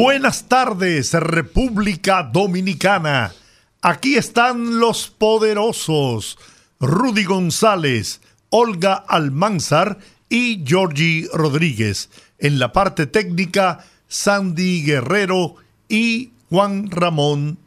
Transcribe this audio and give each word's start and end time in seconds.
Buenas 0.00 0.44
tardes, 0.44 1.12
República 1.12 2.22
Dominicana. 2.22 3.34
Aquí 3.82 4.14
están 4.14 4.78
los 4.78 5.08
poderosos 5.08 6.38
Rudy 6.78 7.24
González, 7.24 8.20
Olga 8.48 8.94
Almanzar 8.94 9.98
y 10.28 10.62
Georgie 10.64 11.26
Rodríguez. 11.32 12.10
En 12.38 12.60
la 12.60 12.72
parte 12.72 13.08
técnica, 13.08 13.86
Sandy 14.06 14.84
Guerrero 14.84 15.56
y 15.88 16.30
Juan 16.48 16.92
Ramón 16.92 17.58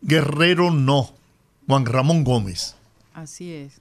Guerrero 0.00 0.70
no, 0.70 1.12
Juan 1.66 1.84
Ramón 1.84 2.24
Gómez. 2.24 2.74
Así 3.12 3.52
es. 3.52 3.74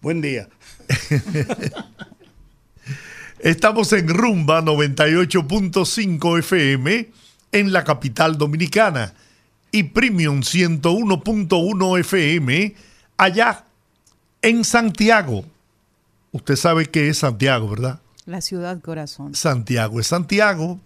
Buen 0.00 0.22
día. 0.22 0.48
Estamos 3.40 3.92
en 3.92 4.08
Rumba 4.08 4.60
98.5 4.62 6.38
FM 6.40 7.08
en 7.52 7.72
la 7.72 7.84
capital 7.84 8.36
dominicana 8.36 9.14
y 9.70 9.84
Premium 9.84 10.40
101.1 10.40 12.00
FM 12.00 12.74
allá 13.16 13.64
en 14.42 14.64
Santiago. 14.64 15.44
Usted 16.32 16.56
sabe 16.56 16.86
qué 16.86 17.08
es 17.08 17.18
Santiago, 17.18 17.68
¿verdad? 17.68 18.00
La 18.26 18.40
ciudad 18.40 18.80
corazón. 18.80 19.36
Santiago 19.36 20.00
es 20.00 20.08
Santiago, 20.08 20.80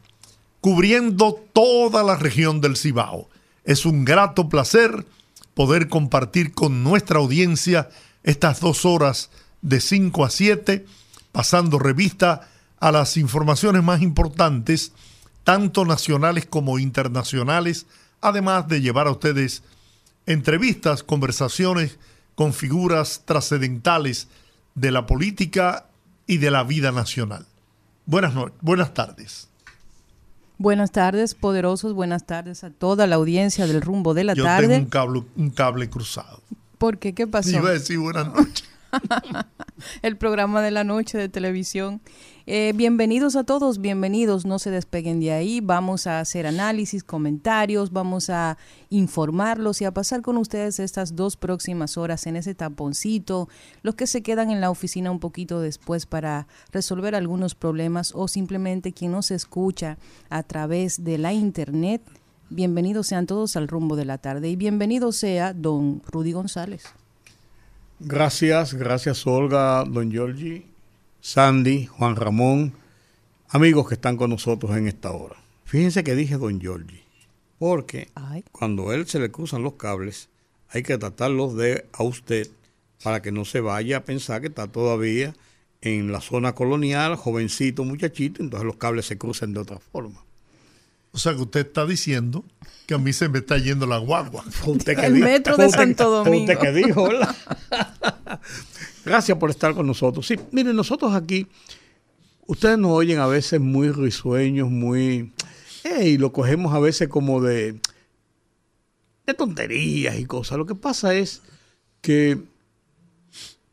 cubriendo 0.61 1.42
toda 1.55 2.03
la 2.03 2.16
región 2.16 2.61
del 2.61 2.77
Cibao. 2.77 3.31
Es 3.64 3.87
un 3.87 4.05
grato 4.05 4.50
placer 4.50 5.06
poder 5.55 5.89
compartir 5.89 6.53
con 6.53 6.84
nuestra 6.84 7.19
audiencia 7.19 7.89
estas 8.25 8.61
dos 8.61 8.84
horas 8.84 9.31
de 9.62 9.81
5 9.81 10.25
a 10.27 10.31
7 10.31 10.84
pasando 11.33 11.78
revista 11.78 12.48
a 12.78 12.92
las 12.92 13.16
informaciones 13.16 13.83
más 13.83 14.02
importantes, 14.02 14.92
tanto 15.44 15.84
nacionales 15.84 16.47
como 16.47 16.78
internacionales, 16.78 17.86
además 18.20 18.69
de 18.69 18.80
llevar 18.80 19.06
a 19.06 19.12
ustedes 19.12 19.62
entrevistas, 20.27 21.03
conversaciones 21.03 21.98
con 22.34 22.53
figuras 22.53 23.22
trascendentales 23.25 24.28
de 24.75 24.91
la 24.91 25.06
política 25.06 25.86
y 26.27 26.38
de 26.38 26.50
la 26.50 26.64
vida 26.64 26.92
nacional. 26.92 27.47
Buenas, 28.06 28.34
buenas 28.60 28.94
tardes. 28.94 29.48
Buenas 30.58 30.92
tardes, 30.92 31.34
poderosos. 31.34 31.92
Buenas 31.92 32.25
tardes 32.25 32.62
a 32.62 32.70
toda 32.70 33.06
la 33.06 33.16
audiencia 33.16 33.66
del 33.66 33.80
rumbo 33.80 34.14
de 34.14 34.25
la 34.25 34.34
tarde. 34.34 34.62
Yo 34.62 34.69
tengo 34.69 34.84
un 34.84 34.91
cable, 34.91 35.22
un 35.36 35.50
cable 35.50 35.91
cruzado. 35.91 36.41
¿Por 36.78 36.98
qué? 36.98 37.14
¿Qué 37.14 37.27
pasó? 37.27 37.50
Iba 37.50 37.70
a 37.70 37.72
decir 37.72 37.98
buenas 37.98 38.27
noches. 38.28 38.64
el 40.02 40.16
programa 40.16 40.62
de 40.62 40.70
la 40.70 40.84
noche 40.84 41.18
de 41.18 41.28
televisión. 41.28 42.00
Eh, 42.46 42.72
bienvenidos 42.74 43.36
a 43.36 43.44
todos, 43.44 43.80
bienvenidos, 43.80 44.44
no 44.44 44.58
se 44.58 44.70
despeguen 44.70 45.20
de 45.20 45.32
ahí, 45.32 45.60
vamos 45.60 46.08
a 46.08 46.18
hacer 46.18 46.46
análisis, 46.46 47.04
comentarios, 47.04 47.92
vamos 47.92 48.30
a 48.30 48.58
informarlos 48.90 49.80
y 49.80 49.84
a 49.84 49.94
pasar 49.94 50.22
con 50.22 50.36
ustedes 50.36 50.80
estas 50.80 51.14
dos 51.14 51.36
próximas 51.36 51.96
horas 51.96 52.26
en 52.26 52.36
ese 52.36 52.54
taponcito, 52.54 53.48
los 53.82 53.94
que 53.94 54.08
se 54.08 54.22
quedan 54.22 54.50
en 54.50 54.60
la 54.60 54.70
oficina 54.70 55.12
un 55.12 55.20
poquito 55.20 55.60
después 55.60 56.06
para 56.06 56.48
resolver 56.72 57.14
algunos 57.14 57.54
problemas 57.54 58.12
o 58.14 58.26
simplemente 58.26 58.92
quien 58.92 59.12
nos 59.12 59.31
escucha 59.31 59.98
a 60.28 60.42
través 60.42 61.04
de 61.04 61.19
la 61.19 61.32
internet. 61.32 62.02
Bienvenidos 62.50 63.06
sean 63.06 63.26
todos 63.26 63.56
al 63.56 63.69
rumbo 63.69 63.94
de 63.94 64.04
la 64.04 64.19
tarde 64.19 64.50
y 64.50 64.56
bienvenido 64.56 65.12
sea 65.12 65.54
don 65.54 66.02
Rudy 66.10 66.32
González. 66.32 66.82
Gracias, 68.04 68.74
gracias 68.74 69.24
Olga, 69.28 69.84
don 69.84 70.10
Giorgi, 70.10 70.66
Sandy, 71.20 71.86
Juan 71.86 72.16
Ramón, 72.16 72.74
amigos 73.48 73.86
que 73.86 73.94
están 73.94 74.16
con 74.16 74.30
nosotros 74.30 74.76
en 74.76 74.88
esta 74.88 75.12
hora. 75.12 75.36
Fíjense 75.64 76.02
que 76.02 76.16
dije 76.16 76.36
don 76.36 76.60
Giorgi, 76.60 77.00
porque 77.60 78.08
cuando 78.50 78.90
a 78.90 78.96
él 78.96 79.06
se 79.06 79.20
le 79.20 79.30
cruzan 79.30 79.62
los 79.62 79.74
cables, 79.74 80.30
hay 80.70 80.82
que 80.82 80.98
tratarlos 80.98 81.56
de 81.56 81.86
a 81.92 82.02
usted 82.02 82.50
para 83.04 83.22
que 83.22 83.30
no 83.30 83.44
se 83.44 83.60
vaya 83.60 83.98
a 83.98 84.04
pensar 84.04 84.40
que 84.40 84.48
está 84.48 84.66
todavía 84.66 85.36
en 85.80 86.10
la 86.10 86.20
zona 86.20 86.56
colonial, 86.56 87.14
jovencito, 87.14 87.84
muchachito, 87.84 88.42
entonces 88.42 88.66
los 88.66 88.78
cables 88.78 89.06
se 89.06 89.16
cruzan 89.16 89.54
de 89.54 89.60
otra 89.60 89.78
forma. 89.78 90.24
O 91.12 91.19
sea 91.19 91.36
que 91.36 91.42
usted 91.42 91.66
está 91.69 91.86
diciendo 91.86 92.44
que 92.87 92.94
a 92.94 92.98
mí 92.98 93.12
se 93.12 93.28
me 93.28 93.38
está 93.38 93.59
yendo 93.59 93.87
la 93.87 93.98
guagua. 93.98 94.44
el 95.03 95.15
metro 95.15 95.56
de 95.56 95.70
Santo 95.70 96.10
Domingo. 96.10 96.53
Usted 96.53 96.59
que 96.59 96.72
dijo, 96.72 97.09
Gracias 99.04 99.37
por 99.38 99.50
estar 99.50 99.75
con 99.75 99.87
nosotros. 99.87 100.26
Sí, 100.26 100.38
miren, 100.53 100.76
nosotros 100.76 101.15
aquí, 101.15 101.47
ustedes 102.47 102.78
nos 102.78 102.93
oyen 102.93 103.19
a 103.19 103.26
veces 103.26 103.60
muy 103.60 103.91
risueños, 103.91 104.70
muy... 104.70 105.32
Y 106.00 106.16
lo 106.16 106.32
cogemos 106.32 106.72
a 106.75 106.78
veces 106.78 107.09
como 107.09 107.41
de, 107.41 107.81
de 109.26 109.34
tonterías 109.34 110.19
y 110.19 110.26
cosas. 110.26 110.59
Lo 110.59 110.66
que 110.66 110.76
pasa 110.76 111.14
es 111.14 111.43
que 112.00 112.38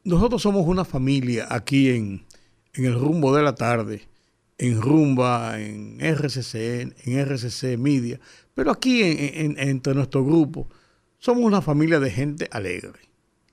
nosotros 0.03 0.41
somos 0.41 0.65
una 0.67 0.85
familia 0.85 1.47
aquí 1.49 1.89
en, 1.89 2.25
en 2.73 2.85
el 2.85 2.95
rumbo 2.95 3.35
de 3.35 3.43
la 3.43 3.53
tarde 3.53 4.08
en 4.59 4.81
Rumba, 4.81 5.59
en 5.59 5.99
RCC, 6.01 6.93
en 7.05 7.19
RCC 7.19 7.77
Media, 7.77 8.19
pero 8.53 8.71
aquí 8.71 9.01
entre 9.03 9.95
nuestro 9.95 10.23
grupo 10.23 10.67
somos 11.17 11.45
una 11.45 11.61
familia 11.61 11.99
de 11.99 12.11
gente 12.11 12.47
alegre. 12.51 12.99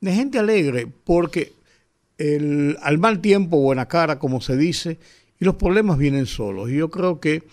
De 0.00 0.12
gente 0.12 0.38
alegre 0.38 0.86
porque 1.04 1.54
el, 2.18 2.76
al 2.82 2.98
mal 2.98 3.20
tiempo, 3.20 3.58
buena 3.58 3.86
cara, 3.86 4.18
como 4.18 4.40
se 4.40 4.56
dice, 4.56 4.98
y 5.38 5.44
los 5.44 5.54
problemas 5.54 5.96
vienen 5.96 6.26
solos. 6.26 6.70
Y 6.70 6.76
yo 6.76 6.90
creo 6.90 7.20
que 7.20 7.44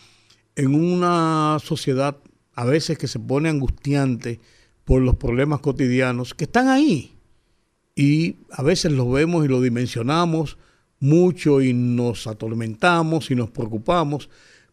en 0.56 0.74
una 0.76 1.58
sociedad 1.62 2.18
a 2.56 2.66
veces 2.66 2.98
que 2.98 3.08
se 3.08 3.20
pone 3.20 3.50
angustiante 3.50 4.40
por 4.84 5.02
los 5.02 5.16
problemas 5.16 5.60
cotidianos, 5.60 6.34
que 6.34 6.46
están 6.46 6.68
ahí, 6.68 7.14
y 7.96 8.38
a 8.52 8.64
veces 8.64 8.92
los 8.92 9.12
vemos 9.12 9.46
y 9.46 9.48
lo 9.48 9.62
dimensionamos, 9.62 10.58
mucho 11.04 11.62
y 11.62 11.74
nos 11.74 12.28
atormentamos 12.28 13.30
y 13.30 13.36
nos 13.36 13.50
preocupamos, 13.50 14.30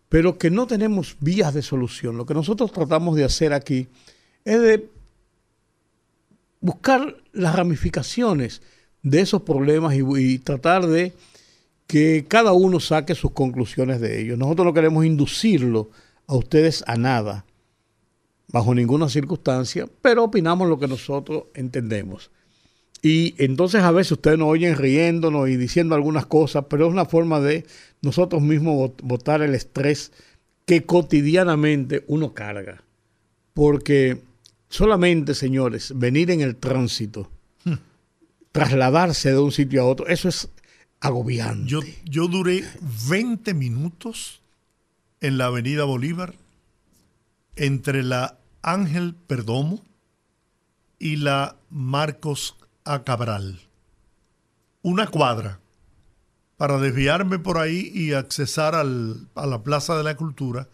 pero 0.09 0.39
que 0.39 0.49
no 0.49 0.69
tenemos 0.69 1.17
vías 1.19 1.53
de 1.53 1.61
solución. 1.61 2.17
Lo 2.17 2.25
que 2.25 2.35
nosotros 2.35 2.71
tratamos 2.71 3.17
de 3.17 3.25
hacer 3.25 3.53
aquí 3.53 3.89
es 4.45 4.61
de 4.61 4.89
buscar 6.61 7.17
las 7.33 7.57
ramificaciones 7.57 8.63
de 9.03 9.21
esos 9.21 9.43
problemas 9.43 9.97
y, 9.97 10.39
tratar 10.39 10.87
de 10.87 11.15
que 11.89 12.27
cada 12.29 12.53
uno 12.53 12.79
saque 12.79 13.17
sus 13.17 13.33
conclusiones 13.33 14.01
de 14.01 14.21
ellos. 14.21 14.39
Nosotros 14.39 14.67
no 14.67 14.75
queremos 14.75 15.05
inducirlo 15.05 15.91
a 16.29 16.37
ustedes 16.37 16.85
a 16.87 16.97
nada, 16.97 17.45
bajo 18.47 18.73
ninguna 18.73 19.09
circunstancia, 19.09 19.89
pero 20.01 20.23
opinamos 20.23 20.69
lo 20.69 20.79
que 20.79 20.87
nosotros 20.87 21.47
entendemos. 21.55 22.31
Y 23.03 23.35
entonces 23.39 23.83
a 23.83 23.93
veces 23.93 24.13
ustedes 24.13 24.39
nos 24.39 24.49
oyen 24.49 24.77
riéndonos 24.77 25.49
y 25.49 25.57
diciendo 25.57 25.95
algunas 25.95 26.27
cosas, 26.27 26.67
pero 26.69 26.87
es 26.87 26.93
una 26.93 27.07
forma 27.07 27.41
de 27.41 27.65
nosotros 28.03 28.43
mismos 28.43 28.93
botar 29.03 29.41
el 29.43 29.55
estrés 29.55 30.13
que 30.67 30.85
cotidianamente 30.85 32.05
uno 32.09 32.35
carga. 32.35 32.83
Porque 33.55 34.21
solamente, 34.69 35.35
señores, 35.35 35.93
venir 35.97 36.31
en 36.31 36.43
el 36.43 36.57
tránsito, 36.57 37.31
hmm. 37.65 37.75
trasladarse 38.53 39.31
de 39.31 39.39
un 39.39 39.53
sitio 39.53 39.83
a 39.83 39.87
otro, 39.87 40.07
eso 40.07 40.29
es 40.29 40.51
agobiante. 41.01 41.69
Yo, 41.69 41.81
yo 42.05 42.29
duré 42.29 42.65
20 43.09 43.55
minutos 43.55 44.43
en 45.21 45.39
la 45.39 45.47
Avenida 45.47 45.85
Bolívar 45.85 46.35
entre 47.57 48.03
la 48.03 48.39
Ángel 48.63 49.15
Perdomo 49.15 49.83
y 50.99 51.17
la 51.17 51.57
Marcos 51.71 52.57
a 52.85 53.05
Cabral. 53.05 53.61
Una 54.83 55.07
cuadra 55.07 55.61
para 56.57 56.79
desviarme 56.79 57.39
por 57.39 57.59
ahí 57.59 57.91
y 57.95 58.13
accesar 58.13 58.75
al, 58.75 59.29
a 59.35 59.47
la 59.47 59.63
Plaza 59.63 59.97
de 59.97 60.05
la 60.05 60.17
Cultura, 60.17 60.69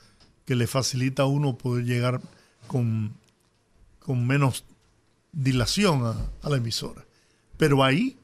que 0.45 0.57
le 0.57 0.67
facilita 0.67 1.23
a 1.23 1.27
uno 1.27 1.57
poder 1.59 1.85
llegar 1.85 2.21
con, 2.67 3.15
con 4.01 4.27
menos 4.27 4.65
dilación 5.33 6.05
a, 6.43 6.49
la 6.49 6.57
emisora. 6.57 7.05
Pero 7.57 7.85
ahí, 7.85 8.17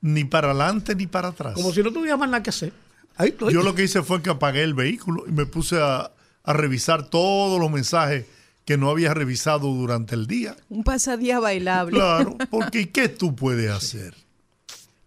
ni 0.00 0.24
para 0.24 0.50
adelante 0.50 0.94
ni 0.94 1.06
para 1.06 1.28
atrás. 1.28 1.54
Como 1.54 1.72
si 1.72 1.82
no 1.82 1.92
tuviera 1.92 2.16
más 2.16 2.28
nada 2.28 2.42
que 2.42 2.50
hacer. 2.50 2.72
Yo 3.50 3.62
lo 3.62 3.74
que 3.74 3.84
hice 3.84 4.02
fue 4.02 4.22
que 4.22 4.30
apagué 4.30 4.62
el 4.62 4.74
vehículo 4.74 5.24
y 5.26 5.32
me 5.32 5.46
puse 5.46 5.80
a, 5.80 6.12
a 6.44 6.52
revisar 6.52 7.08
todos 7.08 7.60
los 7.60 7.70
mensajes 7.70 8.26
que 8.64 8.76
no 8.76 8.90
había 8.90 9.12
revisado 9.14 9.68
durante 9.68 10.14
el 10.14 10.26
día. 10.26 10.56
Un 10.68 10.84
pasadía 10.84 11.40
bailable. 11.40 11.96
Claro, 11.96 12.36
porque 12.50 12.90
¿qué 12.90 13.08
tú 13.08 13.34
puedes 13.34 13.70
hacer? 13.70 14.14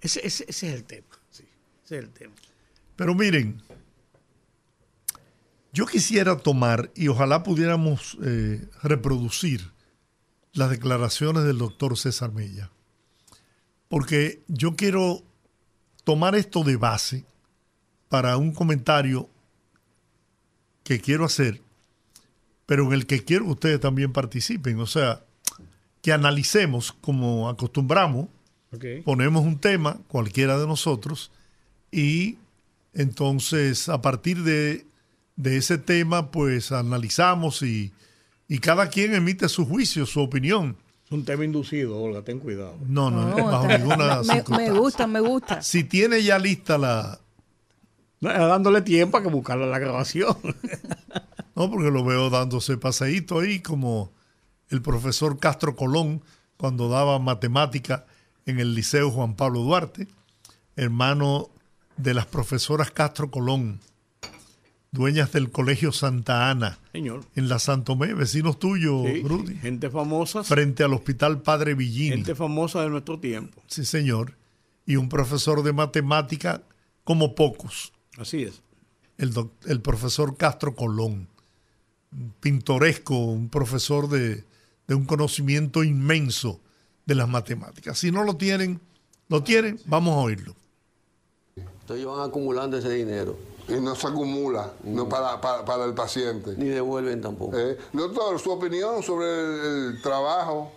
Ese, 0.02 0.26
ese- 0.26 0.46
ese 0.48 0.68
es 0.70 0.74
el 0.76 0.84
tema. 0.84 1.08
sí, 1.32 1.44
ese 1.86 1.98
es 1.98 2.04
el 2.04 2.10
tema. 2.12 2.34
Pero 2.96 3.16
miren, 3.16 3.62
yo 5.74 5.86
quisiera 5.86 6.38
tomar 6.38 6.92
y 6.96 7.08
ojalá 7.10 7.44
pudiéramos 7.44 8.18
eh, 8.24 8.68
reproducir 8.84 9.72
las 10.54 10.70
declaraciones 10.70 11.44
del 11.44 11.58
doctor 11.58 11.98
César 11.98 12.32
Mella, 12.32 12.72
porque 13.90 14.42
yo 14.48 14.76
quiero 14.76 15.22
tomar 16.06 16.36
esto 16.36 16.64
de 16.64 16.78
base 16.78 17.26
para 18.08 18.38
un 18.38 18.54
comentario 18.54 19.30
que 20.84 21.02
quiero 21.02 21.26
hacer, 21.26 21.62
pero 22.66 22.86
en 22.86 22.94
el 22.94 23.06
que 23.06 23.24
quiero 23.24 23.46
que 23.46 23.52
ustedes 23.52 23.80
también 23.80 24.12
participen, 24.12 24.80
o 24.80 24.88
sea, 24.88 25.24
que 26.02 26.12
analicemos 26.12 26.92
como 27.02 27.50
acostumbramos, 27.50 28.28
ponemos 29.04 29.46
un 29.46 29.58
tema, 29.60 30.00
cualquiera 30.08 30.58
de 30.58 30.68
nosotros, 30.68 31.32
y 31.92 32.38
entonces 32.94 33.90
a 33.90 34.02
partir 34.02 34.44
de, 34.44 34.86
de 35.36 35.58
ese 35.58 35.78
tema, 35.78 36.32
pues 36.32 36.72
analizamos 36.72 37.62
y, 37.62 37.92
y 38.48 38.60
cada 38.60 38.90
quien 38.90 39.14
emite 39.14 39.50
su 39.50 39.66
juicio, 39.66 40.06
su 40.06 40.22
opinión. 40.22 40.78
Es 41.06 41.12
un 41.12 41.24
tema 41.24 41.46
inducido, 41.46 42.02
Olga, 42.02 42.24
ten 42.24 42.40
cuidado. 42.40 42.78
No, 42.88 43.12
no, 43.12 43.30
No, 43.30 43.46
bajo 43.46 43.68
ninguna 43.68 44.22
me, 44.24 44.44
me 44.58 44.72
gusta, 44.72 45.08
me 45.08 45.20
gusta. 45.20 45.62
Si 45.62 45.84
tiene 45.84 46.24
ya 46.24 46.40
lista 46.40 46.78
la... 46.78 47.20
Dándole 48.22 48.82
tiempo 48.82 49.18
a 49.18 49.22
que 49.22 49.28
buscarle 49.30 49.68
la 49.68 49.80
grabación. 49.80 50.36
No, 51.56 51.72
porque 51.72 51.90
lo 51.90 52.04
veo 52.04 52.30
dándose 52.30 52.76
paseíto 52.78 53.40
ahí 53.40 53.62
como 53.62 54.12
el 54.68 54.82
profesor 54.82 55.40
Castro 55.40 55.78
Colón 55.78 56.22
cuando 56.58 56.90
daba 56.90 57.18
matemática 57.18 58.06
en 58.46 58.60
el 58.60 58.76
Liceo 58.76 59.10
Juan 59.10 59.36
Pablo 59.36 59.62
Duarte, 59.62 60.10
hermano 60.76 61.48
de 61.96 62.14
las 62.14 62.26
profesoras 62.26 62.92
Castro 62.92 63.32
Colón, 63.32 63.80
dueñas 64.92 65.32
del 65.32 65.50
Colegio 65.50 65.94
Santa 65.94 66.50
Ana, 66.50 66.78
Señor. 66.92 67.22
en 67.36 67.48
la 67.48 67.58
Santomé, 67.60 68.14
vecinos 68.14 68.60
tuyos, 68.60 69.06
Sí, 69.06 69.22
Rudy, 69.24 69.56
gente 69.56 69.90
famosa. 69.90 70.44
frente 70.44 70.84
al 70.84 70.92
Hospital 70.92 71.42
Padre 71.42 71.74
Villini. 71.74 72.18
Gente 72.18 72.36
famosa 72.36 72.82
de 72.82 72.90
nuestro 72.90 73.18
tiempo. 73.18 73.64
Sí, 73.68 73.86
señor. 73.86 74.34
Y 74.86 74.98
un 74.98 75.08
profesor 75.08 75.64
de 75.64 75.72
matemática 75.72 76.64
como 77.06 77.34
pocos, 77.34 77.94
Así 78.18 78.44
es. 78.44 78.62
el, 79.18 79.34
el 79.68 79.82
profesor 79.82 80.36
Castro 80.38 80.76
Colón. 80.76 81.28
Pintoresco, 82.40 83.18
un 83.18 83.50
profesor 83.50 84.08
de, 84.08 84.46
de 84.88 84.96
un 84.96 85.06
conocimiento 85.06 85.84
inmenso 85.84 86.62
de 87.06 87.16
las 87.16 87.28
matemáticas. 87.28 88.00
Si 88.00 88.10
no 88.12 88.24
lo 88.24 88.38
tienen, 88.38 88.80
lo 89.28 89.44
tienen, 89.44 89.80
vamos 89.86 90.14
a 90.16 90.20
oírlo. 90.20 90.56
Entonces 91.56 92.06
van 92.06 92.30
acumulando 92.30 92.78
ese 92.78 92.90
dinero. 92.92 93.38
y 93.68 93.74
no 93.74 93.96
se 93.96 94.08
acumula 94.08 94.74
no 94.84 95.10
para, 95.10 95.42
para, 95.42 95.66
para 95.66 95.86
el 95.86 95.94
paciente. 95.94 96.56
Ni 96.58 96.66
devuelven 96.66 97.22
tampoco. 97.22 97.58
Eh, 97.58 97.78
doctor, 97.92 98.40
su 98.40 98.52
opinión 98.52 99.04
sobre 99.04 99.28
el, 99.28 99.96
el 99.96 100.02
trabajo 100.02 100.72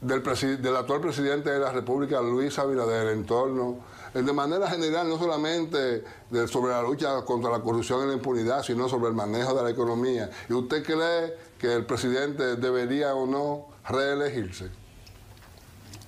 del, 0.00 0.22
del 0.62 0.76
actual 0.76 1.00
presidente 1.00 1.50
de 1.50 1.58
la 1.58 1.72
República, 1.72 2.20
Luis 2.20 2.58
Abinader, 2.58 3.08
en 3.08 3.24
torno, 3.26 3.76
eh, 4.14 4.22
de 4.22 4.32
manera 4.32 4.68
general, 4.70 5.08
no 5.08 5.18
solamente 5.18 6.02
de- 6.30 6.48
sobre 6.48 6.72
la 6.72 6.82
lucha 6.82 7.22
contra 7.24 7.50
la 7.50 7.60
corrupción 7.60 8.04
y 8.04 8.08
la 8.08 8.14
impunidad, 8.14 8.62
sino 8.62 8.88
sobre 8.88 9.08
el 9.08 9.14
manejo 9.14 9.54
de 9.54 9.62
la 9.62 9.70
economía. 9.70 10.30
¿Y 10.48 10.54
usted 10.54 10.82
cree 10.84 11.36
que 11.58 11.74
el 11.74 11.84
presidente 11.84 12.56
debería 12.56 13.14
o 13.14 13.26
no 13.26 13.66
reelegirse? 13.88 14.68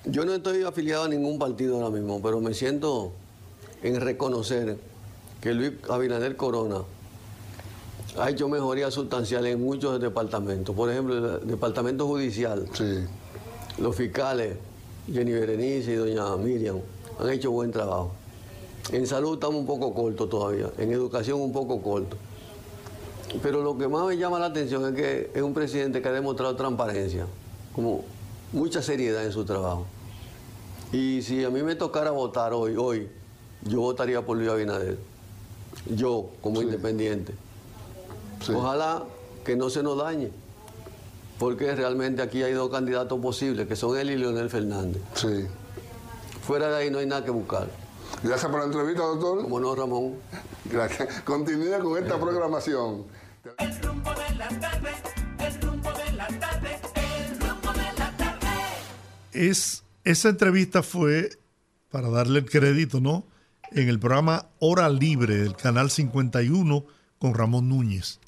Yo 0.05 0.25
no 0.25 0.33
estoy 0.33 0.63
afiliado 0.63 1.03
a 1.03 1.07
ningún 1.07 1.37
partido 1.39 1.75
ahora 1.77 1.89
mismo, 1.95 2.21
pero 2.21 2.41
me 2.41 2.53
siento 2.53 3.13
en 3.83 4.01
reconocer 4.01 4.77
que 5.39 5.53
Luis 5.53 5.73
Abinader 5.89 6.35
Corona 6.35 6.79
ha 8.19 8.29
hecho 8.29 8.47
mejorías 8.49 8.93
sustanciales 8.93 9.53
en 9.53 9.63
muchos 9.63 9.99
departamentos. 10.01 10.75
Por 10.75 10.89
ejemplo, 10.91 11.37
el 11.37 11.47
departamento 11.47 12.05
judicial, 12.07 12.67
Sí. 12.73 13.05
Los 13.77 13.95
fiscales, 13.95 14.55
Jenny 15.11 15.31
Berenice 15.31 15.91
y 15.91 15.95
doña 15.95 16.35
Miriam, 16.37 16.79
han 17.19 17.29
hecho 17.29 17.51
buen 17.51 17.71
trabajo. 17.71 18.11
En 18.91 19.07
salud 19.07 19.35
estamos 19.35 19.59
un 19.59 19.65
poco 19.65 19.93
cortos 19.93 20.29
todavía, 20.29 20.69
en 20.77 20.91
educación 20.91 21.39
un 21.39 21.53
poco 21.53 21.81
corto. 21.81 22.17
Pero 23.41 23.63
lo 23.63 23.77
que 23.77 23.87
más 23.87 24.05
me 24.05 24.17
llama 24.17 24.39
la 24.39 24.47
atención 24.47 24.85
es 24.89 24.95
que 24.95 25.31
es 25.33 25.41
un 25.41 25.53
presidente 25.53 26.01
que 26.01 26.09
ha 26.09 26.11
demostrado 26.11 26.55
transparencia, 26.55 27.25
como 27.73 28.03
mucha 28.51 28.81
seriedad 28.81 29.25
en 29.25 29.31
su 29.31 29.45
trabajo. 29.45 29.85
Y 30.91 31.21
si 31.23 31.43
a 31.43 31.49
mí 31.49 31.63
me 31.63 31.75
tocara 31.75 32.11
votar 32.11 32.53
hoy, 32.53 32.75
hoy, 32.77 33.09
yo 33.63 33.81
votaría 33.81 34.21
por 34.21 34.37
Luis 34.37 34.49
Abinader. 34.49 34.97
Yo, 35.89 36.29
como 36.41 36.61
independiente. 36.61 37.33
Sí. 38.45 38.53
Ojalá 38.53 39.03
que 39.43 39.55
no 39.55 39.69
se 39.69 39.81
nos 39.81 39.97
dañe, 39.97 40.29
porque 41.43 41.75
realmente 41.75 42.21
aquí 42.21 42.41
hay 42.41 42.53
dos 42.53 42.71
candidatos 42.71 43.19
posibles, 43.19 43.67
que 43.67 43.75
son 43.75 43.97
él 43.97 44.11
y 44.11 44.15
Leonel 44.15 44.49
Fernández. 44.49 45.01
Sí. 45.13 45.45
Fuera 46.47 46.69
de 46.69 46.77
ahí 46.77 46.89
no 46.89 46.99
hay 46.99 47.05
nada 47.05 47.25
que 47.25 47.31
buscar. 47.31 47.67
Gracias 48.23 48.49
por 48.49 48.61
la 48.61 48.67
entrevista, 48.67 49.03
doctor. 49.03 49.41
Como 49.41 49.59
no, 49.59 49.75
Ramón. 49.75 50.15
Gracias. 50.63 51.19
Continúe 51.23 51.79
con 51.81 52.01
esta 52.01 52.17
programación. 52.17 53.03
Es, 59.33 59.83
esa 60.05 60.29
entrevista 60.29 60.81
fue, 60.81 61.29
para 61.91 62.09
darle 62.09 62.39
el 62.39 62.49
crédito, 62.49 63.01
¿no? 63.01 63.25
En 63.73 63.89
el 63.89 63.99
programa 63.99 64.47
Hora 64.59 64.87
Libre 64.87 65.35
del 65.35 65.57
Canal 65.57 65.91
51 65.91 66.85
con 67.19 67.33
Ramón 67.33 67.67
Núñez. 67.67 68.21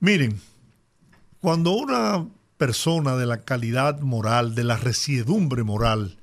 Miren, 0.00 0.38
cuando 1.42 1.72
una 1.72 2.24
persona 2.56 3.16
de 3.16 3.26
la 3.26 3.42
calidad 3.42 4.00
moral, 4.00 4.54
de 4.54 4.62
la 4.62 4.76
resiedumbre 4.76 5.64
moral 5.64 6.16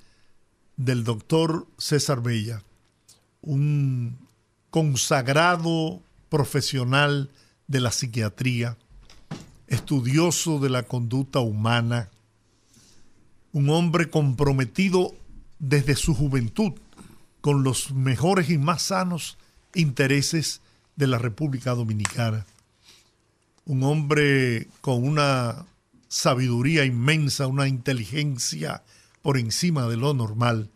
del 0.77 1.03
doctor 1.03 1.67
César 1.77 2.23
Bella, 2.23 2.63
un 3.41 4.17
consagrado 4.69 6.01
profesional 6.29 7.29
de 7.67 7.81
la 7.81 7.91
psiquiatría, 7.91 8.77
estudioso 9.67 10.57
de 10.59 10.69
la 10.69 10.83
conducta 10.83 11.39
humana, 11.39 12.09
un 13.51 13.69
hombre 13.71 14.09
comprometido 14.09 15.13
desde 15.59 15.97
su 15.97 16.15
juventud 16.15 16.71
con 17.41 17.63
los 17.63 17.91
mejores 17.91 18.49
y 18.49 18.57
más 18.57 18.83
sanos 18.83 19.37
intereses 19.75 20.61
de 20.95 21.07
la 21.07 21.17
República 21.17 21.71
Dominicana. 21.71 22.45
Un 23.69 23.83
hombre 23.83 24.67
con 24.81 25.03
una 25.07 25.67
sabiduría 26.07 26.85
inmensa, 26.85 27.45
una 27.45 27.67
inteligencia 27.67 28.81
por 29.21 29.37
encima 29.37 29.87
de 29.87 29.95
lo 29.95 30.15
normal. 30.15 30.71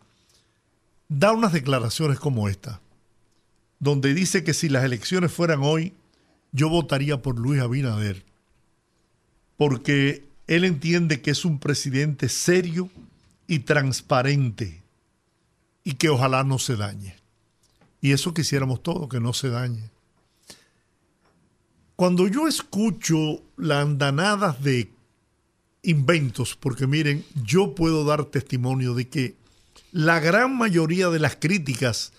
Da 1.08 1.32
unas 1.32 1.52
declaraciones 1.52 2.20
como 2.20 2.48
esta, 2.48 2.80
donde 3.80 4.14
dice 4.14 4.44
que 4.44 4.54
si 4.54 4.68
las 4.68 4.84
elecciones 4.84 5.32
fueran 5.32 5.64
hoy, 5.64 5.92
yo 6.52 6.68
votaría 6.68 7.20
por 7.20 7.36
Luis 7.36 7.60
Abinader, 7.60 8.24
porque 9.56 10.28
él 10.46 10.62
entiende 10.64 11.20
que 11.20 11.32
es 11.32 11.44
un 11.44 11.58
presidente 11.58 12.28
serio 12.28 12.90
y 13.48 13.58
transparente 13.58 14.84
y 15.82 15.94
que 15.94 16.10
ojalá 16.10 16.44
no 16.44 16.60
se 16.60 16.76
dañe. 16.76 17.16
Y 18.00 18.12
eso 18.12 18.32
quisiéramos 18.34 18.84
todos, 18.84 19.08
que 19.08 19.18
no 19.18 19.32
se 19.32 19.48
dañe. 19.48 19.90
Cuando 21.96 22.26
yo 22.26 22.48
escucho 22.48 23.42
las 23.56 23.84
andanadas 23.84 24.62
de 24.62 24.90
inventos, 25.82 26.56
porque 26.56 26.86
miren, 26.86 27.24
yo 27.44 27.74
puedo 27.74 28.04
dar 28.04 28.24
testimonio 28.24 28.94
de 28.94 29.08
que 29.08 29.36
la 29.92 30.18
gran 30.18 30.56
mayoría 30.56 31.08
de 31.08 31.20
las 31.20 31.36
críticas 31.36 32.12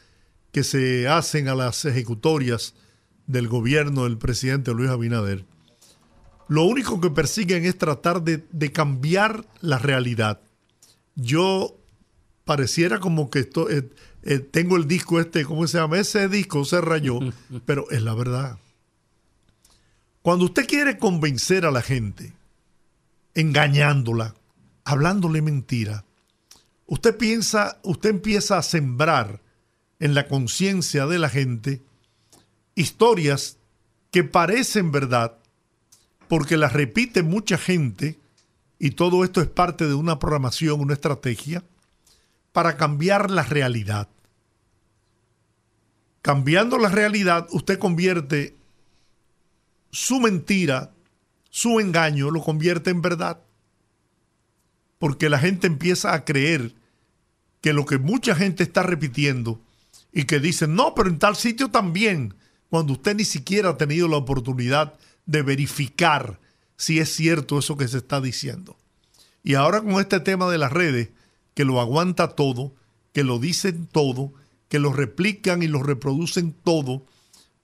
que 0.52 0.64
se 0.64 1.08
hacen 1.08 1.50
a 1.50 1.56
las 1.56 1.84
ejecutorias 1.84 2.74
del 3.28 3.48
gobierno 3.48 4.06
del 4.06 4.18
presidente 4.18 4.72
Luis 4.74 4.90
Abinader, 4.90 5.46
lo 6.48 6.64
único 6.64 7.02
que 7.02 7.10
persiguen 7.10 7.66
es 7.66 7.78
tratar 7.78 8.22
de, 8.22 8.46
de 8.52 8.72
cambiar 8.72 9.46
la 9.62 9.80
realidad. 9.80 10.40
Yo 11.16 11.76
pareciera 12.46 13.00
como 13.00 13.30
que 13.30 13.40
esto, 13.40 13.70
eh, 13.70 13.90
eh, 14.24 14.40
tengo 14.40 14.78
el 14.78 14.88
disco 14.88 15.20
este, 15.20 15.44
¿cómo 15.44 15.68
se 15.68 15.80
llama? 15.80 16.00
Ese 16.00 16.30
disco 16.30 16.64
se 16.64 16.80
rayó, 16.80 17.20
pero 17.66 17.90
es 17.90 18.02
la 18.04 18.14
verdad. 18.14 18.60
Cuando 20.26 20.46
usted 20.46 20.66
quiere 20.66 20.98
convencer 20.98 21.68
a 21.68 21.72
la 21.72 21.84
gente, 21.84 22.34
engañándola, 23.36 24.34
hablándole 24.84 25.44
mentira, 25.44 26.04
usted 26.88 27.16
piensa, 27.16 27.80
usted 27.84 28.10
empieza 28.10 28.58
a 28.58 28.64
sembrar 28.64 29.44
en 30.00 30.16
la 30.16 30.28
conciencia 30.28 31.06
de 31.06 31.20
la 31.20 31.30
gente 31.30 31.84
historias 32.74 33.60
que 34.10 34.24
parecen 34.24 34.92
verdad, 34.92 35.38
porque 36.28 36.58
la 36.58 36.70
repite 36.70 37.22
mucha 37.22 37.60
gente 37.60 38.18
y 38.80 38.90
todo 38.90 39.24
esto 39.26 39.42
es 39.42 39.48
parte 39.48 39.86
de 39.86 39.94
una 39.94 40.18
programación, 40.18 40.82
una 40.82 40.96
estrategia 40.96 41.64
para 42.52 42.78
cambiar 42.78 43.30
la 43.30 43.44
realidad. 43.44 44.10
Cambiando 46.24 46.80
la 46.80 46.90
realidad, 46.90 47.46
usted 47.52 47.78
convierte 47.78 48.56
su 49.96 50.20
mentira, 50.20 50.92
su 51.50 51.80
engaño, 51.80 52.30
lo 52.30 52.44
convierte 52.44 52.90
en 52.90 53.02
verdad. 53.02 53.40
Porque 55.00 55.30
la 55.30 55.40
gente 55.40 55.68
empieza 55.68 56.14
a 56.14 56.26
creer 56.26 56.76
que 57.62 57.72
lo 57.72 57.86
que 57.86 57.98
mucha 57.98 58.36
gente 58.36 58.64
está 58.64 58.84
repitiendo 58.84 59.62
y 60.12 60.26
que 60.26 60.42
dicen, 60.42 60.76
no, 60.76 60.94
pero 60.96 61.10
en 61.10 61.18
tal 61.18 61.38
sitio 61.38 61.72
también, 61.72 62.34
cuando 62.70 62.92
usted 62.92 63.16
ni 63.16 63.24
siquiera 63.24 63.70
ha 63.70 63.78
tenido 63.78 64.10
la 64.10 64.18
oportunidad 64.18 64.96
de 65.26 65.44
verificar 65.44 66.42
si 66.76 67.00
es 67.00 67.16
cierto 67.16 67.58
eso 67.58 67.78
que 67.78 67.88
se 67.88 68.00
está 68.00 68.20
diciendo. 68.20 68.76
Y 69.44 69.54
ahora 69.54 69.82
con 69.82 69.94
este 70.02 70.20
tema 70.20 70.52
de 70.52 70.58
las 70.58 70.74
redes, 70.74 71.12
que 71.54 71.64
lo 71.64 71.80
aguanta 71.80 72.36
todo, 72.36 72.76
que 73.14 73.24
lo 73.24 73.40
dicen 73.40 73.88
todo, 73.90 74.34
que 74.68 74.80
lo 74.80 74.92
replican 74.92 75.64
y 75.64 75.68
lo 75.68 75.84
reproducen 75.84 76.52
todo, 76.52 77.06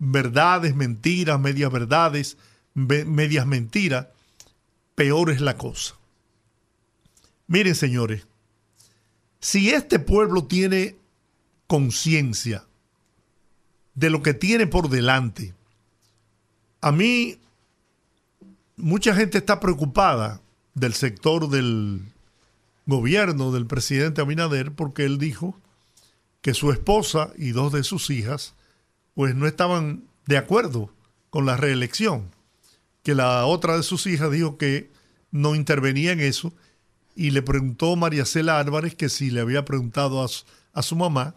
verdades, 0.04 0.76
mentiras, 0.76 1.40
medias 1.40 1.72
verdades, 1.72 2.36
medias 2.74 3.46
mentiras, 3.46 4.08
peor 4.96 5.30
es 5.30 5.42
la 5.42 5.58
cosa. 5.58 5.94
Miren, 7.46 7.76
señores, 7.76 8.26
si 9.40 9.70
este 9.70 10.00
pueblo 10.00 10.46
tiene 10.46 10.96
conciencia 11.68 12.66
de 13.94 14.10
lo 14.10 14.24
que 14.24 14.34
tiene 14.34 14.66
por 14.66 14.90
delante, 14.90 15.54
a 16.82 16.92
mí 16.92 17.38
mucha 18.78 19.14
gente 19.14 19.38
está 19.38 19.60
preocupada 19.60 20.42
del 20.74 20.96
sector 20.96 21.48
del 21.48 22.02
gobierno 22.88 23.52
del 23.52 23.68
presidente 23.68 24.22
Abinader 24.22 24.72
porque 24.72 25.06
él 25.06 25.20
dijo 25.20 25.60
que 26.42 26.56
su 26.56 26.72
esposa 26.72 27.32
y 27.38 27.52
dos 27.52 27.72
de 27.72 27.84
sus 27.84 28.10
hijas 28.10 28.56
pues 29.14 29.36
no 29.36 29.48
estaban 29.48 30.04
de 30.26 30.38
acuerdo 30.38 30.94
con 31.30 31.46
la 31.46 31.58
reelección, 31.58 32.32
que 33.04 33.16
la 33.16 33.46
otra 33.46 33.78
de 33.78 33.84
sus 33.84 34.06
hijas 34.08 34.32
dijo 34.32 34.58
que 34.58 34.92
no 35.32 35.56
intervenía 35.56 36.12
en 36.12 36.20
eso 36.20 36.54
y 37.16 37.32
le 37.32 37.42
preguntó 37.42 37.96
María 37.96 38.26
Cela 38.26 38.60
Álvarez 38.60 38.96
que 38.96 39.10
si 39.10 39.32
le 39.32 39.42
había 39.42 39.66
preguntado 39.66 40.24
a 40.24 40.84
su, 40.84 40.96
mamá 40.96 41.36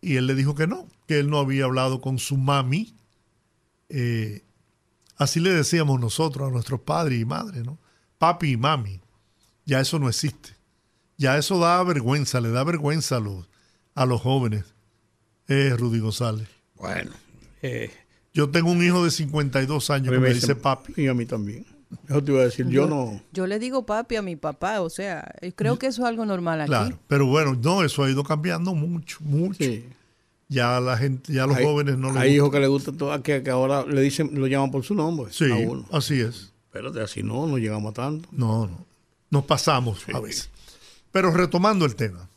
y 0.00 0.16
él 0.16 0.26
le 0.26 0.34
dijo 0.34 0.54
que 0.54 0.66
no, 0.66 0.88
que 1.06 1.18
él 1.18 1.30
no 1.30 1.38
había 1.38 1.64
hablado 1.64 2.00
con 2.00 2.18
su 2.18 2.36
mami. 2.36 2.94
Eh, 3.88 4.42
así 5.16 5.40
le 5.40 5.50
decíamos 5.50 6.00
nosotros 6.00 6.48
a 6.48 6.52
nuestros 6.52 6.80
padres 6.80 7.20
y 7.20 7.24
madres, 7.24 7.64
¿no? 7.64 7.78
Papi 8.18 8.52
y 8.52 8.56
mami. 8.56 9.00
Ya 9.64 9.80
eso 9.80 9.98
no 9.98 10.08
existe. 10.08 10.50
Ya 11.16 11.38
eso 11.38 11.58
da 11.58 11.82
vergüenza, 11.84 12.40
le 12.40 12.50
da 12.50 12.64
vergüenza 12.64 13.16
a 13.16 13.20
los, 13.20 13.48
a 13.94 14.06
los 14.06 14.20
jóvenes. 14.20 14.64
Eh, 15.48 15.74
Rudy 15.78 16.00
González. 16.00 16.48
Bueno. 16.82 17.12
Eh, 17.62 17.90
yo 18.34 18.50
tengo 18.50 18.72
un 18.72 18.84
hijo 18.84 19.04
de 19.04 19.12
52 19.12 19.90
años 19.90 20.12
que 20.12 20.18
me 20.18 20.34
dice 20.34 20.56
papi. 20.56 20.94
Y 20.96 21.06
a 21.06 21.14
mí 21.14 21.26
también. 21.26 21.64
Eso 22.08 22.24
te 22.24 22.32
iba 22.32 22.40
a 22.40 22.44
decir, 22.44 22.66
yo, 22.68 22.88
no. 22.88 23.22
Yo 23.32 23.46
le 23.46 23.60
digo 23.60 23.86
papi 23.86 24.16
a 24.16 24.22
mi 24.22 24.34
papá, 24.34 24.80
o 24.80 24.90
sea, 24.90 25.32
creo 25.54 25.78
que 25.78 25.86
eso 25.86 26.02
es 26.02 26.08
algo 26.08 26.26
normal 26.26 26.62
aquí. 26.62 26.70
Claro, 26.70 26.98
pero 27.06 27.26
bueno, 27.26 27.56
no, 27.62 27.84
eso 27.84 28.02
ha 28.02 28.10
ido 28.10 28.24
cambiando 28.24 28.74
mucho, 28.74 29.18
mucho. 29.20 29.64
Ya 30.48 30.80
la 30.80 30.96
gente, 30.96 31.32
ya 31.32 31.46
los 31.46 31.58
jóvenes 31.60 31.98
no 31.98 32.12
le 32.12 32.18
Hay 32.18 32.34
hijos 32.34 32.50
que 32.50 32.60
le 32.60 32.66
gustan 32.66 32.96
todo, 32.96 33.22
que, 33.22 33.42
que, 33.42 33.50
ahora 33.50 33.86
le 33.86 34.00
dicen, 34.00 34.30
lo 34.32 34.46
llaman 34.46 34.70
por 34.70 34.82
su 34.82 34.94
nombre. 34.94 35.30
Sí, 35.30 35.46
así 35.92 36.20
es. 36.20 36.52
Pero 36.72 36.90
de 36.90 37.02
así 37.02 37.22
no, 37.22 37.46
no 37.46 37.58
llegamos 37.58 37.90
a 37.90 37.94
tanto. 37.94 38.28
No, 38.32 38.66
no. 38.66 38.86
Nos 39.30 39.44
pasamos 39.44 40.02
a 40.12 40.18
veces. 40.18 40.50
Pero 41.12 41.30
retomando 41.30 41.84
el 41.84 41.94
tema. 41.94 42.28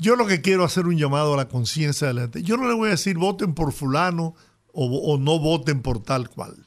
Yo 0.00 0.14
lo 0.14 0.26
que 0.26 0.40
quiero 0.40 0.62
hacer 0.64 0.86
un 0.86 0.96
llamado 0.96 1.34
a 1.34 1.36
la 1.36 1.48
conciencia 1.48 2.06
de 2.06 2.14
la 2.14 2.20
gente. 2.22 2.44
Yo 2.44 2.56
no 2.56 2.68
le 2.68 2.74
voy 2.74 2.88
a 2.88 2.92
decir 2.92 3.18
voten 3.18 3.52
por 3.52 3.72
fulano 3.72 4.34
o, 4.72 5.18
no 5.18 5.40
voten 5.40 5.82
por 5.82 6.00
tal 6.00 6.30
cual. 6.30 6.66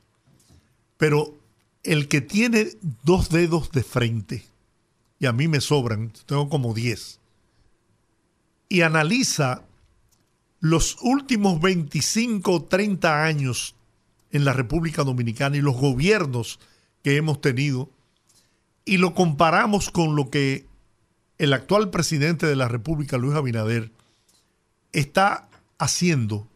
Pero 0.98 1.38
el 1.84 2.10
que 2.10 2.20
tiene 2.20 2.68
dos 3.04 3.30
dedos 3.30 3.72
de 3.72 3.84
frente, 3.84 4.46
y 5.18 5.28
a 5.28 5.32
mí 5.32 5.48
me 5.48 5.62
sobran, 5.62 6.12
tengo 6.26 6.50
como 6.50 6.74
diez, 6.74 7.20
y 8.68 8.82
analiza 8.82 9.64
los 10.60 10.98
últimos 11.02 11.62
25 11.62 12.52
o 12.52 12.64
30 12.64 13.24
años 13.24 13.76
en 14.32 14.44
la 14.44 14.54
República 14.54 15.04
Dominicana 15.04 15.56
y 15.56 15.62
los 15.62 15.78
gobiernos 15.78 16.60
que 17.02 17.16
hemos 17.16 17.40
tenido, 17.40 17.90
y 18.84 18.98
lo 18.98 19.16
comparamos 19.16 19.90
con 19.90 20.18
lo 20.18 20.30
que 20.30 20.66
el 21.42 21.54
actual 21.54 21.90
presidente 21.90 22.46
de 22.46 22.56
la 22.56 22.68
República, 22.68 23.18
Luis 23.18 23.36
Abinader, 23.36 23.90
está 24.94 25.50
haciendo 25.80 26.48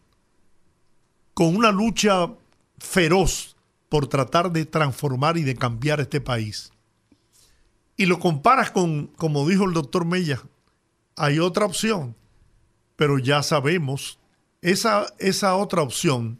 con 1.34 1.56
una 1.56 1.72
lucha 1.72 2.30
feroz 2.78 3.56
por 3.88 4.06
tratar 4.06 4.52
de 4.52 4.64
transformar 4.64 5.38
y 5.38 5.42
de 5.42 5.56
cambiar 5.56 5.98
este 5.98 6.20
país. 6.20 6.70
Y 7.96 8.06
lo 8.06 8.20
comparas 8.20 8.70
con, 8.70 9.08
como 9.16 9.48
dijo 9.48 9.64
el 9.64 9.72
doctor 9.72 10.04
Mella, 10.04 10.40
hay 11.16 11.40
otra 11.40 11.66
opción, 11.66 12.14
pero 12.94 13.18
ya 13.18 13.42
sabemos, 13.42 14.20
esa, 14.62 15.12
esa 15.18 15.56
otra 15.56 15.82
opción, 15.82 16.38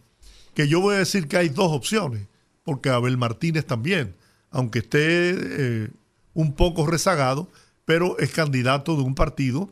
que 0.54 0.68
yo 0.68 0.80
voy 0.80 0.94
a 0.94 0.98
decir 0.98 1.26
que 1.26 1.36
hay 1.36 1.48
dos 1.48 1.72
opciones, 1.72 2.28
porque 2.62 2.90
Abel 2.90 3.16
Martínez 3.16 3.66
también, 3.66 4.14
aunque 4.52 4.78
esté 4.78 5.30
eh, 5.34 5.90
un 6.32 6.52
poco 6.52 6.86
rezagado, 6.86 7.48
pero 7.86 8.18
es 8.18 8.30
candidato 8.32 8.96
de 8.96 9.02
un 9.02 9.14
partido 9.14 9.70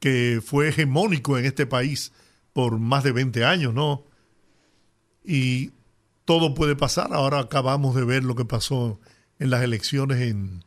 que 0.00 0.40
fue 0.42 0.68
hegemónico 0.68 1.36
en 1.36 1.44
este 1.44 1.66
país 1.66 2.12
por 2.54 2.78
más 2.78 3.04
de 3.04 3.12
20 3.12 3.44
años, 3.44 3.74
¿no? 3.74 4.08
y 5.28 5.72
todo 6.24 6.54
puede 6.54 6.74
pasar. 6.74 7.12
Ahora 7.12 7.38
acabamos 7.40 7.94
de 7.94 8.04
ver 8.04 8.24
lo 8.24 8.34
que 8.34 8.46
pasó 8.46 8.98
en 9.38 9.50
las 9.50 9.62
elecciones 9.62 10.22
en, 10.22 10.64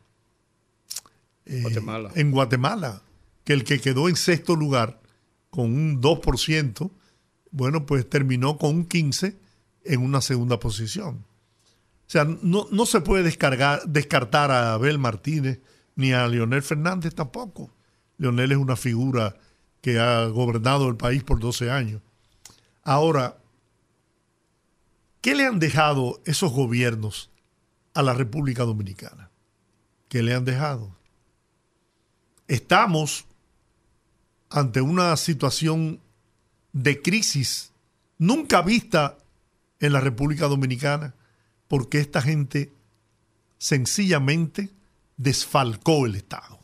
eh, 1.46 1.62
Guatemala. 1.64 2.12
en 2.14 2.32
Guatemala, 2.32 3.02
que 3.44 3.54
el 3.54 3.64
que 3.64 3.82
quedó 3.82 4.08
en 4.08 4.16
sexto 4.16 4.56
lugar 4.56 5.02
con 5.50 5.66
un 5.74 6.00
2%, 6.00 6.92
bueno, 7.50 7.88
pues 7.88 8.08
terminó 8.08 8.60
con 8.60 8.76
un 8.76 8.88
15% 8.88 9.36
en 9.84 10.02
una 10.02 10.22
segunda 10.22 10.60
posición. 10.60 11.26
O 12.06 12.12
sea, 12.12 12.26
no, 12.26 12.68
no 12.72 12.86
se 12.86 13.02
puede 13.02 13.24
descargar, 13.24 13.82
descartar 13.88 14.52
a 14.52 14.74
Abel 14.74 15.00
Martínez 15.00 15.60
ni 16.02 16.12
a 16.12 16.28
Leonel 16.28 16.62
Fernández 16.62 17.16
tampoco. 17.16 17.72
Leonel 18.18 18.52
es 18.52 18.58
una 18.58 18.76
figura 18.76 19.36
que 19.82 20.00
ha 20.00 20.26
gobernado 20.26 20.90
el 20.90 20.98
país 20.98 21.24
por 21.24 21.40
12 21.40 21.72
años. 21.72 22.02
Ahora, 22.84 23.38
¿Qué 25.22 25.36
le 25.36 25.46
han 25.46 25.60
dejado 25.60 26.20
esos 26.26 26.52
gobiernos 26.52 27.30
a 27.94 28.02
la 28.02 28.16
República 28.16 28.64
Dominicana? 28.64 29.30
¿Qué 30.10 30.24
le 30.24 30.34
han 30.34 30.46
dejado? 30.46 30.96
Estamos 32.48 33.26
ante 34.50 34.82
una 34.82 35.16
situación 35.18 36.02
de 36.74 37.02
crisis 37.04 37.72
nunca 38.18 38.64
vista 38.64 39.18
en 39.80 39.94
la 39.94 40.00
República 40.00 40.48
Dominicana 40.48 41.14
porque 41.68 42.00
esta 42.00 42.22
gente 42.22 42.74
sencillamente 43.60 44.72
desfalcó 45.22 46.06
el 46.06 46.16
Estado. 46.16 46.60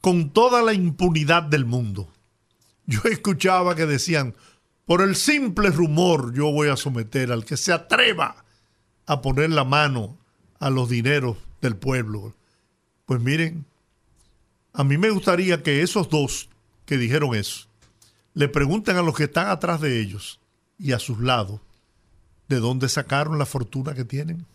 Con 0.00 0.30
toda 0.30 0.62
la 0.62 0.74
impunidad 0.74 1.42
del 1.42 1.64
mundo. 1.64 2.12
Yo 2.86 3.00
escuchaba 3.04 3.74
que 3.74 3.86
decían, 3.86 4.34
por 4.84 5.02
el 5.02 5.16
simple 5.16 5.70
rumor 5.70 6.32
yo 6.34 6.50
voy 6.50 6.68
a 6.68 6.76
someter 6.76 7.32
al 7.32 7.44
que 7.44 7.56
se 7.56 7.72
atreva 7.72 8.44
a 9.06 9.20
poner 9.20 9.50
la 9.50 9.64
mano 9.64 10.18
a 10.60 10.70
los 10.70 10.88
dineros 10.88 11.36
del 11.60 11.76
pueblo. 11.76 12.34
Pues 13.06 13.20
miren, 13.20 13.64
a 14.72 14.84
mí 14.84 14.98
me 14.98 15.10
gustaría 15.10 15.62
que 15.62 15.82
esos 15.82 16.08
dos 16.08 16.48
que 16.84 16.98
dijeron 16.98 17.34
eso 17.34 17.68
le 18.34 18.48
pregunten 18.48 18.96
a 18.96 19.02
los 19.02 19.16
que 19.16 19.24
están 19.24 19.48
atrás 19.48 19.80
de 19.80 20.00
ellos 20.00 20.40
y 20.78 20.92
a 20.92 20.98
sus 20.98 21.20
lados 21.20 21.60
de 22.48 22.60
dónde 22.60 22.88
sacaron 22.88 23.38
la 23.38 23.46
fortuna 23.46 23.94
que 23.94 24.04
tienen. 24.04 24.46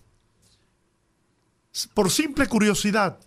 Por 1.94 2.12
simple 2.12 2.48
curiosidad. 2.48 3.20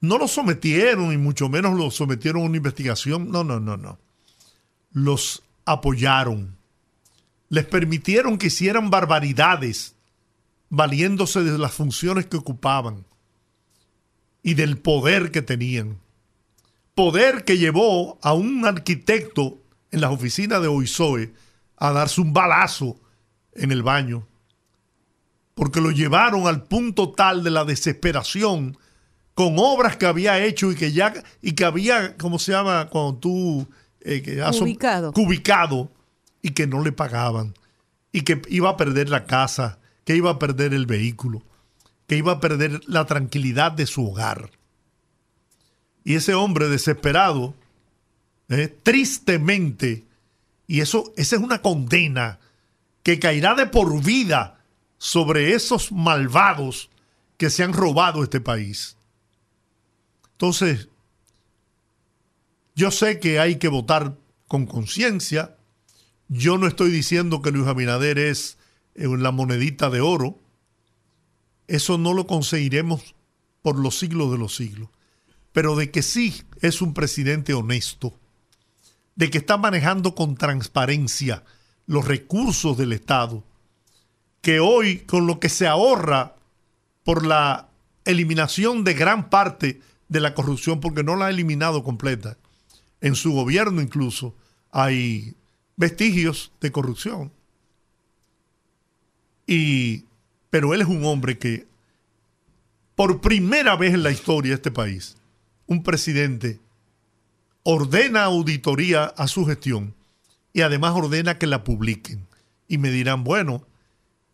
No 0.00 0.18
lo 0.18 0.28
sometieron 0.28 1.12
y 1.12 1.16
mucho 1.16 1.48
menos 1.48 1.76
lo 1.76 1.90
sometieron 1.90 2.42
a 2.42 2.46
una 2.46 2.56
investigación. 2.56 3.30
No, 3.30 3.44
no, 3.44 3.60
no, 3.60 3.76
no. 3.76 3.98
Los 4.92 5.42
apoyaron, 5.64 6.56
les 7.48 7.64
permitieron 7.66 8.36
que 8.36 8.48
hicieran 8.48 8.90
barbaridades 8.90 9.94
valiéndose 10.68 11.42
de 11.42 11.58
las 11.58 11.72
funciones 11.72 12.26
que 12.26 12.36
ocupaban 12.36 13.04
y 14.42 14.54
del 14.54 14.78
poder 14.78 15.30
que 15.30 15.42
tenían. 15.42 15.98
Poder 16.94 17.44
que 17.44 17.58
llevó 17.58 18.18
a 18.22 18.32
un 18.32 18.66
arquitecto 18.66 19.58
en 19.90 20.00
las 20.00 20.10
oficinas 20.10 20.60
de 20.62 20.68
OISOE 20.68 21.32
a 21.76 21.92
darse 21.92 22.20
un 22.20 22.32
balazo 22.32 22.98
en 23.54 23.72
el 23.72 23.82
baño 23.82 24.26
porque 25.54 25.80
lo 25.80 25.90
llevaron 25.90 26.46
al 26.46 26.62
punto 26.64 27.10
tal 27.10 27.42
de 27.42 27.50
la 27.50 27.64
desesperación 27.64 28.78
con 29.34 29.54
obras 29.58 29.96
que 29.96 30.06
había 30.06 30.42
hecho 30.44 30.72
y 30.72 30.74
que 30.74 30.92
ya 30.92 31.12
y 31.40 31.52
que 31.52 31.64
había, 31.64 32.16
¿cómo 32.16 32.38
se 32.38 32.52
llama? 32.52 32.88
Cuando 32.88 33.18
tú 33.18 33.68
eh, 34.00 34.22
que 34.22 34.42
cubicado. 34.58 35.12
cubicado 35.12 35.90
y 36.42 36.50
que 36.50 36.66
no 36.66 36.82
le 36.82 36.92
pagaban 36.92 37.54
y 38.12 38.22
que 38.22 38.42
iba 38.48 38.70
a 38.70 38.76
perder 38.76 39.08
la 39.08 39.24
casa, 39.24 39.78
que 40.04 40.16
iba 40.16 40.30
a 40.30 40.38
perder 40.38 40.74
el 40.74 40.86
vehículo, 40.86 41.42
que 42.06 42.16
iba 42.16 42.32
a 42.32 42.40
perder 42.40 42.80
la 42.86 43.06
tranquilidad 43.06 43.72
de 43.72 43.86
su 43.86 44.06
hogar. 44.06 44.50
Y 46.04 46.16
ese 46.16 46.34
hombre 46.34 46.68
desesperado, 46.68 47.54
eh, 48.48 48.74
tristemente, 48.82 50.04
y 50.66 50.80
eso, 50.80 51.12
esa 51.16 51.36
es 51.36 51.42
una 51.42 51.62
condena 51.62 52.38
que 53.02 53.18
caerá 53.18 53.54
de 53.54 53.66
por 53.66 54.02
vida 54.02 54.61
sobre 55.02 55.52
esos 55.52 55.90
malvados 55.90 56.88
que 57.36 57.50
se 57.50 57.64
han 57.64 57.72
robado 57.72 58.22
este 58.22 58.40
país. 58.40 58.96
Entonces, 60.30 60.90
yo 62.76 62.92
sé 62.92 63.18
que 63.18 63.40
hay 63.40 63.56
que 63.56 63.66
votar 63.66 64.16
con 64.46 64.64
conciencia. 64.64 65.56
Yo 66.28 66.56
no 66.56 66.68
estoy 66.68 66.92
diciendo 66.92 67.42
que 67.42 67.50
Luis 67.50 67.66
Abinader 67.66 68.16
es 68.16 68.58
eh, 68.94 69.08
la 69.08 69.32
monedita 69.32 69.90
de 69.90 70.00
oro. 70.00 70.38
Eso 71.66 71.98
no 71.98 72.14
lo 72.14 72.28
conseguiremos 72.28 73.16
por 73.60 73.80
los 73.80 73.98
siglos 73.98 74.30
de 74.30 74.38
los 74.38 74.54
siglos. 74.54 74.88
Pero 75.50 75.74
de 75.74 75.90
que 75.90 76.02
sí 76.02 76.44
es 76.60 76.80
un 76.80 76.94
presidente 76.94 77.54
honesto, 77.54 78.16
de 79.16 79.30
que 79.30 79.38
está 79.38 79.56
manejando 79.56 80.14
con 80.14 80.36
transparencia 80.36 81.42
los 81.86 82.06
recursos 82.06 82.78
del 82.78 82.92
Estado, 82.92 83.42
que 84.42 84.60
hoy 84.60 84.98
con 84.98 85.26
lo 85.26 85.40
que 85.40 85.48
se 85.48 85.66
ahorra 85.66 86.34
por 87.04 87.24
la 87.24 87.68
eliminación 88.04 88.84
de 88.84 88.94
gran 88.94 89.30
parte 89.30 89.80
de 90.08 90.20
la 90.20 90.34
corrupción, 90.34 90.80
porque 90.80 91.02
no 91.02 91.16
la 91.16 91.26
ha 91.26 91.30
eliminado 91.30 91.82
completa. 91.82 92.36
En 93.00 93.14
su 93.14 93.32
gobierno 93.32 93.80
incluso 93.80 94.34
hay 94.70 95.34
vestigios 95.76 96.52
de 96.60 96.70
corrupción. 96.70 97.32
Y, 99.46 100.04
pero 100.50 100.74
él 100.74 100.82
es 100.82 100.88
un 100.88 101.04
hombre 101.04 101.38
que, 101.38 101.66
por 102.94 103.20
primera 103.20 103.76
vez 103.76 103.94
en 103.94 104.02
la 104.02 104.10
historia 104.10 104.50
de 104.50 104.56
este 104.56 104.70
país, 104.70 105.16
un 105.66 105.82
presidente 105.82 106.60
ordena 107.62 108.24
auditoría 108.24 109.04
a 109.04 109.28
su 109.28 109.46
gestión 109.46 109.94
y 110.52 110.62
además 110.62 110.94
ordena 110.94 111.38
que 111.38 111.46
la 111.46 111.64
publiquen. 111.64 112.26
Y 112.68 112.78
me 112.78 112.90
dirán, 112.90 113.24
bueno, 113.24 113.66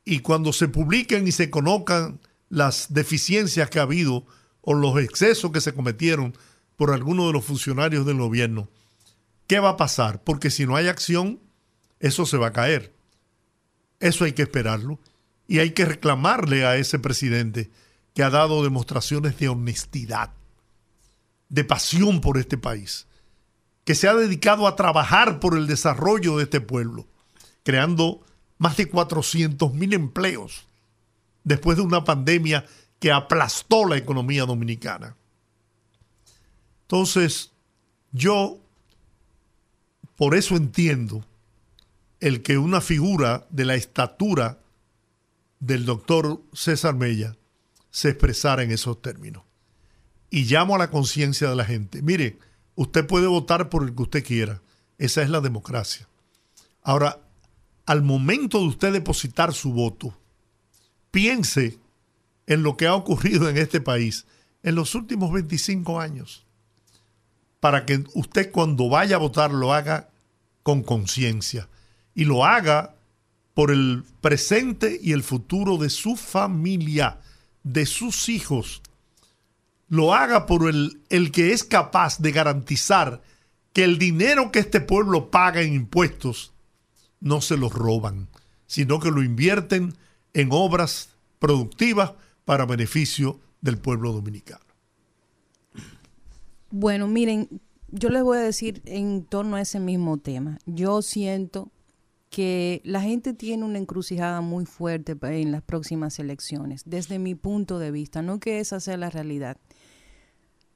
y 0.09 0.21
cuando 0.21 0.55
se 0.55 0.69
publiquen 0.69 1.29
y 1.29 1.33
se 1.33 1.51
conozcan 1.51 2.19
las 2.49 2.95
deficiencias 2.95 3.69
que 3.69 3.79
ha 3.79 3.83
habido 3.83 4.25
o 4.63 4.73
los 4.73 4.99
excesos 4.99 5.53
que 5.53 5.61
se 5.61 5.75
cometieron 5.75 6.35
por 6.77 6.93
algunos 6.93 7.27
de 7.27 7.35
los 7.35 7.45
funcionarios 7.45 8.07
del 8.07 8.17
gobierno, 8.17 8.71
¿qué 9.47 9.61
va 9.61 9.71
a 9.71 9.77
pasar? 9.77 10.25
Porque 10.25 10.49
si 10.49 10.65
no 10.65 10.77
hay 10.77 10.89
acción, 10.89 11.41
eso 12.01 12.25
se 12.25 12.39
va 12.39 12.47
a 12.47 12.53
caer. 12.55 12.95
Eso 14.01 14.25
hay 14.25 14.33
que 14.33 14.41
esperarlo. 14.41 14.99
Y 15.47 15.59
hay 15.59 15.73
que 15.73 15.85
reclamarle 15.85 16.65
a 16.65 16.77
ese 16.77 16.99
presidente 16.99 17.71
que 18.15 18.23
ha 18.23 18.31
dado 18.31 18.63
demostraciones 18.63 19.39
de 19.39 19.51
honestidad, 19.51 20.33
de 21.51 21.65
pasión 21.65 22.23
por 22.23 22.39
este 22.39 22.57
país, 22.57 23.09
que 23.85 23.95
se 23.95 24.09
ha 24.09 24.15
dedicado 24.15 24.67
a 24.67 24.75
trabajar 24.75 25.39
por 25.39 25.55
el 25.55 25.67
desarrollo 25.67 26.39
de 26.39 26.45
este 26.45 26.63
pueblo, 26.63 27.07
creando 27.63 28.25
más 28.59 28.77
de 28.77 28.89
400 28.89 29.73
mil 29.73 29.95
empleos 29.95 30.67
después 31.45 31.77
de 31.77 31.83
una 31.83 32.05
pandemia 32.05 32.67
que 32.99 33.13
aplastó 33.13 33.87
la 33.87 33.97
economía 33.97 34.45
dominicana. 34.45 35.17
Entonces, 36.83 37.53
yo 38.13 38.59
por 40.17 40.35
eso 40.35 40.57
entiendo 40.57 41.25
el 42.21 42.43
que 42.43 42.59
una 42.59 42.81
figura 42.81 43.47
de 43.51 43.65
la 43.65 43.77
estatura 43.77 44.59
del 45.61 45.85
doctor 45.85 46.43
César 46.53 46.95
Mella 46.95 47.37
se 47.91 48.11
expresara 48.11 48.63
en 48.63 48.73
esos 48.73 49.01
términos. 49.01 49.45
Y 50.31 50.45
llamo 50.45 50.75
a 50.75 50.79
la 50.79 50.91
conciencia 50.91 51.49
de 51.49 51.57
la 51.57 51.65
gente. 51.65 52.03
Mire, 52.03 52.39
usted 52.75 53.07
puede 53.07 53.27
votar 53.27 53.69
por 53.71 53.83
el 53.85 53.95
que 53.95 54.03
usted 54.03 54.25
quiera. 54.25 54.61
Esa 54.99 55.23
es 55.23 55.31
la 55.31 55.41
democracia. 55.41 56.09
Ahora, 56.83 57.21
al 57.89 58.03
momento 58.03 58.59
de 58.61 58.67
usted 58.67 58.93
depositar 58.93 59.55
su 59.55 59.73
voto, 59.73 60.15
piense 61.11 61.79
en 62.47 62.63
lo 62.63 62.77
que 62.77 62.87
ha 62.87 62.95
ocurrido 62.95 63.49
en 63.49 63.57
este 63.57 63.81
país 63.81 64.27
en 64.63 64.75
los 64.75 64.95
últimos 64.95 65.33
25 65.33 65.99
años, 65.99 66.45
para 67.61 67.87
que 67.87 68.05
usted 68.13 68.51
cuando 68.53 68.91
vaya 68.91 69.17
a 69.17 69.21
votar 69.21 69.53
lo 69.53 69.73
haga 69.73 70.11
con 70.63 70.83
conciencia 70.83 71.67
y 72.15 72.27
lo 72.27 72.45
haga 72.45 72.95
por 73.55 73.71
el 73.71 74.05
presente 74.21 75.01
y 75.03 75.13
el 75.13 75.23
futuro 75.23 75.79
de 75.79 75.89
su 75.89 76.15
familia, 76.17 77.21
de 77.63 77.87
sus 77.87 78.29
hijos. 78.29 78.83
Lo 79.89 80.13
haga 80.13 80.45
por 80.45 80.69
el, 80.69 81.01
el 81.09 81.33
que 81.33 81.55
es 81.55 81.65
capaz 81.65 82.19
de 82.19 82.33
garantizar 82.33 83.23
que 83.73 83.85
el 83.85 83.99
dinero 83.99 84.53
que 84.53 84.59
este 84.59 84.83
pueblo 84.83 85.31
paga 85.31 85.63
en 85.63 85.73
impuestos 85.73 86.53
no 87.21 87.41
se 87.41 87.57
lo 87.57 87.69
roban, 87.69 88.29
sino 88.67 89.01
que 89.01 89.11
lo 89.11 89.23
invierten 89.23 89.95
en 90.35 90.49
obras 90.53 91.11
productivas 91.39 92.13
para 92.45 92.67
beneficio 92.67 93.41
del 93.61 93.79
pueblo 93.79 94.13
dominicano. 94.13 94.65
Bueno, 96.71 97.09
miren, 97.09 97.61
yo 97.89 98.11
les 98.11 98.23
voy 98.23 98.39
a 98.39 98.43
decir 98.43 98.83
en 98.85 99.25
torno 99.25 99.57
a 99.57 99.63
ese 99.63 99.81
mismo 99.81 100.19
tema. 100.19 100.59
Yo 100.67 101.01
siento 101.03 101.71
que 102.31 102.83
la 102.85 103.01
gente 103.01 103.33
tiene 103.33 103.65
una 103.65 103.79
encrucijada 103.79 104.43
muy 104.43 104.67
fuerte 104.67 105.17
en 105.23 105.51
las 105.51 105.63
próximas 105.63 106.19
elecciones, 106.19 106.83
desde 106.85 107.19
mi 107.19 107.35
punto 107.35 107.79
de 107.79 107.91
vista, 107.91 108.21
no 108.21 108.39
que 108.39 108.61
esa 108.61 108.81
sea 108.81 108.99
la 108.99 109.09
realidad. 109.09 109.57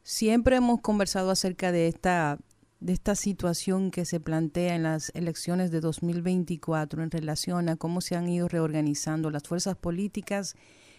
Siempre 0.03 0.57
hemos 0.57 0.81
conversado 0.81 1.31
acerca 1.31 1.71
de 1.71 1.89
esta 1.89 2.39
de 2.83 2.93
esta 2.93 3.15
situación 3.15 3.93
que 3.93 4.05
se 4.05 4.19
plantea 4.19 4.75
en 4.75 4.83
las 4.83 5.13
elecciones 5.15 5.71
de 5.71 5.81
2024 5.81 7.03
en 7.03 7.13
relación 7.13 7.69
a 7.69 7.77
cómo 7.77 8.01
se 8.01 8.17
han 8.17 8.29
ido 8.29 8.49
reorganizando 8.49 9.31
las 9.31 9.45
fuerzas 9.45 9.77
políticas 9.77 10.57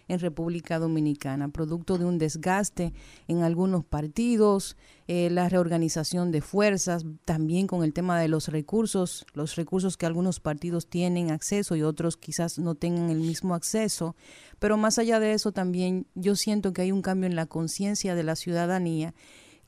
en 0.08 0.20
República 0.20 0.80
Dominicana, 0.80 1.50
producto 1.50 1.98
de 1.98 2.06
un 2.06 2.18
desgaste 2.18 2.94
en 3.28 3.42
algunos 3.42 3.86
partidos, 3.86 4.78
eh, 5.08 5.30
la 5.30 5.50
reorganización 5.50 6.32
de 6.32 6.42
fuerzas, 6.42 7.06
también 7.26 7.68
con 7.68 7.84
el 7.84 7.94
tema 7.94 8.20
de 8.20 8.28
los 8.28 8.48
recursos, 8.48 9.26
los 9.34 9.56
recursos 9.56 9.98
que 9.98 10.06
algunos 10.06 10.40
partidos 10.40 10.88
tienen 10.88 11.32
acceso 11.32 11.76
y 11.76 11.84
otros 11.84 12.18
quizás 12.18 12.60
no 12.60 12.76
tengan 12.76 13.10
el 13.10 13.20
mismo 13.20 13.56
acceso. 13.56 14.16
Pero 14.60 14.78
más 14.78 15.00
allá 15.00 15.20
de 15.20 15.34
eso, 15.34 15.52
también 15.52 16.06
yo 16.16 16.36
siento 16.36 16.74
que 16.74 16.82
hay 16.82 16.92
un 16.92 17.02
cambio 17.02 17.28
en 17.28 17.36
la 17.36 17.46
conciencia 17.46 18.16
de 18.16 18.24
la 18.24 18.36
ciudadanía 18.36 19.14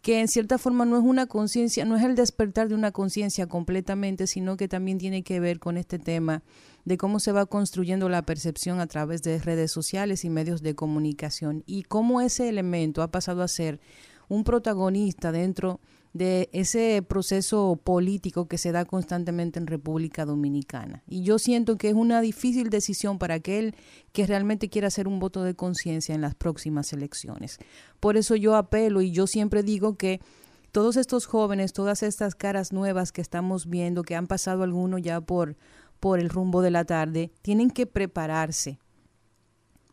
que 0.05 0.19
en 0.19 0.27
cierta 0.27 0.59
forma 0.59 0.85
no 0.85 0.99
es 0.99 1.03
una 1.03 1.25
conciencia, 1.25 1.83
no 1.83 1.95
es 1.97 2.03
el 2.03 2.13
despertar 2.13 2.69
de 2.69 2.75
una 2.75 2.91
conciencia 2.91 3.47
completamente, 3.47 4.27
sino 4.27 4.55
que 4.55 4.67
también 4.67 4.99
tiene 4.99 5.23
que 5.23 5.39
ver 5.39 5.57
con 5.57 5.77
este 5.77 5.97
tema 5.97 6.43
de 6.83 6.95
cómo 6.95 7.19
se 7.19 7.31
va 7.31 7.47
construyendo 7.47 8.07
la 8.07 8.21
percepción 8.21 8.79
a 8.79 8.85
través 8.85 9.23
de 9.23 9.39
redes 9.39 9.71
sociales 9.71 10.23
y 10.23 10.29
medios 10.29 10.61
de 10.61 10.75
comunicación 10.75 11.63
y 11.65 11.81
cómo 11.81 12.21
ese 12.21 12.49
elemento 12.49 13.01
ha 13.01 13.07
pasado 13.07 13.41
a 13.41 13.47
ser 13.47 13.79
un 14.29 14.43
protagonista 14.43 15.31
dentro 15.31 15.79
de 15.79 15.94
ese 16.17 17.03
proceso 17.07 17.79
político 17.83 18.47
que 18.47 18.57
se 18.57 18.71
da 18.71 18.85
constantemente 18.85 19.59
en 19.59 19.67
República 19.67 20.25
Dominicana. 20.25 21.03
Y 21.07 21.23
yo 21.23 21.39
siento 21.39 21.77
que 21.77 21.89
es 21.89 21.93
una 21.93 22.21
difícil 22.21 22.69
decisión 22.69 23.17
para 23.17 23.35
aquel 23.35 23.75
que 24.13 24.25
realmente 24.25 24.69
quiera 24.69 24.87
hacer 24.87 25.07
un 25.07 25.19
voto 25.19 25.43
de 25.43 25.55
conciencia 25.55 26.15
en 26.15 26.21
las 26.21 26.35
próximas 26.35 26.93
elecciones. 26.93 27.57
Por 27.99 28.15
eso 28.15 28.35
yo 28.35 28.55
apelo 28.55 29.01
y 29.01 29.11
yo 29.11 29.27
siempre 29.27 29.61
digo 29.61 29.97
que 29.97 30.21
todos 30.71 30.95
estos 30.95 31.25
jóvenes, 31.25 31.73
todas 31.73 32.01
estas 32.01 32.35
caras 32.35 32.71
nuevas 32.71 33.11
que 33.11 33.21
estamos 33.21 33.69
viendo, 33.69 34.03
que 34.03 34.15
han 34.15 34.27
pasado 34.27 34.63
algunos 34.63 35.01
ya 35.01 35.21
por, 35.21 35.57
por 35.99 36.19
el 36.19 36.29
rumbo 36.29 36.61
de 36.61 36.71
la 36.71 36.85
tarde, 36.85 37.31
tienen 37.41 37.69
que 37.71 37.87
prepararse 37.87 38.79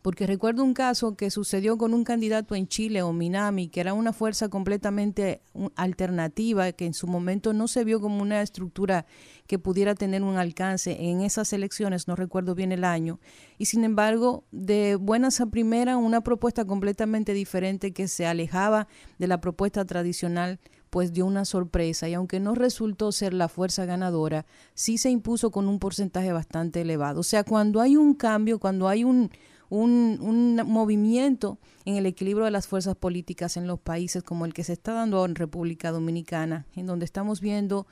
porque 0.03 0.27
recuerdo 0.27 0.65
un 0.65 0.75
caso 0.75 1.17
que 1.17 1.31
sucedió 1.31 1.79
con 1.79 1.95
un 1.95 2.03
candidato 2.03 2.57
en 2.57 2.67
Chile, 2.67 3.03
Minami, 3.05 3.69
que 3.69 3.81
era 3.81 3.95
una 3.95 4.12
fuerza 4.12 4.49
completamente 4.49 5.41
alternativa, 5.77 6.73
que 6.73 6.87
en 6.87 6.95
su 6.95 7.07
momento 7.07 7.53
no 7.53 7.69
se 7.69 7.85
vio 7.85 8.01
como 8.01 8.21
una 8.21 8.43
estructura 8.43 9.07
que 9.47 9.61
pudiera 9.61 9.95
tener 9.95 10.23
un 10.23 10.37
alcance 10.37 10.97
en 11.09 11.21
esas 11.21 11.53
elecciones, 11.53 12.09
no 12.09 12.17
recuerdo 12.17 12.55
bien 12.57 12.73
el 12.73 12.85
año, 12.85 13.21
y 13.59 13.67
sin 13.67 13.85
embargo, 13.85 14.45
de 14.51 14.97
buenas 14.97 15.41
a 15.41 15.47
primera, 15.47 15.97
una 15.97 16.23
propuesta 16.23 16.65
completamente 16.65 17.33
diferente 17.33 17.93
que 17.93 18.09
se 18.09 18.27
alejaba 18.27 18.88
de 19.19 19.29
la 19.29 19.41
propuesta 19.41 19.85
tradicional 19.85 20.59
pues 20.93 21.15
dio 21.15 21.25
una 21.25 21.47
sorpresa 21.47 22.07
y 22.07 22.12
aunque 22.12 22.38
no 22.38 22.55
resultó 22.55 23.12
ser 23.12 23.33
la 23.33 23.49
fuerza 23.49 23.87
ganadora, 23.87 24.45
sí 24.75 24.99
se 24.99 25.09
impuso 25.09 25.51
con 25.51 25.67
un 25.67 25.79
porcentaje 25.79 26.33
bastante 26.33 26.83
elevado. 26.83 27.21
O 27.21 27.23
sea, 27.23 27.45
cuando 27.45 27.81
hay 27.81 27.97
un 27.97 28.12
cambio, 28.12 28.59
cuando 28.59 28.88
hay 28.88 29.03
un, 29.03 29.31
un, 29.73 30.19
un 30.21 30.57
movimiento 30.71 31.59
en 31.87 31.97
el 31.97 32.05
equilibrio 32.05 32.45
de 32.45 32.51
las 32.51 32.67
fuerzas 32.67 32.95
políticas 32.95 33.57
en 33.57 33.67
los 33.67 33.81
países 33.81 34.23
como 34.23 34.45
el 34.45 34.53
que 34.53 34.65
se 34.65 34.75
está 34.75 34.93
dando 34.93 35.25
en 35.25 35.35
República 35.35 35.91
Dominicana, 35.91 36.67
en 36.77 36.87
donde 36.87 37.07
estamos 37.07 37.41
viendo 37.41 37.87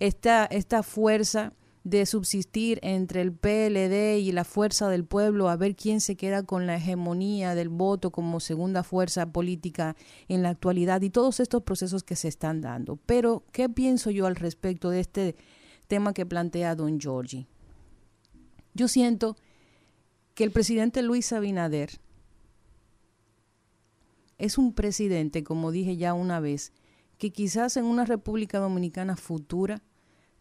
esta, 0.00 0.46
esta 0.46 0.82
fuerza 0.82 1.52
de 1.84 2.06
subsistir 2.06 2.80
entre 2.82 3.20
el 3.20 3.32
PLD 3.32 4.18
y 4.18 4.32
la 4.32 4.44
fuerza 4.44 4.88
del 4.88 5.04
pueblo 5.04 5.50
a 5.50 5.56
ver 5.56 5.76
quién 5.76 6.00
se 6.00 6.16
queda 6.16 6.42
con 6.42 6.66
la 6.66 6.76
hegemonía 6.76 7.54
del 7.54 7.68
voto 7.68 8.10
como 8.10 8.40
segunda 8.40 8.82
fuerza 8.82 9.30
política 9.30 9.94
en 10.28 10.42
la 10.42 10.48
actualidad 10.48 11.02
y 11.02 11.10
todos 11.10 11.38
estos 11.38 11.62
procesos 11.64 12.02
que 12.02 12.16
se 12.16 12.28
están 12.28 12.62
dando. 12.62 12.96
Pero, 13.04 13.44
¿qué 13.52 13.68
pienso 13.68 14.10
yo 14.10 14.26
al 14.26 14.36
respecto 14.36 14.88
de 14.88 15.00
este 15.00 15.36
tema 15.86 16.14
que 16.14 16.24
plantea 16.24 16.74
don 16.74 16.98
Giorgi? 16.98 17.46
Yo 18.72 18.88
siento 18.88 19.36
que 20.36 20.44
el 20.44 20.50
presidente 20.50 21.02
Luis 21.02 21.32
Abinader 21.32 21.98
es 24.36 24.58
un 24.58 24.74
presidente, 24.74 25.42
como 25.42 25.72
dije 25.72 25.96
ya 25.96 26.12
una 26.12 26.40
vez, 26.40 26.74
que 27.16 27.30
quizás 27.30 27.78
en 27.78 27.86
una 27.86 28.04
República 28.04 28.58
Dominicana 28.58 29.16
futura 29.16 29.82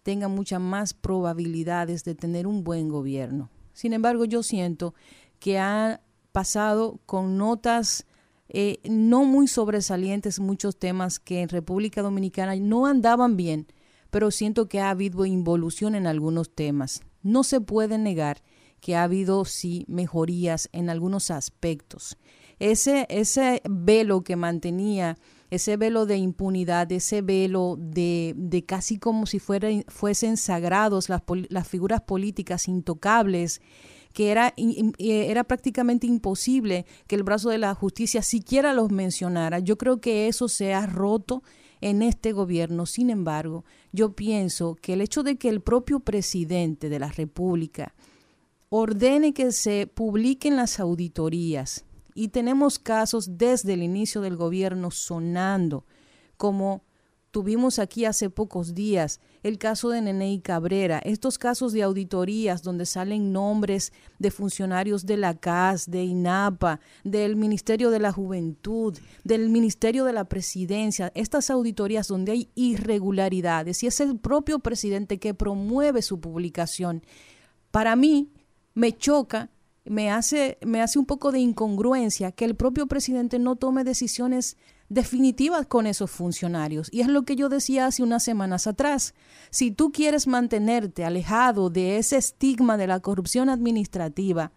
tenga 0.03 0.27
muchas 0.27 0.60
más 0.60 0.93
probabilidades 0.93 2.03
de 2.03 2.13
tener 2.13 2.45
un 2.45 2.65
buen 2.65 2.89
gobierno. 2.89 3.49
Sin 3.71 3.93
embargo, 3.93 4.25
yo 4.25 4.43
siento 4.43 4.93
que 5.39 5.60
ha 5.60 6.01
pasado 6.34 6.99
con 7.05 7.38
notas 7.38 8.05
eh, 8.49 8.79
no 8.84 9.23
muy 9.23 9.47
sobresalientes 9.47 10.41
muchos 10.41 10.77
temas 10.77 11.19
que 11.19 11.39
en 11.39 11.47
República 11.47 12.01
Dominicana 12.01 12.58
no 12.58 12.86
andaban 12.86 13.38
bien, 13.38 13.67
pero 14.12 14.29
siento 14.29 14.67
que 14.67 14.81
ha 14.81 14.89
habido 14.89 15.25
involución 15.25 15.95
en 15.95 16.05
algunos 16.05 16.53
temas. 16.53 17.01
No 17.23 17.45
se 17.45 17.62
puede 17.62 17.97
negar 17.97 18.43
que 18.85 18.95
ha 18.95 19.01
habido 19.01 19.45
sí 19.45 19.83
mejorías 19.87 20.69
en 20.71 20.91
algunos 20.91 21.31
aspectos. 21.31 22.19
Ese, 22.59 23.07
ese 23.09 23.63
velo 23.67 24.23
que 24.23 24.35
mantenía 24.35 25.17
ese 25.49 25.75
velo 25.75 26.05
de 26.05 26.17
impunidad, 26.17 26.91
ese 26.91 27.23
velo 27.23 27.77
de, 27.79 28.35
de 28.37 28.63
casi 28.63 28.99
como 28.99 29.25
si 29.25 29.39
fuera, 29.39 29.69
fuesen 29.87 30.37
sagrados 30.37 31.09
las, 31.09 31.23
las 31.49 31.67
figuras 31.67 32.01
políticas 32.01 32.67
intocables, 32.67 33.59
que 34.13 34.29
era, 34.29 34.53
eh, 34.55 34.93
era 34.99 35.45
prácticamente 35.45 36.05
imposible 36.05 36.85
que 37.07 37.15
el 37.15 37.23
brazo 37.23 37.49
de 37.49 37.57
la 37.57 37.73
justicia 37.73 38.21
siquiera 38.21 38.71
los 38.75 38.91
mencionara. 38.91 39.57
Yo 39.57 39.79
creo 39.79 39.99
que 39.99 40.27
eso 40.27 40.47
se 40.47 40.75
ha 40.75 40.85
roto 40.85 41.41
en 41.81 42.03
este 42.03 42.33
gobierno. 42.33 42.85
Sin 42.85 43.09
embargo, 43.09 43.65
yo 43.91 44.15
pienso 44.15 44.75
que 44.75 44.93
el 44.93 45.01
hecho 45.01 45.23
de 45.23 45.37
que 45.37 45.49
el 45.49 45.61
propio 45.61 46.01
presidente 46.01 46.87
de 46.87 46.99
la 46.99 47.11
República 47.11 47.95
ordene 48.77 49.33
que 49.33 49.53
se 49.53 49.88
publiquen 49.88 50.57
las 50.57 50.81
auditorías 50.81 51.85
y 52.13 52.27
tenemos 52.27 52.77
casos 52.77 53.38
desde 53.38 53.73
el 53.73 53.81
inicio 53.81 54.19
del 54.19 54.35
gobierno 54.35 54.91
sonando, 54.91 55.85
como 56.35 56.83
tuvimos 57.31 57.79
aquí 57.79 58.03
hace 58.03 58.29
pocos 58.29 58.73
días, 58.73 59.21
el 59.43 59.57
caso 59.57 59.89
de 59.89 60.01
Nenei 60.01 60.39
Cabrera, 60.39 60.99
estos 60.99 61.38
casos 61.38 61.71
de 61.71 61.83
auditorías 61.83 62.63
donde 62.63 62.85
salen 62.85 63.31
nombres 63.31 63.93
de 64.19 64.29
funcionarios 64.29 65.05
de 65.05 65.17
la 65.17 65.35
CAS, 65.35 65.89
de 65.89 66.03
INAPA, 66.03 66.81
del 67.05 67.38
Ministerio 67.38 67.91
de 67.91 67.99
la 67.99 68.11
Juventud, 68.11 68.97
del 69.23 69.49
Ministerio 69.49 70.03
de 70.03 70.13
la 70.13 70.25
Presidencia, 70.25 71.13
estas 71.15 71.49
auditorías 71.49 72.09
donde 72.09 72.33
hay 72.33 72.49
irregularidades 72.55 73.83
y 73.83 73.88
es 73.88 74.01
el 74.01 74.17
propio 74.17 74.59
presidente 74.59 75.17
que 75.17 75.33
promueve 75.33 76.01
su 76.01 76.19
publicación. 76.19 77.03
Para 77.71 77.95
mí 77.95 78.31
me 78.75 78.95
choca 78.95 79.49
me 79.85 80.09
hace, 80.09 80.57
me 80.65 80.81
hace 80.81 80.97
un 80.99 81.05
poco 81.05 81.31
de 81.31 81.39
incongruencia 81.39 82.31
que 82.31 82.45
el 82.45 82.55
propio 82.55 82.88
presidente 82.88 83.39
no 83.39 83.55
tome 83.55 83.83
decisiones 83.83 84.57
definitivas 84.89 85.67
con 85.67 85.88
esos 85.88 86.11
funcionarios. 86.11 86.89
Y 86.91 87.01
es 87.01 87.07
lo 87.07 87.23
que 87.23 87.35
yo 87.35 87.49
decía 87.49 87.85
hace 87.85 88.03
unas 88.03 88.23
semanas 88.23 88.67
atrás. 88.67 89.13
Si 89.51 89.71
tú 89.71 89.91
quieres 89.91 90.27
mantenerte 90.27 91.05
alejado 91.05 91.69
de 91.69 91.97
ese 91.97 92.17
estigma 92.17 92.77
de 92.77 92.88
la 92.88 92.99
corrupción 92.99 93.49
administrativa, 93.49 94.51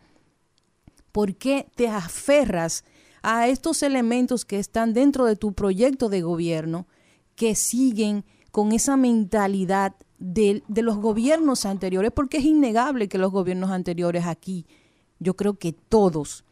¿por 1.12 1.36
qué 1.36 1.68
te 1.76 1.88
aferras 1.88 2.84
a 3.22 3.48
estos 3.48 3.82
elementos 3.82 4.44
que 4.44 4.58
están 4.58 4.94
dentro 4.94 5.26
de 5.26 5.36
tu 5.36 5.52
proyecto 5.52 6.08
de 6.08 6.22
gobierno 6.22 6.86
que 7.34 7.54
siguen 7.54 8.24
con 8.50 8.72
esa 8.72 8.96
mentalidad 8.96 9.94
de, 10.18 10.62
los 10.68 10.98
gobiernos 10.98 11.66
anteriores? 11.66 12.12
Porque 12.12 12.38
es 12.38 12.44
innegable 12.44 13.08
que 13.08 13.18
los 13.18 13.32
gobiernos 13.32 13.70
anteriores 13.70 14.26
aquí 14.26 14.66
yo 15.20 15.34
creo 15.34 15.58
que 15.58 15.72
todos 15.72 16.44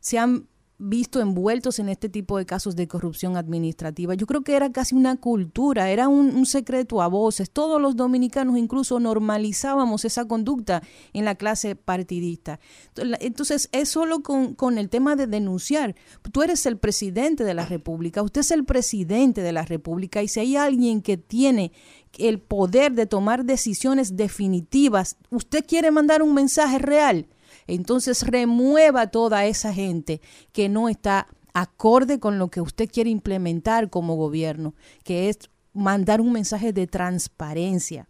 se 0.00 0.18
han 0.18 0.48
visto 0.84 1.20
envueltos 1.20 1.78
en 1.78 1.88
este 1.88 2.08
tipo 2.08 2.38
de 2.38 2.44
casos 2.44 2.74
de 2.74 2.88
corrupción 2.88 3.36
administrativa. 3.36 4.14
Yo 4.14 4.26
creo 4.26 4.42
que 4.42 4.56
era 4.56 4.72
casi 4.72 4.96
una 4.96 5.16
cultura, 5.16 5.90
era 5.90 6.08
un, 6.08 6.44
secreto 6.44 7.00
a 7.02 7.06
voces. 7.06 7.50
Todos 7.52 7.80
los 7.80 7.94
dominicanos 7.94 8.58
incluso 8.58 8.98
normalizábamos 8.98 10.04
esa 10.04 10.26
conducta 10.26 10.82
en 11.12 11.24
la 11.24 11.36
clase 11.36 11.76
partidista. 11.76 12.58
Entonces, 12.96 13.68
es 13.70 13.90
solo 13.90 14.24
con, 14.24 14.54
con 14.54 14.76
el 14.76 14.88
tema 14.88 15.14
de 15.14 15.28
denunciar. 15.28 15.94
Tú 16.32 16.42
eres 16.42 16.66
el 16.66 16.78
presidente 16.78 17.44
de 17.44 17.54
la 17.54 17.64
República, 17.64 18.22
usted 18.22 18.40
es 18.40 18.50
el 18.50 18.64
presidente 18.64 19.42
de 19.42 19.52
la 19.52 19.64
República 19.64 20.20
y 20.20 20.26
si 20.26 20.40
hay 20.40 20.56
alguien 20.56 21.00
que 21.00 21.16
tiene 21.16 21.70
el 22.18 22.40
poder 22.40 22.92
de 22.92 23.06
tomar 23.06 23.44
decisiones 23.44 24.16
definitivas, 24.16 25.16
usted 25.30 25.64
quiere 25.66 25.90
mandar 25.90 26.22
un 26.22 26.34
mensaje 26.34 26.78
real 26.78 27.26
entonces 27.66 28.26
remueva 28.26 29.08
toda 29.08 29.46
esa 29.46 29.72
gente 29.72 30.20
que 30.52 30.68
no 30.68 30.88
está 30.88 31.28
acorde 31.54 32.18
con 32.18 32.38
lo 32.38 32.48
que 32.48 32.60
usted 32.60 32.88
quiere 32.90 33.10
implementar 33.10 33.90
como 33.90 34.16
gobierno, 34.16 34.74
que 35.04 35.28
es 35.28 35.38
mandar 35.72 36.20
un 36.20 36.32
mensaje 36.32 36.72
de 36.72 36.86
transparencia. 36.86 38.06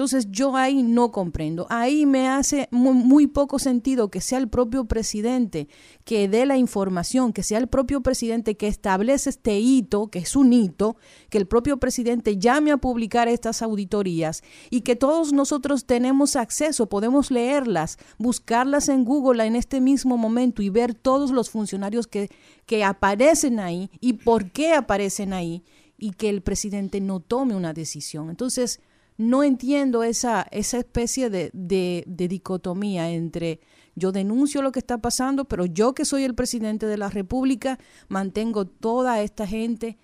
Entonces 0.00 0.28
yo 0.30 0.56
ahí 0.56 0.82
no 0.82 1.12
comprendo. 1.12 1.66
Ahí 1.68 2.06
me 2.06 2.26
hace 2.26 2.68
muy, 2.70 3.26
poco 3.26 3.58
sentido 3.58 4.10
que 4.10 4.22
sea 4.22 4.38
el 4.38 4.48
propio 4.48 4.86
presidente 4.86 5.68
que 6.06 6.26
dé 6.26 6.46
la 6.46 6.56
información, 6.56 7.34
que 7.34 7.42
sea 7.42 7.58
el 7.58 7.66
propio 7.66 8.00
presidente 8.00 8.56
que 8.56 8.66
establece 8.66 9.28
este 9.28 9.60
hito, 9.60 10.06
que 10.06 10.20
es 10.20 10.36
un 10.36 10.54
hito, 10.54 10.96
que 11.28 11.36
el 11.36 11.46
propio 11.46 11.76
presidente 11.76 12.38
llame 12.38 12.70
a 12.70 12.78
publicar 12.78 13.28
estas 13.28 13.60
auditorías 13.60 14.42
y 14.70 14.80
que 14.80 14.96
todos 14.96 15.34
nosotros 15.34 15.84
tenemos 15.84 16.34
acceso, 16.34 16.88
podemos 16.88 17.30
leerlas, 17.30 17.98
buscarlas 18.16 18.88
en 18.88 19.04
Google 19.04 19.44
en 19.44 19.54
este 19.54 19.82
mismo 19.82 20.16
momento 20.16 20.62
y 20.62 20.70
ver 20.70 20.94
todos 20.94 21.30
los 21.30 21.50
funcionarios 21.50 22.06
que, 22.06 22.30
que 22.64 22.84
aparecen 22.84 23.60
ahí 23.60 23.90
y 24.00 24.14
por 24.14 24.50
qué 24.50 24.72
aparecen 24.72 25.34
ahí 25.34 25.62
y 25.98 26.12
que 26.12 26.30
el 26.30 26.40
presidente 26.40 27.02
no 27.02 27.20
tome 27.20 27.54
una 27.54 27.74
decisión. 27.74 28.30
Entonces, 28.30 28.80
no 29.20 29.44
entiendo 29.44 30.02
esa, 30.02 30.46
esa 30.50 30.78
especie 30.78 31.28
de, 31.28 31.50
de, 31.52 32.04
dicotomía 32.06 33.10
entre 33.10 33.60
yo 33.94 34.12
denuncio 34.12 34.62
lo 34.62 34.72
que 34.72 34.78
está 34.78 35.02
pasando, 35.02 35.44
pero 35.44 35.66
yo 35.66 35.92
que 35.92 36.06
soy 36.06 36.24
el 36.24 36.34
presidente 36.34 36.86
de 36.86 36.96
la 36.96 37.10
República, 37.10 37.78
mantengo 38.08 38.66
toda 38.66 39.20
esta 39.20 39.46
gente 39.46 39.98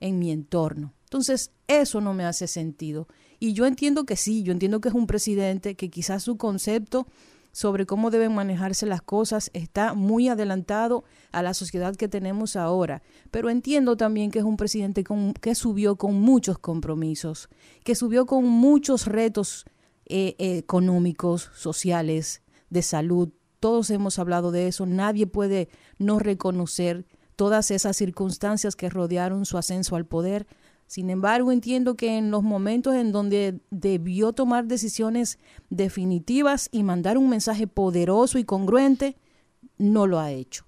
en 0.00 0.18
mi 0.18 0.30
entorno. 0.30 0.94
Entonces, 1.04 1.50
eso 1.66 2.00
no 2.00 2.14
me 2.14 2.24
hace 2.24 2.46
sentido. 2.46 3.08
Y 3.38 3.52
yo 3.52 3.66
entiendo 3.66 4.06
que 4.06 4.16
sí, 4.16 4.42
yo 4.42 4.52
entiendo 4.52 4.80
que 4.80 4.88
es 4.88 4.94
un 4.94 5.06
presidente 5.06 5.74
que 5.74 5.90
quizás 5.90 6.22
su 6.22 6.38
concepto 6.38 7.06
sobre 7.52 7.86
cómo 7.86 8.10
deben 8.10 8.34
manejarse 8.34 8.86
las 8.86 9.02
cosas 9.02 9.50
está 9.52 9.94
muy 9.94 10.28
adelantado 10.28 11.04
a 11.30 11.42
la 11.42 11.54
sociedad 11.54 11.94
que 11.94 12.08
tenemos 12.08 12.56
ahora. 12.56 13.02
Pero 13.30 13.50
entiendo 13.50 13.96
también 13.96 14.30
que 14.30 14.38
es 14.38 14.44
un 14.44 14.56
presidente 14.56 15.04
que 15.40 15.54
subió 15.54 15.96
con 15.96 16.14
muchos 16.14 16.58
compromisos, 16.58 17.48
que 17.84 17.94
subió 17.94 18.26
con 18.26 18.46
muchos 18.46 19.06
retos 19.06 19.66
eh, 20.06 20.34
económicos, 20.38 21.50
sociales, 21.54 22.42
de 22.70 22.82
salud. 22.82 23.28
Todos 23.60 23.90
hemos 23.90 24.18
hablado 24.18 24.50
de 24.50 24.66
eso. 24.66 24.86
Nadie 24.86 25.26
puede 25.26 25.68
no 25.98 26.18
reconocer 26.18 27.06
todas 27.36 27.70
esas 27.70 27.96
circunstancias 27.96 28.76
que 28.76 28.88
rodearon 28.88 29.44
su 29.44 29.58
ascenso 29.58 29.94
al 29.94 30.06
poder 30.06 30.46
sin 30.92 31.08
embargo, 31.08 31.52
entiendo 31.52 31.96
que 31.96 32.18
en 32.18 32.30
los 32.30 32.42
momentos 32.42 32.94
en 32.94 33.12
donde 33.12 33.58
debió 33.70 34.34
tomar 34.34 34.66
decisiones 34.66 35.38
definitivas 35.70 36.68
y 36.70 36.82
mandar 36.82 37.16
un 37.16 37.30
mensaje 37.30 37.66
poderoso 37.66 38.38
y 38.38 38.44
congruente, 38.44 39.16
no 39.78 40.06
lo 40.06 40.20
ha 40.20 40.32
hecho. 40.32 40.66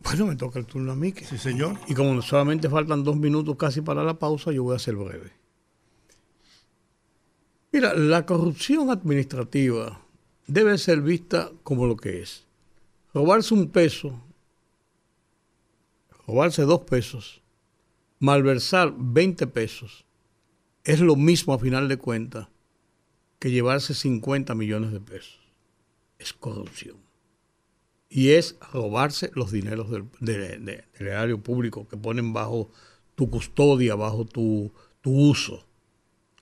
Bueno, 0.00 0.26
me 0.26 0.34
toca 0.34 0.58
el 0.58 0.66
turno 0.66 0.90
a 0.90 0.96
mí. 0.96 1.12
sí, 1.12 1.38
señor. 1.38 1.78
Y 1.86 1.94
como 1.94 2.20
solamente 2.22 2.68
faltan 2.68 3.04
dos 3.04 3.16
minutos 3.18 3.54
casi 3.56 3.80
para 3.80 4.02
la 4.02 4.18
pausa, 4.18 4.50
yo 4.50 4.64
voy 4.64 4.74
a 4.74 4.80
ser 4.80 4.96
breve. 4.96 5.30
Mira, 7.70 7.94
la 7.94 8.26
corrupción 8.26 8.90
administrativa 8.90 10.00
debe 10.48 10.76
ser 10.78 11.02
vista 11.02 11.52
como 11.62 11.86
lo 11.86 11.94
que 11.94 12.22
es. 12.22 12.48
Robarse 13.14 13.54
un 13.54 13.68
peso 13.68 14.20
robarse 16.26 16.62
dos 16.62 16.80
pesos, 16.80 17.42
malversar 18.18 18.94
20 18.96 19.46
pesos, 19.48 20.04
es 20.84 21.00
lo 21.00 21.16
mismo 21.16 21.54
a 21.54 21.58
final 21.58 21.88
de 21.88 21.96
cuentas 21.96 22.48
que 23.38 23.50
llevarse 23.50 23.94
50 23.94 24.54
millones 24.54 24.92
de 24.92 25.00
pesos. 25.00 25.38
es 26.18 26.32
corrupción. 26.32 26.96
Y 28.08 28.30
es 28.30 28.56
robarse 28.72 29.30
los 29.34 29.50
dineros 29.50 29.90
del, 30.20 30.84
erario 30.94 31.42
público 31.42 31.88
que 31.88 31.96
ponen 31.96 32.32
bajo 32.32 32.70
tu 33.14 33.28
custodia, 33.28 33.96
bajo 33.96 34.24
tu, 34.24 34.72
tu 35.00 35.10
uso 35.10 35.66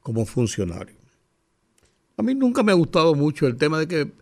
como 0.01 0.27
funcionario. 0.27 0.97
A 2.17 2.23
mí 2.23 2.35
nunca 2.35 2.63
me 2.63 2.73
ha 2.73 2.77
gustado 2.77 3.15
mucho 3.15 3.47
el 3.47 3.57
tema 3.57 3.79
de 3.79 3.89
que 3.89 4.13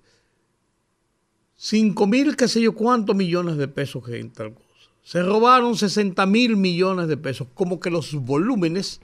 5 1.57 2.07
mil, 2.07 2.37
qué 2.37 2.49
sé 2.49 2.62
yo, 2.62 2.73
cuántos 2.73 3.14
millones 3.14 3.59
de 3.59 3.68
pesos 3.68 4.03
que 4.05 4.18
en 4.18 4.31
tal. 4.31 4.57
Se 5.02 5.22
robaron 5.22 5.76
60 5.76 6.24
mil 6.26 6.56
millones 6.56 7.08
de 7.08 7.16
pesos, 7.16 7.48
como 7.54 7.80
que 7.80 7.90
los 7.90 8.14
volúmenes 8.14 9.00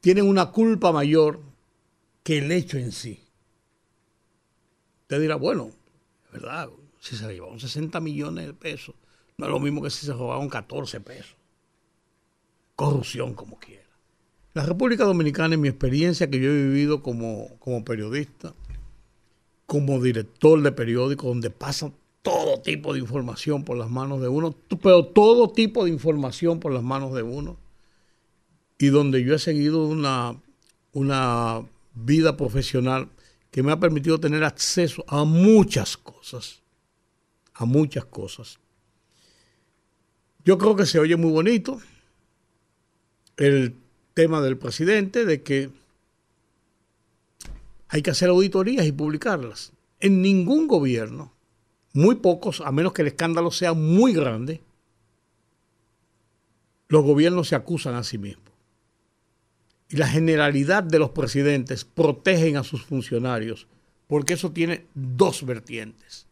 tienen 0.00 0.26
una 0.26 0.46
culpa 0.46 0.92
mayor 0.92 1.40
que 2.22 2.38
el 2.38 2.52
hecho 2.52 2.78
en 2.78 2.92
sí. 2.92 3.20
Usted 5.02 5.20
dirá, 5.20 5.36
bueno, 5.36 5.70
es 6.26 6.32
verdad, 6.32 6.68
si 7.00 7.16
se 7.16 7.32
llevaron 7.32 7.58
60 7.58 8.00
millones 8.00 8.46
de 8.46 8.54
pesos, 8.54 8.94
no 9.36 9.46
es 9.46 9.50
lo 9.50 9.60
mismo 9.60 9.82
que 9.82 9.90
si 9.90 10.04
se 10.04 10.12
robaron 10.12 10.48
14 10.48 11.00
pesos. 11.00 11.36
Corrupción 12.76 13.34
como 13.34 13.58
quiera. 13.58 13.88
La 14.54 14.64
República 14.64 15.04
Dominicana, 15.04 15.54
en 15.54 15.60
mi 15.60 15.68
experiencia 15.68 16.28
que 16.28 16.40
yo 16.40 16.50
he 16.50 16.64
vivido 16.64 17.02
como, 17.02 17.48
como 17.58 17.84
periodista, 17.84 18.54
como 19.66 20.00
director 20.00 20.60
de 20.62 20.72
periódico, 20.72 21.28
donde 21.28 21.50
pasa 21.50 21.92
todo 22.22 22.60
tipo 22.60 22.92
de 22.92 23.00
información 23.00 23.64
por 23.64 23.76
las 23.76 23.90
manos 23.90 24.20
de 24.20 24.28
uno, 24.28 24.54
pero 24.82 25.06
todo 25.06 25.50
tipo 25.50 25.84
de 25.84 25.90
información 25.90 26.60
por 26.60 26.72
las 26.72 26.82
manos 26.82 27.14
de 27.14 27.22
uno, 27.22 27.56
y 28.78 28.88
donde 28.88 29.24
yo 29.24 29.34
he 29.34 29.38
seguido 29.38 29.86
una, 29.86 30.40
una 30.92 31.62
vida 31.94 32.36
profesional 32.36 33.08
que 33.50 33.62
me 33.62 33.72
ha 33.72 33.80
permitido 33.80 34.20
tener 34.20 34.44
acceso 34.44 35.04
a 35.08 35.24
muchas 35.24 35.96
cosas, 35.96 36.62
a 37.54 37.64
muchas 37.64 38.04
cosas. 38.04 38.58
Yo 40.44 40.58
creo 40.58 40.76
que 40.76 40.86
se 40.86 40.98
oye 40.98 41.16
muy 41.16 41.30
bonito 41.30 41.80
el 43.36 43.76
tema 44.14 44.40
del 44.40 44.58
presidente 44.58 45.24
de 45.24 45.42
que 45.42 45.70
hay 47.88 48.02
que 48.02 48.10
hacer 48.10 48.28
auditorías 48.28 48.86
y 48.86 48.92
publicarlas. 48.92 49.72
En 50.00 50.22
ningún 50.22 50.68
gobierno, 50.68 51.32
muy 51.92 52.16
pocos, 52.16 52.60
a 52.60 52.72
menos 52.72 52.92
que 52.92 53.02
el 53.02 53.08
escándalo 53.08 53.50
sea 53.50 53.72
muy 53.72 54.12
grande, 54.12 54.60
los 56.88 57.04
gobiernos 57.04 57.48
se 57.48 57.54
acusan 57.54 57.94
a 57.94 58.02
sí 58.02 58.18
mismos 58.18 58.48
y 59.90 59.96
la 59.96 60.06
generalidad 60.06 60.82
de 60.82 60.98
los 60.98 61.10
presidentes 61.10 61.84
protegen 61.84 62.56
a 62.56 62.64
sus 62.64 62.84
funcionarios, 62.84 63.66
porque 64.06 64.34
eso 64.34 64.52
tiene 64.52 64.86
dos 64.94 65.44
vertientes. 65.44 66.26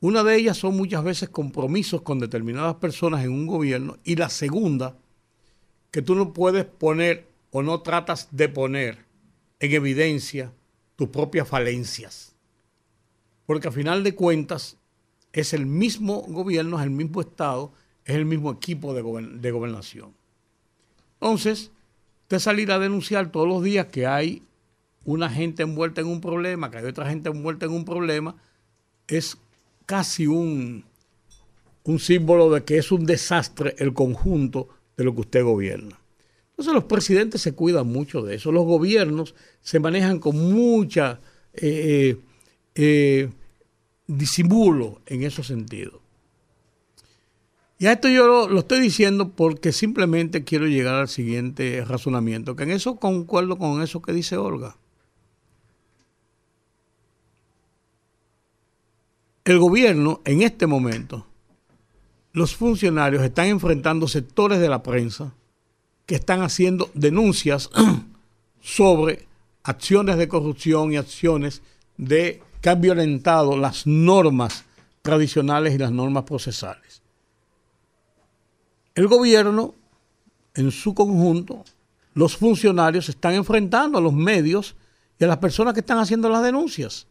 Una 0.00 0.22
de 0.24 0.36
ellas 0.36 0.56
son 0.56 0.76
muchas 0.76 1.04
veces 1.04 1.28
compromisos 1.28 2.02
con 2.02 2.18
determinadas 2.18 2.76
personas 2.76 3.24
en 3.24 3.30
un 3.30 3.46
gobierno 3.46 3.98
y 4.04 4.16
la 4.16 4.28
segunda, 4.28 4.96
que 5.90 6.02
tú 6.02 6.14
no 6.14 6.32
puedes 6.32 6.64
poner 6.64 7.28
o 7.50 7.62
no 7.62 7.82
tratas 7.82 8.28
de 8.30 8.48
poner 8.48 9.04
en 9.60 9.72
evidencia 9.72 10.52
tus 10.96 11.08
propias 11.08 11.46
falencias. 11.46 12.31
Porque 13.46 13.68
a 13.68 13.72
final 13.72 14.04
de 14.04 14.14
cuentas 14.14 14.76
es 15.32 15.52
el 15.52 15.66
mismo 15.66 16.22
gobierno, 16.22 16.78
es 16.78 16.84
el 16.84 16.90
mismo 16.90 17.20
Estado, 17.20 17.72
es 18.04 18.16
el 18.16 18.24
mismo 18.24 18.52
equipo 18.52 18.94
de, 18.94 19.02
gobernación. 19.50 20.14
Entonces, 21.20 21.70
salir 22.38 22.70
a 22.72 22.78
denunciar 22.78 23.30
todos 23.30 23.48
los 23.48 23.62
días 23.62 23.86
que 23.86 24.06
hay 24.06 24.42
una 25.04 25.28
gente 25.28 25.62
envuelta 25.62 26.00
en 26.00 26.06
un 26.06 26.20
problema, 26.20 26.70
que 26.70 26.78
hay 26.78 26.84
otra 26.84 27.08
gente 27.08 27.28
envuelta 27.28 27.66
en 27.66 27.72
un 27.72 27.84
problema, 27.84 28.36
es 29.08 29.36
casi 29.86 30.26
un, 30.26 30.84
símbolo 31.98 32.50
de 32.50 32.64
que 32.64 32.78
es 32.78 32.92
un 32.92 33.04
desastre 33.04 33.74
el 33.78 33.92
conjunto 33.92 34.68
de 34.96 35.04
lo 35.04 35.14
que 35.14 35.22
usted 35.22 35.44
gobierna. 35.44 35.98
Entonces 36.50 36.74
los 36.74 36.84
presidentes 36.84 37.40
se 37.40 37.54
cuidan 37.54 37.88
mucho 37.88 38.22
de 38.22 38.36
eso, 38.36 38.52
los 38.52 38.64
gobiernos 38.64 39.34
se 39.60 39.80
manejan 39.80 40.20
con 40.20 40.36
mucha 40.52 41.20
eh, 41.54 42.18
eh, 42.74 43.30
disimulo 44.06 45.00
en 45.06 45.22
esos 45.22 45.46
sentidos. 45.46 46.00
Y 47.78 47.86
a 47.86 47.92
esto 47.92 48.08
yo 48.08 48.46
lo, 48.48 48.60
estoy 48.60 48.80
diciendo 48.80 49.30
porque 49.30 49.72
simplemente 49.72 50.44
quiero 50.44 50.68
llegar 50.68 50.94
al 50.94 51.08
siguiente 51.08 51.84
razonamiento, 51.84 52.54
que 52.54 52.62
en 52.62 52.70
eso 52.70 52.94
concuerdo 52.94 53.58
con 53.58 53.82
eso 53.82 54.00
que 54.00 54.12
dice 54.12 54.36
Olga. 54.36 54.76
El 59.44 59.58
gobierno, 59.58 60.20
en 60.24 60.42
este 60.42 60.68
momento, 60.68 61.26
los 62.32 62.54
funcionarios 62.54 63.24
están 63.24 63.46
enfrentando 63.46 64.06
sectores 64.06 64.60
de 64.60 64.68
la 64.68 64.84
prensa 64.84 65.34
que 66.06 66.14
están 66.14 66.42
haciendo 66.42 66.88
denuncias 66.94 67.68
sobre 68.60 69.26
acciones 69.64 70.18
de 70.18 70.28
corrupción 70.28 70.92
y 70.92 70.98
acciones 70.98 71.62
de 71.96 72.40
que 72.62 72.70
han 72.70 72.80
violentado 72.80 73.56
las 73.56 73.86
normas 73.86 74.64
tradicionales 75.02 75.74
y 75.74 75.78
las 75.78 75.90
normas 75.90 76.22
procesales. 76.22 77.02
El 78.94 79.08
gobierno, 79.08 79.74
en 80.54 80.70
su 80.70 80.94
conjunto, 80.94 81.64
los 82.14 82.36
funcionarios 82.36 83.08
están 83.08 83.34
enfrentando 83.34 83.98
a 83.98 84.00
los 84.00 84.12
medios 84.12 84.76
y 85.18 85.24
a 85.24 85.26
las 85.26 85.38
personas 85.38 85.74
que 85.74 85.80
están 85.80 85.98
haciendo 85.98 86.28
las 86.28 86.42
denuncias. 86.44 87.08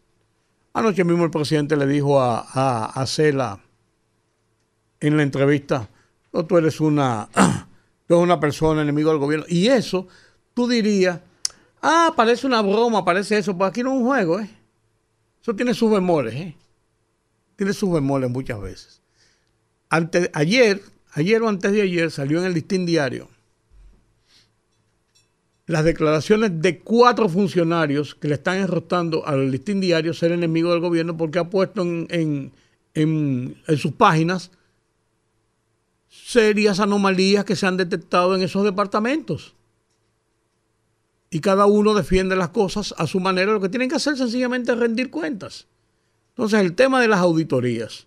Anoche 0.74 1.04
mismo 1.04 1.26
el 1.26 1.32
presidente 1.32 1.76
le 1.76 1.86
dijo 1.86 2.22
a, 2.22 2.86
a, 2.86 3.06
Cela 3.06 3.60
en 5.02 5.18
la 5.18 5.24
entrevista, 5.24 5.90
tú 6.48 6.58
eres 6.58 6.80
una, 6.80 7.28
tú 8.08 8.14
eres 8.14 8.24
una 8.24 8.40
persona 8.40 8.84
enemigo 8.84 9.10
del 9.10 9.20
gobierno. 9.20 9.46
Y 9.50 9.68
eso, 9.68 10.08
tú 10.54 10.66
dirías, 10.66 11.20
ah, 11.82 12.14
parece 12.16 12.48
una 12.48 12.62
broma, 12.62 13.04
parece 13.04 13.38
eso, 13.38 13.58
pues 13.58 13.70
aquí 13.70 13.84
no 13.84 13.92
es 13.92 13.98
un 13.98 14.06
juego, 14.06 14.40
¿eh? 14.40 14.61
Eso 15.42 15.56
tiene 15.56 15.74
sus 15.74 15.92
bemoles, 15.92 16.34
¿eh? 16.36 16.56
Tiene 17.56 17.74
sus 17.74 17.92
bemoles 17.92 18.30
muchas 18.30 18.62
veces. 18.62 19.02
Ante, 19.90 20.30
ayer 20.34 20.82
ayer 21.14 21.42
o 21.42 21.50
antes 21.50 21.72
de 21.72 21.82
ayer 21.82 22.12
salió 22.12 22.40
en 22.40 22.46
el 22.46 22.54
Listín 22.54 22.86
Diario 22.86 23.28
las 25.68 25.86
declaraciones 25.86 26.62
de 26.62 26.80
cuatro 26.80 27.30
funcionarios 27.30 28.16
que 28.16 28.28
le 28.28 28.34
están 28.34 28.58
enrostando 28.58 29.26
al 29.26 29.52
Listín 29.52 29.80
Diario 29.80 30.14
ser 30.14 30.34
enemigo 30.34 30.72
del 30.72 30.82
gobierno 30.82 31.16
porque 31.16 31.40
ha 31.40 31.50
puesto 31.50 31.82
en, 31.82 32.52
en 32.94 33.78
sus 33.78 33.94
páginas 33.94 34.52
serias 36.10 36.82
anomalías 36.82 37.46
que 37.46 37.56
se 37.56 37.68
han 37.68 37.78
detectado 37.78 38.36
en 38.36 38.42
esos 38.42 38.66
departamentos. 38.66 39.54
Y 41.32 41.40
cada 41.40 41.66
uno 41.66 41.96
defiende 41.96 42.36
las 42.36 42.50
cosas 42.50 42.94
a 42.98 43.08
su 43.08 43.20
manera. 43.20 43.54
Lo 43.54 43.62
que 43.62 43.70
tienen 43.70 43.90
que 43.90 43.96
hacer 43.96 44.16
sencillamente 44.18 44.74
es 44.74 44.78
rendir 44.78 45.10
cuentas. 45.10 45.66
Entonces, 46.30 46.60
el 46.60 46.76
tema 46.76 47.02
de 47.02 47.08
las 47.08 47.22
auditorías 47.22 48.06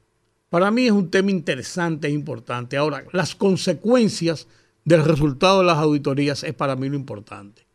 para 0.55 0.71
mí 0.71 0.87
es 0.87 0.93
un 0.93 1.11
tema 1.11 1.33
interesante 1.33 2.07
e 2.07 2.13
importante. 2.13 2.77
Ahora, 2.77 3.03
las 3.11 3.35
consecuencias 3.35 4.47
del 4.85 5.05
resultado 5.05 5.59
de 5.59 5.65
las 5.65 5.79
auditorías 5.79 6.45
es 6.45 6.55
para 6.55 6.77
mí 6.77 6.89
lo 6.89 6.95
importante. 6.95 7.67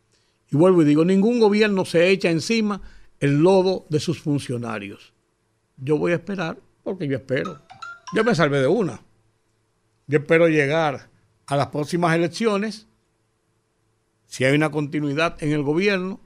Y 0.50 0.56
vuelvo 0.56 0.82
y 0.82 0.86
digo, 0.86 1.04
ningún 1.04 1.40
gobierno 1.40 1.84
se 1.84 2.10
echa 2.10 2.30
encima 2.30 2.82
el 3.20 3.40
lodo 3.40 3.86
de 3.90 4.00
sus 4.00 4.22
funcionarios. 4.22 5.14
Yo 5.76 5.98
voy 5.98 6.14
a 6.14 6.16
esperar 6.16 6.58
porque 6.84 7.08
yo 7.08 7.18
espero. 7.18 7.60
Yo 8.16 8.24
me 8.24 8.34
salvé 8.34 8.62
de 8.62 8.68
una. 8.68 9.02
Yo 10.08 10.20
espero 10.20 10.48
llegar 10.48 11.10
a 11.46 11.56
las 11.56 11.68
próximas 11.68 12.16
elecciones, 12.16 12.88
si 14.30 14.46
hay 14.46 14.56
una 14.56 14.72
continuidad 14.72 15.36
en 15.44 15.52
el 15.52 15.64
gobierno, 15.64 16.22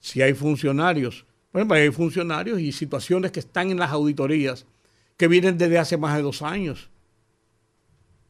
si 0.00 0.22
hay 0.22 0.32
funcionarios, 0.32 1.26
por 1.50 1.60
ejemplo, 1.60 1.76
hay 1.76 1.90
funcionarios 1.90 2.60
y 2.60 2.70
situaciones 2.70 3.32
que 3.32 3.40
están 3.40 3.70
en 3.70 3.78
las 3.78 3.90
auditorías 3.90 4.64
que 5.16 5.26
vienen 5.26 5.58
desde 5.58 5.78
hace 5.78 5.96
más 5.96 6.14
de 6.14 6.22
dos 6.22 6.42
años. 6.42 6.90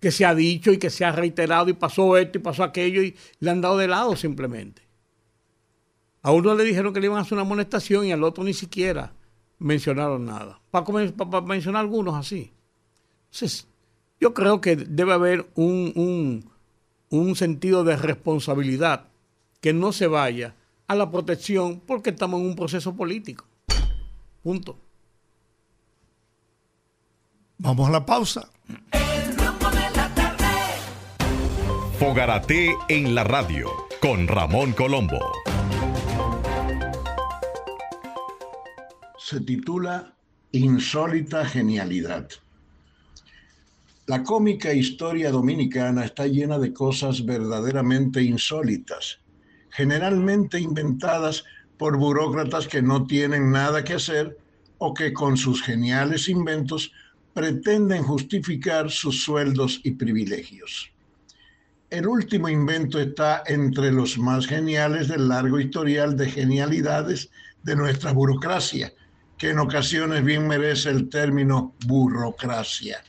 Que 0.00 0.11
se 0.11 0.24
ha 0.24 0.35
dicho 0.35 0.72
y 0.72 0.78
que 0.78 0.90
se 0.90 1.04
ha 1.04 1.12
reiterado 1.12 1.68
y 1.68 1.72
pasó 1.72 2.16
esto 2.16 2.38
y 2.38 2.40
pasó 2.40 2.62
aquello 2.62 3.02
y 3.02 3.16
le 3.40 3.50
han 3.50 3.61
dado 3.61 3.78
de 3.78 3.88
lado 3.88 4.16
simplemente. 4.16 4.82
A 6.22 6.30
uno 6.30 6.54
le 6.54 6.64
dijeron 6.64 6.94
que 6.94 7.00
le 7.00 7.06
iban 7.06 7.18
a 7.18 7.22
hacer 7.22 7.35
una 7.35 7.42
amonestación 7.42 8.06
y 8.06 8.12
al 8.12 8.22
otro 8.22 8.44
ni 8.44 8.54
siquiera 8.54 9.12
mencionaron 9.59 10.24
nada. 10.24 10.61
Para, 10.70 11.40
mencionar 11.40 11.80
algunos 11.80 12.14
así. 12.14 12.52
Entonces, 13.32 13.66
yo 14.20 14.32
creo 14.32 14.61
que 14.61 14.76
debe 14.76 15.12
haber 15.12 15.46
un, 15.54 15.92
un, 15.96 16.50
un 17.11 17.37
sentido 17.37 17.85
de 17.85 17.97
responsabilidad 17.97 19.09
que 19.61 19.73
no 19.73 19.92
se 19.92 20.07
vaya 20.07 20.55
a 20.87 20.95
la 20.95 21.11
protección 21.11 21.81
porque 21.81 22.11
estamos 22.11 22.40
en 22.40 22.47
un 22.47 22.57
proceso 22.57 22.95
político. 22.95 23.45
Punto. 24.42 24.79
Vamos 27.59 27.88
a 27.88 27.92
la 27.92 28.07
pausa. 28.07 28.51
Fogarate 31.99 32.75
en 32.88 33.14
la 33.14 33.25
radio 33.25 33.71
con 34.01 34.29
Ramón 34.29 34.73
Colombo. 34.73 35.19
se 39.27 39.40
titula 39.40 40.14
Insólita 40.53 41.45
Genialidad. 41.45 42.29
La 44.09 44.23
cómica 44.23 44.73
historia 44.73 45.33
dominicana 45.33 46.05
está 46.05 46.29
llena 46.29 46.61
de 46.61 46.73
cosas 46.73 47.27
verdaderamente 47.27 48.23
insólitas, 48.23 49.19
generalmente 49.71 50.61
inventadas 50.61 51.42
por 51.77 51.97
burócratas 51.97 52.69
que 52.69 52.83
no 52.83 53.05
tienen 53.05 53.51
nada 53.51 53.83
que 53.83 53.95
hacer 53.95 54.38
o 54.79 54.95
que 54.95 55.12
con 55.12 55.37
sus 55.37 55.61
geniales 55.61 56.29
inventos 56.29 56.92
pretenden 57.35 58.05
justificar 58.05 58.92
sus 58.92 59.25
sueldos 59.25 59.81
y 59.83 59.90
privilegios. 59.90 60.92
El 61.90 62.07
último 62.07 62.49
invento 62.49 63.01
está 63.01 63.42
entre 63.45 63.90
los 63.90 64.19
más 64.19 64.47
geniales 64.47 65.09
del 65.09 65.27
largo 65.27 65.59
historial 65.59 66.16
de 66.16 66.31
genialidades 66.31 67.29
de 67.64 67.75
nuestra 67.75 68.12
burocracia, 68.12 68.92
que 69.37 69.51
en 69.51 69.59
ocasiones 69.59 70.25
bien 70.25 70.47
merece 70.47 70.90
el 70.90 71.09
término 71.09 71.75
burocracia. 71.87 73.03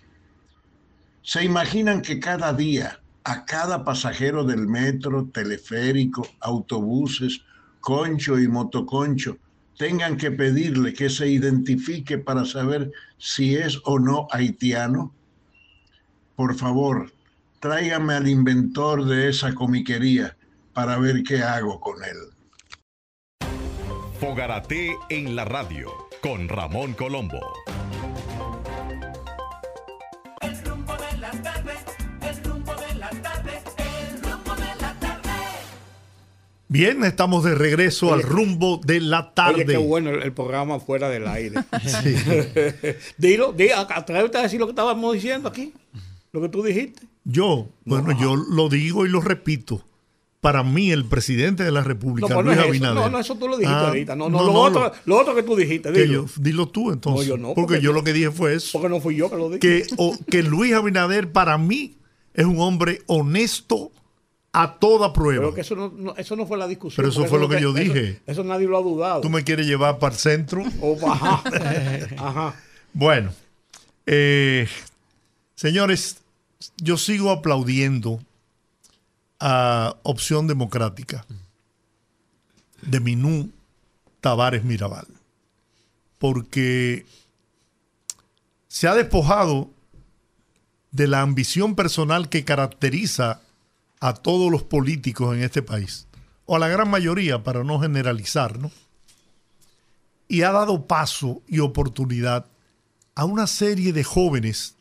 ¿Se 1.27 1.43
imaginan 1.43 2.01
que 2.01 2.21
cada 2.21 2.53
día 2.53 3.01
a 3.25 3.43
cada 3.43 3.83
pasajero 3.83 4.45
del 4.45 4.65
metro, 4.65 5.27
teleférico, 5.27 6.25
autobuses, 6.39 7.41
concho 7.81 8.39
y 8.39 8.47
motoconcho 8.47 9.37
tengan 9.77 10.15
que 10.15 10.31
pedirle 10.31 10.93
que 10.93 11.09
se 11.09 11.27
identifique 11.27 12.17
para 12.17 12.45
saber 12.45 12.93
si 13.17 13.57
es 13.57 13.77
o 13.83 13.99
no 13.99 14.29
haitiano? 14.31 15.13
Por 16.37 16.55
favor, 16.55 17.11
tráigame 17.59 18.13
al 18.13 18.29
inventor 18.29 19.03
de 19.03 19.27
esa 19.27 19.53
comiquería 19.53 20.37
para 20.71 20.97
ver 20.97 21.23
qué 21.23 21.43
hago 21.43 21.81
con 21.81 21.97
él. 22.05 23.49
Fogarate 24.21 24.95
en 25.09 25.35
la 25.35 25.43
radio 25.43 25.91
con 26.21 26.47
Ramón 26.47 26.93
Colombo. 26.93 27.41
Bien, 36.69 37.01
estamos 37.05 37.45
de 37.45 37.55
regreso 37.55 38.13
al 38.13 38.23
rumbo 38.23 38.81
de 38.85 38.99
la 38.99 39.33
tarde. 39.33 39.63
Oye, 39.63 39.65
qué 39.65 39.77
bueno 39.77 40.09
el, 40.09 40.33
programa 40.33 40.79
fuera 40.79 41.07
del 41.07 41.25
aire. 41.27 41.61
sí. 41.85 42.15
Dilo, 43.17 43.53
di, 43.53 43.69
atrévete 43.69 44.37
a 44.37 44.41
decir 44.41 44.59
lo 44.59 44.65
que 44.65 44.71
estábamos 44.71 45.13
diciendo 45.13 45.47
aquí, 45.47 45.73
lo 46.33 46.41
que 46.41 46.49
tú 46.49 46.61
dijiste. 46.63 47.07
Yo, 47.23 47.69
bueno, 47.85 48.17
yo 48.19 48.35
lo 48.35 48.67
digo 48.67 49.05
y 49.05 49.09
lo 49.09 49.21
repito. 49.21 49.83
Para 50.41 50.63
mí, 50.63 50.91
el 50.91 51.05
presidente 51.05 51.63
de 51.63 51.71
la 51.71 51.83
República, 51.83 52.33
no, 52.33 52.41
Luis 52.41 52.57
no 52.57 52.63
Abinader. 52.63 52.95
No, 52.95 53.09
no, 53.09 53.19
eso 53.19 53.35
tú 53.35 53.47
lo 53.47 53.57
dijiste 53.57 53.75
ah, 53.75 53.87
ahorita. 53.87 54.15
No, 54.15 54.29
no, 54.29 54.45
lo, 54.45 54.53
otro, 54.53 54.91
lo, 55.05 55.19
otro, 55.19 55.35
que 55.35 55.43
tú 55.43 55.55
dijiste. 55.55 55.91
Dilo, 55.91 56.25
yo, 56.25 56.25
dilo 56.37 56.67
tú 56.67 56.91
entonces. 56.91 57.27
Yo 57.27 57.35
porque, 57.37 57.53
porque, 57.55 57.81
yo 57.81 57.91
lo 57.91 58.03
que 58.03 58.13
dije 58.13 58.29
fue 58.29 58.53
eso. 58.53 58.69
Porque 58.73 58.87
no 58.87 59.01
fui 59.01 59.15
yo 59.15 59.29
que 59.29 59.35
lo 59.35 59.49
dije. 59.49 59.59
Que, 59.59 59.83
o, 59.97 60.15
que 60.29 60.43
Luis 60.43 60.73
Abinader, 60.73 61.31
para 61.31 61.57
mí, 61.57 61.97
es 62.33 62.45
un 62.45 62.59
hombre 62.59 63.01
honesto 63.07 63.91
a 64.57 64.79
toda 64.79 65.13
prueba. 65.13 65.43
Pero 65.43 65.53
que 65.53 65.61
eso 65.61 65.75
no, 65.75 66.15
eso 66.15 66.35
no 66.35 66.47
fue 66.47 66.57
la 66.57 66.67
discusión. 66.67 66.95
Pero 66.97 67.09
eso 67.09 67.25
fue 67.29 67.39
lo 67.39 67.47
que, 67.47 67.61
yo 67.61 67.69
eso, 67.69 67.77
dije. 67.77 68.21
Eso, 68.25 68.43
nadie 68.43 68.65
lo 68.65 68.75
ha 68.75 68.81
dudado. 68.81 69.21
Tú 69.21 69.29
me 69.29 69.43
quieres 69.43 69.67
llevar 69.67 69.99
para 69.99 70.15
el 70.15 70.19
centro. 70.19 70.63
Oh, 70.81 70.97
ajá. 71.07 71.43
ajá. 72.17 72.55
Bueno, 72.91 73.31
eh, 74.07 74.67
señores, 75.53 76.17
yo 76.77 76.97
sigo 76.97 77.29
aplaudiendo 77.29 78.19
a 79.39 79.95
Opción 80.01 80.47
Democrática 80.47 81.23
de 82.81 82.99
Minú 82.99 83.51
Tavares 84.21 84.63
Mirabal, 84.63 85.05
porque 86.17 87.05
se 88.67 88.87
ha 88.87 88.95
despojado 88.95 89.69
de 90.91 91.05
la 91.05 91.21
ambición 91.21 91.75
personal 91.75 92.27
que 92.27 92.43
caracteriza 92.43 93.41
a 93.99 94.13
todos 94.13 94.51
los 94.51 94.63
políticos 94.63 95.35
en 95.35 95.43
este 95.43 95.61
país, 95.61 96.07
o 96.45 96.55
a 96.55 96.59
la 96.59 96.67
gran 96.67 96.89
mayoría, 96.89 97.43
para 97.43 97.63
no 97.63 97.79
generalizar, 97.79 98.59
¿no? 98.59 98.71
Y 100.27 100.41
ha 100.41 100.51
dado 100.51 100.87
paso 100.87 101.41
y 101.47 101.59
oportunidad 101.59 102.45
a 103.15 103.25
una 103.25 103.47
serie 103.47 103.93
de 103.93 104.03
jóvenes 104.03 104.75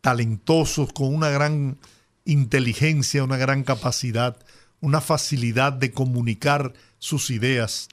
talentosos, 0.00 0.92
con 0.92 1.14
una 1.14 1.30
gran 1.30 1.78
inteligencia, 2.24 3.24
una 3.24 3.36
gran 3.36 3.64
capacidad, 3.64 4.36
una 4.80 5.00
facilidad 5.00 5.72
de 5.72 5.92
comunicar 5.92 6.72
sus 6.98 7.30
ideas, 7.30 7.88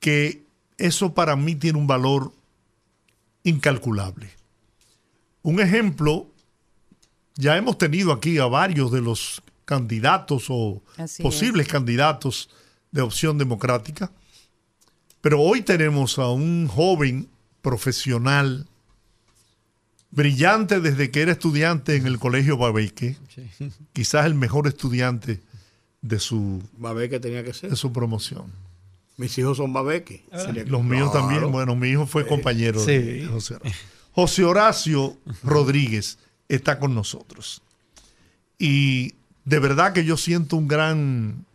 que 0.00 0.44
eso 0.78 1.14
para 1.14 1.36
mí 1.36 1.54
tiene 1.54 1.78
un 1.78 1.86
valor 1.86 2.32
incalculable. 3.44 4.30
Un 5.42 5.60
ejemplo 5.60 6.28
ya 7.36 7.56
hemos 7.56 7.78
tenido 7.78 8.12
aquí 8.12 8.38
a 8.38 8.46
varios 8.46 8.90
de 8.90 9.00
los 9.00 9.42
candidatos 9.64 10.46
o 10.48 10.82
Así 10.96 11.22
posibles 11.22 11.66
es. 11.66 11.72
candidatos 11.72 12.50
de 12.90 13.02
opción 13.02 13.38
democrática, 13.38 14.10
pero 15.20 15.40
hoy 15.40 15.62
tenemos 15.62 16.18
a 16.18 16.28
un 16.30 16.66
joven 16.68 17.28
profesional, 17.62 18.66
brillante 20.10 20.80
desde 20.80 21.10
que 21.10 21.22
era 21.22 21.32
estudiante 21.32 21.96
en 21.96 22.06
el 22.06 22.18
colegio 22.18 22.56
Babeque, 22.56 23.16
sí. 23.34 23.70
quizás 23.92 24.24
el 24.26 24.34
mejor 24.34 24.66
estudiante 24.66 25.40
de 26.00 26.18
su, 26.20 26.62
Babeque 26.78 27.20
tenía 27.20 27.42
que 27.44 27.52
ser. 27.52 27.70
De 27.70 27.76
su 27.76 27.92
promoción. 27.92 28.52
Mis 29.16 29.36
hijos 29.38 29.56
son 29.56 29.72
Babeque. 29.72 30.24
Ah. 30.30 30.52
Los 30.66 30.84
míos 30.84 31.10
claro. 31.10 31.26
también. 31.26 31.50
Bueno, 31.50 31.74
mi 31.74 31.88
hijo 31.88 32.06
fue 32.06 32.26
compañero 32.26 32.78
sí. 32.80 32.98
de 32.98 33.26
José 33.26 33.54
Horacio. 33.54 33.80
José 34.12 34.44
Horacio 34.44 35.16
Rodríguez 35.42 36.18
está 36.48 36.78
con 36.78 36.94
nosotros. 36.94 37.62
Y 38.58 39.14
de 39.44 39.58
verdad 39.58 39.92
que 39.92 40.04
yo 40.04 40.16
siento 40.16 40.56
un 40.56 40.68
gran, 40.68 41.46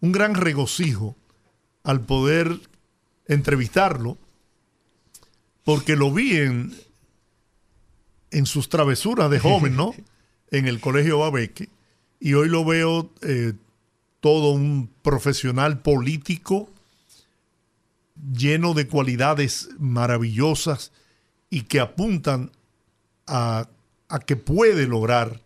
un 0.00 0.12
gran 0.12 0.34
regocijo 0.34 1.16
al 1.84 2.00
poder 2.00 2.60
entrevistarlo, 3.26 4.18
porque 5.64 5.96
lo 5.96 6.12
vi 6.12 6.36
en, 6.36 6.74
en 8.30 8.46
sus 8.46 8.68
travesuras 8.68 9.30
de 9.30 9.38
joven, 9.38 9.76
¿no? 9.76 9.94
En 10.52 10.66
el 10.66 10.80
colegio 10.80 11.20
Babeque, 11.20 11.68
y 12.18 12.34
hoy 12.34 12.48
lo 12.48 12.64
veo 12.64 13.08
eh, 13.22 13.52
todo 14.18 14.50
un 14.50 14.90
profesional 15.00 15.78
político 15.78 16.68
lleno 18.32 18.74
de 18.74 18.88
cualidades 18.88 19.68
maravillosas 19.78 20.90
y 21.50 21.62
que 21.62 21.78
apuntan 21.78 22.50
a 23.28 23.68
a 24.10 24.18
que 24.18 24.36
puede 24.36 24.86
lograr 24.86 25.40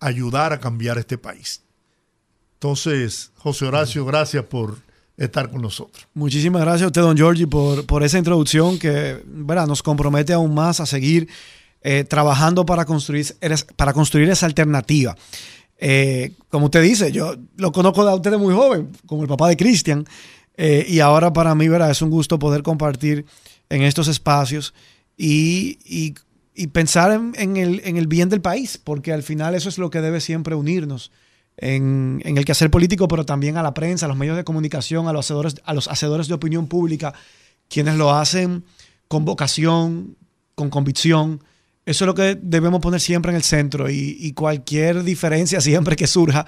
ayudar 0.00 0.52
a 0.52 0.60
cambiar 0.60 0.98
este 0.98 1.16
país. 1.16 1.62
Entonces, 2.54 3.30
José 3.36 3.66
Horacio, 3.66 4.04
gracias 4.04 4.44
por 4.44 4.78
estar 5.16 5.50
con 5.50 5.62
nosotros. 5.62 6.06
Muchísimas 6.14 6.62
gracias 6.62 6.82
a 6.82 6.86
usted, 6.86 7.02
don 7.02 7.16
Giorgi, 7.16 7.46
por, 7.46 7.86
por 7.86 8.02
esa 8.02 8.18
introducción 8.18 8.78
que 8.78 9.22
¿verdad? 9.26 9.66
nos 9.66 9.82
compromete 9.82 10.32
aún 10.32 10.54
más 10.54 10.80
a 10.80 10.86
seguir 10.86 11.28
eh, 11.82 12.04
trabajando 12.04 12.64
para 12.64 12.84
construir, 12.84 13.26
para 13.76 13.92
construir 13.92 14.28
esa 14.30 14.46
alternativa. 14.46 15.16
Eh, 15.76 16.32
como 16.48 16.66
usted 16.66 16.82
dice, 16.82 17.12
yo 17.12 17.34
lo 17.56 17.72
conozco 17.72 18.04
de 18.04 18.14
usted 18.14 18.38
muy 18.38 18.54
joven, 18.54 18.90
como 19.06 19.22
el 19.22 19.28
papá 19.28 19.48
de 19.48 19.56
Cristian, 19.56 20.06
eh, 20.56 20.86
y 20.88 21.00
ahora 21.00 21.32
para 21.32 21.54
mí 21.54 21.68
¿verdad? 21.68 21.90
es 21.90 22.00
un 22.00 22.10
gusto 22.10 22.38
poder 22.38 22.62
compartir 22.62 23.26
en 23.68 23.82
estos 23.82 24.08
espacios 24.08 24.72
y, 25.16 25.78
y 25.84 26.14
y 26.54 26.68
pensar 26.68 27.12
en, 27.12 27.32
en, 27.36 27.56
el, 27.56 27.82
en, 27.84 27.96
el, 27.96 28.06
bien 28.06 28.28
del 28.28 28.40
país, 28.40 28.78
porque 28.82 29.12
al 29.12 29.22
final 29.22 29.54
eso 29.54 29.68
es 29.68 29.78
lo 29.78 29.90
que 29.90 30.00
debe 30.00 30.20
siempre 30.20 30.54
unirnos 30.54 31.10
en, 31.56 32.22
en, 32.24 32.38
el 32.38 32.44
quehacer 32.44 32.70
político, 32.70 33.08
pero 33.08 33.26
también 33.26 33.56
a 33.56 33.62
la 33.62 33.74
prensa, 33.74 34.06
a 34.06 34.08
los 34.08 34.16
medios 34.16 34.36
de 34.36 34.44
comunicación, 34.44 35.08
a 35.08 35.12
los 35.12 35.26
hacedores, 35.26 35.56
a 35.64 35.74
los 35.74 35.88
hacedores 35.88 36.28
de 36.28 36.34
opinión 36.34 36.68
pública, 36.68 37.12
quienes 37.68 37.96
lo 37.96 38.14
hacen 38.14 38.64
con 39.08 39.24
vocación, 39.24 40.16
con 40.54 40.70
convicción. 40.70 41.42
Eso 41.86 42.04
es 42.04 42.06
lo 42.06 42.14
que 42.14 42.38
debemos 42.40 42.80
poner 42.80 43.00
siempre 43.00 43.30
en 43.30 43.36
el 43.36 43.42
centro 43.42 43.90
y, 43.90 44.16
y 44.20 44.32
cualquier 44.32 45.02
diferencia 45.02 45.60
siempre 45.60 45.96
que 45.96 46.06
surja, 46.06 46.46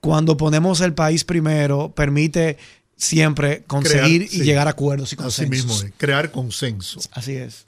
cuando 0.00 0.36
ponemos 0.36 0.80
el 0.82 0.92
país 0.92 1.24
primero, 1.24 1.92
permite 1.94 2.58
siempre 2.96 3.64
conseguir 3.64 4.22
crear, 4.22 4.34
y 4.34 4.38
sí. 4.38 4.44
llegar 4.44 4.66
a 4.66 4.70
acuerdos 4.70 5.12
y 5.12 5.16
consensos. 5.16 5.44
Así 5.44 5.50
mismo, 5.50 5.94
crear 5.96 6.30
consenso. 6.30 7.00
Así 7.12 7.32
es. 7.32 7.66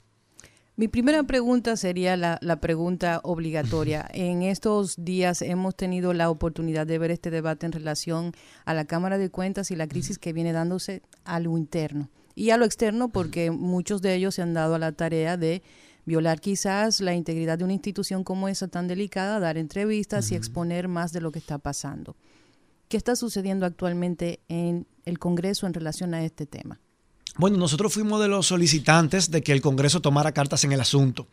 Mi 0.79 0.87
primera 0.87 1.23
pregunta 1.23 1.75
sería 1.75 2.15
la, 2.15 2.39
la, 2.41 2.61
pregunta 2.61 3.19
obligatoria. 3.25 4.09
En 4.13 4.43
estos 4.43 4.95
días 4.95 5.41
hemos 5.41 5.75
tenido 5.75 6.13
la 6.13 6.29
oportunidad 6.29 6.87
de 6.87 6.97
ver 6.97 7.11
este 7.11 7.31
debate 7.31 7.65
en 7.65 7.73
relación 7.73 8.31
a 8.63 8.73
la 8.73 8.85
Cámara 8.85 9.17
de 9.17 9.29
Cuentas 9.29 9.71
y 9.71 9.75
la 9.75 9.89
crisis 9.89 10.17
que 10.19 10.31
viene 10.31 10.53
dándose 10.53 11.01
a 11.25 11.41
lo 11.41 11.57
interno 11.57 12.09
y 12.33 12.51
a 12.51 12.57
lo 12.57 12.63
externo 12.63 13.09
porque 13.09 13.51
muchos 13.51 14.01
de 14.01 14.15
ellos 14.15 14.35
se 14.35 14.41
han 14.41 14.53
dado 14.53 14.75
a 14.75 14.79
la 14.79 14.93
tarea 14.93 15.35
de 15.35 15.63
violar 16.05 16.39
quizás 16.39 17.01
la 17.01 17.13
integridad 17.13 17.57
de 17.57 17.65
una 17.65 17.73
institución 17.73 18.23
como 18.23 18.47
esa 18.47 18.69
tan 18.69 18.87
delicada, 18.87 19.41
dar 19.41 19.57
entrevistas 19.57 20.27
uh 20.27 20.29
-huh. 20.29 20.31
y 20.31 20.35
exponer 20.37 20.87
más 20.87 21.11
de 21.11 21.19
lo 21.19 21.33
que 21.33 21.39
está 21.39 21.57
pasando. 21.57 22.15
¿Qué 22.87 22.95
está 22.95 23.17
sucediendo 23.17 23.65
actualmente 23.65 24.39
en 24.47 24.87
el 25.03 25.19
Congreso 25.19 25.67
en 25.67 25.73
relación 25.73 26.13
a 26.13 26.23
este 26.23 26.45
tema? 26.45 26.79
Bueno, 27.37 27.57
nosotros 27.57 27.93
fuimos 27.93 28.21
de 28.21 28.27
los 28.27 28.47
solicitantes 28.47 29.31
de 29.31 29.41
que 29.41 29.51
el 29.51 29.61
Congreso 29.61 30.01
tomara 30.01 30.31
cartas 30.31 30.63
en 30.63 30.71
el 30.71 30.81
asunto. 30.81 31.27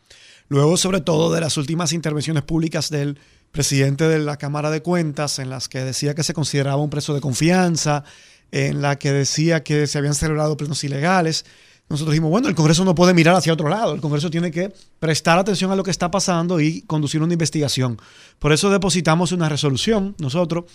Luego, 0.47 0.77
sobre 0.77 1.01
todo, 1.01 1.33
de 1.33 1.41
las 1.41 1.57
últimas 1.57 1.91
intervenciones 1.91 2.43
públicas 2.43 2.89
del 2.89 3.19
presidente 3.51 4.07
de 4.07 4.19
la 4.19 4.37
Cámara 4.37 4.69
de 4.69 4.81
Cuentas, 4.81 5.39
en 5.39 5.49
las 5.49 5.67
que 5.67 5.79
decía 5.79 6.15
que 6.15 6.23
se 6.23 6.33
consideraba 6.33 6.81
un 6.81 6.89
preso 6.89 7.13
de 7.13 7.21
confianza, 7.21 8.03
en 8.51 8.81
la 8.81 8.97
que 8.97 9.11
decía 9.11 9.63
que 9.63 9.87
se 9.87 9.97
habían 9.97 10.15
celebrado 10.15 10.55
plenos 10.55 10.83
ilegales. 10.83 11.45
Nosotros 11.89 12.13
dijimos, 12.13 12.31
bueno, 12.31 12.49
el 12.49 12.55
Congreso 12.55 12.83
no 12.83 12.95
puede 12.95 13.13
mirar 13.13 13.35
hacia 13.35 13.53
otro 13.53 13.69
lado, 13.69 13.93
el 13.93 14.01
Congreso 14.01 14.29
tiene 14.29 14.51
que 14.51 14.73
prestar 14.99 15.39
atención 15.39 15.71
a 15.71 15.75
lo 15.75 15.83
que 15.83 15.91
está 15.91 16.11
pasando 16.11 16.59
y 16.59 16.81
conducir 16.81 17.21
una 17.21 17.33
investigación. 17.33 17.99
Por 18.39 18.51
eso 18.51 18.69
depositamos 18.69 19.31
una 19.31 19.47
resolución 19.47 20.15
nosotros, 20.19 20.65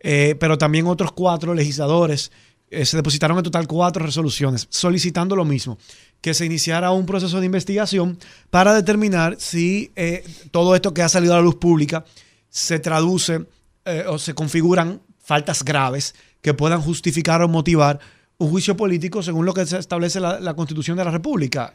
eh, 0.00 0.36
pero 0.38 0.58
también 0.58 0.86
otros 0.86 1.12
cuatro 1.12 1.54
legisladores 1.54 2.30
eh, 2.72 2.86
se 2.86 2.96
depositaron 2.96 3.36
en 3.36 3.42
total 3.42 3.66
cuatro 3.66 4.06
resoluciones 4.06 4.68
solicitando 4.70 5.34
lo 5.34 5.44
mismo, 5.44 5.76
que 6.20 6.34
se 6.34 6.46
iniciara 6.46 6.92
un 6.92 7.04
proceso 7.04 7.40
de 7.40 7.46
investigación 7.46 8.16
para 8.48 8.72
determinar 8.72 9.36
si 9.40 9.90
eh, 9.96 10.22
todo 10.52 10.76
esto 10.76 10.94
que 10.94 11.02
ha 11.02 11.08
salido 11.08 11.34
a 11.34 11.38
la 11.38 11.42
luz 11.42 11.56
pública 11.56 12.04
se 12.48 12.78
traduce 12.78 13.44
eh, 13.84 14.04
o 14.06 14.18
se 14.18 14.34
configuran 14.34 15.00
faltas 15.18 15.64
graves 15.64 16.14
que 16.42 16.54
puedan 16.54 16.80
justificar 16.80 17.42
o 17.42 17.48
motivar 17.48 17.98
un 18.38 18.50
juicio 18.50 18.76
político 18.76 19.20
según 19.20 19.46
lo 19.46 19.52
que 19.52 19.66
se 19.66 19.78
establece 19.78 20.20
la, 20.20 20.54
Constitución 20.54 20.96
de 20.96 21.04
la 21.04 21.10
República 21.10 21.74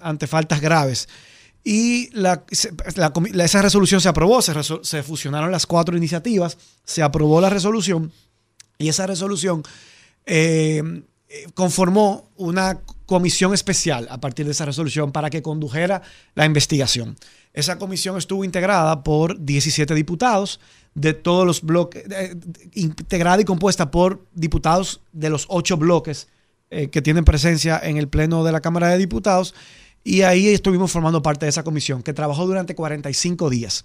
ante 0.00 0.26
faltas 0.26 0.60
graves. 0.60 1.08
Y 1.62 2.10
esa 3.38 3.62
resolución 3.62 4.00
se 4.00 4.08
aprobó, 4.08 4.42
se 4.42 5.02
fusionaron 5.04 5.52
las 5.52 5.66
cuatro 5.66 5.96
iniciativas, 5.96 6.58
se 6.84 7.02
aprobó 7.02 7.40
la 7.40 7.48
resolución 7.48 8.10
y 8.76 8.88
esa 8.88 9.06
resolución 9.06 9.62
eh, 10.32 11.02
conformó 11.54 12.30
una 12.36 12.82
comisión 13.04 13.52
especial 13.52 14.06
a 14.12 14.20
partir 14.20 14.46
de 14.46 14.52
esa 14.52 14.64
resolución 14.64 15.10
para 15.10 15.28
que 15.28 15.42
condujera 15.42 16.02
la 16.36 16.46
investigación. 16.46 17.16
Esa 17.52 17.78
comisión 17.78 18.16
estuvo 18.16 18.44
integrada 18.44 19.02
por 19.02 19.44
17 19.44 19.92
diputados 19.92 20.60
de 20.94 21.14
todos 21.14 21.44
los 21.44 21.62
bloques, 21.62 22.04
integrada 22.74 23.40
y 23.40 23.44
compuesta 23.44 23.90
por 23.90 24.24
diputados 24.32 25.00
de 25.12 25.30
los 25.30 25.46
ocho 25.48 25.76
bloques 25.76 26.28
eh, 26.70 26.90
que 26.90 27.02
tienen 27.02 27.24
presencia 27.24 27.80
en 27.82 27.96
el 27.96 28.06
Pleno 28.06 28.44
de 28.44 28.52
la 28.52 28.60
Cámara 28.60 28.90
de 28.90 28.98
Diputados. 28.98 29.56
Y 30.04 30.22
ahí 30.22 30.46
estuvimos 30.46 30.92
formando 30.92 31.22
parte 31.22 31.46
de 31.46 31.50
esa 31.50 31.64
comisión 31.64 32.04
que 32.04 32.12
trabajó 32.12 32.46
durante 32.46 32.76
45 32.76 33.50
días. 33.50 33.84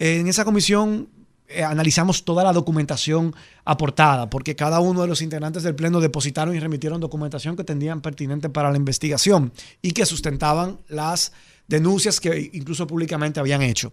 En 0.00 0.26
esa 0.26 0.44
comisión 0.44 1.08
eh, 1.48 1.62
analizamos 1.62 2.24
toda 2.24 2.42
la 2.42 2.52
documentación 2.52 3.34
aportada, 3.64 4.28
porque 4.28 4.56
cada 4.56 4.80
uno 4.80 5.02
de 5.02 5.08
los 5.08 5.22
integrantes 5.22 5.62
del 5.62 5.76
Pleno 5.76 6.00
depositaron 6.00 6.56
y 6.56 6.60
remitieron 6.60 7.00
documentación 7.00 7.56
que 7.56 7.62
tendrían 7.62 8.00
pertinente 8.00 8.48
para 8.48 8.70
la 8.70 8.76
investigación 8.76 9.52
y 9.80 9.92
que 9.92 10.06
sustentaban 10.06 10.78
las 10.88 11.32
denuncias 11.68 12.20
que 12.20 12.50
incluso 12.52 12.86
públicamente 12.86 13.38
habían 13.38 13.62
hecho. 13.62 13.92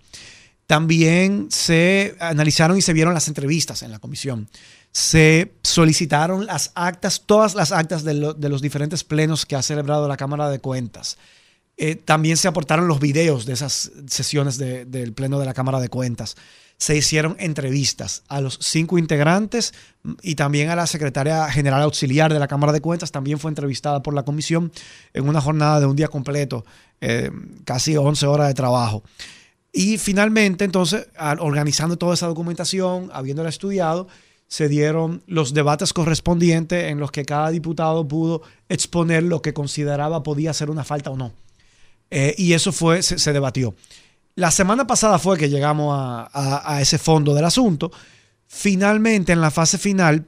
También 0.65 1.47
se 1.51 2.15
analizaron 2.19 2.77
y 2.77 2.81
se 2.81 2.93
vieron 2.93 3.13
las 3.13 3.27
entrevistas 3.27 3.83
en 3.83 3.91
la 3.91 3.99
comisión. 3.99 4.49
Se 4.91 5.51
solicitaron 5.61 6.45
las 6.45 6.71
actas, 6.73 7.23
todas 7.25 7.53
las 7.53 7.71
actas 7.71 8.03
de, 8.03 8.13
los 8.13 8.61
diferentes 8.61 9.03
plenos 9.03 9.45
que 9.45 9.55
ha 9.55 9.61
celebrado 9.61 10.07
la 10.07 10.17
Cámara 10.17 10.49
de 10.49 10.59
Cuentas. 10.59 11.17
Eh, 11.77 11.95
también 11.95 12.37
se 12.37 12.47
aportaron 12.47 12.87
los 12.87 12.99
videos 12.99 13.45
de 13.45 13.53
esas 13.53 13.91
sesiones 14.07 14.57
del 14.57 15.13
Pleno 15.13 15.39
de 15.39 15.45
la 15.45 15.53
Cámara 15.53 15.79
de 15.79 15.89
Cuentas 15.89 16.35
se 16.83 16.97
hicieron 16.97 17.37
entrevistas 17.39 18.23
a 18.27 18.41
los 18.41 18.59
cinco 18.61 18.97
integrantes 18.97 19.73
y 20.21 20.35
también 20.35 20.69
a 20.69 20.75
la 20.75 20.85
secretaria 20.85 21.49
general 21.49 21.81
auxiliar 21.81 22.33
de 22.33 22.39
la 22.39 22.49
Cámara 22.49 22.73
de 22.73 22.81
Cuentas. 22.81 23.09
También 23.09 23.39
fue 23.39 23.51
entrevistada 23.51 24.03
por 24.03 24.13
la 24.13 24.23
comisión 24.23 24.69
en 25.13 25.29
una 25.29 25.39
jornada 25.39 25.79
de 25.79 25.85
un 25.85 25.95
día 25.95 26.09
completo, 26.09 26.65
eh, 26.99 27.31
casi 27.63 27.95
11 27.95 28.25
horas 28.25 28.49
de 28.49 28.53
trabajo. 28.53 29.01
Y 29.71 29.97
finalmente, 29.97 30.65
entonces, 30.65 31.07
organizando 31.39 31.97
toda 31.97 32.15
esa 32.15 32.27
documentación, 32.27 33.09
habiéndola 33.13 33.47
estudiado, 33.47 34.09
se 34.49 34.67
dieron 34.67 35.23
los 35.25 35.53
debates 35.53 35.93
correspondientes 35.93 36.91
en 36.91 36.99
los 36.99 37.11
que 37.11 37.23
cada 37.23 37.49
diputado 37.49 38.05
pudo 38.05 38.41
exponer 38.67 39.23
lo 39.23 39.41
que 39.41 39.53
consideraba 39.53 40.21
podía 40.21 40.51
ser 40.51 40.69
una 40.69 40.83
falta 40.83 41.11
o 41.11 41.15
no. 41.15 41.31
Eh, 42.11 42.35
y 42.37 42.51
eso 42.51 42.73
fue, 42.73 43.01
se 43.03 43.31
debatió. 43.31 43.73
La 44.35 44.49
semana 44.49 44.87
pasada 44.87 45.19
fue 45.19 45.37
que 45.37 45.49
llegamos 45.49 45.93
a, 45.95 46.79
ese 46.81 46.97
fondo 46.97 47.35
del 47.35 47.45
asunto. 47.45 47.91
Finalmente, 48.47 49.31
en 49.31 49.41
la 49.41 49.51
fase 49.51 49.77
final, 49.77 50.25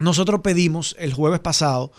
nosotros 0.00 0.40
pedimos 0.40 0.96
el 0.98 1.14
jueves 1.14 1.38
pasado, 1.38 1.92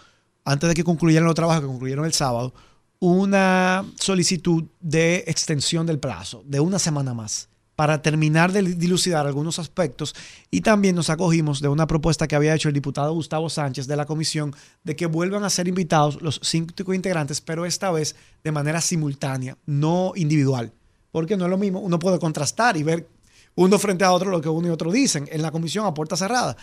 antes 0.44 0.68
de 0.68 0.76
que 0.76 0.84
concluyeran 0.84 1.26
los 1.26 1.36
trabajos 1.36 1.62
que 1.62 1.68
concluyeron 1.68 2.06
el 2.06 2.12
sábado, 2.12 2.54
una 3.00 3.86
solicitud 3.98 4.66
de 4.82 5.24
extensión 5.28 5.86
del 5.86 6.00
plazo 6.00 6.44
de 6.46 6.60
una 6.60 6.80
semana 6.80 7.14
más 7.14 7.48
para 7.78 8.02
terminar 8.02 8.52
de 8.52 8.62
dilucidar 8.62 9.26
algunos 9.26 9.60
aspectos 9.60 10.16
y 10.50 10.62
también 10.62 10.96
nos 10.96 11.10
acogimos 11.10 11.62
de 11.62 11.68
una 11.68 11.88
propuesta 11.88 12.28
que 12.28 12.36
había 12.36 12.56
hecho 12.56 12.70
el 12.70 12.74
diputado 12.74 13.14
Gustavo 13.14 13.50
Sánchez 13.50 13.88
de 13.88 13.98
la 13.98 14.06
comisión 14.06 14.56
de 14.84 14.96
que 14.96 15.08
vuelvan 15.08 15.44
a 15.44 15.50
ser 15.50 15.68
invitados 15.68 16.22
los 16.22 16.40
cinco 16.42 16.94
integrantes, 16.94 17.42
pero 17.42 17.66
esta 17.66 17.92
vez 17.92 18.16
de 18.44 18.52
manera 18.52 18.80
simultánea, 18.80 19.58
no 19.66 20.14
individual 20.16 20.74
porque 21.16 21.38
no 21.38 21.46
es 21.46 21.50
lo 21.50 21.58
mismo. 21.58 21.80
Uno 21.80 21.98
puede 21.98 22.20
contrastar 22.20 22.76
y 22.76 22.84
ver 22.84 23.08
uno 23.56 23.80
frente 23.80 24.04
a 24.04 24.12
otro 24.12 24.32
lo 24.32 24.42
que 24.42 24.50
uno 24.50 24.68
y 24.68 24.70
otro 24.70 24.92
dicen 24.92 25.30
en 25.32 25.42
la 25.42 25.50
comisión 25.50 25.86
a 25.86 25.94
puerta 25.94 26.18
cerrada. 26.18 26.58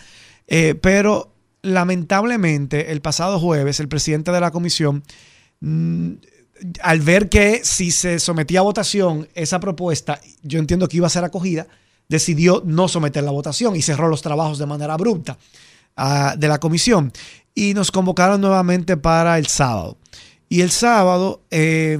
Eh, 0.45 0.75
pero 0.79 1.33
lamentablemente, 1.63 2.91
el 2.91 3.01
pasado 3.01 3.39
jueves, 3.39 3.79
el 3.79 3.87
presidente 3.87 4.31
de 4.31 4.39
la 4.39 4.51
comisión, 4.51 5.03
mm, 5.61 6.11
al 6.83 6.99
ver 6.99 7.29
que 7.29 7.61
si 7.63 7.89
se 7.89 8.19
sometía 8.19 8.59
a 8.59 8.61
votación 8.61 9.27
esa 9.33 9.59
propuesta, 9.59 10.21
yo 10.43 10.59
entiendo 10.59 10.87
que 10.87 10.97
iba 10.97 11.07
a 11.07 11.09
ser 11.09 11.23
acogida, 11.23 11.65
decidió 12.07 12.61
no 12.63 12.87
someter 12.87 13.23
la 13.23 13.31
votación 13.31 13.75
y 13.75 13.81
cerró 13.81 14.07
los 14.07 14.21
trabajos 14.21 14.59
de 14.59 14.67
manera 14.67 14.93
abrupta 14.93 15.39
ah, 15.97 16.35
de 16.37 16.47
la 16.47 16.59
comisión. 16.59 17.11
Y 17.55 17.73
nos 17.73 17.89
convocaron 17.89 18.39
nuevamente 18.39 18.97
para 18.97 19.39
el 19.39 19.47
sábado. 19.47 19.97
Y 20.47 20.61
el 20.61 20.69
sábado 20.69 21.41
eh, 21.49 21.97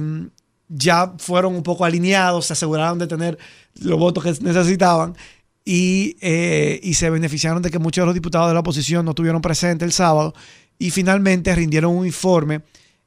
ya 0.68 1.14
fueron 1.18 1.54
un 1.54 1.62
poco 1.62 1.84
alineados, 1.84 2.46
se 2.46 2.52
aseguraron 2.54 2.98
de 2.98 3.06
tener 3.06 3.38
los 3.80 3.98
votos 3.98 4.24
que 4.24 4.30
necesitaban 4.42 5.16
y, 5.64 6.16
eh, 6.20 6.80
y, 6.82 6.94
se 6.94 7.10
beneficiaron 7.10 7.62
de 7.62 7.70
que 7.70 7.78
muchos 7.78 8.02
de 8.02 8.06
los 8.06 8.14
diputados 8.14 8.48
de 8.48 8.54
la 8.54 8.60
oposición 8.60 9.04
no 9.04 9.12
estuvieron 9.12 9.40
presentes 9.40 9.86
el 9.86 9.92
sábado 9.92 10.34
y 10.78 10.90
finalmente 10.90 11.54
rindieron 11.54 11.96
un 11.96 12.06
informe 12.06 12.62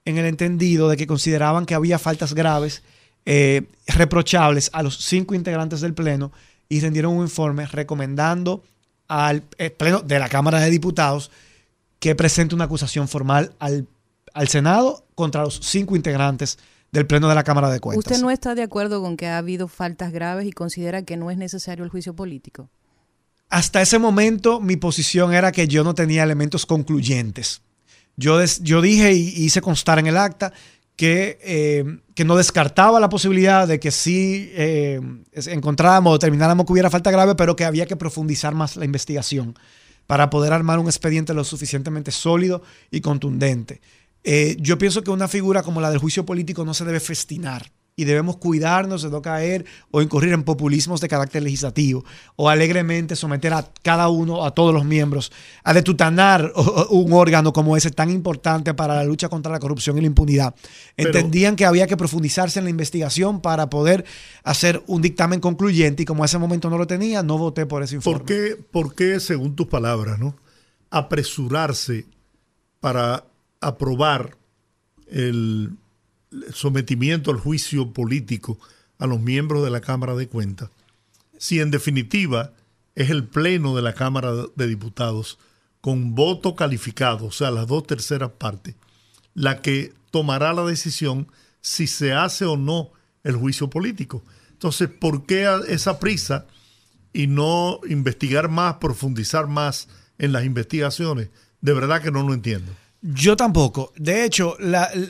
en 0.05 0.17
el 0.17 0.25
entendido 0.25 0.89
de 0.89 0.97
que 0.97 1.05
consideraban 1.05 1.65
que 1.65 1.75
había 1.75 1.99
faltas 1.99 2.33
graves, 2.33 2.81
eh, 3.25 3.63
reprochables 3.87 4.69
a 4.73 4.81
los 4.81 4.97
cinco 4.97 5.35
integrantes 5.35 5.81
del 5.81 5.93
Pleno 5.93 6.31
y 6.69 6.79
rindieron 6.79 7.13
un 7.13 7.23
informe 7.23 7.65
recomendando 7.67 8.63
al 9.07 9.43
eh, 9.57 9.69
Pleno 9.69 9.99
de 9.99 10.17
la 10.17 10.29
Cámara 10.29 10.59
de 10.59 10.69
Diputados 10.69 11.29
que 11.99 12.15
presente 12.15 12.55
una 12.55 12.65
acusación 12.65 13.07
formal 13.07 13.53
al, 13.59 13.87
al 14.33 14.47
Senado 14.47 15.05
contra 15.13 15.43
los 15.43 15.59
cinco 15.61 15.95
integrantes 15.95 16.57
del 16.57 16.67
Pleno 16.91 17.27
de 17.29 17.35
la 17.35 17.43
Cámara 17.43 17.69
de 17.69 17.79
Cuentas. 17.79 18.05
¿Usted 18.05 18.21
no 18.21 18.31
está 18.31 18.55
de 18.55 18.63
acuerdo 18.63 19.01
con 19.01 19.17
que 19.17 19.27
ha 19.27 19.37
habido 19.37 19.67
faltas 19.67 20.11
graves 20.11 20.47
y 20.47 20.51
considera 20.51 21.03
que 21.03 21.17
no 21.17 21.29
es 21.31 21.37
necesario 21.37 21.83
el 21.83 21.89
juicio 21.89 22.15
político? 22.15 22.69
Hasta 23.49 23.81
ese 23.81 23.99
momento 23.99 24.59
mi 24.59 24.75
posición 24.75 25.33
era 25.33 25.51
que 25.51 25.67
yo 25.67 25.83
no 25.83 25.95
tenía 25.95 26.23
elementos 26.23 26.65
concluyentes. 26.65 27.61
Yo, 28.15 28.43
yo 28.61 28.81
dije 28.81 29.13
y 29.13 29.45
hice 29.45 29.61
constar 29.61 29.99
en 29.99 30.07
el 30.07 30.17
acta 30.17 30.51
que, 30.95 31.37
eh, 31.43 31.99
que 32.15 32.25
no 32.25 32.35
descartaba 32.35 32.99
la 32.99 33.07
posibilidad 33.07 33.67
de 33.67 33.79
que 33.79 33.91
sí 33.91 34.51
eh, 34.53 34.99
encontráramos 35.31 36.11
o 36.11 36.13
determináramos 36.17 36.65
que 36.65 36.73
hubiera 36.73 36.89
falta 36.89 37.11
grave, 37.11 37.35
pero 37.35 37.55
que 37.55 37.65
había 37.65 37.85
que 37.85 37.95
profundizar 37.95 38.55
más 38.55 38.75
la 38.75 38.85
investigación 38.85 39.55
para 40.07 40.29
poder 40.29 40.53
armar 40.53 40.79
un 40.79 40.87
expediente 40.87 41.33
lo 41.33 41.43
suficientemente 41.43 42.11
sólido 42.11 42.63
y 42.89 43.01
contundente. 43.01 43.81
Eh, 44.23 44.57
yo 44.59 44.77
pienso 44.77 45.03
que 45.03 45.11
una 45.11 45.27
figura 45.27 45.63
como 45.63 45.81
la 45.81 45.89
del 45.89 45.99
juicio 45.99 46.25
político 46.25 46.65
no 46.65 46.73
se 46.73 46.85
debe 46.85 46.99
festinar 46.99 47.71
y 47.99 48.05
debemos 48.05 48.37
cuidarnos 48.37 49.01
de 49.01 49.09
no 49.09 49.23
caer 49.23 49.65
o 49.89 50.03
incurrir 50.03 50.31
en 50.31 50.43
populismos 50.43 51.01
de 51.01 51.07
carácter 51.07 51.41
legislativo 51.41 52.05
o 52.35 52.47
alegremente 52.47 53.15
someter 53.15 53.53
a 53.53 53.71
cada 53.81 54.07
uno, 54.09 54.45
a 54.45 54.51
todos 54.51 54.71
los 54.71 54.85
miembros, 54.85 55.31
a 55.63 55.73
detutanar 55.73 56.53
un 56.91 57.11
órgano 57.11 57.51
como 57.51 57.75
ese 57.75 57.89
tan 57.89 58.11
importante 58.11 58.75
para 58.75 58.95
la 58.95 59.03
lucha 59.03 59.29
contra 59.29 59.51
la 59.51 59.59
corrupción 59.59 59.97
y 59.97 60.01
la 60.01 60.07
impunidad. 60.07 60.53
Entendían 60.95 61.55
que 61.55 61.65
había 61.65 61.87
que 61.87 61.97
profundizarse 61.97 62.59
en 62.59 62.65
la 62.65 62.69
investigación 62.69 63.41
para 63.41 63.67
poder 63.71 64.05
hacer 64.43 64.83
un 64.85 65.01
dictamen 65.01 65.39
concluyente 65.39 66.03
y 66.03 66.05
como 66.05 66.21
a 66.21 66.27
ese 66.27 66.37
momento 66.37 66.69
no 66.69 66.77
lo 66.77 66.85
tenía, 66.85 67.23
no 67.23 67.39
voté 67.39 67.65
por 67.65 67.81
ese 67.81 67.95
informe. 67.95 68.19
¿Por 68.19 68.27
qué, 68.27 68.57
por 68.71 68.93
qué 68.93 69.19
según 69.19 69.55
tus 69.55 69.65
palabras, 69.67 70.19
no 70.19 70.35
apresurarse 70.91 72.05
para 72.79 73.25
aprobar 73.67 74.37
el 75.07 75.71
sometimiento 76.53 77.31
al 77.31 77.37
juicio 77.37 77.93
político 77.93 78.59
a 78.99 79.07
los 79.07 79.19
miembros 79.21 79.63
de 79.63 79.69
la 79.69 79.81
Cámara 79.81 80.15
de 80.15 80.27
Cuentas, 80.27 80.69
si 81.37 81.59
en 81.59 81.71
definitiva 81.71 82.53
es 82.95 83.09
el 83.09 83.25
Pleno 83.25 83.75
de 83.75 83.81
la 83.81 83.93
Cámara 83.93 84.31
de 84.55 84.67
Diputados 84.67 85.37
con 85.81 86.15
voto 86.15 86.55
calificado, 86.55 87.27
o 87.27 87.31
sea, 87.31 87.51
las 87.51 87.67
dos 87.67 87.85
terceras 87.85 88.31
partes, 88.31 88.75
la 89.35 89.61
que 89.61 89.93
tomará 90.11 90.53
la 90.53 90.65
decisión 90.65 91.27
si 91.61 91.87
se 91.87 92.13
hace 92.13 92.45
o 92.45 92.57
no 92.57 92.91
el 93.23 93.35
juicio 93.35 93.69
político. 93.69 94.23
Entonces, 94.51 94.89
¿por 94.89 95.25
qué 95.25 95.47
esa 95.67 95.99
prisa 95.99 96.47
y 97.13 97.27
no 97.27 97.79
investigar 97.87 98.49
más, 98.49 98.75
profundizar 98.77 99.47
más 99.47 99.87
en 100.17 100.31
las 100.31 100.45
investigaciones? 100.45 101.29
De 101.61 101.73
verdad 101.73 102.01
que 102.01 102.11
no 102.11 102.23
lo 102.23 102.33
entiendo. 102.33 102.71
Yo 103.09 103.37
tampoco. 103.37 103.93
De 103.95 104.25
hecho, 104.25 104.57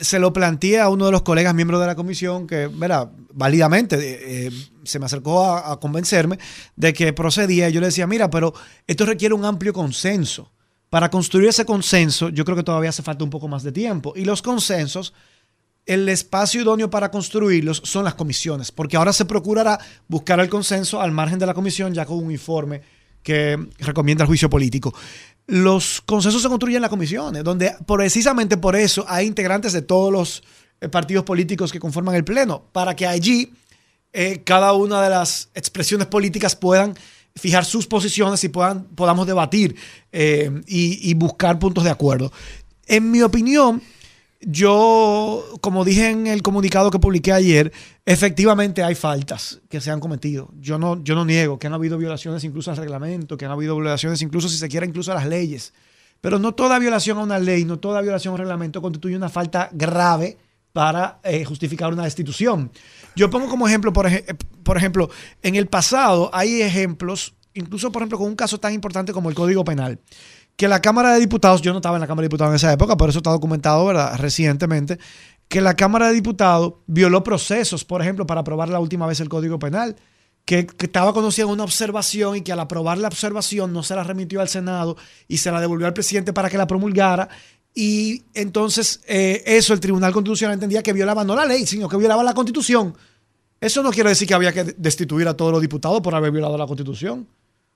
se 0.02 0.20
lo 0.20 0.32
planteé 0.32 0.78
a 0.78 0.88
uno 0.88 1.06
de 1.06 1.10
los 1.10 1.22
colegas 1.22 1.52
miembros 1.52 1.80
de 1.80 1.86
la 1.88 1.96
comisión 1.96 2.46
que, 2.46 2.68
verá, 2.68 3.10
válidamente 3.32 4.46
eh, 4.46 4.52
se 4.84 5.00
me 5.00 5.06
acercó 5.06 5.44
a, 5.44 5.72
a, 5.72 5.80
convencerme 5.80 6.38
de 6.76 6.92
que 6.92 7.12
procedía. 7.12 7.68
Yo 7.70 7.80
le 7.80 7.86
decía, 7.88 8.06
mira, 8.06 8.30
pero 8.30 8.54
esto 8.86 9.04
requiere 9.04 9.34
un 9.34 9.44
amplio 9.44 9.72
consenso. 9.72 10.52
Para 10.90 11.10
construir 11.10 11.48
ese 11.48 11.64
consenso, 11.64 12.28
yo 12.28 12.44
creo 12.44 12.56
que 12.56 12.62
todavía 12.62 12.90
hace 12.90 13.02
falta 13.02 13.24
un 13.24 13.30
poco 13.30 13.48
más 13.48 13.64
de 13.64 13.72
tiempo. 13.72 14.12
Y 14.14 14.24
los 14.24 14.42
consensos, 14.42 15.12
el 15.84 16.08
espacio 16.08 16.62
idóneo 16.62 16.90
para 16.90 17.10
construirlos 17.10 17.82
son 17.84 18.04
las 18.04 18.14
comisiones, 18.14 18.70
porque 18.70 18.96
ahora 18.96 19.12
se 19.12 19.24
procurará 19.24 19.76
buscar 20.06 20.38
el 20.38 20.48
consenso 20.48 21.00
al 21.00 21.10
margen 21.10 21.40
de 21.40 21.46
la 21.46 21.54
comisión, 21.54 21.92
ya 21.94 22.06
con 22.06 22.18
un 22.18 22.30
informe 22.30 22.80
que 23.22 23.58
recomienda 23.78 24.24
el 24.24 24.28
juicio 24.28 24.48
político. 24.48 24.94
Los 25.48 26.02
consensos 26.02 26.42
se 26.42 26.48
construyen 26.48 26.76
en 26.76 26.82
las 26.82 26.90
comisiones, 26.90 27.42
donde 27.42 27.74
precisamente 27.86 28.58
por 28.58 28.76
eso 28.76 29.06
hay 29.08 29.26
integrantes 29.26 29.72
de 29.72 29.80
todos 29.80 30.12
los 30.12 30.42
eh, 30.80 30.88
partidos 30.90 31.24
políticos 31.24 31.72
que 31.72 31.80
conforman 31.80 32.14
el 32.14 32.22
Pleno, 32.22 32.64
para 32.70 32.94
que 32.94 33.06
allí 33.06 33.50
eh, 34.12 34.42
cada 34.44 34.74
una 34.74 35.02
de 35.02 35.08
las 35.08 35.48
expresiones 35.54 36.06
políticas 36.06 36.54
puedan 36.54 36.94
fijar 37.34 37.64
sus 37.64 37.86
posiciones 37.86 38.44
y 38.44 38.50
puedan, 38.50 38.84
podamos 38.84 39.26
debatir 39.26 39.74
eh, 40.12 40.50
y, 40.66 41.14
buscar 41.14 41.58
puntos 41.58 41.82
de 41.82 41.90
acuerdo. 41.90 42.30
En 42.86 43.10
mi 43.10 43.22
opinión, 43.22 43.82
yo, 44.40 45.44
como 45.60 45.84
dije 45.84 46.10
en 46.10 46.26
el 46.26 46.42
comunicado 46.42 46.90
que 46.90 46.98
publiqué 46.98 47.32
ayer, 47.32 47.72
efectivamente 48.06 48.82
hay 48.84 48.94
faltas 48.94 49.60
que 49.68 49.80
se 49.80 49.90
han 49.90 50.00
cometido. 50.00 50.50
Yo 50.60 50.78
no, 50.78 51.02
yo 51.02 51.14
no 51.14 51.24
niego 51.24 51.58
que 51.58 51.66
han 51.66 51.72
habido 51.72 51.98
violaciones 51.98 52.44
incluso 52.44 52.70
al 52.70 52.76
reglamento, 52.76 53.36
que 53.36 53.44
han 53.44 53.50
habido 53.50 53.74
violaciones 53.76 54.22
incluso, 54.22 54.48
si 54.48 54.56
se 54.56 54.68
quiere, 54.68 54.86
incluso 54.86 55.10
a 55.12 55.16
las 55.16 55.26
leyes. 55.26 55.72
Pero 56.20 56.38
no 56.38 56.54
toda 56.54 56.78
violación 56.78 57.18
a 57.18 57.22
una 57.22 57.38
ley, 57.38 57.64
no 57.64 57.78
toda 57.78 58.00
violación 58.00 58.32
a 58.32 58.34
un 58.34 58.38
reglamento 58.38 58.80
constituye 58.80 59.16
una 59.16 59.28
falta 59.28 59.70
grave 59.72 60.36
para 60.72 61.20
eh, 61.24 61.44
justificar 61.44 61.92
una 61.92 62.04
destitución. 62.04 62.70
Yo 63.16 63.30
pongo 63.30 63.48
como 63.48 63.66
ejemplo, 63.66 63.92
por, 63.92 64.08
por 64.62 64.76
ejemplo, 64.76 65.10
en 65.42 65.56
el 65.56 65.66
pasado 65.66 66.30
hay 66.32 66.62
ejemplos, 66.62 67.34
incluso 67.54 67.90
por 67.90 68.02
ejemplo 68.02 68.18
con 68.18 68.28
un 68.28 68.36
caso 68.36 68.58
tan 68.58 68.72
importante 68.72 69.12
como 69.12 69.28
el 69.28 69.34
Código 69.34 69.64
Penal, 69.64 69.98
que 70.58 70.66
la 70.66 70.82
Cámara 70.82 71.14
de 71.14 71.20
Diputados, 71.20 71.62
yo 71.62 71.70
no 71.70 71.78
estaba 71.78 71.96
en 71.96 72.00
la 72.00 72.08
Cámara 72.08 72.24
de 72.24 72.28
Diputados 72.30 72.50
en 72.50 72.56
esa 72.56 72.72
época, 72.72 72.96
pero 72.96 73.10
eso 73.10 73.20
está 73.20 73.30
documentado 73.30 73.86
¿verdad? 73.86 74.18
recientemente, 74.18 74.98
que 75.46 75.60
la 75.60 75.76
Cámara 75.76 76.08
de 76.08 76.14
Diputados 76.14 76.74
violó 76.88 77.22
procesos, 77.22 77.84
por 77.84 78.02
ejemplo, 78.02 78.26
para 78.26 78.40
aprobar 78.40 78.68
la 78.68 78.80
última 78.80 79.06
vez 79.06 79.20
el 79.20 79.28
Código 79.28 79.60
Penal, 79.60 79.94
que, 80.44 80.66
estaba 80.80 81.12
conocida 81.12 81.46
una 81.46 81.62
observación 81.62 82.36
y 82.36 82.40
que 82.40 82.50
al 82.50 82.58
aprobar 82.58 82.98
la 82.98 83.06
observación 83.06 83.72
no 83.72 83.84
se 83.84 83.94
la 83.94 84.02
remitió 84.02 84.40
al 84.40 84.48
Senado 84.48 84.96
y 85.28 85.38
se 85.38 85.52
la 85.52 85.60
devolvió 85.60 85.86
al 85.86 85.94
presidente 85.94 86.32
para 86.32 86.50
que 86.50 86.58
la 86.58 86.66
promulgara 86.66 87.28
y 87.72 88.24
entonces 88.34 89.00
eh, 89.06 89.44
eso 89.46 89.72
el 89.74 89.78
Tribunal 89.78 90.12
Constitucional 90.12 90.54
entendía 90.54 90.82
que 90.82 90.92
violaba 90.92 91.22
no 91.22 91.36
la 91.36 91.46
ley, 91.46 91.66
sino 91.66 91.88
que 91.88 91.96
violaba 91.96 92.24
la 92.24 92.34
Constitución. 92.34 92.96
Eso 93.60 93.84
no 93.84 93.92
quiere 93.92 94.08
decir 94.08 94.26
que 94.26 94.34
había 94.34 94.52
que 94.52 94.64
destituir 94.64 95.28
a 95.28 95.36
todos 95.36 95.52
los 95.52 95.60
diputados 95.60 96.00
por 96.00 96.16
haber 96.16 96.32
violado 96.32 96.58
la 96.58 96.66
Constitución. 96.66 97.28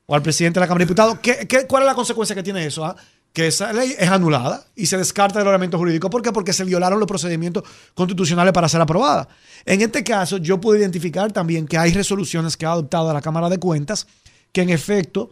O 0.06 0.14
al 0.14 0.22
presidente 0.22 0.58
de 0.58 0.60
la 0.60 0.66
Cámara 0.66 0.84
de 0.84 0.86
Diputados. 0.86 1.18
¿Qué, 1.20 1.66
cuál 1.68 1.84
es 1.84 1.86
la 1.86 1.94
consecuencia 1.94 2.34
que 2.34 2.42
tiene 2.42 2.66
eso? 2.66 2.84
Ah? 2.84 2.96
Que 3.32 3.46
esa 3.46 3.72
ley 3.72 3.94
es 3.98 4.08
anulada 4.08 4.64
y 4.76 4.86
se 4.86 4.98
descarta 4.98 5.38
del 5.38 5.48
ordenamiento 5.48 5.78
jurídico. 5.78 6.10
¿Por 6.10 6.22
qué? 6.22 6.32
Porque 6.32 6.52
se 6.52 6.64
violaron 6.64 6.98
los 6.98 7.08
procedimientos 7.08 7.62
constitucionales 7.94 8.52
para 8.52 8.68
ser 8.68 8.80
aprobada. 8.80 9.28
En 9.64 9.80
este 9.80 10.04
caso, 10.04 10.36
yo 10.36 10.60
puedo 10.60 10.78
identificar 10.78 11.32
también 11.32 11.66
que 11.66 11.78
hay 11.78 11.92
resoluciones 11.92 12.56
que 12.56 12.66
ha 12.66 12.72
adoptado 12.72 13.12
la 13.12 13.22
Cámara 13.22 13.48
de 13.48 13.58
Cuentas 13.58 14.06
que 14.52 14.60
en 14.60 14.70
efecto 14.70 15.30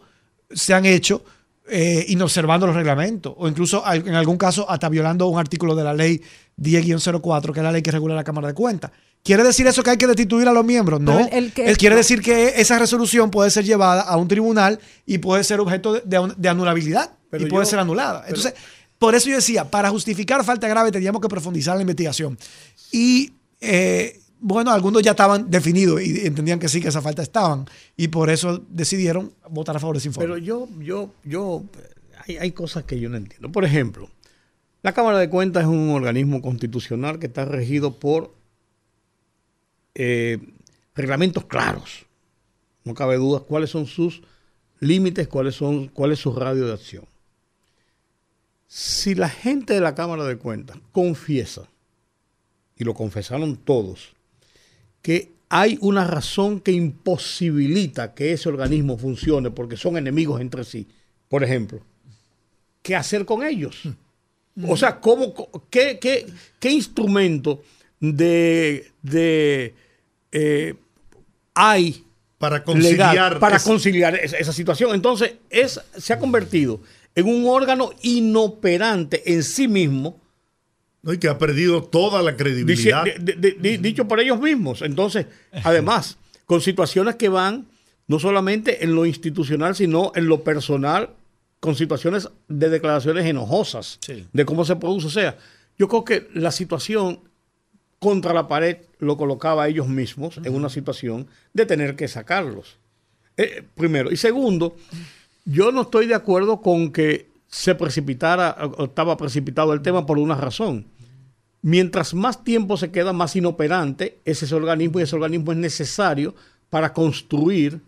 se 0.49 0.73
han 0.73 0.85
hecho 0.85 1.23
eh, 1.69 2.05
inobservando 2.09 2.65
los 2.65 2.75
reglamentos 2.75 3.33
o 3.37 3.47
incluso 3.47 3.83
en 3.93 4.15
algún 4.15 4.37
caso 4.37 4.69
hasta 4.69 4.89
violando 4.89 5.27
un 5.27 5.39
artículo 5.39 5.75
de 5.75 5.83
la 5.83 5.93
ley 5.93 6.21
10-04, 6.57 7.53
que 7.53 7.59
es 7.59 7.63
la 7.63 7.71
ley 7.71 7.81
que 7.81 7.91
regula 7.91 8.15
la 8.15 8.23
Cámara 8.23 8.47
de 8.47 8.53
Cuentas. 8.53 8.91
¿Quiere 9.23 9.43
decir 9.43 9.67
eso 9.67 9.83
que 9.83 9.91
hay 9.91 9.97
que 9.97 10.07
destituir 10.07 10.47
a 10.47 10.51
los 10.51 10.65
miembros? 10.65 10.99
No. 10.99 11.19
Él, 11.31 11.51
quiere 11.53 11.95
decir 11.95 12.21
que 12.21 12.53
esa 12.59 12.79
resolución 12.79 13.29
puede 13.29 13.51
ser 13.51 13.63
llevada 13.63 14.01
a 14.01 14.17
un 14.17 14.27
tribunal 14.27 14.79
y 15.05 15.19
puede 15.19 15.43
ser 15.43 15.59
objeto 15.59 15.93
de, 15.93 16.49
anulabilidad 16.49 17.11
y 17.37 17.45
puede 17.45 17.65
ser 17.65 17.79
anulada. 17.79 18.23
Entonces, 18.27 18.55
por 18.97 19.15
eso 19.15 19.29
yo 19.29 19.35
decía, 19.35 19.69
para 19.69 19.89
justificar 19.89 20.43
falta 20.43 20.67
grave 20.67 20.91
teníamos 20.91 21.21
que 21.21 21.27
profundizar 21.27 21.75
la 21.75 21.81
investigación. 21.81 22.37
Y 22.91 23.33
eh, 23.59 24.19
bueno, 24.39 24.71
algunos 24.71 25.03
ya 25.03 25.11
estaban 25.11 25.49
definidos 25.51 26.01
y 26.01 26.25
entendían 26.25 26.59
que 26.59 26.67
sí, 26.67 26.81
que 26.81 26.87
esa 26.87 27.01
falta 27.01 27.21
estaban. 27.21 27.65
Y 27.95 28.07
por 28.07 28.31
eso 28.31 28.63
decidieron 28.69 29.33
votar 29.49 29.75
a 29.75 29.79
favor 29.79 29.95
de 29.95 29.99
ese 29.99 30.09
informe. 30.09 30.27
Pero 30.27 30.37
yo, 30.37 30.67
yo, 30.79 31.13
yo, 31.23 31.63
hay, 32.27 32.51
cosas 32.51 32.83
que 32.83 32.99
yo 32.99 33.07
no 33.07 33.17
entiendo. 33.17 33.51
Por 33.51 33.65
ejemplo, 33.65 34.09
la 34.81 34.93
Cámara 34.93 35.19
de 35.19 35.29
Cuentas 35.29 35.63
es 35.63 35.69
un 35.69 35.91
organismo 35.91 36.41
constitucional 36.41 37.19
que 37.19 37.27
está 37.27 37.45
regido 37.45 37.99
por 37.99 38.33
eh, 39.95 40.39
reglamentos 40.95 41.45
claros. 41.45 42.05
No 42.83 42.93
cabe 42.93 43.17
duda 43.17 43.41
cuáles 43.41 43.69
son 43.69 43.85
sus 43.85 44.21
límites, 44.79 45.27
cuáles 45.27 45.55
son, 45.55 45.87
cuál 45.87 46.11
es 46.11 46.19
su 46.19 46.33
radio 46.33 46.65
de 46.65 46.73
acción. 46.73 47.05
Si 48.67 49.15
la 49.15 49.29
gente 49.29 49.73
de 49.73 49.81
la 49.81 49.95
Cámara 49.95 50.25
de 50.25 50.37
Cuentas 50.37 50.77
confiesa, 50.91 51.69
y 52.77 52.83
lo 52.83 52.93
confesaron 52.93 53.57
todos, 53.57 54.13
que 55.01 55.31
hay 55.49 55.77
una 55.81 56.07
razón 56.07 56.61
que 56.61 56.71
imposibilita 56.71 58.13
que 58.13 58.31
ese 58.31 58.49
organismo 58.49 58.97
funcione 58.97 59.51
porque 59.51 59.77
son 59.77 59.97
enemigos 59.97 60.39
entre 60.41 60.63
sí. 60.63 60.87
Por 61.27 61.43
ejemplo, 61.43 61.81
¿qué 62.81 62.95
hacer 62.95 63.25
con 63.25 63.43
ellos? 63.43 63.83
O 64.67 64.77
sea, 64.77 64.99
¿cómo, 64.99 65.33
qué, 65.69 65.99
qué, 66.59 66.71
instrumento 66.71 67.61
de, 67.99 68.91
de 69.01 69.75
eh, 70.31 70.75
hay 71.53 72.05
para 72.37 72.63
conciliar, 72.63 73.39
para 73.39 73.59
conciliar 73.59 74.15
esa, 74.15 74.51
situación? 74.51 74.95
Entonces, 74.95 75.35
es, 75.49 75.79
se 75.97 76.13
ha 76.13 76.19
convertido 76.19 76.81
en 77.13 77.27
un 77.27 77.45
órgano 77.47 77.91
inoperante 78.01 79.33
en 79.33 79.43
sí 79.43 79.67
mismo 79.67 80.19
y 81.03 81.17
que 81.17 81.27
ha 81.27 81.37
perdido 81.37 81.83
toda 81.83 82.21
la 82.21 82.35
credibilidad. 82.35 83.03
dicho 83.79 84.07
por 84.07 84.19
ellos 84.19 84.39
mismos. 84.39 84.81
Entonces, 84.81 85.25
además, 85.63 86.17
con 86.45 86.61
situaciones 86.61 87.15
que 87.15 87.29
van 87.29 87.67
no 88.07 88.19
solamente 88.19 88.83
en 88.83 88.93
lo 88.93 89.05
institucional, 89.05 89.75
sino 89.75 90.11
en 90.15 90.27
lo 90.27 90.43
personal, 90.43 91.11
con 91.59 91.75
situaciones 91.75 92.27
de 92.47 92.69
declaraciones 92.69 93.25
enojosas 93.25 93.99
de 94.33 94.45
cómo 94.45 94.65
se 94.65 94.75
produce. 94.75 95.07
O 95.07 95.11
sea, 95.11 95.37
yo 95.77 95.87
creo 95.87 96.03
que 96.03 96.27
la 96.33 96.51
situación 96.51 97.19
contra 98.01 98.33
la 98.33 98.47
pared 98.47 98.77
lo 98.97 99.15
colocaba 99.15 99.63
a 99.63 99.67
ellos 99.67 99.87
mismos 99.87 100.39
en 100.43 100.55
una 100.55 100.69
situación 100.69 101.27
de 101.53 101.67
tener 101.67 101.95
que 101.95 102.07
sacarlos. 102.07 102.79
Eh, 103.37 103.63
primero. 103.75 104.11
Y 104.11 104.17
segundo, 104.17 104.75
yo 105.45 105.71
no 105.71 105.83
estoy 105.83 106.07
de 106.07 106.15
acuerdo 106.15 106.61
con 106.61 106.91
que 106.91 107.29
se 107.47 107.75
precipitara, 107.75 108.57
o 108.59 108.85
estaba 108.85 109.17
precipitado 109.17 109.71
el 109.73 109.83
tema 109.83 110.07
por 110.07 110.17
una 110.17 110.33
razón. 110.33 110.87
Mientras 111.61 112.15
más 112.15 112.43
tiempo 112.43 112.75
se 112.75 112.89
queda 112.89 113.13
más 113.13 113.35
inoperante 113.35 114.17
es 114.25 114.41
ese 114.41 114.55
organismo 114.55 114.99
y 114.99 115.03
ese 115.03 115.15
organismo 115.15 115.51
es 115.51 115.59
necesario 115.59 116.33
para 116.71 116.93
construir 116.93 117.81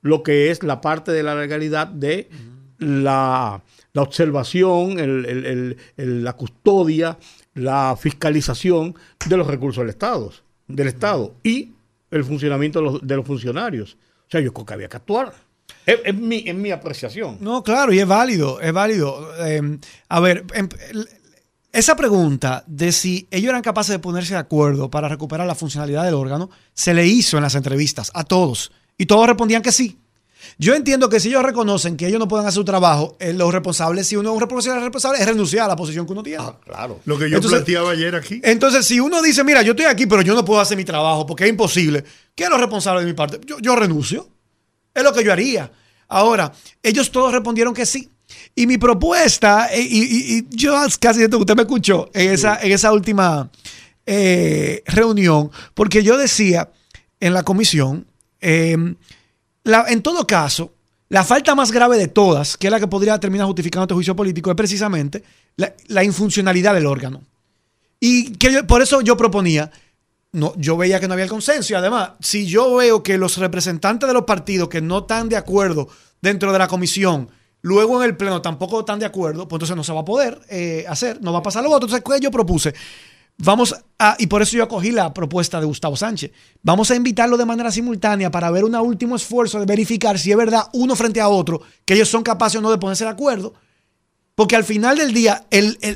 lo 0.00 0.22
que 0.22 0.50
es 0.50 0.62
la 0.62 0.80
parte 0.80 1.12
de 1.12 1.22
la 1.22 1.34
legalidad 1.34 1.88
de 1.88 2.30
la, 2.78 3.62
observación, 3.94 4.96
la 5.96 6.32
custodia, 6.32 7.18
la 7.58 7.96
fiscalización 7.98 8.94
de 9.26 9.36
los 9.36 9.46
recursos 9.46 9.82
del 9.82 9.90
Estado, 9.90 10.32
del 10.66 10.88
Estado 10.88 11.34
y 11.42 11.72
el 12.10 12.24
funcionamiento 12.24 12.98
de 13.00 13.16
los, 13.16 13.26
funcionarios. 13.26 13.96
O 14.26 14.30
sea, 14.30 14.40
yo 14.40 14.52
creo 14.52 14.66
que 14.66 14.74
había 14.74 14.88
que 14.88 14.96
actuar. 14.96 15.34
Es, 15.84 16.14
mi, 16.14 16.70
apreciación. 16.70 17.38
No, 17.40 17.62
claro, 17.62 17.92
y 17.92 17.98
es 17.98 18.06
válido, 18.06 18.60
es 18.60 18.72
válido. 18.72 19.30
Eh, 19.44 19.78
a 20.08 20.20
ver, 20.20 20.44
em, 20.54 20.68
esa 21.72 21.96
pregunta 21.96 22.64
de 22.66 22.92
si 22.92 23.28
ellos 23.30 23.50
eran 23.50 23.62
capaces 23.62 23.92
de 23.92 23.98
ponerse 23.98 24.34
de 24.34 24.40
acuerdo 24.40 24.90
para 24.90 25.08
recuperar 25.08 25.46
la 25.46 25.54
funcionalidad 25.54 26.04
del 26.04 26.14
órgano 26.14 26.50
se 26.72 26.94
le 26.94 27.06
hizo 27.06 27.36
en 27.36 27.42
las 27.42 27.54
entrevistas 27.54 28.10
a 28.14 28.24
todos 28.24 28.72
y 28.96 29.06
todos 29.06 29.26
respondían 29.26 29.62
que 29.62 29.72
sí. 29.72 29.98
Yo 30.56 30.74
entiendo 30.74 31.08
que 31.08 31.20
si 31.20 31.28
ellos 31.28 31.42
reconocen 31.42 31.96
que 31.96 32.06
ellos 32.06 32.18
no 32.18 32.28
pueden 32.28 32.46
hacer 32.46 32.60
su 32.60 32.64
trabajo, 32.64 33.16
eh, 33.20 33.32
los 33.32 33.52
responsables, 33.52 34.06
si 34.06 34.16
uno 34.16 34.30
es 34.30 34.34
un 34.34 34.40
responsable, 34.40 34.80
responsable, 34.80 35.20
es 35.20 35.26
renunciar 35.26 35.66
a 35.66 35.68
la 35.68 35.76
posición 35.76 36.06
que 36.06 36.12
uno 36.12 36.22
tiene. 36.22 36.42
Ah, 36.42 36.56
claro. 36.64 37.00
Lo 37.04 37.18
que 37.18 37.28
yo 37.28 37.40
planteaba 37.40 37.90
ayer 37.90 38.14
aquí. 38.14 38.40
Entonces, 38.42 38.86
si 38.86 39.00
uno 39.00 39.20
dice, 39.22 39.44
mira, 39.44 39.62
yo 39.62 39.72
estoy 39.72 39.86
aquí, 39.86 40.06
pero 40.06 40.22
yo 40.22 40.34
no 40.34 40.44
puedo 40.44 40.60
hacer 40.60 40.76
mi 40.76 40.84
trabajo 40.84 41.26
porque 41.26 41.44
es 41.44 41.50
imposible, 41.50 42.04
¿quién 42.34 42.46
es 42.46 42.50
lo 42.52 42.58
responsable 42.58 43.00
de 43.00 43.06
mi 43.06 43.14
parte? 43.14 43.40
Yo, 43.46 43.58
yo 43.58 43.76
renuncio. 43.76 44.28
Es 44.94 45.04
lo 45.04 45.12
que 45.12 45.22
yo 45.22 45.32
haría. 45.32 45.70
Ahora, 46.08 46.52
ellos 46.82 47.10
todos 47.10 47.32
respondieron 47.32 47.74
que 47.74 47.86
sí. 47.86 48.10
Y 48.54 48.66
mi 48.66 48.78
propuesta, 48.78 49.68
eh, 49.72 49.86
y, 49.88 50.46
yo 50.50 50.74
casi 51.00 51.20
siento 51.20 51.38
que 51.38 51.42
usted 51.42 51.56
me 51.56 51.62
escuchó 51.62 52.10
en 52.12 52.32
esa, 52.32 52.60
en 52.60 52.72
esa 52.72 52.92
última 52.92 53.50
eh, 54.06 54.82
reunión, 54.86 55.50
porque 55.74 56.02
yo 56.02 56.16
decía 56.16 56.70
en 57.20 57.34
la 57.34 57.42
comisión, 57.42 58.06
en 59.64 60.02
todo 60.02 60.26
caso, 60.26 60.72
la 61.08 61.24
falta 61.24 61.54
más 61.54 61.72
grave 61.72 61.96
de 61.96 62.08
todas, 62.08 62.56
que 62.56 62.66
es 62.66 62.70
la 62.70 62.78
que 62.78 62.86
podría 62.86 63.18
terminar 63.18 63.46
justificando 63.46 63.84
este 63.84 63.94
juicio 63.94 64.14
político, 64.16 64.50
es 64.50 64.56
precisamente 64.56 65.24
la, 65.56 66.04
infuncionalidad 66.04 66.74
del 66.74 66.86
órgano. 66.86 67.22
Y 67.98 68.32
que 68.32 68.62
por 68.64 68.82
eso 68.82 69.00
yo 69.00 69.16
proponía, 69.16 69.70
no, 70.32 70.52
yo 70.56 70.76
veía 70.76 71.00
que 71.00 71.08
no 71.08 71.14
había 71.14 71.24
el 71.24 71.30
consenso. 71.30 71.72
Y 71.72 71.76
además, 71.76 72.10
si 72.20 72.46
yo 72.46 72.76
veo 72.76 73.02
que 73.02 73.16
los 73.16 73.38
representantes 73.38 74.06
de 74.06 74.12
los 74.12 74.24
partidos 74.24 74.68
que 74.68 74.82
no 74.82 74.98
están 74.98 75.28
de 75.28 75.36
acuerdo 75.36 75.88
dentro 76.20 76.52
de 76.52 76.58
la 76.58 76.68
comisión, 76.68 77.30
luego 77.62 78.02
en 78.02 78.08
el 78.08 78.16
pleno 78.16 78.42
tampoco 78.42 78.80
están 78.80 78.98
de 78.98 79.06
acuerdo, 79.06 79.48
pues 79.48 79.56
entonces 79.56 79.76
no 79.76 79.84
se 79.84 79.92
va 79.92 80.00
a 80.00 80.04
poder 80.04 80.40
eh, 80.50 80.84
hacer, 80.88 81.20
no 81.22 81.32
va 81.32 81.38
a 81.38 81.42
pasar 81.42 81.64
lo 81.64 81.70
otro. 81.70 81.88
Entonces, 81.88 82.04
¿qué 82.04 82.20
yo 82.22 82.30
propuse? 82.30 82.74
Vamos 83.38 83.74
a, 84.00 84.16
y 84.18 84.26
por 84.26 84.42
eso 84.42 84.56
yo 84.56 84.64
acogí 84.64 84.90
la 84.90 85.14
propuesta 85.14 85.60
de 85.60 85.66
Gustavo 85.66 85.96
Sánchez. 85.96 86.32
Vamos 86.62 86.90
a 86.90 86.96
invitarlo 86.96 87.36
de 87.36 87.44
manera 87.44 87.70
simultánea 87.70 88.30
para 88.32 88.50
ver 88.50 88.64
un 88.64 88.74
último 88.74 89.14
esfuerzo 89.14 89.60
de 89.60 89.66
verificar 89.66 90.18
si 90.18 90.32
es 90.32 90.36
verdad 90.36 90.64
uno 90.72 90.96
frente 90.96 91.20
a 91.20 91.28
otro, 91.28 91.62
que 91.84 91.94
ellos 91.94 92.08
son 92.08 92.24
capaces 92.24 92.58
o 92.58 92.60
no 92.60 92.70
de 92.70 92.78
ponerse 92.78 93.04
de 93.04 93.10
acuerdo. 93.10 93.54
Porque 94.34 94.54
al 94.54 94.64
final 94.64 94.98
del 94.98 95.12
día, 95.12 95.46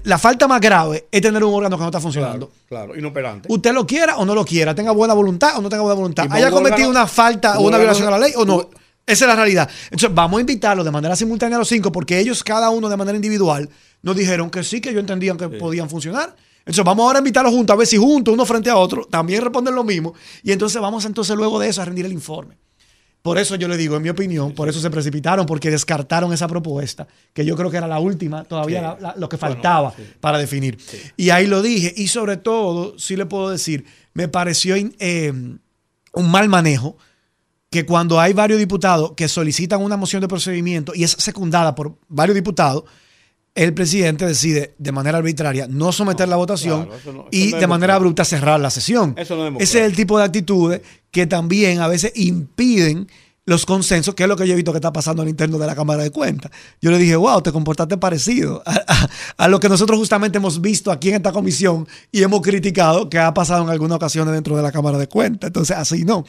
la 0.05 0.19
falta 0.19 0.49
más 0.49 0.61
grave 0.61 1.07
es 1.13 1.21
tener 1.21 1.45
un 1.45 1.55
órgano 1.55 1.77
que 1.77 1.83
no 1.83 1.89
está 1.89 2.01
funcionando. 2.01 2.51
Claro, 2.69 2.97
inoperante. 2.97 3.49
Usted 3.51 3.73
lo 3.73 3.87
quiera 3.87 4.17
o 4.17 4.25
no 4.25 4.35
lo 4.35 4.45
quiera, 4.45 4.75
tenga 4.75 4.91
buena 4.91 5.15
voluntad 5.15 5.57
o 5.59 5.63
no 5.63 5.69
tenga 5.69 5.83
buena 5.83 5.95
voluntad, 5.95 6.27
haya 6.31 6.51
cometido 6.51 6.91
una 6.91 7.07
falta 7.07 7.59
o 7.59 7.69
una 7.69 7.79
violación 7.79 8.09
a 8.09 8.13
la 8.13 8.19
ley 8.19 8.33
o 8.37 8.45
no. 8.45 8.69
Esa 9.05 9.25
es 9.25 9.29
la 9.29 9.37
realidad. 9.37 9.69
Entonces, 9.85 10.15
vamos 10.15 10.39
a 10.39 10.41
invitarlo 10.41 10.85
de 10.85 10.91
manera 10.91 11.17
simultánea 11.17 11.57
a 11.57 11.59
los 11.59 11.69
cinco, 11.69 11.91
porque 11.91 12.19
ellos, 12.21 12.45
cada 12.45 12.71
uno 12.71 12.89
de 12.89 12.97
manera 12.97 13.17
individual, 13.17 13.69
nos 14.03 14.17
dijeron 14.17 14.49
que 14.49 14.63
sí, 14.63 14.81
que 14.81 14.91
ellos 14.91 15.01
entendían 15.01 15.37
que 15.37 15.49
podían 15.49 15.91
funcionar. 15.91 16.35
Entonces 16.65 16.85
vamos 16.85 17.05
ahora 17.05 17.19
a 17.19 17.21
invitarlos 17.21 17.53
juntos, 17.53 17.75
a 17.75 17.77
ver 17.77 17.87
si 17.87 17.97
juntos, 17.97 18.33
uno 18.33 18.47
frente 18.47 18.71
a 18.71 18.77
otro, 18.77 19.05
también 19.05 19.43
responden 19.43 19.75
lo 19.75 19.85
mismo. 19.85 20.15
Y 20.43 20.53
entonces 20.53 20.81
vamos 20.81 21.05
entonces 21.05 21.37
luego 21.37 21.59
de 21.59 21.69
eso 21.69 21.83
a 21.83 21.85
rendir 21.85 22.07
el 22.07 22.13
informe. 22.13 22.57
Por 23.23 23.39
eso 23.39 23.55
yo 23.55 23.69
le 23.69 23.77
digo, 23.77 23.97
en 23.97 24.03
mi 24.03 24.09
opinión, 24.09 24.53
por 24.53 24.69
eso 24.69 24.81
se 24.81 24.91
precipitaron, 24.91 25.47
porque 25.47 25.71
descartaron 25.71 26.33
esa 26.33 26.49
propuesta, 26.49 27.07
que 27.33 27.45
yo 27.45 27.57
creo 27.57 27.71
que 27.71 27.77
era 27.77 27.87
la 27.87 28.01
última, 28.01 28.43
todavía 28.43 28.99
lo 29.17 29.29
que 29.29 29.39
faltaba 29.39 29.95
para 30.21 30.39
definir. 30.39 30.77
Y 31.17 31.31
ahí 31.31 31.47
lo 31.47 31.63
dije. 31.63 31.95
Y 31.97 32.09
sobre 32.09 32.37
todo, 32.37 32.99
sí 32.99 33.15
le 33.15 33.27
puedo 33.27 33.51
decir, 33.51 33.85
me 34.13 34.27
pareció 34.27 34.75
eh, 34.77 35.33
un 35.33 36.31
mal 36.31 36.49
manejo 36.49 36.97
que 37.71 37.87
cuando 37.87 38.21
hay 38.21 38.33
varios 38.33 38.59
diputados 38.59 39.13
que 39.17 39.29
solicitan 39.29 39.81
una 39.81 39.97
moción 39.97 40.21
de 40.21 40.29
procedimiento 40.29 40.93
y 40.95 41.05
es 41.05 41.13
secundada 41.13 41.77
por 41.77 41.97
varios 42.09 42.35
diputados, 42.35 42.85
el 43.55 43.75
presidente 43.75 44.27
decide 44.27 44.75
de 44.79 44.93
manera 44.93 45.19
arbitraria 45.19 45.67
no 45.69 45.93
someter 45.93 46.29
la 46.29 46.37
votación 46.37 46.89
y 47.31 47.53
de 47.53 47.67
manera 47.67 47.95
abrupta 47.97 48.25
cerrar 48.25 48.59
la 48.61 48.71
sesión. 48.71 49.15
Ese 49.17 49.61
es 49.61 49.75
el 49.75 49.95
tipo 49.95 50.19
de 50.19 50.25
actitudes 50.25 50.81
que 51.11 51.27
también 51.27 51.81
a 51.81 51.89
veces 51.89 52.13
impiden 52.15 53.09
los 53.45 53.67
consensos, 53.67 54.15
que 54.15 54.23
es 54.23 54.29
lo 54.29 54.37
que 54.37 54.47
yo 54.47 54.53
he 54.53 54.57
visto 54.57 54.73
que 54.73 54.79
está 54.79 54.93
pasando 54.93 55.23
al 55.23 55.29
interno 55.29 55.59
de 55.59 55.67
la 55.67 55.75
Cámara 55.75 56.03
de 56.03 56.11
Cuentas. 56.11 56.51
Yo 56.81 56.91
le 56.91 56.99
dije, 56.99 57.17
wow, 57.17 57.43
te 57.43 57.51
comportaste 57.51 57.99
parecido 57.99 58.63
a, 59.37 59.49
lo 59.49 59.59
que 59.59 59.69
nosotros 59.69 59.99
justamente 59.99 60.39
hemos 60.39 60.61
visto 60.61 60.93
aquí 60.93 61.09
en 61.09 61.17
esta 61.17 61.33
comisión 61.33 61.87
y 62.13 62.23
hemos 62.23 62.41
criticado 62.41 63.11
que 63.11 63.19
ha 63.19 63.35
pasado 63.35 63.65
en 63.65 63.69
algunas 63.69 63.97
ocasiones 63.97 64.33
dentro 64.33 64.57
de 64.57 64.63
la 64.63 64.71
Cámara 64.71 64.97
de 64.97 65.09
Cuentas. 65.09 65.49
Entonces, 65.49 65.77
así 65.77 66.05
no. 66.05 66.25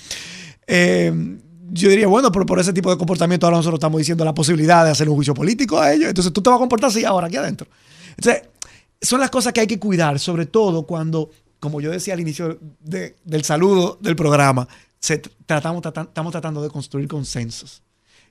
Eh, 0.66 1.38
yo 1.72 1.90
diría, 1.90 2.08
bueno, 2.08 2.32
pero 2.32 2.46
por 2.46 2.60
ese 2.60 2.74
tipo 2.74 2.90
de 2.90 2.98
comportamiento 2.98 3.46
ahora 3.46 3.58
nosotros 3.58 3.78
estamos 3.78 4.00
diciendo 4.00 4.26
la 4.26 4.34
posibilidad 4.34 4.84
de 4.84 4.92
hacer 4.92 5.08
un 5.08 5.16
juicio 5.16 5.34
político 5.34 5.80
a 5.80 5.94
ellos. 5.94 6.10
Entonces 6.10 6.34
tú 6.34 6.42
te 6.42 6.50
vas 6.50 6.58
a 6.58 6.60
comportar 6.60 6.90
así 6.90 7.06
ahora 7.06 7.28
aquí 7.28 7.38
adentro. 7.38 7.68
Entonces, 8.18 8.44
son 9.02 9.20
las 9.20 9.30
cosas 9.30 9.54
que 9.54 9.62
hay 9.62 9.68
que 9.68 9.80
cuidar, 9.80 10.20
sobre 10.20 10.46
todo 10.46 10.84
cuando, 10.84 11.30
como 11.60 11.82
yo 11.82 11.92
decía 11.92 12.14
al 12.14 12.20
inicio 12.20 12.60
del 12.82 13.44
saludo 13.44 13.98
del 14.02 14.16
programa, 14.16 14.68
se, 15.00 15.18
tratamos, 15.18 15.84
estamos 15.86 16.32
tratando 16.32 16.62
de 16.62 16.70
construir 16.70 17.08
consensos. 17.08 17.82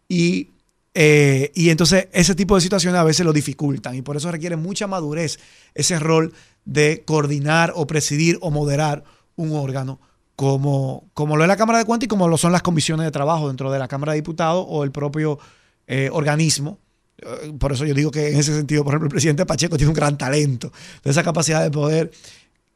Y, 0.09 0.51
eh, 0.95 1.51
y 1.55 1.71
entonces 1.71 2.09
ese 2.13 2.35
tipo 2.35 2.55
de 2.55 2.61
situaciones 2.61 2.99
a 3.01 3.05
veces 3.05 3.25
lo 3.25 3.33
dificultan 3.33 3.95
y 3.95 4.03
por 4.03 4.17
eso 4.17 4.31
requiere 4.31 4.57
mucha 4.57 4.87
madurez 4.87 5.39
ese 5.75 5.99
rol 5.99 6.33
de 6.65 7.03
coordinar 7.05 7.73
o 7.77 7.87
presidir 7.87 8.39
o 8.41 8.51
moderar 8.51 9.05
un 9.37 9.53
órgano 9.53 10.01
como, 10.37 11.11
como 11.15 11.37
lo 11.37 11.45
es 11.45 11.49
la 11.49 11.57
Cámara 11.57 11.79
de 11.79 11.85
Cuentas 11.85 12.07
y 12.07 12.09
como 12.09 12.29
lo 12.29 12.37
son 12.37 12.53
las 12.53 12.63
comisiones 12.63 13.05
de 13.05 13.11
trabajo 13.11 13.49
dentro 13.49 13.71
de 13.71 13.79
la 13.79 13.89
Cámara 13.89 14.13
de 14.13 14.17
Diputados 14.17 14.65
o 14.69 14.85
el 14.85 14.91
propio 14.91 15.39
eh, 15.87 16.11
organismo. 16.13 16.79
Eh, 17.19 17.53
por 17.59 17.73
eso 17.73 17.85
yo 17.85 17.95
digo 17.95 18.11
que 18.11 18.29
en 18.29 18.39
ese 18.39 18.55
sentido, 18.55 18.85
por 18.85 18.93
ejemplo, 18.93 19.07
el 19.07 19.11
presidente 19.11 19.47
Pacheco 19.47 19.77
tiene 19.77 19.91
un 19.91 19.97
gran 19.97 20.17
talento, 20.19 20.73
de 21.05 21.11
esa 21.11 21.23
capacidad 21.23 21.63
de 21.63 21.71
poder 21.71 22.11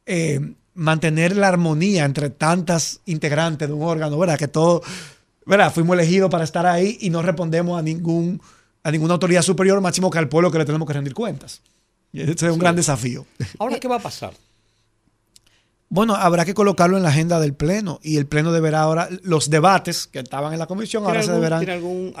eh, 0.05 0.39
mantener 0.73 1.35
la 1.35 1.47
armonía 1.47 2.05
entre 2.05 2.29
tantas 2.29 3.01
integrantes 3.05 3.67
de 3.67 3.73
un 3.73 3.83
órgano, 3.83 4.17
¿verdad? 4.17 4.37
Que 4.37 4.47
todos, 4.47 4.83
¿verdad? 5.45 5.73
Fuimos 5.73 5.95
elegidos 5.95 6.29
para 6.29 6.43
estar 6.43 6.65
ahí 6.65 6.97
y 7.01 7.09
no 7.09 7.21
respondemos 7.21 7.79
a 7.79 7.81
ningún 7.81 8.41
a 8.83 8.91
ninguna 8.91 9.15
autoridad 9.15 9.41
superior, 9.41 9.81
máximo 9.81 10.09
que 10.09 10.17
al 10.17 10.29
pueblo 10.29 10.49
que 10.49 10.59
le 10.59 10.65
tenemos 10.65 10.87
que 10.87 10.93
rendir 10.93 11.13
cuentas. 11.13 11.61
Y 12.13 12.21
ese 12.21 12.31
es 12.31 12.43
un 12.43 12.57
gran 12.57 12.73
desafío. 12.73 13.25
Ahora, 13.59 13.79
¿qué 13.81 13.87
va 13.89 13.97
a 13.97 13.99
pasar? 13.99 14.33
Bueno, 15.89 16.15
habrá 16.15 16.43
que 16.43 16.53
colocarlo 16.53 16.97
en 16.97 17.03
la 17.03 17.09
agenda 17.09 17.39
del 17.39 17.53
Pleno 17.53 17.99
y 18.03 18.17
el 18.17 18.27
Pleno 18.27 18.51
deberá 18.51 18.81
ahora, 18.81 19.07
los 19.23 19.49
debates 19.49 20.07
que 20.07 20.19
estaban 20.19 20.51
en 20.51 20.59
la 20.59 20.67
comisión 20.67 21.05
ahora 21.05 21.23
se 21.23 21.31
deberán 21.31 21.65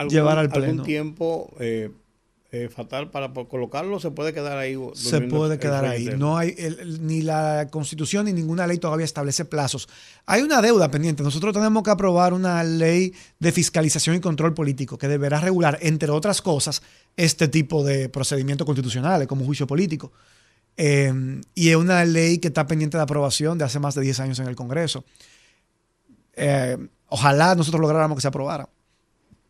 llevar 0.09 0.39
al 0.39 0.49
Pleno. 0.49 0.67
¿Algún 0.67 0.85
tiempo 0.85 1.51
eh, 1.59 1.91
eh, 2.49 2.69
fatal 2.69 3.11
para 3.11 3.33
colocarlo? 3.33 3.99
¿Se 3.99 4.09
puede 4.09 4.33
quedar 4.33 4.57
ahí? 4.57 4.77
Se 4.93 5.19
puede 5.19 5.59
quedar 5.59 5.83
ahí. 5.83 6.05
No 6.17 6.37
hay 6.37 6.55
ni 7.01 7.21
la 7.21 7.67
Constitución 7.69 8.25
ni 8.25 8.31
ninguna 8.31 8.65
ley 8.67 8.77
todavía 8.77 9.03
establece 9.03 9.43
plazos. 9.43 9.89
Hay 10.25 10.43
una 10.43 10.61
deuda 10.61 10.89
pendiente. 10.89 11.23
Nosotros 11.23 11.53
tenemos 11.53 11.83
que 11.83 11.89
aprobar 11.89 12.33
una 12.33 12.63
ley 12.63 13.13
de 13.37 13.51
fiscalización 13.51 14.15
y 14.15 14.21
control 14.21 14.53
político 14.53 14.97
que 14.97 15.09
deberá 15.09 15.41
regular, 15.41 15.77
entre 15.81 16.09
otras 16.09 16.41
cosas, 16.41 16.81
este 17.17 17.49
tipo 17.49 17.83
de 17.83 18.07
procedimientos 18.07 18.65
constitucionales 18.65 19.27
como 19.27 19.43
juicio 19.43 19.67
político. 19.67 20.13
Em, 20.77 21.41
y 21.55 21.69
es 21.69 21.75
una 21.75 22.05
ley 22.05 22.37
que 22.37 22.49
está 22.49 22.67
pendiente 22.67 22.97
de 22.97 23.03
aprobación 23.03 23.57
de 23.57 23.65
hace 23.65 23.79
más 23.79 23.95
de 23.95 24.01
10 24.01 24.19
años 24.19 24.39
en 24.39 24.47
el 24.47 24.55
Congreso. 24.55 25.03
Em, 26.33 26.87
ojalá 27.09 27.55
nosotros 27.55 27.81
lográramos 27.81 28.15
que 28.15 28.21
se 28.21 28.27
aprobara. 28.27 28.69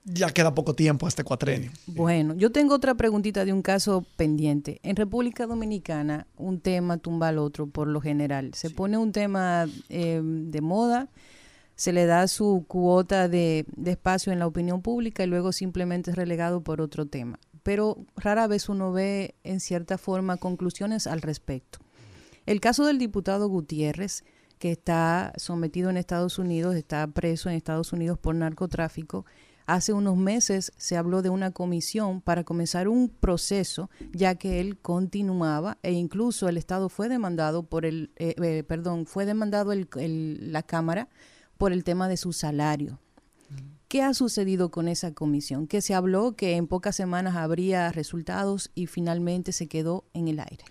Ya 0.06 0.30
queda 0.30 0.56
poco 0.56 0.74
tiempo 0.74 1.06
a 1.06 1.10
este 1.10 1.26
cuatrenio. 1.26 1.70
Bueno, 1.86 2.34
yo 2.36 2.54
tengo 2.54 2.74
otra 2.74 2.96
preguntita 2.96 3.44
de 3.44 3.52
un 3.52 3.62
caso 3.62 4.06
pendiente. 4.16 4.80
En 4.84 4.96
República 4.96 5.46
Dominicana, 5.46 6.28
un 6.38 6.62
tema 6.62 6.98
tumba 6.98 7.28
al 7.28 7.40
otro 7.40 7.68
por 7.68 7.90
lo 7.90 8.00
general. 8.00 8.54
Se 8.54 8.70
pone 8.70 8.98
un 8.98 9.12
tema 9.12 9.68
em, 9.90 10.50
de 10.50 10.62
moda, 10.62 11.10
se 11.76 11.92
le 11.92 12.06
da 12.06 12.30
su 12.30 12.64
cuota 12.70 13.28
de, 13.28 13.66
de 13.76 13.92
espacio 13.92 14.32
en 14.32 14.40
la 14.40 14.48
opinión 14.48 14.82
pública 14.82 15.26
y 15.26 15.28
luego 15.28 15.52
simplemente 15.52 16.12
es 16.12 16.16
relegado 16.16 16.62
por 16.62 16.80
otro 16.80 17.06
tema 17.06 17.38
pero 17.68 17.98
rara 18.16 18.48
vez 18.48 18.70
uno 18.70 18.94
ve 18.94 19.36
en 19.44 19.60
cierta 19.60 19.98
forma 19.98 20.38
conclusiones 20.38 21.06
al 21.06 21.22
respecto. 21.22 21.80
El 22.46 22.62
caso 22.62 22.86
del 22.86 22.98
diputado 22.98 23.50
Gutiérrez, 23.50 24.24
que 24.58 24.72
está 24.72 25.34
sometido 25.36 25.90
en 25.90 25.98
Estados 25.98 26.40
Unidos, 26.40 26.76
está 26.76 27.06
preso 27.08 27.50
en 27.50 27.58
Estados 27.58 27.92
Unidos 27.92 28.18
por 28.18 28.36
narcotráfico, 28.36 29.26
Hace 29.66 29.92
unos 29.92 30.16
meses 30.16 30.72
se 30.78 30.96
habló 30.96 31.22
de 31.22 31.30
una 31.30 31.52
comisión 31.52 32.22
para 32.22 32.46
comenzar 32.46 32.88
un 32.88 33.10
proceso, 33.10 33.90
ya 34.14 34.36
que 34.36 34.62
él 34.62 34.78
continuaba 34.78 35.78
e 35.84 35.92
incluso 35.92 36.48
el 36.48 36.56
Estado 36.56 36.88
fue 36.88 37.10
demandado 37.10 37.64
por 37.64 37.86
el, 37.86 38.12
eh, 38.16 38.34
eh, 38.42 38.64
perdón, 38.64 39.06
fue 39.06 39.26
demandado 39.26 39.74
la 39.74 40.64
Cámara 40.64 41.10
por 41.58 41.74
el 41.74 41.84
tema 41.84 42.08
de 42.08 42.16
su 42.16 42.32
salario. 42.32 43.02
¿Qué 43.88 44.02
ha 44.02 44.14
sucedido 44.14 44.70
con 44.70 44.90
esa 44.90 45.14
comisión? 45.14 45.66
Que 45.66 45.82
se 45.82 45.94
habló 45.94 46.36
que 46.36 46.58
en 46.58 46.68
pocas 46.68 46.96
semanas 46.96 47.38
habría 47.38 47.92
resultados 47.92 48.70
y 48.76 48.88
finalmente 48.88 49.54
se 49.54 49.68
quedó 49.68 50.04
en 50.14 50.28
el 50.28 50.40
aire. 50.40 50.66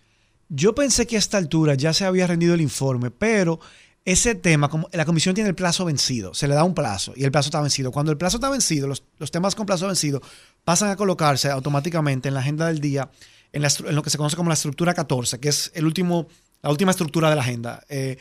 Yo 0.51 0.75
pensé 0.75 1.07
que 1.07 1.17
a 1.17 1.19
esta 1.19 1.39
altura 1.39 1.75
ya 1.75 1.95
se 1.95 2.05
había 2.05 2.27
rendido 2.27 2.55
el 2.55 2.61
informe, 2.61 3.11
pero 3.11 3.59
ese 4.05 4.35
tema, 4.35 4.71
la 4.93 5.05
comisión 5.05 5.35
tiene 5.35 5.49
el 5.49 5.57
plazo 5.57 5.87
vencido, 5.87 6.35
se 6.35 6.47
le 6.47 6.55
da 6.55 6.63
un 6.63 6.75
plazo 6.75 7.15
y 7.17 7.25
el 7.25 7.33
plazo 7.33 7.49
está 7.49 7.61
vencido. 7.61 7.91
Cuando 7.91 8.13
el 8.13 8.19
plazo 8.19 8.37
está 8.37 8.51
vencido, 8.51 8.87
los, 8.87 9.03
temas 9.33 9.55
con 9.55 9.67
plazo 9.67 9.87
vencido 9.87 10.21
pasan 10.63 10.91
a 10.91 10.97
colocarse 10.97 11.51
automáticamente 11.51 12.29
en 12.29 12.35
la 12.35 12.41
agenda 12.41 12.67
del 12.67 12.81
día, 12.81 13.11
en, 13.53 13.63
lo 13.63 14.03
que 14.03 14.11
se 14.11 14.19
conoce 14.19 14.37
como 14.37 14.51
la 14.51 14.55
estructura 14.55 14.93
14, 14.93 15.41
que 15.41 15.49
es 15.49 15.73
el 15.75 15.87
último, 15.87 16.29
la 16.63 16.71
última 16.71 16.91
estructura 16.91 17.31
de 17.31 17.37
la 17.37 17.43
agenda. 17.43 17.83
Eh, 17.89 18.19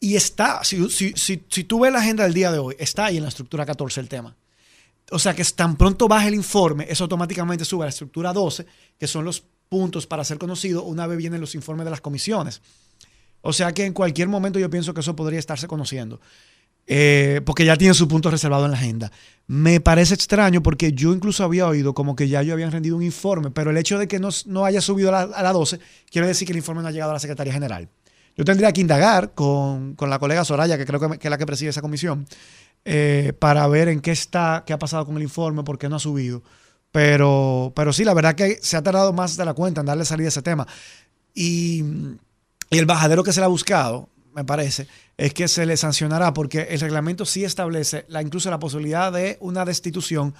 y 0.00 0.14
está, 0.16 0.62
si, 0.62 0.88
si, 0.90 1.12
si, 1.16 1.64
tú 1.64 1.80
ves 1.80 1.92
la 1.92 1.98
agenda 1.98 2.24
del 2.24 2.34
día 2.34 2.52
de 2.52 2.58
hoy, 2.58 2.76
está 2.78 3.06
ahí 3.06 3.16
en 3.16 3.24
la 3.24 3.30
estructura 3.30 3.66
14 3.66 4.00
el 4.00 4.08
tema. 4.08 4.36
O 5.10 5.18
sea 5.18 5.34
que 5.34 5.42
tan 5.44 5.76
pronto 5.76 6.06
baja 6.06 6.28
el 6.28 6.34
informe, 6.34 6.86
eso 6.88 7.04
automáticamente 7.04 7.64
sube 7.64 7.82
a 7.82 7.86
la 7.86 7.90
estructura 7.90 8.32
12, 8.32 8.66
que 8.98 9.06
son 9.06 9.24
los 9.24 9.42
puntos 9.68 10.06
para 10.06 10.24
ser 10.24 10.38
conocido 10.38 10.84
una 10.84 11.06
vez 11.06 11.18
vienen 11.18 11.40
los 11.40 11.54
informes 11.54 11.84
de 11.84 11.90
las 11.90 12.00
comisiones. 12.00 12.60
O 13.40 13.52
sea 13.52 13.72
que 13.72 13.84
en 13.84 13.92
cualquier 13.92 14.28
momento 14.28 14.58
yo 14.58 14.70
pienso 14.70 14.94
que 14.94 15.00
eso 15.00 15.16
podría 15.16 15.38
estarse 15.38 15.66
conociendo. 15.66 16.20
eh, 16.90 17.42
porque 17.44 17.66
ya 17.66 17.76
tienen 17.76 17.94
su 17.94 18.08
punto 18.08 18.30
reservado 18.30 18.64
en 18.64 18.70
la 18.70 18.78
agenda. 18.78 19.12
Me 19.46 19.78
parece 19.78 20.14
extraño 20.14 20.62
porque 20.62 20.92
yo 20.92 21.12
incluso 21.12 21.44
había 21.44 21.66
oído 21.66 21.92
como 21.92 22.16
que 22.16 22.28
ya 22.28 22.40
ellos 22.40 22.54
habían 22.54 22.72
rendido 22.72 22.96
un 22.96 23.02
informe, 23.02 23.50
pero 23.50 23.70
el 23.70 23.76
hecho 23.76 23.98
de 23.98 24.08
que 24.08 24.18
no, 24.18 24.30
no 24.46 24.64
haya 24.64 24.80
subido 24.80 25.10
a 25.10 25.26
la, 25.26 25.36
a 25.36 25.42
la 25.42 25.52
12 25.52 25.80
quiere 26.10 26.28
decir 26.28 26.46
que 26.46 26.52
el 26.52 26.58
informe 26.58 26.80
no 26.80 26.88
ha 26.88 26.90
llegado 26.90 27.10
a 27.10 27.14
la 27.14 27.20
Secretaría 27.20 27.52
General. 27.52 27.90
Yo 28.38 28.44
tendría 28.44 28.72
que 28.72 28.80
indagar 28.80 29.34
con, 29.34 29.96
con 29.96 30.10
la 30.10 30.20
colega 30.20 30.44
Soraya, 30.44 30.78
que 30.78 30.86
creo 30.86 31.00
que, 31.00 31.18
es 31.20 31.30
la 31.30 31.38
que 31.38 31.44
preside 31.44 31.70
esa 31.70 31.82
comisión, 31.82 32.24
eh, 32.84 33.32
para 33.36 33.66
ver 33.66 33.88
en 33.88 34.00
qué 34.00 34.12
está, 34.12 34.62
qué 34.64 34.72
ha 34.72 34.78
pasado 34.78 35.04
con 35.04 35.16
el 35.16 35.24
informe, 35.24 35.64
por 35.64 35.76
qué 35.76 35.88
no 35.88 35.96
ha 35.96 35.98
subido. 35.98 36.44
Pero, 36.92 37.72
pero 37.74 37.92
sí, 37.92 38.04
la 38.04 38.14
verdad 38.14 38.36
que 38.36 38.60
se 38.62 38.76
ha 38.76 38.82
tardado 38.82 39.12
más 39.12 39.36
de 39.36 39.44
la 39.44 39.54
cuenta 39.54 39.80
en 39.80 39.86
darle 39.86 40.04
salida 40.04 40.28
a 40.28 40.30
ese 40.30 40.42
tema. 40.42 40.68
Y, 41.34 41.82
y 42.70 42.78
el 42.78 42.86
bajadero 42.86 43.24
que 43.24 43.32
se 43.32 43.40
le 43.40 43.46
ha 43.46 43.48
buscado, 43.48 44.08
me 44.32 44.44
parece, 44.44 44.86
es 45.16 45.34
que 45.34 45.48
se 45.48 45.66
le 45.66 45.76
sancionará 45.76 46.32
porque 46.32 46.68
el 46.70 46.78
reglamento 46.78 47.26
sí 47.26 47.44
establece 47.44 48.04
la, 48.06 48.22
incluso 48.22 48.50
la 48.50 48.60
posibilidad 48.60 49.12
de 49.12 49.36
una 49.40 49.64
destitución 49.64 50.32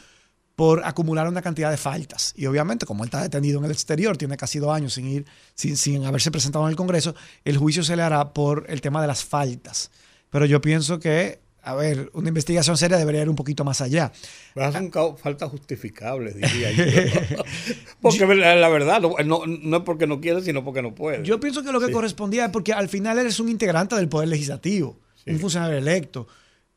por 0.59 0.85
acumular 0.85 1.29
una 1.29 1.41
cantidad 1.41 1.71
de 1.71 1.77
faltas. 1.77 2.35
Y 2.37 2.47
obviamente, 2.47 2.85
como 2.85 3.05
él 3.05 3.07
está 3.07 3.23
detenido 3.23 3.61
en 3.61 3.67
el 3.67 3.71
exterior, 3.71 4.17
tiene 4.17 4.37
casi 4.37 4.59
dos 4.59 4.75
años 4.75 4.93
sin 4.93 5.07
ir, 5.07 5.25
sin, 5.55 5.77
sin 5.77 6.05
haberse 6.05 6.33
presentado 6.33 6.65
en 6.65 6.71
el 6.71 6.77
Congreso, 6.77 7.15
el 7.45 7.57
juicio 7.57 7.85
se 7.85 7.95
le 7.95 8.03
hará 8.03 8.33
por 8.33 8.67
el 8.69 8.81
tema 8.81 9.01
de 9.01 9.07
las 9.07 9.25
faltas. 9.25 9.93
Pero 10.31 10.47
yo 10.47 10.61
pienso 10.61 10.99
que 10.99 11.39
a 11.63 11.77
ver, 11.77 12.11
una 12.13 12.27
investigación 12.27 12.77
seria 12.77 12.97
debería 12.97 13.23
ir 13.23 13.29
un 13.29 13.37
poquito 13.37 13.63
más 13.63 13.81
allá. 13.81 14.11
Pero 14.53 14.73
son 14.73 15.17
faltas 15.17 15.49
justificables, 15.49 16.35
diría 16.35 16.73
yo. 17.31 17.45
porque 18.01 18.27
la, 18.27 18.69
verdad, 18.69 19.01
no, 19.01 19.47
no, 19.47 19.77
es 19.77 19.83
porque 19.85 20.09
no 20.09 20.21
quiere, 20.21 20.43
sino 20.43 20.65
porque 20.65 20.83
no 20.83 20.93
puede. 20.93 21.23
Yo 21.23 21.39
pienso 21.39 21.63
que 21.63 21.71
lo 21.71 21.79
que 21.79 21.87
sí. 21.87 21.93
correspondía 21.93 22.47
es 22.47 22.51
porque 22.51 22.73
al 22.73 22.89
final 22.89 23.17
eres 23.17 23.39
un 23.39 23.49
integrante 23.49 23.95
del 23.95 24.09
Poder 24.09 24.29
Legislativo, 24.29 24.99
sí. 25.25 25.31
un 25.31 25.39
funcionario 25.39 25.79
electo 25.79 26.27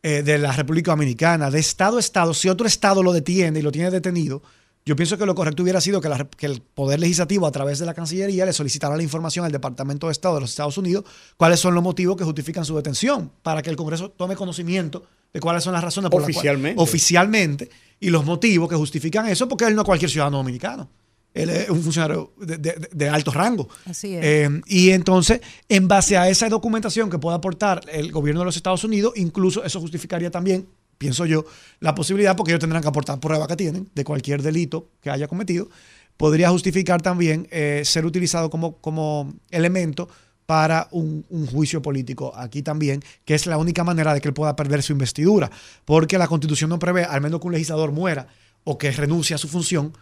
eh, 0.04 0.24
de 0.24 0.38
la 0.38 0.52
República 0.52 0.92
Dominicana, 0.92 1.52
de 1.52 1.60
Estado 1.60 1.98
a 1.98 2.00
Estado. 2.00 2.34
Si 2.34 2.50
otro 2.50 2.68
Estado 2.68 3.04
lo 3.04 3.14
detiene 3.14 3.60
y 3.60 3.62
lo 3.62 3.72
tiene 3.72 3.92
detenido, 3.92 4.42
yo 4.84 4.96
pienso 4.96 5.18
que 5.18 5.28
lo 5.28 5.36
correcto 5.36 5.62
hubiera 5.62 5.80
sido 5.80 6.02
que, 6.02 6.10
la, 6.10 6.26
que, 6.26 6.48
el 6.48 6.62
Poder 6.62 7.00
Legislativo, 7.00 7.46
a 7.46 7.52
través 7.52 7.78
de 7.78 7.86
la 7.86 7.94
Cancillería, 7.94 8.46
le 8.46 8.54
solicitara 8.54 8.98
la 8.98 9.04
información 9.04 9.46
al 9.46 9.52
Departamento 9.52 10.08
de 10.08 10.14
Estado 10.14 10.36
de 10.36 10.42
los 10.42 10.50
Estados 10.50 10.78
Unidos, 10.78 11.06
cuáles 11.38 11.60
son 11.60 11.76
los 11.76 11.84
motivos 11.84 12.18
que 12.18 12.24
justifican 12.24 12.66
su 12.66 12.76
detención, 12.76 13.32
para 13.44 13.62
que 13.62 13.70
el 13.70 13.76
Congreso 13.76 14.10
tome 14.10 14.36
conocimiento 14.36 15.04
de 15.32 15.40
cuáles 15.40 15.64
son 15.64 15.74
las 15.74 15.84
razones 15.84 16.10
por 16.10 16.24
oficialmente. 16.24 16.70
las 16.70 16.76
cuales 16.76 16.90
oficialmente 16.90 17.70
y 18.00 18.10
los 18.10 18.26
motivos 18.26 18.68
que 18.68 18.76
justifican 18.76 19.28
eso, 19.28 19.48
porque 19.48 19.66
él 19.66 19.76
no 19.76 19.84
es 19.84 19.86
cualquier 19.86 20.10
ciudadano 20.10 20.38
dominicano. 20.38 20.90
Él 21.34 21.50
es 21.50 21.70
un 21.70 21.82
funcionario 21.82 22.34
de, 22.38 22.58
de, 22.58 22.90
de 22.92 23.10
alto 23.10 23.32
rango. 23.32 23.70
Así 23.86 24.16
es. 24.16 24.24
Eh, 24.24 24.62
y 24.68 24.90
entonces, 24.90 25.42
en 25.70 25.88
base 25.88 26.18
a 26.18 26.30
esa 26.30 26.50
documentación 26.50 27.10
que 27.10 27.20
pueda 27.20 27.38
aportar 27.38 27.82
el 27.92 28.12
gobierno 28.12 28.42
de 28.42 28.46
los 28.46 28.58
Estados 28.58 28.84
Unidos, 28.84 29.14
incluso 29.16 29.64
eso 29.64 29.80
justificaría 29.80 30.30
también 30.30 30.68
pienso 31.02 31.26
yo, 31.26 31.46
la 31.80 31.96
posibilidad, 31.96 32.36
porque 32.36 32.52
ellos 32.52 32.60
tendrán 32.60 32.84
que 32.84 32.88
aportar 32.88 33.20
prueba 33.20 33.48
que 33.48 33.56
tienen 33.56 33.90
de 33.96 34.04
cualquier 34.04 34.44
delito 34.44 34.92
que 35.02 35.10
haya 35.10 35.28
cometido, 35.28 35.68
podría 36.16 36.52
justificar 36.52 37.02
también 37.02 37.48
eh, 37.50 37.82
ser 37.86 38.06
utilizado 38.06 38.52
como, 38.52 38.78
como 38.78 39.34
elemento 39.50 40.08
para 40.46 40.88
un, 40.92 41.26
un, 41.30 41.48
juicio 41.48 41.82
político 41.82 42.34
aquí 42.36 42.62
también, 42.62 43.02
que 43.26 43.34
es 43.34 43.48
la 43.48 43.58
única 43.58 43.84
manera 43.84 44.14
de 44.14 44.22
que 44.22 44.28
él 44.28 44.36
pueda 44.36 44.56
perder 44.56 44.84
su 44.84 44.94
investidura, 44.94 45.50
porque 45.86 46.20
la 46.20 46.28
constitución 46.28 46.70
no 46.70 46.78
prevé, 46.78 47.04
al 47.04 47.20
menos 47.20 47.42
que 47.42 47.48
un 47.48 47.54
legislador 47.54 47.92
muera 47.92 48.28
o 48.64 48.78
que 48.78 48.92
renuncie 48.92 49.34
a 49.34 49.40
su 49.40 49.48
función, 49.48 49.94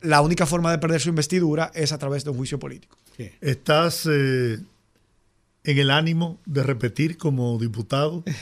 la 0.00 0.20
única 0.20 0.46
forma 0.46 0.70
de 0.70 0.78
perder 0.78 1.00
su 1.00 1.08
investidura 1.08 1.70
es 1.74 1.92
a 1.92 1.98
través 1.98 2.24
de 2.24 2.30
un 2.30 2.36
juicio 2.36 2.58
político. 2.58 2.96
Sí. 3.16 3.30
¿Estás 3.40 4.08
eh, 4.10 4.58
en 5.64 5.78
el 5.78 5.90
ánimo 5.90 6.40
de 6.46 6.62
repetir 6.62 7.16
como 7.16 7.58
diputado? 7.58 8.24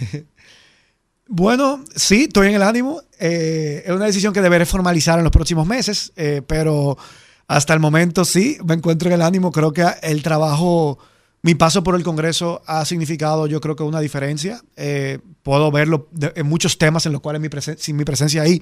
Bueno, 1.33 1.85
sí, 1.95 2.25
estoy 2.25 2.49
en 2.49 2.57
el 2.57 2.63
ánimo. 2.63 3.03
Eh, 3.21 3.85
es 3.87 3.93
una 3.93 4.07
decisión 4.07 4.33
que 4.33 4.43
deberé 4.43 4.67
formalizar 4.67 5.17
en 5.17 5.23
los 5.23 5.31
próximos 5.31 5.65
meses, 5.65 6.13
eh, 6.17 6.43
pero 6.45 6.99
hasta 7.47 7.73
el 7.73 7.79
momento 7.79 8.25
sí, 8.25 8.59
me 8.65 8.75
encuentro 8.75 9.09
en 9.09 9.15
el 9.15 9.23
ánimo. 9.23 9.53
Creo 9.53 9.73
que 9.73 9.87
el 10.03 10.25
trabajo, 10.25 10.99
mi 11.43 11.55
paso 11.55 11.85
por 11.85 11.95
el 11.95 12.03
Congreso 12.03 12.63
ha 12.67 12.85
significado, 12.85 13.47
yo 13.47 13.61
creo 13.61 13.77
que 13.77 13.85
una 13.85 14.01
diferencia. 14.01 14.61
Eh, 14.75 15.21
puedo 15.45 15.71
verlo 15.71 16.09
de, 16.11 16.33
en 16.35 16.49
muchos 16.49 16.79
temas 16.79 17.07
en 17.07 17.13
los 17.13 17.21
cuales 17.21 17.41
mi 17.41 17.49
sin 17.77 17.97
mi 17.97 18.05
presencia 18.05 18.43
ahí, 18.43 18.61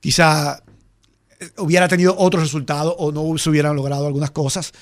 quizá 0.00 0.60
hubiera 1.56 1.88
tenido 1.88 2.14
otros 2.16 2.42
resultados 2.42 2.94
o 2.98 3.12
no 3.12 3.38
se 3.38 3.50
hubieran 3.50 3.76
logrado 3.76 4.06
algunas 4.06 4.30
cosas. 4.30 4.72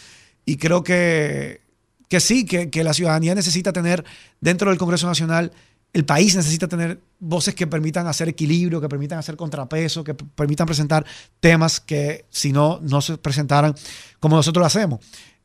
Y 0.45 0.57
creo 0.57 0.83
que, 0.83 1.61
que 2.09 2.21
sí, 2.21 2.45
que, 2.45 2.71
que 2.71 2.85
la 2.85 2.95
ciudadanía 2.95 3.35
necesita 3.35 3.73
tener 3.73 4.05
dentro 4.41 4.71
del 4.71 4.79
Congreso 4.79 5.07
Nacional 5.07 5.53
el 5.97 6.05
país 6.05 6.37
necesita 6.37 6.69
tener 6.69 7.01
voces 7.19 7.55
que 7.55 7.67
permitan 7.67 8.07
hacer 8.07 8.29
equilibrio, 8.29 8.83
que 8.83 8.89
permitan 8.89 9.19
hacer 9.19 9.35
contrapeso, 9.35 10.05
que 10.05 10.13
permitan 10.13 10.67
presentar 10.67 11.07
temas 11.41 11.81
que 11.81 12.27
si 12.29 12.53
no, 12.53 12.81
no 12.83 13.01
se 13.01 13.17
presentaran 13.17 13.75
como 14.21 14.37
nosotros 14.37 14.61
lo 14.61 14.67
hacemos. 14.67 15.01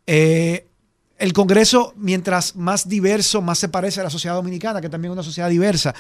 Eh, 0.06 0.68
el 1.22 1.34
Congreso, 1.34 1.94
mientras 1.98 2.56
más 2.56 2.90
diverso, 2.90 3.44
más 3.44 3.60
se 3.60 3.70
parece 3.70 4.02
a 4.02 4.04
la 4.04 4.10
sociedad 4.10 4.36
dominicana, 4.36 4.82
que 4.82 4.90
también 4.90 5.12
es 5.12 5.14
una 5.14 5.24
sociedad 5.24 5.50
diversa. 5.50 5.94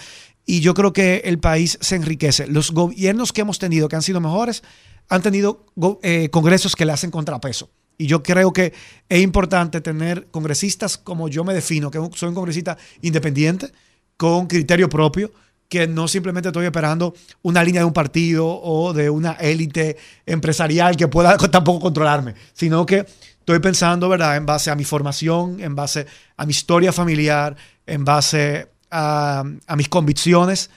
Y 0.47 0.61
yo 0.61 0.73
creo 0.73 0.93
que 0.93 1.21
el 1.25 1.37
país 1.37 1.77
se 1.79 1.95
enriquece. 1.95 2.47
Los 2.47 2.71
gobiernos 2.71 3.31
que 3.31 3.41
hemos 3.41 3.59
tenido, 3.59 3.87
que 3.87 3.95
han 3.95 4.01
sido 4.01 4.19
mejores, 4.19 4.63
han 5.09 5.21
tenido 5.21 5.67
eh, 6.01 6.29
congresos 6.31 6.75
que 6.75 6.85
le 6.85 6.91
hacen 6.91 7.11
contrapeso. 7.11 7.69
Y 7.99 8.07
yo 8.07 8.23
creo 8.23 8.51
que 8.51 8.73
es 9.09 9.21
importante 9.21 9.79
tener 9.79 10.27
congresistas 10.31 10.97
como 10.97 11.29
yo 11.29 11.43
me 11.43 11.53
defino, 11.53 11.91
que 11.91 11.99
soy 12.15 12.29
un 12.29 12.35
congresista 12.35 12.75
independiente, 13.01 13.71
con 14.17 14.47
criterio 14.47 14.89
propio, 14.89 15.31
que 15.69 15.87
no 15.87 16.07
simplemente 16.07 16.49
estoy 16.49 16.65
esperando 16.65 17.13
una 17.43 17.63
línea 17.63 17.81
de 17.81 17.85
un 17.85 17.93
partido 17.93 18.45
o 18.45 18.91
de 18.91 19.09
una 19.09 19.33
élite 19.33 19.97
empresarial 20.25 20.97
que 20.97 21.07
pueda 21.07 21.37
tampoco 21.51 21.79
controlarme, 21.79 22.33
sino 22.53 22.85
que 22.85 23.05
estoy 23.41 23.59
pensando, 23.59 24.07
¿verdad?, 24.07 24.37
en 24.37 24.45
base 24.45 24.69
a 24.69 24.75
mi 24.75 24.83
formación, 24.83 25.59
en 25.59 25.75
base 25.75 26.05
a 26.37 26.45
mi 26.45 26.51
historia 26.51 26.93
familiar, 26.93 27.55
en 27.87 28.05
base 28.05 28.69
a, 28.91 29.43
mis 29.75 29.89
convicciones, 29.89 30.69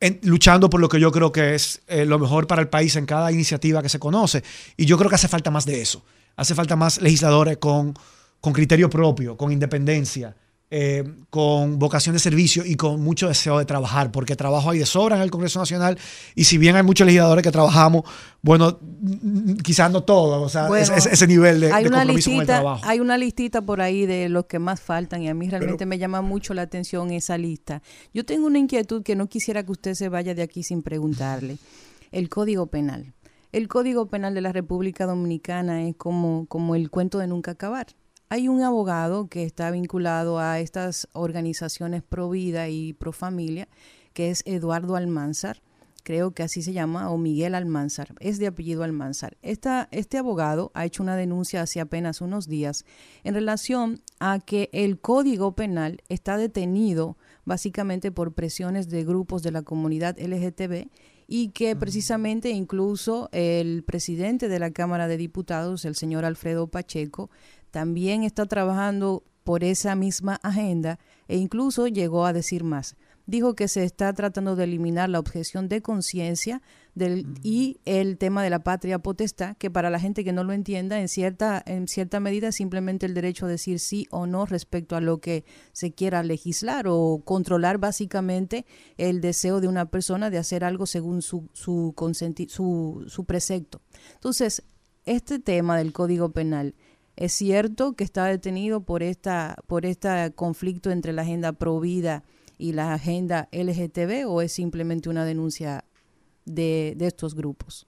en, 0.00 0.18
luchando 0.24 0.68
por 0.68 0.80
lo 0.80 0.88
que 0.88 0.98
yo 0.98 1.12
creo 1.12 1.30
que 1.30 1.54
es 1.54 1.80
eh, 1.86 2.04
lo 2.04 2.18
mejor 2.18 2.48
para 2.48 2.60
el 2.60 2.68
país 2.68 2.96
en 2.96 3.06
cada 3.06 3.30
iniciativa 3.30 3.82
que 3.82 3.88
se 3.88 4.00
conoce. 4.00 4.42
Y 4.76 4.84
yo 4.84 4.98
creo 4.98 5.08
que 5.08 5.14
hace 5.14 5.28
falta 5.28 5.52
más 5.52 5.64
de 5.64 5.80
eso. 5.80 6.04
Hace 6.34 6.56
falta 6.56 6.74
más 6.74 7.00
legisladores 7.00 7.58
con, 7.58 7.94
con 8.40 8.52
criterio 8.52 8.90
propio, 8.90 9.36
con 9.36 9.52
independencia, 9.52 10.34
eh, 10.74 11.04
con 11.28 11.78
vocación 11.78 12.14
de 12.14 12.18
servicio 12.18 12.64
y 12.64 12.76
con 12.76 12.98
mucho 12.98 13.28
deseo 13.28 13.58
de 13.58 13.66
trabajar, 13.66 14.10
porque 14.10 14.36
trabajo 14.36 14.70
hay 14.70 14.78
de 14.78 14.86
sobra 14.86 15.16
en 15.16 15.22
el 15.22 15.30
Congreso 15.30 15.58
Nacional 15.58 15.98
y 16.34 16.44
si 16.44 16.56
bien 16.56 16.76
hay 16.76 16.82
muchos 16.82 17.06
legisladores 17.06 17.42
que 17.42 17.52
trabajamos, 17.52 18.04
bueno, 18.40 18.80
quizás 19.62 19.90
no 19.92 20.02
todos, 20.02 20.42
o 20.42 20.48
sea, 20.48 20.68
bueno, 20.68 20.94
ese, 20.96 21.10
ese, 21.12 21.26
nivel 21.26 21.60
de, 21.60 21.72
hay 21.74 21.82
de 21.82 21.90
una 21.90 21.98
compromiso 21.98 22.30
listita, 22.30 22.32
con 22.32 22.40
el 22.40 22.46
trabajo. 22.46 22.84
Hay 22.86 23.00
una 23.00 23.18
listita 23.18 23.60
por 23.60 23.82
ahí 23.82 24.06
de 24.06 24.30
los 24.30 24.46
que 24.46 24.58
más 24.58 24.80
faltan 24.80 25.22
y 25.22 25.28
a 25.28 25.34
mí 25.34 25.46
realmente 25.50 25.80
Pero, 25.80 25.90
me 25.90 25.98
llama 25.98 26.22
mucho 26.22 26.54
la 26.54 26.62
atención 26.62 27.10
esa 27.10 27.36
lista. 27.36 27.82
Yo 28.14 28.24
tengo 28.24 28.46
una 28.46 28.58
inquietud 28.58 29.02
que 29.02 29.14
no 29.14 29.26
quisiera 29.28 29.62
que 29.64 29.72
usted 29.72 29.92
se 29.92 30.08
vaya 30.08 30.34
de 30.34 30.40
aquí 30.40 30.62
sin 30.62 30.80
preguntarle. 30.80 31.58
El 32.12 32.30
Código 32.30 32.68
Penal. 32.68 33.12
El 33.52 33.68
Código 33.68 34.06
Penal 34.06 34.32
de 34.32 34.40
la 34.40 34.52
República 34.52 35.04
Dominicana 35.04 35.86
es 35.86 35.96
como, 35.96 36.46
como 36.46 36.74
el 36.76 36.88
cuento 36.88 37.18
de 37.18 37.26
nunca 37.26 37.50
acabar 37.50 37.88
hay 38.32 38.48
un 38.48 38.62
abogado 38.62 39.28
que 39.28 39.44
está 39.44 39.70
vinculado 39.70 40.38
a 40.38 40.58
estas 40.58 41.06
organizaciones 41.12 42.02
pro 42.02 42.30
vida 42.30 42.70
y 42.70 42.94
pro 42.94 43.12
familia, 43.12 43.68
que 44.14 44.30
es 44.30 44.42
Eduardo 44.46 44.96
Almanzar, 44.96 45.60
creo 46.02 46.30
que 46.30 46.42
así 46.42 46.62
se 46.62 46.72
llama, 46.72 47.10
o 47.10 47.18
Miguel 47.18 47.54
Almanzar, 47.54 48.14
es 48.20 48.38
de 48.38 48.46
apellido 48.46 48.84
Almanzar. 48.84 49.36
Esta, 49.42 49.86
este 49.90 50.16
abogado 50.16 50.70
ha 50.72 50.86
hecho 50.86 51.02
una 51.02 51.14
denuncia 51.14 51.60
hace 51.60 51.78
apenas 51.78 52.22
unos 52.22 52.48
días 52.48 52.86
en 53.22 53.34
relación 53.34 54.00
a 54.18 54.38
que 54.38 54.70
el 54.72 54.98
Código 54.98 55.52
Penal 55.52 56.00
está 56.08 56.38
detenido 56.38 57.18
básicamente 57.44 58.12
por 58.12 58.32
presiones 58.32 58.88
de 58.88 59.04
grupos 59.04 59.42
de 59.42 59.50
la 59.50 59.60
comunidad 59.60 60.18
LGTB 60.18 60.88
y 61.26 61.48
que 61.48 61.76
precisamente 61.76 62.50
incluso 62.50 63.28
el 63.32 63.84
presidente 63.84 64.48
de 64.48 64.58
la 64.58 64.70
Cámara 64.70 65.06
de 65.06 65.18
Diputados, 65.18 65.84
el 65.84 65.96
señor 65.96 66.24
Alfredo 66.24 66.66
Pacheco, 66.66 67.30
también 67.72 68.22
está 68.22 68.46
trabajando 68.46 69.24
por 69.42 69.64
esa 69.64 69.96
misma 69.96 70.38
agenda 70.44 71.00
e 71.26 71.36
incluso 71.36 71.88
llegó 71.88 72.26
a 72.26 72.32
decir 72.32 72.62
más. 72.62 72.96
Dijo 73.24 73.54
que 73.54 73.68
se 73.68 73.84
está 73.84 74.12
tratando 74.12 74.56
de 74.56 74.64
eliminar 74.64 75.08
la 75.08 75.20
objeción 75.20 75.68
de 75.68 75.80
conciencia 75.80 76.60
del, 76.94 77.26
y 77.42 77.78
el 77.84 78.18
tema 78.18 78.42
de 78.42 78.50
la 78.50 78.64
patria 78.64 78.98
potestad, 78.98 79.56
que 79.56 79.70
para 79.70 79.90
la 79.90 80.00
gente 80.00 80.24
que 80.24 80.32
no 80.32 80.42
lo 80.42 80.52
entienda, 80.52 81.00
en 81.00 81.08
cierta, 81.08 81.62
en 81.64 81.86
cierta 81.86 82.18
medida 82.18 82.48
es 82.48 82.56
simplemente 82.56 83.06
el 83.06 83.14
derecho 83.14 83.46
a 83.46 83.48
decir 83.48 83.78
sí 83.78 84.06
o 84.10 84.26
no 84.26 84.44
respecto 84.44 84.96
a 84.96 85.00
lo 85.00 85.20
que 85.20 85.44
se 85.72 85.92
quiera 85.92 86.24
legislar 86.24 86.86
o 86.88 87.22
controlar 87.24 87.78
básicamente 87.78 88.66
el 88.98 89.20
deseo 89.20 89.60
de 89.60 89.68
una 89.68 89.86
persona 89.86 90.28
de 90.28 90.38
hacer 90.38 90.64
algo 90.64 90.86
según 90.86 91.22
su, 91.22 91.48
su, 91.52 91.94
su, 92.48 93.04
su 93.06 93.24
precepto. 93.24 93.80
Entonces, 94.14 94.64
este 95.04 95.38
tema 95.38 95.76
del 95.76 95.92
Código 95.92 96.32
Penal 96.32 96.74
es 97.24 97.32
cierto 97.32 97.94
que 97.94 98.02
está 98.02 98.24
detenido 98.24 98.80
por 98.80 99.02
esta 99.02 99.56
por 99.68 99.86
este 99.86 100.32
conflicto 100.34 100.90
entre 100.90 101.12
la 101.12 101.22
agenda 101.22 101.52
pro 101.52 101.78
vida 101.78 102.24
y 102.58 102.72
la 102.72 102.94
agenda 102.94 103.48
LGTB 103.52 104.26
o 104.28 104.42
es 104.42 104.52
simplemente 104.52 105.08
una 105.08 105.24
denuncia 105.24 105.84
de, 106.44 106.94
de 106.96 107.06
estos 107.06 107.34
grupos? 107.34 107.86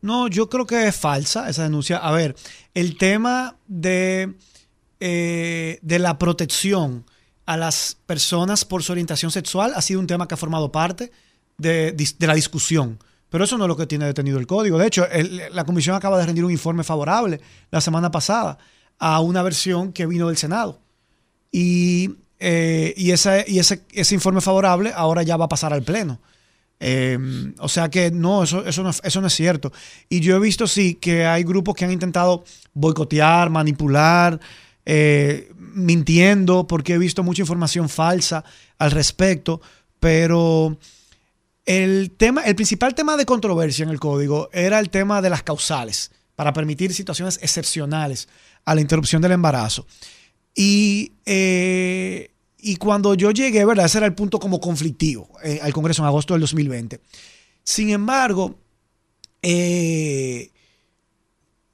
No, 0.00 0.26
yo 0.28 0.48
creo 0.48 0.66
que 0.66 0.88
es 0.88 0.96
falsa 0.96 1.48
esa 1.48 1.64
denuncia. 1.64 1.98
A 1.98 2.12
ver, 2.12 2.34
el 2.74 2.96
tema 2.96 3.56
de, 3.68 4.34
eh, 5.00 5.78
de 5.82 5.98
la 5.98 6.18
protección 6.18 7.04
a 7.46 7.56
las 7.56 7.98
personas 8.06 8.64
por 8.64 8.82
su 8.82 8.92
orientación 8.92 9.30
sexual 9.30 9.72
ha 9.76 9.82
sido 9.82 10.00
un 10.00 10.06
tema 10.06 10.26
que 10.26 10.34
ha 10.34 10.38
formado 10.38 10.72
parte 10.72 11.12
de, 11.58 11.92
de 11.92 12.26
la 12.26 12.34
discusión. 12.34 12.98
Pero 13.32 13.44
eso 13.44 13.56
no 13.56 13.64
es 13.64 13.68
lo 13.68 13.78
que 13.78 13.86
tiene 13.86 14.04
detenido 14.04 14.38
el 14.38 14.46
código. 14.46 14.76
De 14.76 14.86
hecho, 14.86 15.06
la 15.52 15.64
comisión 15.64 15.96
acaba 15.96 16.18
de 16.18 16.26
rendir 16.26 16.44
un 16.44 16.50
informe 16.50 16.84
favorable 16.84 17.40
la 17.70 17.80
semana 17.80 18.10
pasada 18.10 18.58
a 18.98 19.20
una 19.20 19.42
versión 19.42 19.94
que 19.94 20.04
vino 20.04 20.28
del 20.28 20.36
Senado. 20.36 20.80
Y, 21.50 22.10
eh, 22.38 22.92
y, 22.94 23.10
ese, 23.10 23.46
informe 24.10 24.42
favorable 24.42 24.92
ahora 24.94 25.22
ya 25.22 25.38
va 25.38 25.46
a 25.46 25.48
pasar 25.48 25.72
al 25.72 25.82
Pleno. 25.82 26.20
Eh, 26.78 27.18
o 27.58 27.70
sea 27.70 27.88
que 27.88 28.10
no 28.10 28.42
eso, 28.42 28.66
eso 28.66 28.82
no, 28.82 28.90
eso 28.90 29.20
no 29.22 29.26
es 29.28 29.32
cierto. 29.34 29.72
Y 30.10 30.20
yo 30.20 30.36
he 30.36 30.40
visto, 30.40 30.66
sí, 30.66 30.96
que 30.96 31.24
hay 31.24 31.42
grupos 31.42 31.74
que 31.74 31.86
han 31.86 31.92
intentado 31.92 32.44
boicotear, 32.74 33.48
manipular, 33.48 34.40
eh, 34.84 35.50
mintiendo, 35.56 36.66
porque 36.66 36.92
he 36.92 36.98
visto 36.98 37.22
mucha 37.22 37.40
información 37.40 37.88
falsa 37.88 38.44
al 38.76 38.90
respecto, 38.90 39.62
pero 40.00 40.76
el, 41.64 42.10
tema, 42.16 42.42
el 42.42 42.54
principal 42.54 42.94
tema 42.94 43.16
de 43.16 43.26
controversia 43.26 43.84
en 43.84 43.90
el 43.90 44.00
código 44.00 44.50
era 44.52 44.78
el 44.78 44.90
tema 44.90 45.22
de 45.22 45.30
las 45.30 45.42
causales, 45.42 46.10
para 46.34 46.52
permitir 46.52 46.92
situaciones 46.94 47.38
excepcionales 47.42 48.28
a 48.64 48.74
la 48.74 48.80
interrupción 48.80 49.22
del 49.22 49.32
embarazo. 49.32 49.86
Y, 50.54 51.12
eh, 51.24 52.30
y 52.58 52.76
cuando 52.76 53.14
yo 53.14 53.30
llegué, 53.30 53.64
¿verdad? 53.64 53.86
Ese 53.86 53.98
era 53.98 54.06
el 54.06 54.14
punto 54.14 54.38
como 54.38 54.60
conflictivo 54.60 55.28
eh, 55.42 55.60
al 55.62 55.72
Congreso 55.72 56.02
en 56.02 56.06
agosto 56.06 56.34
del 56.34 56.40
2020. 56.42 57.00
Sin 57.64 57.90
embargo, 57.90 58.58
eh, 59.40 60.50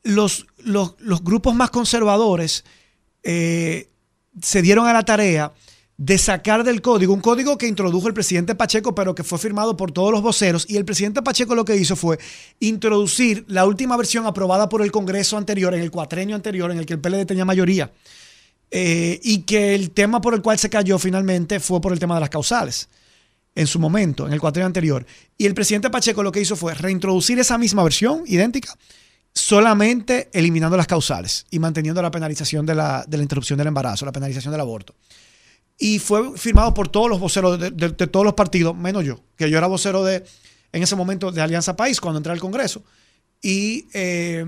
los, 0.02 0.46
los, 0.58 0.96
grupos 1.22 1.54
más 1.54 1.70
conservadores 1.70 2.64
se 3.22 4.62
dieron 4.62 4.86
a 4.86 4.92
la 4.92 5.02
tarea 5.02 5.52
de 5.98 6.16
sacar 6.16 6.62
del 6.62 6.80
código, 6.80 7.12
un 7.12 7.20
código 7.20 7.58
que 7.58 7.66
introdujo 7.66 8.06
el 8.06 8.14
presidente 8.14 8.54
Pacheco, 8.54 8.94
pero 8.94 9.16
que 9.16 9.24
fue 9.24 9.36
firmado 9.36 9.76
por 9.76 9.90
todos 9.90 10.12
los 10.12 10.22
voceros, 10.22 10.64
y 10.68 10.76
el 10.76 10.84
presidente 10.84 11.22
Pacheco 11.22 11.56
lo 11.56 11.64
que 11.64 11.76
hizo 11.76 11.96
fue 11.96 12.18
introducir 12.60 13.44
la 13.48 13.66
última 13.66 13.96
versión 13.96 14.24
aprobada 14.24 14.68
por 14.68 14.80
el 14.80 14.92
Congreso 14.92 15.36
anterior, 15.36 15.74
en 15.74 15.80
el 15.80 15.90
cuatrenio 15.90 16.36
anterior, 16.36 16.70
en 16.70 16.78
el 16.78 16.86
que 16.86 16.94
el 16.94 17.00
PLD 17.00 17.26
tenía 17.26 17.44
mayoría, 17.44 17.90
eh, 18.70 19.18
y 19.24 19.42
que 19.42 19.74
el 19.74 19.90
tema 19.90 20.20
por 20.20 20.34
el 20.34 20.40
cual 20.40 20.56
se 20.56 20.70
cayó 20.70 21.00
finalmente 21.00 21.58
fue 21.58 21.80
por 21.80 21.92
el 21.92 21.98
tema 21.98 22.14
de 22.14 22.20
las 22.20 22.30
causales, 22.30 22.88
en 23.56 23.66
su 23.66 23.80
momento, 23.80 24.24
en 24.24 24.32
el 24.32 24.40
cuatrenio 24.40 24.66
anterior. 24.66 25.04
Y 25.36 25.46
el 25.46 25.54
presidente 25.54 25.90
Pacheco 25.90 26.22
lo 26.22 26.30
que 26.30 26.40
hizo 26.40 26.54
fue 26.54 26.74
reintroducir 26.74 27.40
esa 27.40 27.58
misma 27.58 27.82
versión, 27.82 28.22
idéntica, 28.24 28.72
solamente 29.34 30.28
eliminando 30.32 30.76
las 30.76 30.86
causales 30.86 31.44
y 31.50 31.58
manteniendo 31.58 32.00
la 32.00 32.12
penalización 32.12 32.64
de 32.64 32.76
la, 32.76 33.04
de 33.04 33.16
la 33.16 33.24
interrupción 33.24 33.58
del 33.58 33.66
embarazo, 33.66 34.06
la 34.06 34.12
penalización 34.12 34.52
del 34.52 34.60
aborto 34.60 34.94
y 35.78 36.00
fue 36.00 36.36
firmado 36.36 36.74
por 36.74 36.88
todos 36.88 37.08
los 37.08 37.20
voceros 37.20 37.58
de, 37.58 37.70
todos 37.90 38.24
los 38.24 38.34
partidos, 38.34 38.76
menos 38.76 39.04
yo, 39.04 39.20
que 39.36 39.48
yo 39.48 39.56
era 39.56 39.68
vocero 39.68 40.04
de, 40.04 40.24
en 40.72 40.82
ese 40.82 40.96
momento 40.96 41.30
de 41.30 41.40
Alianza 41.40 41.76
País 41.76 42.00
cuando 42.00 42.18
entré 42.18 42.32
al 42.32 42.40
Congreso. 42.40 42.82
Y, 43.40 43.86
eh, 43.92 44.44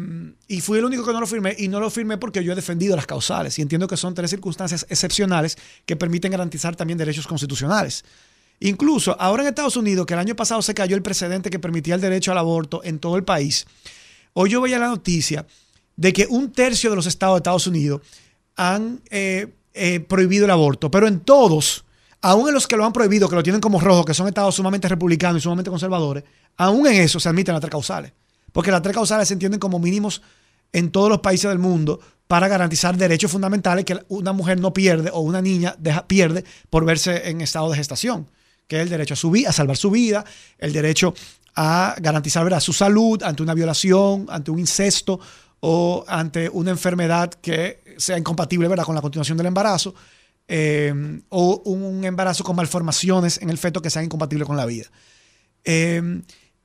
y 0.49 0.61
fui 0.61 0.79
el 0.79 0.85
único 0.85 1.07
que 1.07 1.13
no 1.13 1.21
lo 1.21 1.27
firmé 1.29 1.55
y 1.57 1.69
no 1.69 1.79
lo 1.79 1.89
firmé 1.91 2.19
porque 2.19 2.43
yo 2.43 2.53
he 2.53 2.57
defendido 2.57 2.97
las 2.97 3.07
causales 3.07 3.57
y 3.57 3.63
entiendo 3.63 3.87
que 3.87 3.97
son 3.97 4.15
tres 4.15 4.31
circunstancias 4.31 4.85
excepcionales 4.91 5.57
que 5.87 5.95
permiten 5.95 6.33
garantizar 6.33 6.75
también 6.75 6.99
derechos 6.99 7.29
constitucionales. 7.29 8.05
Incluso 8.59 9.17
ahora 9.21 9.45
en 9.45 9.49
Estados 9.51 9.77
Unidos, 9.77 10.07
que 10.07 10.15
el 10.15 10.21
año 10.21 10.35
pasado 10.35 10.61
se 10.61 10.75
cayó 10.75 10.97
el 10.97 11.03
precedente 11.03 11.51
que 11.51 11.61
permitía 11.61 11.95
el 11.95 12.01
derecho 12.01 12.33
al 12.33 12.39
aborto 12.39 12.83
en 12.83 12.99
todo 12.99 13.17
el 13.17 13.23
país, 13.23 13.65
hoy 14.33 14.51
yo 14.51 14.61
veía 14.61 14.81
la 14.81 14.89
noticia 14.89 15.47
de 15.97 16.13
que 16.13 16.27
un 16.29 16.51
tercio 16.51 16.91
de 16.91 16.97
los 16.97 17.07
estados 17.07 17.37
de 17.37 17.39
Estados 17.39 17.69
Unidos 17.69 18.03
han 18.57 19.01
eh, 19.11 19.55
eh, 19.75 20.01
prohibido 20.01 20.45
el 20.45 20.51
aborto, 20.51 20.91
pero 20.91 21.07
en 21.07 21.21
todos, 21.21 21.85
aún 22.21 22.49
en 22.49 22.55
los 22.55 22.67
que 22.67 22.77
lo 22.77 22.85
han 22.85 22.93
prohibido, 22.93 23.29
que 23.29 23.37
lo 23.37 23.43
tienen 23.43 23.61
como 23.61 23.81
rojo, 23.81 24.05
que 24.05 24.15
son 24.15 24.29
estados 24.29 24.55
sumamente 24.55 24.89
republicanos 24.89 25.41
y 25.41 25.43
sumamente 25.43 25.71
conservadores, 25.71 26.25
aún 26.57 26.87
en 26.87 27.03
eso 27.03 27.21
se 27.21 27.29
admiten 27.29 27.55
las 27.55 27.61
tres 27.61 27.71
causales. 27.71 28.13
Porque 28.53 28.71
las 28.71 28.83
tres 28.83 28.95
causales 28.95 29.29
se 29.29 29.35
entienden 29.35 29.61
como 29.61 29.79
mínimos 29.79 30.23
en 30.73 30.91
todos 30.91 31.09
los 31.09 31.21
países 31.21 31.49
del 31.49 31.59
mundo 31.59 32.01
para 32.27 32.49
garantizar 32.49 32.97
derechos 32.97 33.31
fundamentales 33.31 33.85
que 33.85 33.99
una 34.09 34.33
mujer 34.33 34.61
no 34.61 34.73
pierde 34.73 35.11
o 35.13 35.21
una 35.21 35.43
niña 35.43 35.77
pierde 36.07 36.45
por 36.69 36.85
verse 36.85 37.29
en 37.29 37.41
estado 37.41 37.71
de 37.71 37.77
gestación, 37.77 38.29
que 38.69 38.77
es 38.77 38.83
el 38.83 38.89
derecho 38.89 39.15
a, 39.15 39.17
su, 39.17 39.35
a 39.47 39.53
salvar 39.53 39.77
su 39.77 39.91
vida, 39.91 40.25
el 40.59 40.73
derecho 40.73 41.15
a 41.57 41.97
garantizar 42.01 42.61
su 42.61 42.73
salud 42.73 43.23
ante 43.23 43.43
una 43.43 43.55
violación, 43.55 44.27
ante 44.29 44.51
un 44.51 44.61
incesto 44.61 45.19
o 45.61 46.05
ante 46.09 46.49
una 46.49 46.71
enfermedad 46.71 47.31
que 47.35 47.83
sea 47.99 48.19
incompatible 48.19 48.69
¿verdad? 48.69 48.85
con 48.85 48.95
la 48.95 49.03
continuación 49.03 49.37
del 49.37 49.47
embarazo, 49.47 49.95
eh, 50.49 51.21
o 51.29 51.63
un 51.65 52.05
embarazo 52.05 52.43
con 52.43 52.57
malformaciones 52.57 53.41
en 53.41 53.51
el 53.51 53.59
feto 53.59 53.81
que 53.81 53.91
sean 53.91 54.07
incompatibles 54.07 54.47
con 54.47 54.57
la 54.57 54.67
vida. 54.67 54.87
Eh, 55.65 56.23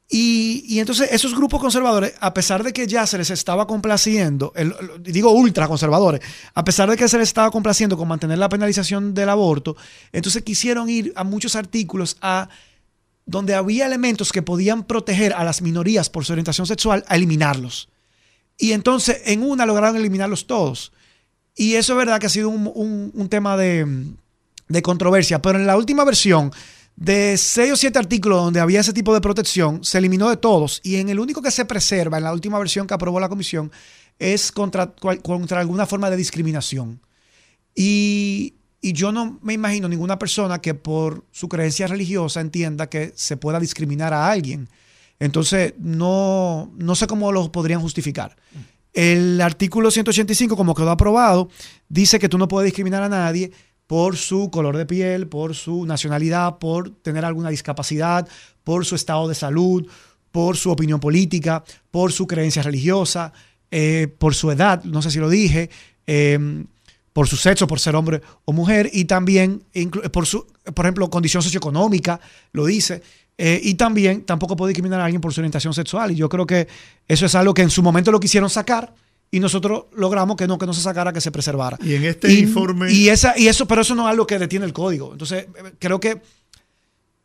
y, 0.08 0.64
y, 0.68 0.80
entonces 0.80 1.12
esos 1.12 1.36
grupos 1.36 1.60
conservadores, 1.60 2.14
a 2.20 2.32
pesar 2.34 2.64
de 2.64 2.72
que 2.72 2.86
ya 2.86 3.08
se 3.08 3.18
les 3.18 3.32
estaba 3.32 3.66
complaciendo, 3.66 4.54
el, 4.56 4.74
digo 5.00 5.32
ultra 5.32 5.68
conservadores, 5.68 6.22
a 6.54 6.64
pesar 6.64 6.90
de 6.90 6.96
que 6.96 7.08
se 7.08 7.18
les 7.18 7.30
estaba 7.30 7.50
complaciendo 7.50 7.98
con 7.98 8.08
mantener 8.08 8.38
la 8.38 8.48
penalización 8.48 9.16
del 9.16 9.30
aborto, 9.30 9.76
entonces 10.12 10.44
quisieron 10.44 10.90
ir 10.90 11.12
a 11.16 11.24
muchos 11.24 11.56
artículos 11.56 12.18
a 12.22 12.50
donde 13.26 13.56
había 13.56 13.88
elementos 13.88 14.32
que 14.32 14.44
podían 14.44 14.84
proteger 14.84 15.34
a 15.34 15.44
las 15.44 15.64
minorías 15.64 16.12
por 16.12 16.24
su 16.24 16.34
orientación 16.34 16.68
sexual, 16.68 17.04
a 17.08 17.16
eliminarlos. 17.16 17.90
Y 18.58 18.72
entonces 18.72 19.22
en 19.26 19.44
una 19.44 19.66
lograron 19.66 19.98
eliminarlos 19.98 20.48
todos. 20.48 20.92
Y 21.56 21.76
eso 21.76 21.94
es 21.94 21.98
verdad 21.98 22.20
que 22.20 22.28
ha 22.28 22.30
sido 22.30 22.50
un, 22.50 23.12
un, 23.14 23.30
tema 23.30 23.56
de, 23.56 23.86
de, 24.68 24.82
controversia, 24.82 25.42
pero 25.42 25.58
en 25.58 25.66
la 25.66 25.78
última 25.78 26.04
versión, 26.04 26.52
de 26.98 27.38
seis 27.38 27.72
o 27.72 27.76
siete 27.78 27.98
artículos 27.98 28.44
donde 28.44 28.60
había 28.60 28.82
ese 28.82 28.94
tipo 28.94 29.14
de 29.14 29.22
protección, 29.22 29.84
se 29.84 29.98
eliminó 29.98 30.30
de 30.30 30.38
todos. 30.38 30.82
Y 30.84 30.98
en 30.98 31.10
el 31.10 31.20
único 31.20 31.42
que 31.42 31.52
se 31.52 31.66
preserva, 31.66 32.18
en 32.18 32.26
la 32.26 32.34
última 32.34 32.60
versión 32.60 32.88
que 32.88 32.94
aprobó 32.94 33.20
la 33.20 33.30
comisión, 33.30 33.72
es 34.20 34.52
contra, 34.52 34.94
contra 35.22 35.60
alguna 35.60 35.86
forma 35.86 36.10
de 36.10 36.18
discriminación. 36.18 37.02
Y, 37.74 38.56
y 38.82 38.94
yo 38.94 39.12
no 39.12 39.40
me 39.42 39.54
imagino 39.54 39.88
ninguna 39.88 40.20
persona 40.20 40.62
que 40.62 40.74
por 40.74 41.26
su 41.32 41.50
creencia 41.50 41.88
religiosa 41.88 42.42
entienda 42.42 42.88
que 42.88 43.14
se 43.16 43.38
pueda 43.38 43.60
discriminar 43.60 44.14
a 44.14 44.30
alguien. 44.30 44.70
Entonces, 45.20 45.74
no, 45.80 46.72
no 46.78 46.96
sé 46.96 47.08
cómo 47.08 47.32
lo 47.32 47.52
podrían 47.52 47.82
justificar. 47.82 48.36
El 48.94 49.42
artículo 49.42 49.92
185, 49.92 50.56
como 50.56 50.74
quedó 50.74 50.92
aprobado, 50.92 51.50
dice 51.90 52.20
que 52.20 52.30
tú 52.30 52.38
no 52.38 52.48
puedes 52.48 52.68
discriminar 52.68 53.04
a 53.04 53.10
nadie 53.10 53.52
por 53.88 54.18
su 54.18 54.50
color 54.50 54.78
de 54.78 54.86
piel, 54.86 55.28
por 55.28 55.54
su 55.54 55.86
nacionalidad, 55.86 56.58
por 56.58 56.90
tener 56.90 57.26
alguna 57.26 57.50
discapacidad, 57.50 58.28
por 58.64 58.86
su 58.86 58.96
estado 58.96 59.28
de 59.28 59.36
salud, 59.36 59.88
por 60.32 60.58
su 60.58 60.72
opinión 60.72 61.00
política, 61.00 61.64
por 61.92 62.12
su 62.12 62.26
creencia 62.26 62.64
religiosa, 62.64 63.32
eh, 63.70 64.08
por 64.18 64.34
su 64.34 64.52
edad, 64.52 64.84
no 64.84 65.02
sé 65.02 65.12
si 65.12 65.20
lo 65.20 65.30
dije, 65.30 65.70
eh, 66.08 66.66
por 67.14 67.28
su 67.28 67.38
sexo, 67.38 67.68
por 67.68 67.80
ser 67.80 67.96
hombre 67.96 68.22
o 68.44 68.52
mujer, 68.52 68.90
y 68.92 69.06
también 69.06 69.64
por 70.12 70.26
su, 70.26 70.46
por 70.74 70.86
ejemplo, 70.86 71.10
condición 71.10 71.42
socioeconómica, 71.42 72.20
lo 72.52 72.66
dice. 72.66 73.02
Eh, 73.38 73.60
y 73.64 73.76
también 73.76 74.24
tampoco 74.24 74.56
puede 74.56 74.70
discriminar 74.70 75.02
a 75.02 75.06
alguien 75.06 75.22
por 75.22 75.34
su 75.34 75.42
orientación 75.42 75.74
sexual. 75.74 76.12
Y 76.12 76.16
yo 76.16 76.30
creo 76.30 76.46
que 76.46 76.68
eso 77.08 77.26
es 77.26 77.36
algo 77.36 77.54
que 77.54 77.62
en 77.62 77.70
su 77.70 77.84
momento 77.84 78.12
lo 78.12 78.20
quisieron 78.20 78.50
sacar 78.50 78.94
y 79.32 79.40
nosotros 79.40 79.86
logramos 79.96 80.38
que 80.38 80.48
no, 80.48 80.58
que 80.58 80.66
no 80.66 80.74
se 80.74 80.82
sacara, 80.82 81.12
que 81.12 81.22
se 81.22 81.32
preservara. 81.32 81.78
Y 81.84 81.96
en 81.96 82.06
este 82.06 82.32
y, 82.32 82.40
informe. 82.40 82.92
Y, 82.92 83.10
esa, 83.10 83.38
y 83.38 83.48
eso, 83.48 83.68
pero 83.68 83.82
eso 83.82 83.96
no 83.96 84.04
es 84.08 84.12
algo 84.12 84.26
que 84.26 84.40
detiene 84.40 84.66
el 84.66 84.74
código. 84.74 85.12
Entonces, 85.12 85.48
creo 85.80 86.00
que 86.00 86.22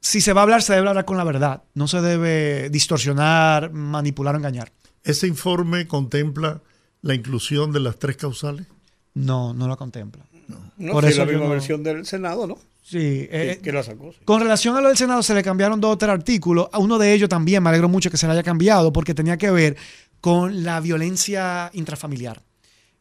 si 0.00 0.20
se 0.20 0.32
va 0.32 0.40
a 0.40 0.44
hablar, 0.44 0.62
se 0.62 0.72
debe 0.74 0.88
hablar 0.88 1.04
con 1.04 1.16
la 1.16 1.24
verdad. 1.24 1.62
No 1.74 1.86
se 1.86 2.00
debe 2.00 2.70
distorsionar, 2.70 3.72
manipular 3.72 4.34
o 4.34 4.38
engañar. 4.38 4.72
¿Ese 5.04 5.26
informe 5.26 5.86
contempla 5.86 6.61
la 7.02 7.14
inclusión 7.14 7.72
de 7.72 7.80
las 7.80 7.98
tres 7.98 8.16
causales? 8.16 8.66
No, 9.14 9.54
no 9.54 9.68
la 9.68 9.76
contempla. 9.76 10.24
No, 10.51 10.72
no 10.78 10.92
Por 10.92 11.05
eso 11.05 11.24
la 11.24 11.26
misma 11.26 11.44
no... 11.44 11.51
versión 11.51 11.82
del 11.82 12.05
Senado, 12.07 12.46
¿no? 12.46 12.59
Sí, 12.82 13.28
eh, 13.30 13.57
que, 13.57 13.62
que 13.62 13.72
lo 13.72 13.82
sacó, 13.82 14.12
sí. 14.12 14.18
Con 14.24 14.40
relación 14.40 14.76
a 14.76 14.80
lo 14.80 14.88
del 14.88 14.96
Senado 14.96 15.22
se 15.22 15.34
le 15.34 15.42
cambiaron 15.42 15.80
dos 15.80 15.94
o 15.94 15.98
tres 15.98 16.11
artículos. 16.11 16.68
A 16.72 16.78
uno 16.78 16.98
de 16.98 17.12
ellos 17.12 17.28
también 17.28 17.62
me 17.62 17.68
alegro 17.68 17.88
mucho 17.88 18.11
que 18.11 18.16
se 18.16 18.26
le 18.26 18.32
haya 18.32 18.42
cambiado 18.42 18.92
porque 18.92 19.14
tenía 19.14 19.36
que 19.36 19.51
ver 19.51 19.76
con 20.20 20.64
la 20.64 20.80
violencia 20.80 21.70
intrafamiliar. 21.72 22.42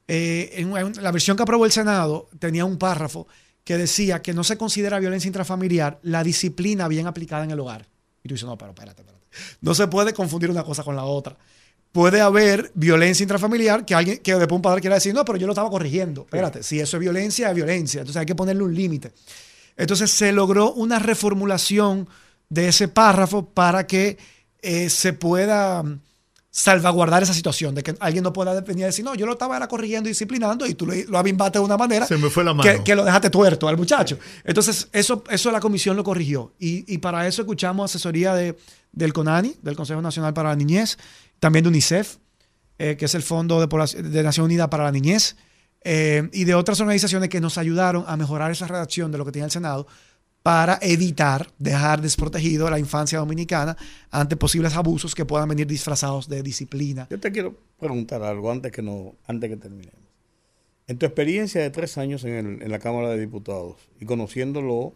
Eh, 0.07 0.51
en, 0.55 0.75
en 0.75 1.03
la 1.03 1.11
versión 1.11 1.37
que 1.37 1.43
aprobó 1.43 1.65
el 1.65 1.71
Senado 1.71 2.29
tenía 2.39 2.65
un 2.65 2.77
párrafo 2.77 3.27
que 3.63 3.77
decía 3.77 4.21
que 4.21 4.33
no 4.33 4.43
se 4.43 4.57
considera 4.57 4.99
violencia 4.99 5.27
intrafamiliar 5.27 5.99
la 6.01 6.23
disciplina 6.23 6.87
bien 6.87 7.07
aplicada 7.07 7.43
en 7.43 7.51
el 7.51 7.59
hogar. 7.59 7.85
Y 8.23 8.27
tú 8.27 8.33
dices, 8.33 8.47
no, 8.47 8.57
pero 8.57 8.71
espérate, 8.71 9.01
espérate. 9.01 9.27
No 9.61 9.75
se 9.75 9.87
puede 9.87 10.13
confundir 10.13 10.49
una 10.49 10.63
cosa 10.63 10.83
con 10.83 10.95
la 10.95 11.03
otra. 11.03 11.37
Puede 11.91 12.21
haber 12.21 12.71
violencia 12.75 13.23
intrafamiliar 13.23 13.83
que 13.83 13.95
alguien 13.95 14.19
que 14.19 14.35
después 14.35 14.55
un 14.55 14.61
padre 14.61 14.79
quiera 14.79 14.95
decir, 14.95 15.13
no, 15.13 15.25
pero 15.25 15.37
yo 15.37 15.47
lo 15.47 15.53
estaba 15.53 15.69
corrigiendo. 15.69 16.21
Espérate, 16.21 16.61
si 16.61 16.79
eso 16.79 16.97
es 16.97 17.01
violencia, 17.01 17.49
es 17.49 17.55
violencia. 17.55 18.01
Entonces 18.01 18.19
hay 18.19 18.25
que 18.27 18.35
ponerle 18.35 18.63
un 18.63 18.75
límite. 18.75 19.11
Entonces 19.75 20.11
se 20.11 20.31
logró 20.31 20.73
una 20.73 20.99
reformulación 20.99 22.07
de 22.49 22.67
ese 22.67 22.87
párrafo 22.89 23.49
para 23.49 23.87
que 23.87 24.17
eh, 24.61 24.89
se 24.89 25.13
pueda 25.13 25.81
mm, 25.81 25.99
salvaguardar 26.51 27.23
esa 27.23 27.33
situación, 27.33 27.75
de 27.75 27.83
que 27.83 27.95
alguien 27.99 28.23
no 28.23 28.33
pueda 28.33 28.59
venir 28.61 28.83
a 28.83 28.87
decir, 28.87 29.05
no, 29.05 29.15
yo 29.15 29.25
lo 29.25 29.33
estaba 29.33 29.65
corrigiendo 29.67 30.09
y 30.09 30.11
disciplinando 30.11 30.65
y 30.65 30.73
tú 30.73 30.85
lo, 30.85 30.93
lo 31.07 31.17
abimbaste 31.17 31.59
de 31.59 31.65
una 31.65 31.77
manera 31.77 32.05
Se 32.05 32.17
me 32.17 32.29
fue 32.29 32.43
la 32.43 32.53
mano. 32.53 32.69
Que, 32.69 32.83
que 32.83 32.95
lo 32.95 33.05
dejaste 33.05 33.29
tuerto 33.29 33.67
al 33.67 33.77
muchacho. 33.77 34.17
Entonces, 34.43 34.89
eso, 34.91 35.23
eso 35.29 35.51
la 35.51 35.59
comisión 35.59 35.95
lo 35.95 36.03
corrigió. 36.03 36.53
Y, 36.59 36.91
y 36.93 36.97
para 36.97 37.27
eso 37.27 37.43
escuchamos 37.43 37.89
asesoría 37.89 38.33
de, 38.33 38.57
del 38.91 39.13
CONANI, 39.13 39.55
del 39.61 39.75
Consejo 39.75 40.01
Nacional 40.01 40.33
para 40.33 40.49
la 40.49 40.55
Niñez, 40.55 40.97
también 41.39 41.63
de 41.63 41.69
UNICEF, 41.69 42.17
eh, 42.77 42.95
que 42.97 43.05
es 43.05 43.15
el 43.15 43.21
Fondo 43.23 43.59
de, 43.65 44.01
de 44.03 44.23
Nación 44.23 44.45
Unida 44.45 44.69
para 44.69 44.83
la 44.85 44.91
Niñez, 44.91 45.35
eh, 45.83 46.29
y 46.33 46.43
de 46.43 46.55
otras 46.55 46.79
organizaciones 46.81 47.29
que 47.29 47.39
nos 47.41 47.57
ayudaron 47.57 48.03
a 48.07 48.17
mejorar 48.17 48.51
esa 48.51 48.67
redacción 48.67 49.11
de 49.11 49.17
lo 49.17 49.25
que 49.25 49.31
tiene 49.31 49.45
el 49.45 49.51
Senado 49.51 49.87
para 50.43 50.79
evitar 50.81 51.51
dejar 51.57 52.01
desprotegido 52.01 52.69
la 52.69 52.79
infancia 52.79 53.19
dominicana 53.19 53.75
ante 54.09 54.37
posibles 54.37 54.75
abusos 54.75 55.13
que 55.15 55.25
puedan 55.25 55.49
venir 55.49 55.67
disfrazados 55.67 56.27
de 56.29 56.41
disciplina. 56.43 57.07
Yo 57.09 57.19
te 57.19 57.31
quiero 57.31 57.55
preguntar 57.77 58.23
algo 58.23 58.51
antes 58.51 58.71
que 58.71 58.81
no, 58.81 59.15
antes 59.27 59.49
que 59.49 59.57
terminemos. 59.57 59.99
En 60.87 60.97
tu 60.97 61.05
experiencia 61.05 61.61
de 61.61 61.69
tres 61.69 61.97
años 61.97 62.23
en, 62.23 62.33
el- 62.33 62.61
en 62.63 62.71
la 62.71 62.79
Cámara 62.79 63.09
de 63.09 63.19
Diputados 63.19 63.75
y 63.99 64.05
conociéndolo, 64.05 64.93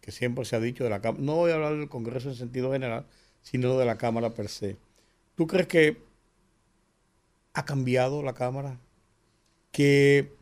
que 0.00 0.12
siempre 0.12 0.44
se 0.44 0.56
ha 0.56 0.60
dicho 0.60 0.84
de 0.84 0.90
la 0.90 1.00
Cámara, 1.00 1.22
no 1.24 1.36
voy 1.36 1.52
a 1.52 1.54
hablar 1.54 1.76
del 1.76 1.88
Congreso 1.88 2.28
en 2.28 2.34
sentido 2.34 2.72
general, 2.72 3.06
sino 3.42 3.78
de 3.78 3.86
la 3.86 3.96
Cámara 3.96 4.30
per 4.30 4.48
se. 4.48 4.76
¿Tú 5.34 5.46
crees 5.46 5.66
que 5.66 6.02
ha 7.52 7.64
cambiado 7.64 8.22
la 8.22 8.34
Cámara? 8.34 8.78
Que 9.72 10.32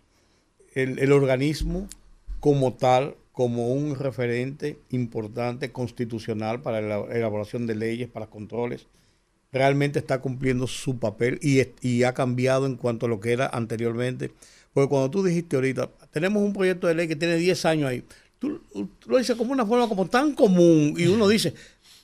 el, 0.74 0.98
el 0.98 1.12
organismo 1.12 1.88
como 2.40 2.74
tal, 2.74 3.16
como 3.32 3.72
un 3.72 3.94
referente 3.94 4.78
importante 4.90 5.72
constitucional 5.72 6.60
para 6.62 6.80
la 6.80 6.98
elaboración 7.14 7.66
de 7.66 7.74
leyes, 7.74 8.08
para 8.08 8.26
controles, 8.26 8.86
realmente 9.52 9.98
está 9.98 10.20
cumpliendo 10.20 10.66
su 10.66 10.98
papel 10.98 11.38
y, 11.42 11.62
y 11.80 12.02
ha 12.02 12.14
cambiado 12.14 12.66
en 12.66 12.76
cuanto 12.76 13.06
a 13.06 13.08
lo 13.08 13.20
que 13.20 13.32
era 13.32 13.46
anteriormente. 13.46 14.32
Porque 14.72 14.88
cuando 14.88 15.10
tú 15.10 15.22
dijiste 15.22 15.56
ahorita, 15.56 15.90
tenemos 16.10 16.42
un 16.42 16.52
proyecto 16.52 16.86
de 16.86 16.94
ley 16.94 17.08
que 17.08 17.16
tiene 17.16 17.36
10 17.36 17.64
años 17.64 17.88
ahí, 17.88 18.04
tú, 18.38 18.60
tú 18.98 19.10
lo 19.10 19.18
dices 19.18 19.36
como 19.36 19.52
una 19.52 19.66
forma 19.66 19.88
como 19.88 20.06
tan 20.06 20.34
común 20.34 20.94
y 20.96 21.06
uno 21.06 21.28
dice, 21.28 21.54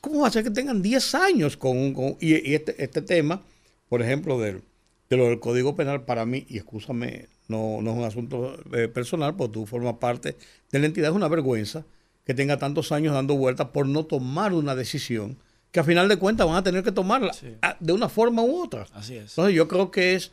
¿cómo 0.05 0.20
va 0.20 0.28
a 0.28 0.30
ser 0.30 0.44
que 0.44 0.50
tengan 0.50 0.82
10 0.82 1.14
años 1.14 1.57
con, 1.57 1.76
un- 1.76 1.94
con- 1.94 2.16
y, 2.20 2.50
y 2.50 2.55
este, 2.55 2.82
este 2.82 3.02
tema, 3.02 3.42
por 3.88 4.02
ejemplo, 4.02 4.38
del, 4.38 4.62
de 5.11 5.16
lo 5.16 5.24
del 5.26 5.40
Código 5.40 5.74
Penal, 5.74 6.05
para 6.05 6.24
mí, 6.26 6.46
y 6.48 6.59
escúchame, 6.59 7.28
no, 7.48 7.80
no 7.82 7.90
es 7.92 7.96
un 7.98 8.05
asunto 8.05 8.57
eh, 8.74 8.88
personal, 8.88 9.34
porque 9.36 9.55
tú 9.55 9.66
formas 9.66 9.94
parte 9.94 10.36
de 10.70 10.78
la 10.78 10.86
entidad, 10.86 11.11
es 11.11 11.16
una 11.16 11.28
vergüenza 11.28 11.84
que 12.24 12.34
tenga 12.34 12.59
tantos 12.59 12.92
años 12.92 13.14
dando 13.14 13.34
vueltas 13.36 13.68
por 13.68 13.86
no 13.86 14.05
tomar 14.07 14.52
una 14.52 14.74
decisión 14.74 15.36
que 15.70 15.80
a 15.80 15.84
final 15.84 16.09
de 16.09 16.16
cuentas 16.18 16.46
van 16.46 16.57
a 16.57 16.62
tener 16.62 16.82
que 16.84 16.92
tomarla 16.92 17.32
de 17.80 17.92
una 17.92 18.09
forma 18.09 18.42
u 18.42 18.62
otra. 18.62 18.86
Así 18.94 19.16
es. 19.16 19.30
Entonces 19.32 19.55
yo 19.57 19.66
creo 19.68 19.90
que 19.90 20.14
es 20.14 20.30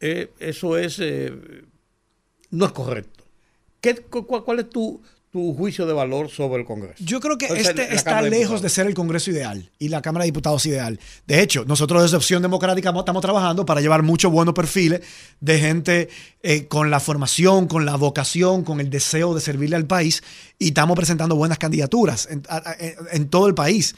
eh, 0.00 0.30
eso 0.38 0.78
es 0.78 0.98
eh, 1.00 1.32
no 2.50 2.66
es 2.66 2.72
correcto. 2.72 3.24
¿Qué, 3.80 3.96
cu- 3.96 4.26
cuál, 4.26 4.44
cuál 4.44 4.60
es 4.60 4.70
tu, 4.70 5.02
tu 5.34 5.52
juicio 5.52 5.84
de 5.84 5.92
valor 5.92 6.30
sobre 6.30 6.60
el 6.60 6.64
Congreso? 6.64 6.94
Yo 7.04 7.18
creo 7.18 7.36
que 7.36 7.46
Entonces, 7.46 7.70
este 7.70 7.92
está 7.92 8.22
de 8.22 8.30
lejos 8.30 8.62
de 8.62 8.68
ser 8.68 8.86
el 8.86 8.94
Congreso 8.94 9.32
ideal 9.32 9.68
y 9.80 9.88
la 9.88 10.00
Cámara 10.00 10.22
de 10.22 10.28
Diputados 10.28 10.64
ideal. 10.66 11.00
De 11.26 11.42
hecho, 11.42 11.64
nosotros 11.64 12.02
desde 12.02 12.16
Opción 12.16 12.40
Democrática 12.40 12.92
mo- 12.92 13.00
estamos 13.00 13.20
trabajando 13.20 13.66
para 13.66 13.80
llevar 13.80 14.04
muchos 14.04 14.30
buenos 14.30 14.54
perfiles 14.54 15.00
de 15.40 15.58
gente 15.58 16.08
eh, 16.44 16.68
con 16.68 16.88
la 16.88 17.00
formación, 17.00 17.66
con 17.66 17.84
la 17.84 17.96
vocación, 17.96 18.62
con 18.62 18.78
el 18.78 18.90
deseo 18.90 19.34
de 19.34 19.40
servirle 19.40 19.74
al 19.74 19.86
país 19.88 20.22
y 20.56 20.68
estamos 20.68 20.94
presentando 20.94 21.34
buenas 21.34 21.58
candidaturas 21.58 22.28
en 23.10 23.28
todo 23.28 23.48
el 23.48 23.54
país 23.54 23.96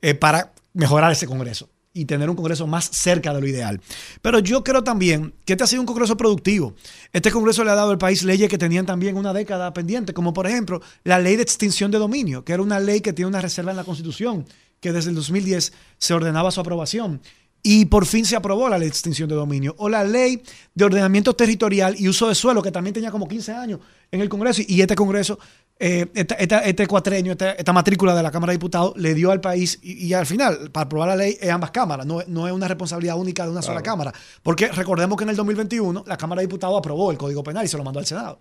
eh, 0.00 0.14
para 0.14 0.52
mejorar 0.72 1.12
ese 1.12 1.26
Congreso 1.26 1.68
y 1.98 2.04
tener 2.04 2.30
un 2.30 2.36
Congreso 2.36 2.66
más 2.66 2.88
cerca 2.92 3.34
de 3.34 3.40
lo 3.40 3.46
ideal. 3.48 3.80
Pero 4.22 4.38
yo 4.38 4.62
creo 4.62 4.84
también 4.84 5.34
que 5.44 5.54
este 5.54 5.64
ha 5.64 5.66
sido 5.66 5.82
un 5.82 5.86
Congreso 5.86 6.16
productivo. 6.16 6.74
Este 7.12 7.30
Congreso 7.30 7.64
le 7.64 7.70
ha 7.70 7.74
dado 7.74 7.90
al 7.90 7.98
país 7.98 8.22
leyes 8.22 8.48
que 8.48 8.58
tenían 8.58 8.86
también 8.86 9.16
una 9.16 9.32
década 9.32 9.72
pendiente, 9.72 10.14
como 10.14 10.32
por 10.32 10.46
ejemplo 10.46 10.80
la 11.04 11.18
ley 11.18 11.36
de 11.36 11.42
extinción 11.42 11.90
de 11.90 11.98
dominio, 11.98 12.44
que 12.44 12.52
era 12.52 12.62
una 12.62 12.78
ley 12.78 13.00
que 13.00 13.12
tiene 13.12 13.28
una 13.28 13.40
reserva 13.40 13.72
en 13.72 13.76
la 13.76 13.84
Constitución, 13.84 14.46
que 14.80 14.92
desde 14.92 15.10
el 15.10 15.16
2010 15.16 15.72
se 15.98 16.14
ordenaba 16.14 16.50
su 16.50 16.60
aprobación. 16.60 17.20
Y 17.62 17.86
por 17.86 18.06
fin 18.06 18.24
se 18.24 18.36
aprobó 18.36 18.68
la 18.68 18.78
ley 18.78 18.86
de 18.86 18.92
extinción 18.92 19.28
de 19.28 19.34
dominio. 19.34 19.74
O 19.78 19.88
la 19.88 20.04
ley 20.04 20.42
de 20.74 20.84
ordenamiento 20.84 21.34
territorial 21.34 21.96
y 21.98 22.08
uso 22.08 22.28
de 22.28 22.36
suelo, 22.36 22.62
que 22.62 22.70
también 22.70 22.94
tenía 22.94 23.10
como 23.10 23.26
15 23.26 23.52
años 23.52 23.80
en 24.12 24.20
el 24.20 24.28
Congreso. 24.28 24.62
Y 24.66 24.80
este 24.80 24.94
Congreso, 24.94 25.38
eh, 25.80 26.06
esta- 26.14 26.34
esta- 26.34 26.60
este 26.60 26.86
cuatrenio, 26.86 27.32
esta, 27.32 27.52
esta 27.52 27.72
matrícula 27.72 28.14
de 28.14 28.22
la 28.22 28.30
Cámara 28.30 28.50
de 28.52 28.56
Diputados 28.58 28.94
le 28.96 29.14
dio 29.14 29.30
al 29.30 29.40
país. 29.40 29.78
Y, 29.82 30.06
y 30.06 30.12
al 30.14 30.26
final, 30.26 30.70
para 30.72 30.86
aprobar 30.86 31.08
la 31.10 31.16
ley, 31.16 31.36
es 31.40 31.50
ambas 31.50 31.70
cámaras. 31.70 32.04
No, 32.06 32.22
no 32.26 32.46
es 32.48 32.52
una 32.52 32.66
responsabilidad 32.68 33.16
única 33.16 33.44
de 33.44 33.50
una 33.52 33.62
sola 33.62 33.82
Cámara. 33.82 34.12
Porque 34.42 34.68
recordemos 34.68 35.16
que 35.16 35.24
en 35.24 35.30
el 35.30 35.36
2021 35.36 36.04
la 36.06 36.16
Cámara 36.16 36.40
de 36.40 36.46
Diputados 36.48 36.78
aprobó 36.78 37.10
el 37.10 37.18
Código 37.18 37.42
Penal 37.44 37.64
y 37.64 37.68
se 37.68 37.76
lo 37.76 37.84
mandó 37.84 38.00
al 38.00 38.06
Senado. 38.06 38.40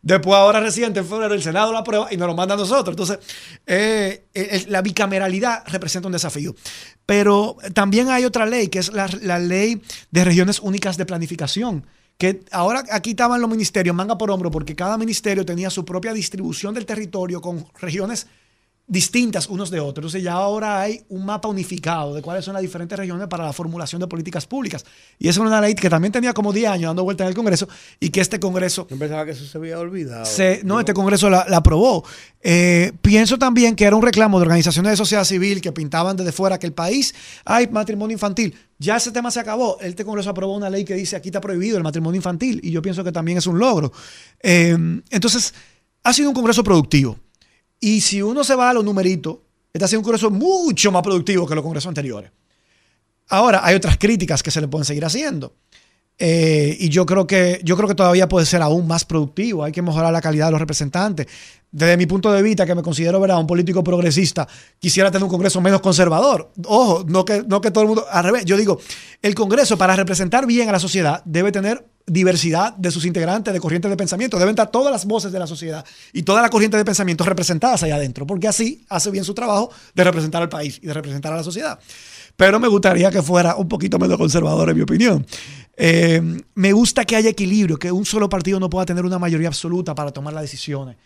Después, 0.00 0.36
ahora 0.36 0.60
reciente, 0.60 1.00
en 1.00 1.06
febrero, 1.06 1.34
el 1.34 1.42
Senado 1.42 1.72
lo 1.72 1.78
aprueba 1.78 2.06
y 2.12 2.16
nos 2.16 2.28
lo 2.28 2.34
manda 2.36 2.54
a 2.54 2.56
nosotros. 2.58 2.92
Entonces, 2.92 3.18
eh, 3.66 4.26
eh, 4.32 4.64
la 4.68 4.80
bicameralidad 4.80 5.64
representa 5.66 6.06
un 6.06 6.12
desafío. 6.12 6.54
Pero 7.04 7.56
también 7.74 8.08
hay 8.08 8.24
otra 8.24 8.46
ley, 8.46 8.68
que 8.68 8.78
es 8.78 8.92
la, 8.92 9.08
la 9.22 9.40
ley 9.40 9.82
de 10.12 10.24
regiones 10.24 10.60
únicas 10.60 10.96
de 10.96 11.06
planificación. 11.06 11.84
Que 12.18 12.42
ahora 12.50 12.84
aquí 12.90 13.10
estaban 13.10 13.40
los 13.40 13.48
ministerios 13.48 13.94
manga 13.94 14.18
por 14.18 14.30
hombro, 14.30 14.50
porque 14.50 14.74
cada 14.74 14.98
ministerio 14.98 15.46
tenía 15.46 15.70
su 15.70 15.84
propia 15.84 16.12
distribución 16.12 16.74
del 16.74 16.84
territorio 16.84 17.40
con 17.40 17.64
regiones 17.80 18.26
distintas 18.90 19.48
unos 19.48 19.70
de 19.70 19.80
otros. 19.80 19.98
Entonces 19.98 20.22
ya 20.22 20.32
ahora 20.32 20.80
hay 20.80 21.02
un 21.10 21.24
mapa 21.26 21.46
unificado 21.46 22.14
de 22.14 22.22
cuáles 22.22 22.42
son 22.44 22.54
las 22.54 22.62
diferentes 22.62 22.98
regiones 22.98 23.28
para 23.28 23.44
la 23.44 23.52
formulación 23.52 24.00
de 24.00 24.06
políticas 24.06 24.46
públicas. 24.46 24.84
Y 25.18 25.28
esa 25.28 25.40
es 25.42 25.46
una 25.46 25.60
ley 25.60 25.74
que 25.74 25.90
también 25.90 26.10
tenía 26.10 26.32
como 26.32 26.52
10 26.54 26.70
años 26.70 26.88
dando 26.88 27.04
vuelta 27.04 27.22
en 27.24 27.28
el 27.28 27.34
Congreso 27.34 27.68
y 28.00 28.08
que 28.08 28.20
este 28.22 28.40
Congreso 28.40 28.88
Yo 28.88 28.98
pensaba 28.98 29.26
que 29.26 29.32
eso 29.32 29.44
se 29.44 29.58
había 29.58 29.78
olvidado. 29.78 30.24
se- 30.24 30.62
no, 30.64 30.80
este 30.80 30.94
Congreso 30.94 31.28
la, 31.28 31.44
la 31.48 31.58
aprobó. 31.58 32.02
Eh, 32.40 32.92
pienso 33.02 33.38
también 33.38 33.76
que 33.76 33.84
era 33.84 33.94
un 33.94 34.02
reclamo 34.02 34.38
de 34.38 34.42
organizaciones 34.42 34.90
de 34.92 34.96
sociedad 34.96 35.24
civil 35.24 35.60
que 35.60 35.70
pintaban 35.72 36.16
desde 36.16 36.32
fuera 36.32 36.58
que 36.58 36.66
el 36.66 36.72
país 36.72 37.14
hay 37.44 37.68
matrimonio 37.68 38.14
infantil. 38.14 38.56
Ya 38.78 38.96
ese 38.96 39.12
tema 39.12 39.30
se 39.30 39.40
acabó. 39.40 39.76
Este 39.82 40.04
Congreso 40.04 40.30
aprobó 40.30 40.56
una 40.56 40.70
ley 40.70 40.84
que 40.86 40.94
dice 40.94 41.14
aquí 41.14 41.28
está 41.28 41.40
prohibido 41.42 41.76
el 41.76 41.82
matrimonio 41.82 42.16
infantil 42.16 42.58
y 42.62 42.70
yo 42.70 42.80
pienso 42.80 43.04
que 43.04 43.12
también 43.12 43.36
es 43.36 43.46
un 43.46 43.58
logro. 43.58 43.92
Eh, 44.42 44.76
entonces, 45.10 45.52
ha 46.04 46.12
sido 46.14 46.30
un 46.30 46.34
Congreso 46.34 46.64
productivo. 46.64 47.18
Y 47.80 48.00
si 48.00 48.22
uno 48.22 48.44
se 48.44 48.54
va 48.54 48.70
a 48.70 48.74
los 48.74 48.84
numeritos, 48.84 49.38
este 49.72 49.84
ha 49.84 49.88
sido 49.88 50.00
un 50.00 50.04
Congreso 50.04 50.30
mucho 50.30 50.90
más 50.90 51.02
productivo 51.02 51.46
que 51.46 51.54
los 51.54 51.62
Congresos 51.62 51.88
anteriores. 51.88 52.30
Ahora, 53.28 53.60
hay 53.64 53.74
otras 53.74 53.98
críticas 53.98 54.42
que 54.42 54.50
se 54.50 54.60
le 54.60 54.68
pueden 54.68 54.84
seguir 54.84 55.04
haciendo. 55.04 55.54
Eh, 56.20 56.76
y 56.80 56.88
yo 56.88 57.06
creo 57.06 57.28
que 57.28 57.60
yo 57.62 57.76
creo 57.76 57.88
que 57.88 57.94
todavía 57.94 58.28
puede 58.28 58.44
ser 58.44 58.60
aún 58.60 58.88
más 58.88 59.04
productivo. 59.04 59.62
Hay 59.62 59.70
que 59.70 59.82
mejorar 59.82 60.12
la 60.12 60.20
calidad 60.20 60.46
de 60.46 60.52
los 60.52 60.60
representantes. 60.60 61.26
Desde 61.70 61.96
mi 61.96 62.06
punto 62.06 62.32
de 62.32 62.42
vista, 62.42 62.64
que 62.64 62.74
me 62.74 62.82
considero 62.82 63.20
¿verdad? 63.20 63.38
un 63.38 63.46
político 63.46 63.84
progresista, 63.84 64.48
quisiera 64.78 65.10
tener 65.10 65.24
un 65.24 65.30
Congreso 65.30 65.60
menos 65.60 65.80
conservador. 65.80 66.50
Ojo, 66.64 67.04
no 67.06 67.24
que, 67.24 67.42
no 67.46 67.60
que 67.60 67.70
todo 67.70 67.82
el 67.82 67.88
mundo. 67.88 68.06
Al 68.10 68.24
revés, 68.24 68.44
yo 68.44 68.56
digo, 68.56 68.80
el 69.20 69.34
Congreso, 69.34 69.76
para 69.76 69.94
representar 69.94 70.46
bien 70.46 70.68
a 70.68 70.72
la 70.72 70.80
sociedad, 70.80 71.22
debe 71.24 71.52
tener 71.52 71.86
diversidad 72.06 72.74
de 72.74 72.90
sus 72.90 73.04
integrantes, 73.04 73.52
de 73.52 73.60
corrientes 73.60 73.90
de 73.90 73.96
pensamiento. 73.98 74.38
Deben 74.38 74.52
estar 74.52 74.70
todas 74.70 74.90
las 74.90 75.04
voces 75.04 75.30
de 75.30 75.38
la 75.38 75.46
sociedad 75.46 75.84
y 76.14 76.22
toda 76.22 76.40
la 76.40 76.48
corriente 76.48 76.78
de 76.78 76.84
pensamiento 76.84 77.24
representadas 77.24 77.82
allá 77.82 77.96
adentro, 77.96 78.26
porque 78.26 78.48
así 78.48 78.86
hace 78.88 79.10
bien 79.10 79.24
su 79.24 79.34
trabajo 79.34 79.70
de 79.94 80.04
representar 80.04 80.40
al 80.40 80.48
país 80.48 80.80
y 80.82 80.86
de 80.86 80.94
representar 80.94 81.34
a 81.34 81.36
la 81.36 81.44
sociedad 81.44 81.78
pero 82.38 82.60
me 82.60 82.68
gustaría 82.68 83.10
que 83.10 83.20
fuera 83.20 83.56
un 83.56 83.66
poquito 83.66 83.98
menos 83.98 84.16
conservador, 84.16 84.70
en 84.70 84.76
mi 84.76 84.82
opinión. 84.82 85.26
Eh, 85.76 86.22
me 86.54 86.72
gusta 86.72 87.04
que 87.04 87.16
haya 87.16 87.30
equilibrio, 87.30 87.80
que 87.80 87.90
un 87.90 88.06
solo 88.06 88.28
partido 88.28 88.60
no 88.60 88.70
pueda 88.70 88.86
tener 88.86 89.04
una 89.04 89.18
mayoría 89.18 89.48
absoluta 89.48 89.92
para 89.92 90.12
tomar 90.12 90.32
las 90.32 90.42
decisiones. 90.42 90.96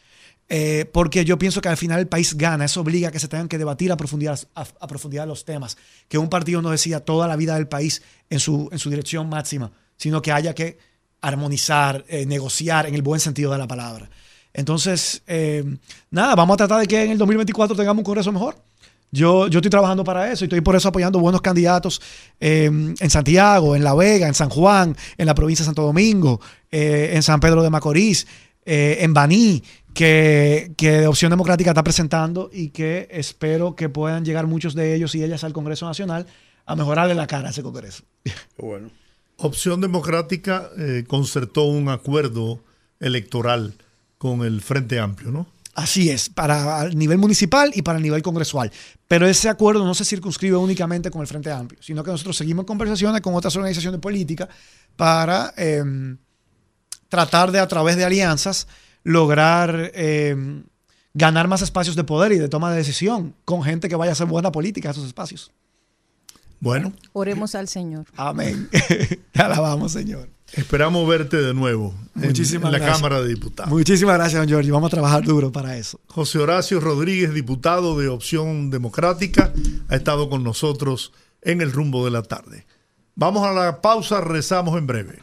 Eh, 0.55 0.85
porque 0.93 1.25
yo 1.25 1.39
pienso 1.39 1.63
que 1.63 1.71
al 1.71 1.79
final 1.79 1.99
el 1.99 2.09
país 2.09 2.37
gana, 2.37 2.67
eso 2.67 2.83
obliga 2.83 3.09
a 3.09 3.11
que 3.11 3.19
se 3.19 3.27
tengan 3.27 3.49
que 3.49 3.57
debatir 3.57 3.91
a 3.91 3.97
profundidad, 3.97 4.39
a, 4.55 4.67
a 4.81 4.87
profundidad 4.87 5.27
los 5.27 5.47
temas, 5.47 5.79
que 6.09 6.19
un 6.19 6.29
partido 6.29 6.61
no 6.61 6.69
decida 6.69 7.01
toda 7.01 7.27
la 7.27 7.37
vida 7.37 7.55
del 7.55 7.69
país 7.69 8.03
en 8.29 8.39
su, 8.39 8.69
dirección 8.85 9.31
máxima, 9.31 9.73
sino 9.97 10.21
que 10.21 10.31
haya 10.31 10.55
que 10.55 10.77
armonizar, 11.23 12.05
eh, 12.07 12.27
negociar 12.27 12.85
en 12.85 12.95
el 12.95 13.01
buen 13.01 13.19
sentido 13.19 13.51
de 13.51 13.57
la 13.57 13.67
palabra. 13.67 14.11
Entonces, 14.53 15.23
eh, 15.27 15.65
nada, 16.11 16.35
vamos 16.35 16.53
a 16.53 16.57
tratar 16.59 16.81
de 16.81 16.87
que 16.87 17.03
en 17.03 17.13
el 17.13 17.17
2024 17.17 17.75
tengamos 17.75 18.01
un 18.01 18.05
Congreso 18.05 18.31
mejor. 18.31 18.57
Yo, 19.11 19.47
estoy 19.47 19.71
trabajando 19.71 20.05
para 20.05 20.31
eso 20.33 20.45
y 20.45 20.49
estoy 20.49 20.61
por 20.61 20.77
eso 20.77 20.89
apoyando 20.89 21.19
buenos 21.19 21.41
candidatos 21.41 22.03
eh, 22.39 22.67
en 22.67 23.11
Santiago, 23.11 23.75
en 23.75 23.85
La 23.85 23.95
Vega, 23.95 24.29
en 24.29 24.35
San 24.35 24.51
Juan, 24.51 24.95
en 25.17 25.25
la 25.25 25.35
provincia 25.35 25.63
de 25.63 25.69
Santo 25.69 25.81
Domingo, 25.81 26.43
en 26.71 27.23
San 27.23 27.41
Pedro 27.41 27.63
de 27.63 27.71
Macorís, 27.71 28.27
en 28.65 29.13
Baní, 29.13 29.63
que, 29.95 30.73
que 30.77 31.07
Opción 31.07 31.31
Democrática 31.31 31.71
está 31.71 31.85
presentando 31.85 32.51
y 32.53 32.71
que 32.71 33.09
espero 33.11 33.77
que 33.77 33.89
puedan 33.89 34.25
llegar 34.25 34.47
muchos 34.47 34.75
de 34.75 34.95
ellos 34.95 35.15
y 35.15 35.23
ellas 35.23 35.45
al 35.45 35.53
Congreso 35.53 35.87
Nacional 35.87 36.27
a 36.67 36.77
mejorarle 36.77 37.15
la 37.15 37.27
cara 37.27 37.49
a 37.49 37.51
ese 37.51 37.63
Congreso. 37.63 38.05
Qué 38.25 38.33
bueno. 38.59 38.91
Opción 39.37 39.81
Democrática 39.81 40.71
eh, 40.79 41.05
concertó 41.07 41.65
un 41.65 41.89
acuerdo 41.89 42.63
electoral 43.01 43.75
con 44.19 44.43
el 44.43 44.61
Frente 44.61 45.01
Amplio, 45.01 45.33
¿no? 45.33 45.47
Así 45.75 46.11
es, 46.11 46.29
para 46.29 46.83
el 46.85 46.99
nivel 46.99 47.17
municipal 47.17 47.73
y 47.75 47.81
para 47.81 47.97
el 47.97 48.05
nivel 48.05 48.23
congresual. 48.23 48.71
Pero 49.09 49.27
ese 49.27 49.49
acuerdo 49.49 49.85
no 49.87 49.95
se 49.95 50.05
circunscribe 50.05 50.57
únicamente 50.57 51.11
con 51.11 51.23
el 51.23 51.27
Frente 51.27 51.51
Amplio, 51.51 51.83
sino 51.83 52.05
que 52.05 52.11
nosotros 52.11 52.37
seguimos 52.37 52.67
conversaciones 52.67 53.23
con 53.23 53.35
otras 53.35 53.57
organizaciones 53.57 53.99
políticas 53.99 54.49
para 54.97 55.55
em, 55.57 56.19
tratar 57.09 57.51
de, 57.51 57.59
a 57.59 57.67
través 57.67 57.97
de 57.97 58.05
alianzas, 58.05 58.69
lograr 59.05 59.91
em, 59.95 60.65
ganar 61.15 61.49
más 61.49 61.63
espacios 61.63 61.97
de 61.97 62.05
poder 62.05 62.33
y 62.33 62.39
de 62.39 62.49
toma 62.49 62.71
de 62.71 62.79
decisión 62.79 63.35
con 63.45 63.63
gente 63.63 63.89
que 63.89 63.97
vaya 63.97 64.11
a 64.11 64.13
hacer 64.13 64.27
buena 64.27 64.53
política 64.53 64.89
en 64.89 64.93
esos 64.93 65.07
espacios. 65.07 65.53
Bueno. 66.61 66.93
Oremos 67.13 67.57
al 67.57 67.67
Señor. 67.67 68.07
Amén. 68.17 68.69
Alabamos, 69.35 69.93
Señor. 69.93 70.29
Esperamos 70.53 71.09
verte 71.09 71.39
de 71.39 71.55
nuevo 71.55 71.95
Muchísimas 72.15 72.67
en, 72.67 72.73
la 72.73 72.79
gracias. 72.79 72.99
Cámara 72.99 73.23
de 73.23 73.29
Diputados. 73.29 73.73
Muchísimas 73.73 74.15
gracias, 74.15 74.41
don 74.41 74.49
Giorgio. 74.49 74.75
Vamos 74.75 74.89
a 74.89 74.91
trabajar 74.91 75.25
duro 75.25 75.51
para 75.51 75.77
eso. 75.77 75.99
José 76.07 76.39
Horacio 76.39 76.79
Rodríguez, 76.79 77.33
diputado 77.33 77.99
de 77.99 78.09
Opción 78.09 78.71
Democrática, 78.71 79.53
ha 79.89 79.97
estado 79.97 80.29
con 80.29 80.45
nosotros 80.45 81.13
en 81.41 81.63
el 81.63 81.73
rumbo 81.73 82.05
de 82.05 82.11
la 82.11 82.23
tarde. 82.23 82.67
Vamos 83.15 83.45
a 83.45 83.53
la 83.53 83.81
pausa, 83.81 84.21
rezamos 84.21 84.79
en 84.79 84.87
breve. 84.87 85.23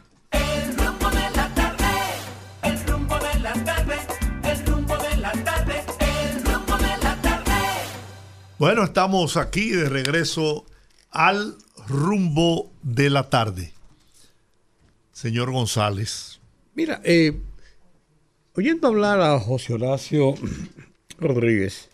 Bueno, 8.60 8.84
estamos 8.84 9.38
aquí 9.38 9.70
de 9.70 9.88
regreso 9.88 10.66
al 11.12 11.55
rumbo 11.88 12.70
de 12.84 13.10
la 13.10 13.30
tarde. 13.30 13.72
Señor 15.14 15.49
González. 15.49 16.41
Mira, 16.76 16.99
eh, 17.05 17.39
oyendo 18.57 18.89
hablar 18.89 19.22
a 19.22 19.39
José 19.39 19.76
Horacio 19.76 20.36
Rodríguez, 21.20 21.88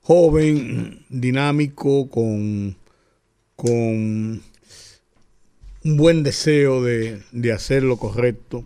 joven, 0.00 1.06
dinámico, 1.08 2.10
con, 2.10 2.76
con 3.54 3.72
un 3.72 4.42
buen 5.84 6.24
deseo 6.24 6.82
de, 6.82 7.22
de 7.30 7.52
hacer 7.52 7.84
lo 7.84 7.96
correcto, 7.96 8.64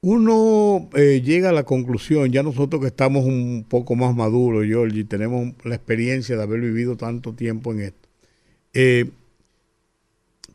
uno 0.00 0.88
eh, 0.94 1.22
llega 1.24 1.50
a 1.50 1.52
la 1.52 1.64
conclusión, 1.64 2.30
ya 2.30 2.42
nosotros 2.42 2.80
que 2.80 2.88
estamos 2.88 3.24
un 3.24 3.64
poco 3.68 3.94
más 3.96 4.14
maduros, 4.14 4.64
Georgie, 4.66 5.04
tenemos 5.04 5.54
la 5.64 5.74
experiencia 5.74 6.36
de 6.36 6.42
haber 6.42 6.60
vivido 6.60 6.96
tanto 6.96 7.34
tiempo 7.34 7.72
en 7.72 7.80
esto, 7.80 8.08
eh, 8.72 9.10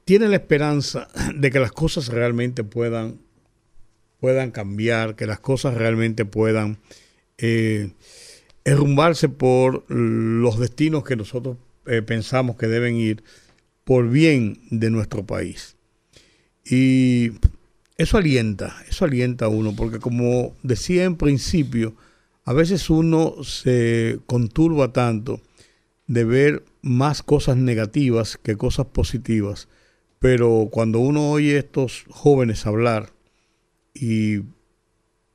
tiene 0.05 0.27
la 0.27 0.35
esperanza 0.35 1.07
de 1.35 1.51
que 1.51 1.59
las 1.59 1.71
cosas 1.71 2.09
realmente 2.09 2.63
puedan, 2.63 3.17
puedan 4.19 4.51
cambiar, 4.51 5.15
que 5.15 5.25
las 5.25 5.39
cosas 5.39 5.75
realmente 5.75 6.25
puedan 6.25 6.77
eh, 7.37 7.91
derrumbarse 8.63 9.29
por 9.29 9.89
los 9.89 10.59
destinos 10.59 11.03
que 11.03 11.15
nosotros 11.15 11.57
eh, 11.87 12.01
pensamos 12.01 12.55
que 12.57 12.67
deben 12.67 12.95
ir 12.95 13.23
por 13.83 14.09
bien 14.09 14.59
de 14.69 14.91
nuestro 14.91 15.25
país. 15.25 15.75
Y 16.63 17.31
eso 18.01 18.17
alienta, 18.17 18.75
eso 18.89 19.05
alienta 19.05 19.45
a 19.45 19.49
uno, 19.49 19.73
porque 19.75 19.99
como 19.99 20.55
decía 20.63 21.03
en 21.03 21.15
principio, 21.15 21.95
a 22.45 22.53
veces 22.53 22.89
uno 22.89 23.43
se 23.43 24.19
conturba 24.25 24.93
tanto 24.93 25.41
de 26.07 26.25
ver 26.25 26.65
más 26.81 27.21
cosas 27.23 27.57
negativas 27.57 28.37
que 28.37 28.57
cosas 28.57 28.87
positivas 28.87 29.67
pero 30.21 30.69
cuando 30.71 30.99
uno 30.99 31.31
oye 31.31 31.55
a 31.55 31.59
estos 31.59 32.05
jóvenes 32.11 32.67
hablar 32.67 33.11
y 33.91 34.41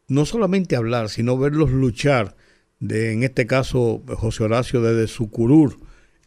no 0.06 0.24
solamente 0.24 0.76
hablar, 0.76 1.08
sino 1.08 1.36
verlos 1.36 1.72
luchar, 1.72 2.36
de, 2.78 3.12
en 3.12 3.24
este 3.24 3.48
caso 3.48 4.00
José 4.06 4.44
Horacio 4.44 4.80
desde 4.82 5.08
su 5.08 5.28
curur 5.28 5.80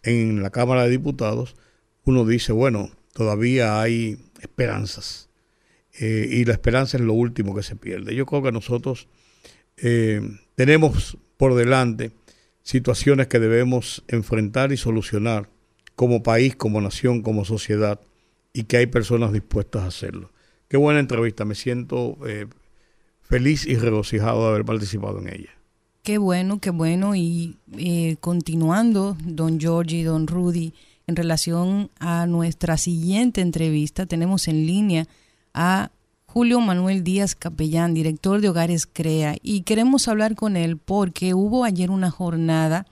en 0.04 0.44
la 0.44 0.50
Cámara 0.50 0.84
de 0.84 0.90
Diputados, 0.90 1.56
uno 2.04 2.26
dice, 2.26 2.52
bueno, 2.52 2.92
todavía 3.14 3.80
hay 3.80 4.18
esperanzas. 4.42 5.29
Eh, 6.02 6.30
y 6.32 6.46
la 6.46 6.54
esperanza 6.54 6.96
es 6.96 7.04
lo 7.04 7.14
último 7.14 7.54
que 7.54 7.62
se 7.62 7.76
pierde. 7.76 8.16
Yo 8.16 8.26
creo 8.26 8.42
que 8.42 8.54
nosotros 8.54 9.10
eh, 9.76 10.22
tenemos 10.56 11.18
por 11.36 11.56
delante 11.56 12.12
situaciones 12.64 13.28
que 13.28 13.40
debemos 13.40 14.06
enfrentar 14.08 14.72
y 14.72 14.78
solucionar 14.78 15.50
como 15.96 16.24
país, 16.24 16.56
como 16.56 16.80
nación, 16.80 17.22
como 17.22 17.44
sociedad 17.44 18.00
y 18.54 18.64
que 18.64 18.78
hay 18.78 18.86
personas 18.88 19.34
dispuestas 19.34 19.84
a 19.84 19.88
hacerlo. 19.88 20.32
Qué 20.70 20.78
buena 20.78 21.02
entrevista, 21.02 21.44
me 21.44 21.56
siento 21.56 22.18
eh, 22.26 22.48
feliz 23.22 23.66
y 23.66 23.76
regocijado 23.76 24.44
de 24.44 24.50
haber 24.52 24.64
participado 24.64 25.20
en 25.20 25.28
ella. 25.28 25.50
Qué 26.04 26.18
bueno, 26.18 26.62
qué 26.62 26.70
bueno. 26.70 27.14
Y 27.14 27.58
continuando, 28.22 29.18
don 29.26 29.60
George 29.60 29.98
y 29.98 30.04
don 30.04 30.28
Rudy, 30.28 30.74
en 31.08 31.18
relación 31.18 31.92
a 32.00 32.26
nuestra 32.26 32.78
siguiente 32.78 33.42
entrevista, 33.42 34.06
tenemos 34.06 34.48
en 34.48 34.66
línea 34.66 35.08
a 35.62 35.92
Julio 36.26 36.62
Manuel 36.62 37.04
Díaz 37.04 37.36
Capellán, 37.36 37.94
director 37.94 38.40
de 38.40 38.48
Hogares 38.48 38.88
Crea, 38.88 39.36
y 39.44 39.64
queremos 39.64 40.08
hablar 40.08 40.36
con 40.36 40.56
él 40.56 40.78
porque 40.78 41.34
hubo 41.34 41.66
ayer 41.66 41.92
una 41.92 42.12
jornada 42.12 42.86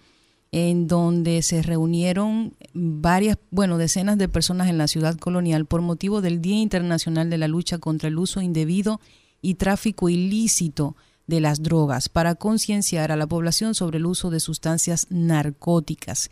en 0.51 0.87
donde 0.87 1.43
se 1.43 1.61
reunieron 1.61 2.55
varias, 2.73 3.37
bueno, 3.51 3.77
decenas 3.77 4.17
de 4.17 4.27
personas 4.27 4.67
en 4.67 4.77
la 4.77 4.89
ciudad 4.89 5.15
colonial 5.17 5.65
por 5.65 5.81
motivo 5.81 6.19
del 6.19 6.41
Día 6.41 6.57
Internacional 6.57 7.29
de 7.29 7.37
la 7.37 7.47
Lucha 7.47 7.77
contra 7.77 8.09
el 8.09 8.17
Uso 8.17 8.41
Indebido 8.41 8.99
y 9.41 9.53
Tráfico 9.55 10.09
Ilícito 10.09 10.97
de 11.25 11.39
las 11.39 11.63
Drogas 11.63 12.09
para 12.09 12.35
concienciar 12.35 13.13
a 13.13 13.15
la 13.15 13.27
población 13.27 13.75
sobre 13.75 13.97
el 13.97 14.05
uso 14.05 14.29
de 14.29 14.41
sustancias 14.41 15.07
narcóticas. 15.09 16.29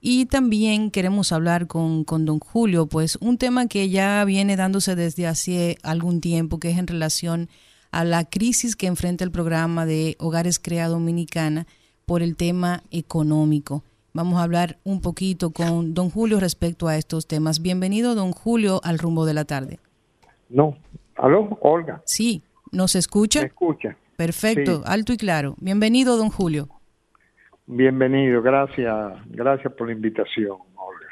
Y 0.00 0.26
también 0.26 0.90
queremos 0.90 1.32
hablar 1.32 1.66
con, 1.66 2.04
con 2.04 2.24
don 2.24 2.38
Julio, 2.38 2.86
pues 2.86 3.16
un 3.20 3.36
tema 3.36 3.66
que 3.66 3.88
ya 3.88 4.24
viene 4.24 4.54
dándose 4.56 4.94
desde 4.94 5.26
hace 5.26 5.76
algún 5.82 6.20
tiempo, 6.20 6.58
que 6.58 6.70
es 6.70 6.78
en 6.78 6.86
relación 6.86 7.48
a 7.90 8.04
la 8.04 8.24
crisis 8.24 8.76
que 8.76 8.86
enfrenta 8.86 9.24
el 9.24 9.32
programa 9.32 9.86
de 9.86 10.16
Hogares 10.20 10.60
Crea 10.60 10.88
Dominicana, 10.88 11.66
por 12.06 12.22
el 12.22 12.36
tema 12.36 12.84
económico. 12.90 13.82
Vamos 14.14 14.38
a 14.38 14.44
hablar 14.44 14.78
un 14.84 15.00
poquito 15.00 15.50
con 15.50 15.94
don 15.94 16.10
Julio 16.10 16.40
respecto 16.40 16.88
a 16.88 16.96
estos 16.96 17.26
temas. 17.26 17.60
Bienvenido, 17.60 18.14
don 18.14 18.32
Julio, 18.32 18.80
al 18.84 18.98
rumbo 18.98 19.26
de 19.26 19.34
la 19.34 19.44
tarde. 19.44 19.78
No. 20.48 20.76
¿Aló, 21.16 21.58
Olga? 21.60 22.00
Sí, 22.06 22.42
¿nos 22.72 22.94
escucha? 22.94 23.40
¿Me 23.40 23.46
escucha? 23.48 23.96
Perfecto, 24.16 24.76
Sí. 24.78 24.82
alto 24.86 25.12
y 25.12 25.16
claro. 25.16 25.54
Bienvenido, 25.60 26.16
don 26.16 26.30
Julio. 26.30 26.68
Bienvenido, 27.70 28.40
gracias, 28.40 28.96
gracias 29.26 29.70
por 29.74 29.88
la 29.88 29.92
invitación, 29.92 30.56
Olga. 30.74 31.06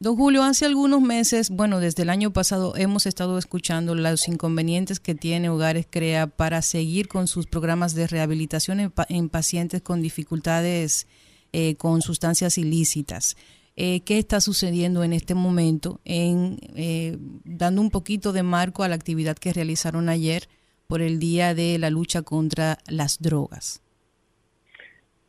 Don 0.00 0.16
Julio, 0.16 0.42
hace 0.42 0.66
algunos 0.66 1.00
meses, 1.00 1.50
bueno, 1.50 1.78
desde 1.78 2.02
el 2.02 2.10
año 2.10 2.32
pasado 2.32 2.74
hemos 2.76 3.06
estado 3.06 3.38
escuchando 3.38 3.94
los 3.94 4.26
inconvenientes 4.26 4.98
que 4.98 5.14
tiene 5.14 5.50
Hogares 5.50 5.86
Crea 5.88 6.26
para 6.26 6.62
seguir 6.62 7.06
con 7.06 7.28
sus 7.28 7.46
programas 7.46 7.94
de 7.94 8.08
rehabilitación 8.08 8.80
en, 8.80 8.90
pa- 8.90 9.06
en 9.08 9.28
pacientes 9.28 9.80
con 9.80 10.02
dificultades 10.02 11.06
eh, 11.52 11.76
con 11.76 12.02
sustancias 12.02 12.58
ilícitas. 12.58 13.36
Eh, 13.76 14.00
¿Qué 14.00 14.18
está 14.18 14.40
sucediendo 14.40 15.04
en 15.04 15.12
este 15.12 15.36
momento? 15.36 16.00
En 16.04 16.58
eh, 16.74 17.16
dando 17.44 17.80
un 17.82 17.90
poquito 17.90 18.32
de 18.32 18.42
marco 18.42 18.82
a 18.82 18.88
la 18.88 18.96
actividad 18.96 19.36
que 19.36 19.52
realizaron 19.52 20.08
ayer 20.08 20.48
por 20.88 21.02
el 21.02 21.20
Día 21.20 21.54
de 21.54 21.78
la 21.78 21.90
Lucha 21.90 22.22
contra 22.22 22.78
las 22.88 23.20
Drogas. 23.20 23.80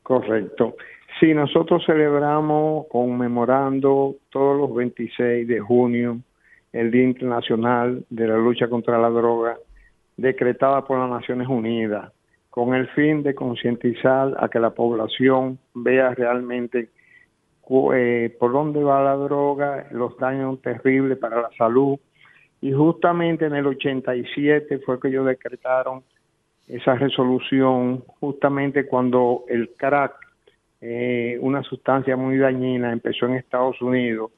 Correcto. 0.09 0.75
Sí, 1.19 1.35
nosotros 1.35 1.83
celebramos 1.85 2.87
conmemorando 2.87 4.15
todos 4.31 4.57
los 4.57 4.73
26 4.73 5.47
de 5.47 5.59
junio 5.59 6.17
el 6.73 6.89
Día 6.89 7.03
Internacional 7.03 8.03
de 8.09 8.27
la 8.27 8.35
Lucha 8.35 8.67
contra 8.67 8.97
la 8.97 9.09
Droga, 9.09 9.59
decretada 10.17 10.83
por 10.83 10.97
las 10.97 11.11
Naciones 11.11 11.47
Unidas, 11.47 12.11
con 12.49 12.73
el 12.73 12.87
fin 12.87 13.21
de 13.21 13.35
concientizar 13.35 14.35
a 14.39 14.49
que 14.49 14.59
la 14.59 14.71
población 14.71 15.59
vea 15.75 16.15
realmente 16.15 16.89
eh, 17.93 18.35
por 18.39 18.51
dónde 18.51 18.83
va 18.83 19.03
la 19.03 19.13
droga, 19.13 19.89
los 19.91 20.17
daños 20.17 20.59
terribles 20.63 21.19
para 21.19 21.39
la 21.39 21.51
salud. 21.55 21.99
Y 22.61 22.71
justamente 22.71 23.45
en 23.45 23.53
el 23.53 23.67
87 23.67 24.79
fue 24.79 24.99
que 24.99 25.09
ellos 25.09 25.27
decretaron 25.27 26.01
esa 26.69 26.95
resolución 26.95 28.03
justamente 28.19 28.85
cuando 28.85 29.43
el 29.49 29.71
crack, 29.75 30.13
eh, 30.81 31.37
una 31.41 31.61
sustancia 31.63 32.15
muy 32.15 32.37
dañina, 32.37 32.93
empezó 32.93 33.25
en 33.25 33.35
Estados 33.35 33.81
Unidos 33.81 34.31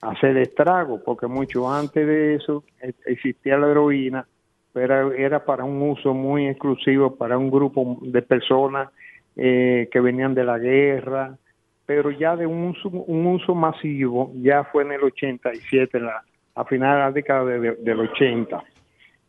a 0.00 0.10
hacer 0.10 0.36
estrago, 0.36 1.02
porque 1.02 1.26
mucho 1.26 1.68
antes 1.68 2.06
de 2.06 2.34
eso 2.36 2.62
eh, 2.80 2.92
existía 3.06 3.56
la 3.58 3.70
heroína, 3.70 4.26
pero 4.72 5.12
era 5.12 5.44
para 5.44 5.64
un 5.64 5.82
uso 5.82 6.14
muy 6.14 6.46
exclusivo 6.46 7.16
para 7.16 7.36
un 7.36 7.50
grupo 7.50 7.98
de 8.02 8.22
personas 8.22 8.90
eh, 9.34 9.88
que 9.90 9.98
venían 10.00 10.34
de 10.34 10.44
la 10.44 10.58
guerra, 10.58 11.36
pero 11.86 12.10
ya 12.10 12.36
de 12.36 12.46
un 12.46 12.74
uso, 13.24 13.54
masivo 13.54 14.30
ya 14.36 14.64
fue 14.64 14.82
en 14.84 14.92
el 14.92 15.02
87, 15.04 15.96
en 15.98 16.04
la, 16.04 16.22
a 16.54 16.64
final 16.64 16.92
de 16.96 17.00
la 17.00 17.12
década 17.12 17.44
de- 17.46 17.60
de- 17.60 17.76
del 17.76 18.00
80. 18.00 18.62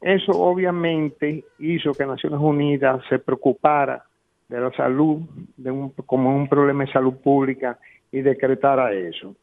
Eso 0.01 0.31
obviamente 0.31 1.43
hizo 1.59 1.93
que 1.93 2.05
Naciones 2.05 2.39
Unidas 2.39 3.01
se 3.09 3.19
preocupara 3.19 4.03
de 4.47 4.59
la 4.59 4.71
salud 4.71 5.21
de 5.57 5.71
un, 5.71 5.89
como 6.05 6.35
un 6.35 6.47
problema 6.47 6.85
de 6.85 6.91
salud 6.91 7.15
pública 7.15 7.77
y 8.11 8.21
decretara 8.21 8.93
eso. 8.93 9.35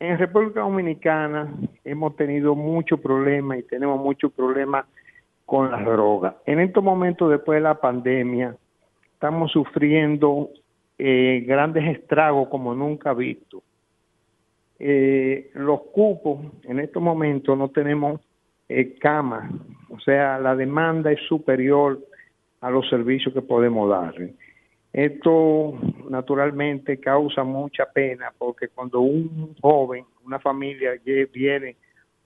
En 0.00 0.18
República 0.18 0.60
Dominicana 0.60 1.54
hemos 1.84 2.16
tenido 2.16 2.54
muchos 2.56 2.98
problemas 3.00 3.58
y 3.58 3.62
tenemos 3.62 4.00
muchos 4.00 4.32
problemas 4.32 4.86
con 5.46 5.70
las 5.70 5.84
drogas. 5.84 6.34
En 6.46 6.58
estos 6.58 6.82
momentos, 6.82 7.30
después 7.30 7.58
de 7.58 7.62
la 7.62 7.80
pandemia, 7.80 8.56
estamos 9.14 9.52
sufriendo 9.52 10.50
eh, 10.98 11.44
grandes 11.46 11.84
estragos 11.96 12.48
como 12.48 12.74
nunca 12.74 13.14
visto. 13.14 13.62
Eh, 14.78 15.50
los 15.54 15.82
cupos, 15.92 16.40
en 16.64 16.80
estos 16.80 17.00
momentos 17.00 17.56
no 17.56 17.68
tenemos 17.68 18.20
eh, 18.68 18.94
camas, 18.98 19.50
o 19.90 19.98
sea, 20.00 20.38
la 20.38 20.56
demanda 20.56 21.12
es 21.12 21.20
superior 21.28 22.00
a 22.60 22.70
los 22.70 22.88
servicios 22.88 23.34
que 23.34 23.42
podemos 23.42 23.90
darle. 23.90 24.34
Esto 24.92 25.78
naturalmente 26.10 26.98
causa 26.98 27.44
mucha 27.44 27.86
pena 27.86 28.32
porque 28.36 28.68
cuando 28.68 29.00
un 29.00 29.54
joven, 29.60 30.04
una 30.24 30.38
familia 30.38 30.92
viene 31.32 31.76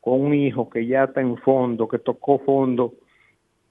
con 0.00 0.20
un 0.20 0.34
hijo 0.34 0.68
que 0.68 0.86
ya 0.86 1.04
está 1.04 1.20
en 1.20 1.36
fondo, 1.38 1.88
que 1.88 1.98
tocó 1.98 2.38
fondo, 2.40 2.94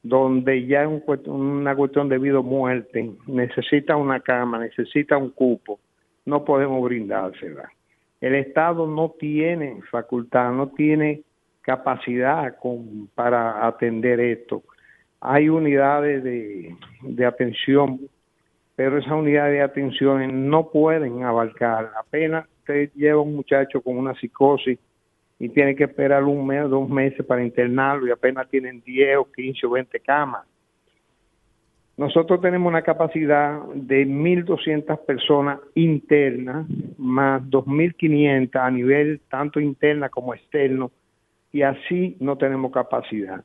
donde 0.01 0.65
ya 0.65 0.83
es 0.83 0.87
un 0.87 1.03
una 1.27 1.75
cuestión 1.75 2.07
de 2.09 2.19
vida 2.19 2.39
o 2.39 2.43
muerte, 2.43 3.11
necesita 3.27 3.95
una 3.97 4.19
cama, 4.19 4.59
necesita 4.59 5.17
un 5.17 5.31
cupo, 5.31 5.79
no 6.25 6.45
podemos 6.45 6.83
brindársela. 6.83 7.69
El 8.21 8.35
Estado 8.35 8.87
no 8.87 9.15
tiene 9.19 9.81
facultad, 9.91 10.51
no 10.51 10.69
tiene 10.69 11.21
capacidad 11.65 12.55
con- 12.59 13.09
para 13.15 13.65
atender 13.65 14.19
esto. 14.19 14.63
Hay 15.19 15.49
unidades 15.49 16.23
de, 16.23 17.25
atención, 17.25 17.99
pero 18.75 18.99
esas 18.99 19.13
unidades 19.13 19.53
de 19.53 19.61
atención 19.61 20.49
no 20.49 20.69
pueden 20.69 21.23
abarcar. 21.23 21.91
Apenas 21.99 22.45
usted 22.59 22.91
lleva 22.93 23.21
un 23.21 23.35
muchacho 23.35 23.81
con 23.81 23.97
una 23.97 24.13
psicosis 24.13 24.77
y 25.39 25.49
tiene 25.49 25.75
que 25.75 25.85
esperar 25.85 26.23
un 26.23 26.45
mes, 26.45 26.69
dos 26.69 26.87
meses 26.87 27.25
para 27.25 27.43
internarlo 27.43 28.07
y 28.07 28.11
apenas 28.11 28.47
tienen 28.49 28.81
10 28.81 29.17
o 29.17 29.31
15 29.31 29.65
o 29.65 29.71
20 29.71 29.99
camas. 30.01 30.45
Nosotros 31.97 32.41
tenemos 32.41 32.69
una 32.69 32.83
capacidad 32.83 33.59
de 33.73 34.05
1.200 34.05 34.99
personas 35.05 35.59
internas, 35.73 36.67
más 36.97 37.41
2.500 37.43 38.55
a 38.61 38.69
nivel 38.69 39.21
tanto 39.29 39.59
interna 39.59 40.09
como 40.09 40.33
externo, 40.35 40.91
y 41.56 41.61
así 41.61 42.18
no 42.19 42.38
tenemos 42.38 42.69
capacidad. 42.73 43.41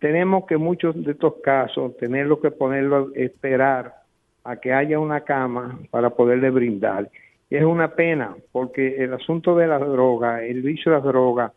Tenemos 0.00 0.44
que 0.44 0.56
muchos 0.56 0.92
de 1.04 1.12
estos 1.12 1.34
casos 1.40 1.96
tenerlo 1.98 2.40
que 2.40 2.50
ponerlo, 2.50 3.14
esperar 3.14 3.94
a 4.42 4.56
que 4.56 4.72
haya 4.72 4.98
una 4.98 5.20
cama 5.20 5.78
para 5.92 6.10
poderle 6.10 6.50
brindar. 6.50 7.08
Es 7.48 7.62
una 7.62 7.94
pena 7.94 8.34
porque 8.50 8.96
el 8.96 9.14
asunto 9.14 9.54
de 9.54 9.68
la 9.68 9.78
droga, 9.78 10.42
el 10.42 10.62
vicio 10.62 10.90
de 10.90 10.98
la 10.98 11.04
droga, 11.04 11.52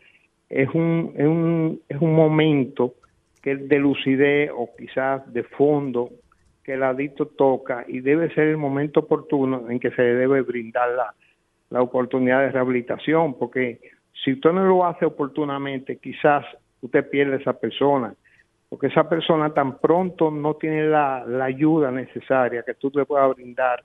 es 0.47 0.69
un, 0.75 1.13
es 1.17 1.25
un, 1.25 1.81
es 1.89 1.99
un 1.99 2.13
momento 2.13 2.93
que 3.41 3.55
de 3.55 3.79
lucidez 3.79 4.51
o 4.55 4.69
quizás 4.77 5.33
de 5.33 5.41
fondo 5.45 6.11
que 6.63 6.75
el 6.75 6.83
adicto 6.83 7.25
toca 7.25 7.85
y 7.87 8.01
debe 8.01 8.31
ser 8.35 8.49
el 8.49 8.57
momento 8.57 8.99
oportuno 8.99 9.67
en 9.67 9.79
que 9.79 9.89
se 9.89 10.03
le 10.03 10.13
debe 10.13 10.43
brindar 10.43 10.91
la, 10.91 11.15
la 11.71 11.81
oportunidad 11.81 12.41
de 12.41 12.51
rehabilitación, 12.51 13.33
porque 13.33 13.79
si 14.23 14.33
usted 14.33 14.51
no 14.51 14.65
lo 14.65 14.85
hace 14.85 15.05
oportunamente, 15.05 15.97
quizás 15.97 16.45
usted 16.81 17.09
pierde 17.09 17.35
a 17.35 17.39
esa 17.39 17.53
persona, 17.53 18.13
porque 18.69 18.87
esa 18.87 19.07
persona 19.07 19.53
tan 19.53 19.77
pronto 19.77 20.29
no 20.31 20.55
tiene 20.55 20.83
la, 20.87 21.23
la 21.25 21.45
ayuda 21.45 21.91
necesaria 21.91 22.63
que 22.63 22.73
tú 22.73 22.91
le 22.93 23.05
puedas 23.05 23.35
brindar. 23.35 23.83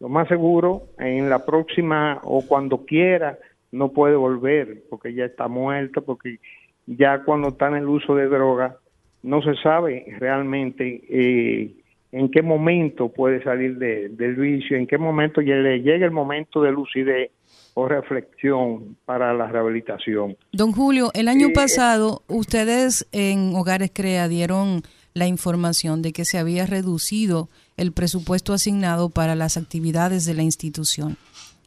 Lo 0.00 0.08
más 0.08 0.28
seguro, 0.28 0.82
en 0.98 1.28
la 1.28 1.44
próxima 1.44 2.20
o 2.24 2.42
cuando 2.46 2.84
quiera, 2.84 3.38
no 3.72 3.90
puede 3.90 4.16
volver, 4.16 4.82
porque 4.88 5.12
ya 5.14 5.24
está 5.24 5.48
muerto, 5.48 6.02
porque 6.02 6.38
ya 6.86 7.22
cuando 7.24 7.48
está 7.48 7.68
en 7.68 7.76
el 7.76 7.86
uso 7.86 8.14
de 8.14 8.28
droga, 8.28 8.76
no 9.22 9.42
se 9.42 9.54
sabe 9.56 10.06
realmente 10.18 11.02
eh, 11.08 11.70
en 12.12 12.30
qué 12.30 12.42
momento 12.42 13.08
puede 13.08 13.42
salir 13.42 13.78
de- 13.78 14.10
del 14.10 14.36
vicio, 14.36 14.76
en 14.76 14.86
qué 14.86 14.98
momento 14.98 15.40
le 15.40 15.80
llega 15.82 16.04
el 16.04 16.12
momento 16.12 16.62
de 16.62 16.72
lucidez 16.72 17.30
o 17.74 17.88
reflexión 17.88 18.96
para 19.04 19.34
la 19.34 19.48
rehabilitación. 19.48 20.36
Don 20.52 20.72
Julio, 20.72 21.10
el 21.14 21.28
año 21.28 21.48
Eh, 21.48 21.52
pasado 21.52 22.22
ustedes 22.28 23.06
en 23.12 23.54
Hogares 23.56 23.90
Crea 23.92 24.28
dieron 24.28 24.82
la 25.12 25.26
información 25.26 26.00
de 26.02 26.12
que 26.12 26.24
se 26.24 26.38
había 26.38 26.66
reducido 26.66 27.48
el 27.76 27.92
presupuesto 27.92 28.52
asignado 28.52 29.10
para 29.10 29.34
las 29.34 29.56
actividades 29.56 30.24
de 30.24 30.34
la 30.34 30.42
institución. 30.42 31.16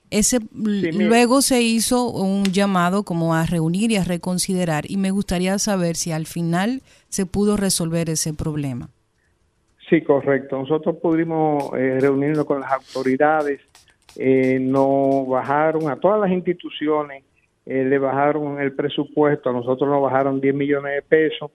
Ese 0.09 0.39
luego 0.53 1.41
se 1.41 1.61
hizo 1.61 2.09
un 2.09 2.45
llamado 2.45 3.03
como 3.03 3.35
a 3.35 3.45
reunir 3.45 3.91
y 3.91 3.97
a 3.97 4.05
reconsiderar 4.05 4.89
y 4.89 4.95
me 4.95 5.11
gustaría 5.11 5.59
saber 5.59 5.97
si 5.97 6.13
al 6.13 6.25
final 6.25 6.81
se 7.09 7.25
pudo 7.25 7.57
resolver 7.57 8.09
ese 8.09 8.33
problema. 8.33 8.89
Sí, 9.89 10.01
correcto. 10.01 10.57
Nosotros 10.57 10.97
pudimos 11.01 11.71
eh, 11.77 11.97
reunirnos 11.99 12.45
con 12.45 12.59
las 12.59 12.71
autoridades, 12.71 13.61
eh, 14.17 14.59
nos 14.59 15.27
bajaron 15.27 15.89
a 15.89 15.95
todas 15.97 16.19
las 16.19 16.31
instituciones, 16.31 17.23
eh, 17.65 17.83
le 17.83 17.97
bajaron 17.99 18.59
el 18.61 18.73
presupuesto, 18.73 19.49
a 19.49 19.53
nosotros 19.53 19.89
nos 19.89 20.01
bajaron 20.01 20.39
10 20.39 20.55
millones 20.55 20.95
de 20.95 21.01
pesos. 21.01 21.51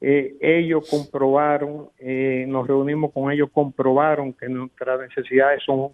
Eh, 0.00 0.34
ellos 0.40 0.88
comprobaron, 0.90 1.90
eh, 2.00 2.44
nos 2.48 2.66
reunimos 2.66 3.12
con 3.12 3.30
ellos, 3.30 3.48
comprobaron 3.52 4.32
que 4.32 4.48
nuestras 4.48 5.00
necesidades 5.00 5.62
son 5.64 5.90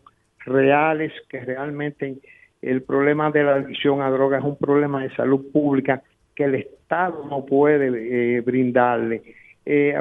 reales, 0.47 1.13
que 1.29 1.41
realmente 1.41 2.17
el 2.63 2.83
problema 2.83 3.31
de 3.31 3.45
la 3.45 3.57
adicción 3.57 4.01
a 4.01 4.11
drogas 4.11 4.41
es 4.41 4.47
un 4.47 4.57
problema 4.57 5.03
de 5.03 5.15
salud 5.15 5.53
pública 5.53 6.03
que 6.35 6.45
el 6.45 6.55
Estado 6.55 7.27
no 7.29 7.45
puede 7.45 8.41
brindarle. 8.41 9.23
Eh, 9.67 9.95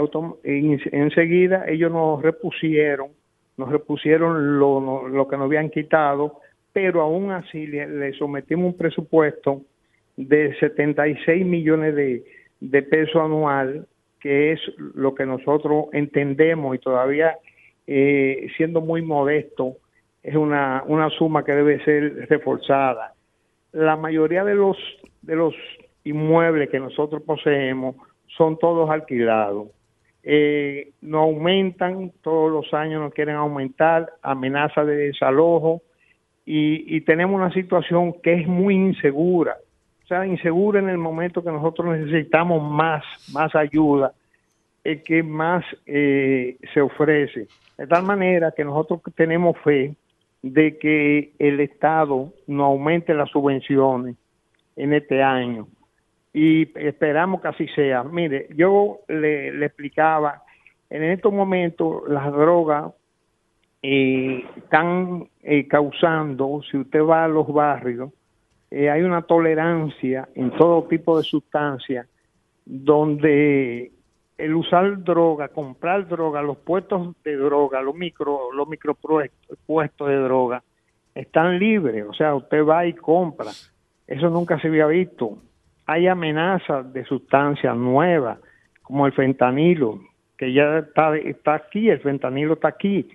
enseguida 0.93 1.65
ellos 1.67 1.91
nos 1.91 2.21
repusieron, 2.21 3.09
nos 3.57 3.69
repusieron 3.69 4.59
lo, 4.59 5.07
lo 5.07 5.27
que 5.27 5.37
nos 5.37 5.45
habían 5.45 5.69
quitado, 5.69 6.39
pero 6.73 7.01
aún 7.01 7.31
así 7.31 7.67
le, 7.67 7.87
le 7.87 8.13
sometimos 8.13 8.73
un 8.73 8.77
presupuesto 8.77 9.63
de 10.15 10.55
76 10.59 11.45
millones 11.45 11.95
de, 11.95 12.23
de 12.59 12.81
pesos 12.83 13.21
anual, 13.21 13.87
que 14.19 14.51
es 14.51 14.59
lo 14.77 15.13
que 15.15 15.25
nosotros 15.25 15.85
entendemos 15.93 16.75
y 16.75 16.79
todavía 16.79 17.37
eh, 17.85 18.47
siendo 18.57 18.81
muy 18.81 19.01
modesto, 19.01 19.77
es 20.21 20.35
una, 20.35 20.83
una 20.87 21.09
suma 21.11 21.45
que 21.45 21.53
debe 21.53 21.83
ser 21.85 22.27
reforzada. 22.27 23.13
La 23.71 23.95
mayoría 23.95 24.43
de 24.43 24.55
los, 24.55 24.77
de 25.21 25.35
los 25.35 25.55
inmuebles 26.03 26.69
que 26.69 26.79
nosotros 26.79 27.21
poseemos 27.23 27.95
son 28.35 28.57
todos 28.59 28.89
alquilados. 28.89 29.69
Eh, 30.29 30.91
no 30.99 31.19
aumentan, 31.19 32.11
todos 32.21 32.51
los 32.51 32.73
años 32.73 33.01
nos 33.01 33.13
quieren 33.13 33.37
aumentar, 33.37 34.11
amenaza 34.21 34.83
de 34.83 34.97
desalojo 34.97 35.81
y, 36.45 36.97
y 36.97 36.99
tenemos 36.99 37.33
una 37.33 37.53
situación 37.53 38.13
que 38.21 38.33
es 38.33 38.45
muy 38.45 38.75
insegura. 38.75 39.55
O 40.03 40.07
sea, 40.07 40.27
insegura 40.27 40.79
en 40.79 40.89
el 40.89 40.97
momento 40.97 41.41
que 41.41 41.49
nosotros 41.49 41.97
necesitamos 41.97 42.61
más, 42.61 43.05
más 43.31 43.55
ayuda, 43.55 44.11
es 44.83 45.01
que 45.03 45.23
más 45.23 45.63
eh, 45.85 46.57
se 46.73 46.81
ofrece. 46.81 47.47
De 47.77 47.87
tal 47.87 48.03
manera 48.03 48.51
que 48.51 48.65
nosotros 48.65 48.99
tenemos 49.15 49.57
fe 49.59 49.95
de 50.41 50.77
que 50.77 51.31
el 51.39 51.61
Estado 51.61 52.33
no 52.47 52.65
aumente 52.65 53.13
las 53.13 53.29
subvenciones 53.29 54.17
en 54.75 54.91
este 54.91 55.23
año 55.23 55.69
y 56.33 56.67
esperamos 56.77 57.41
que 57.41 57.47
así 57.47 57.67
sea. 57.69 58.03
Mire, 58.03 58.47
yo 58.55 58.99
le, 59.07 59.65
explicaba, 59.65 60.43
en 60.89 61.03
estos 61.03 61.33
momentos 61.33 62.03
las 62.07 62.31
drogas 62.31 62.93
eh, 63.81 64.45
están 64.55 65.27
eh, 65.41 65.67
causando, 65.67 66.61
si 66.69 66.77
usted 66.77 67.01
va 67.03 67.25
a 67.25 67.27
los 67.27 67.47
barrios, 67.51 68.11
eh, 68.69 68.89
hay 68.89 69.01
una 69.01 69.21
tolerancia 69.21 70.27
en 70.35 70.51
todo 70.51 70.83
tipo 70.83 71.17
de 71.17 71.23
sustancias 71.23 72.07
donde 72.65 73.91
el 74.37 74.55
usar 74.55 75.03
droga, 75.03 75.47
comprar 75.47 76.07
droga, 76.07 76.41
los 76.41 76.57
puestos 76.57 77.15
de 77.23 77.35
droga, 77.35 77.81
los 77.81 77.95
micro, 77.95 78.51
los 78.53 78.67
micropuestos 78.67 79.57
puestos 79.65 80.07
de 80.09 80.17
droga, 80.17 80.63
están 81.15 81.57
libres. 81.57 82.05
O 82.07 82.13
sea, 82.13 82.35
usted 82.35 82.63
va 82.65 82.85
y 82.85 82.93
compra. 82.93 83.51
Eso 84.05 84.29
nunca 84.29 84.59
se 84.59 84.67
había 84.67 84.85
visto. 84.85 85.37
Hay 85.87 86.07
amenazas 86.07 86.93
de 86.93 87.03
sustancias 87.05 87.75
nuevas, 87.75 88.37
como 88.83 89.07
el 89.07 89.13
fentanilo, 89.13 89.99
que 90.37 90.53
ya 90.53 90.79
está, 90.79 91.17
está 91.17 91.55
aquí, 91.55 91.89
el 91.89 91.99
fentanilo 91.99 92.53
está 92.53 92.67
aquí. 92.67 93.09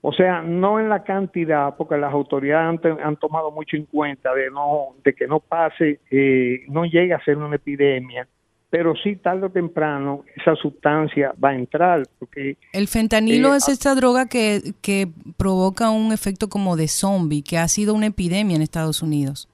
O 0.00 0.12
sea, 0.12 0.42
no 0.42 0.80
en 0.80 0.88
la 0.88 1.04
cantidad, 1.04 1.76
porque 1.76 1.96
las 1.96 2.12
autoridades 2.12 2.80
han, 3.04 3.16
tomado 3.16 3.52
mucho 3.52 3.76
en 3.76 3.84
cuenta 3.84 4.34
de 4.34 4.50
no 4.50 4.96
de 5.04 5.14
que 5.14 5.28
no 5.28 5.38
pase, 5.38 6.00
eh, 6.10 6.64
no 6.68 6.84
llegue 6.84 7.14
a 7.14 7.22
ser 7.24 7.36
una 7.36 7.54
epidemia, 7.54 8.26
pero 8.68 8.94
sí 8.96 9.14
tarde 9.16 9.46
o 9.46 9.50
temprano 9.50 10.24
esa 10.34 10.56
sustancia 10.56 11.32
va 11.42 11.50
a 11.50 11.54
entrar, 11.54 12.02
porque 12.18 12.56
El 12.72 12.88
fentanilo 12.88 13.54
Eh, 13.54 13.58
es 13.58 13.68
esta 13.68 13.94
droga 13.94 14.26
que, 14.26 14.72
que 14.80 15.08
provoca 15.36 15.90
un 15.90 16.10
efecto 16.10 16.48
como 16.48 16.74
de 16.74 16.88
zombie, 16.88 17.44
que 17.44 17.58
ha 17.58 17.68
sido 17.68 17.94
una 17.94 18.06
epidemia 18.06 18.56
en 18.56 18.62
Estados 18.62 19.02
Unidos. 19.02 19.48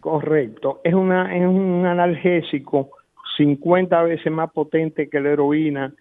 Correcto. 0.00 0.80
Es, 0.84 0.94
una, 0.94 1.34
es 1.36 1.46
un 1.46 1.84
analgésico 1.86 2.90
50 3.36 4.02
veces 4.02 4.30
más 4.32 4.50
potente 4.52 5.08
que 5.08 5.20
la 5.20 5.30
heroína. 5.30 5.92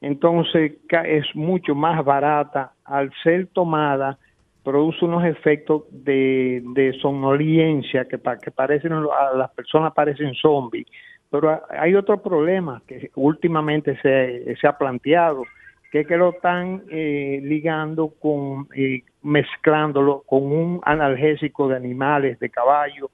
Entonces 0.00 0.72
es 1.04 1.24
mucho 1.34 1.74
más 1.74 2.04
barata. 2.04 2.72
Al 2.84 3.10
ser 3.22 3.46
tomada, 3.48 4.18
produce 4.62 5.04
unos 5.04 5.24
efectos 5.24 5.84
de, 5.90 6.62
de 6.74 6.92
somnolencia 7.00 8.06
que, 8.06 8.18
pa- 8.18 8.38
que 8.38 8.50
parecen, 8.50 8.92
a 8.92 9.34
las 9.34 9.50
personas 9.52 9.92
parecen 9.94 10.34
zombies. 10.34 10.86
Pero 11.30 11.50
ha- 11.50 11.62
hay 11.78 11.94
otro 11.94 12.22
problema 12.22 12.82
que 12.86 13.10
últimamente 13.14 13.96
se, 14.02 14.54
se 14.56 14.66
ha 14.66 14.76
planteado, 14.76 15.44
que 15.90 16.04
que 16.04 16.16
lo 16.16 16.30
están 16.30 16.82
eh, 16.90 17.40
ligando 17.42 18.08
con, 18.20 18.68
eh, 18.76 19.02
mezclándolo 19.22 20.22
con 20.26 20.42
un 20.44 20.80
analgésico 20.84 21.68
de 21.68 21.76
animales, 21.76 22.38
de 22.40 22.50
caballos, 22.50 23.10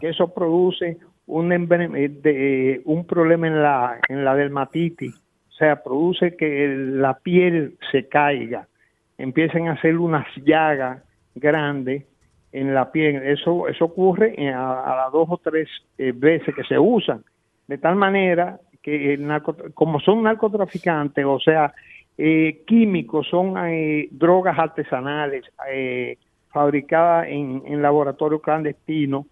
que 0.00 0.08
eso 0.08 0.32
produce 0.32 0.98
un, 1.26 1.52
eh, 1.52 2.08
de- 2.08 2.80
un 2.84 3.06
problema 3.06 3.46
en 3.46 3.62
la, 3.62 3.98
en 4.08 4.24
la 4.24 4.34
dermatitis, 4.34 5.14
o 5.48 5.52
sea, 5.52 5.82
produce 5.82 6.36
que 6.36 6.68
la 6.68 7.18
piel 7.18 7.76
se 7.90 8.08
caiga, 8.08 8.66
empiecen 9.18 9.68
a 9.68 9.72
hacer 9.72 9.96
unas 9.98 10.26
llagas 10.44 11.02
grandes 11.34 12.04
en 12.52 12.74
la 12.74 12.90
piel. 12.90 13.22
Eso, 13.22 13.68
eso 13.68 13.84
ocurre 13.84 14.34
en- 14.36 14.54
a, 14.54 14.82
a 14.82 14.96
las 15.04 15.12
dos 15.12 15.28
o 15.30 15.38
tres 15.38 15.68
eh, 15.98 16.12
veces 16.14 16.54
que 16.54 16.64
se 16.64 16.78
usan, 16.78 17.22
de 17.68 17.78
tal 17.78 17.96
manera 17.96 18.58
que 18.82 19.14
el 19.14 19.24
narco- 19.26 19.56
como 19.74 20.00
son 20.00 20.22
narcotraficantes, 20.24 21.24
o 21.24 21.38
sea, 21.38 21.72
eh, 22.18 22.62
químicos, 22.66 23.28
son 23.28 23.54
eh, 23.68 24.08
drogas 24.10 24.58
artesanales 24.58 25.44
eh, 25.70 26.18
fabricadas 26.50 27.28
en, 27.28 27.62
en 27.64 27.80
laboratorios 27.80 28.42
clandestinos, 28.42 29.26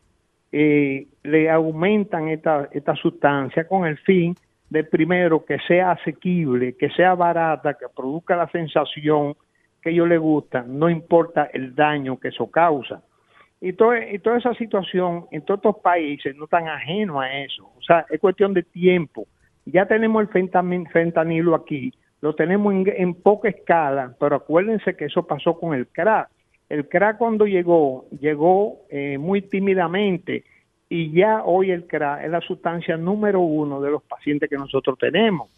eh, 0.52 1.06
le 1.22 1.50
aumentan 1.50 2.28
esta, 2.28 2.68
esta 2.72 2.94
sustancia 2.96 3.66
con 3.66 3.86
el 3.86 3.98
fin 3.98 4.34
de 4.68 4.84
primero 4.84 5.44
que 5.44 5.58
sea 5.66 5.92
asequible, 5.92 6.76
que 6.76 6.90
sea 6.90 7.14
barata, 7.14 7.74
que 7.74 7.86
produzca 7.94 8.36
la 8.36 8.48
sensación 8.48 9.34
que 9.82 9.90
ellos 9.90 10.08
les 10.08 10.20
gusta, 10.20 10.64
no 10.66 10.88
importa 10.88 11.48
el 11.52 11.74
daño 11.74 12.18
que 12.18 12.28
eso 12.28 12.50
causa. 12.50 13.02
Y, 13.60 13.74
todo, 13.74 13.96
y 13.96 14.18
toda 14.20 14.38
esa 14.38 14.54
situación 14.54 15.26
en 15.30 15.42
todos 15.42 15.58
estos 15.58 15.76
países 15.82 16.34
no 16.36 16.44
están 16.44 16.68
ajenos 16.68 17.22
a 17.22 17.38
eso. 17.40 17.70
O 17.76 17.82
sea, 17.82 18.06
es 18.08 18.18
cuestión 18.20 18.54
de 18.54 18.62
tiempo. 18.62 19.26
Ya 19.66 19.86
tenemos 19.86 20.22
el 20.22 20.86
fentanilo 20.90 21.54
aquí, 21.54 21.92
lo 22.20 22.34
tenemos 22.34 22.72
en, 22.72 22.84
en 22.96 23.14
poca 23.14 23.48
escala, 23.48 24.14
pero 24.18 24.36
acuérdense 24.36 24.96
que 24.96 25.06
eso 25.06 25.26
pasó 25.26 25.58
con 25.58 25.74
el 25.74 25.86
crack. 25.88 26.28
El 26.70 26.88
crack 26.88 27.18
cuando 27.18 27.46
llegó, 27.46 28.06
llegó 28.20 28.82
eh, 28.90 29.18
muy 29.18 29.42
tímidamente 29.42 30.44
y 30.88 31.10
ya 31.12 31.42
hoy 31.44 31.72
el 31.72 31.86
crack 31.86 32.24
es 32.24 32.30
la 32.30 32.40
sustancia 32.40 32.96
número 32.96 33.40
uno 33.40 33.80
de 33.80 33.90
los 33.90 34.02
pacientes 34.04 34.48
que 34.48 34.56
nosotros 34.56 34.96
tenemos. 34.96 35.50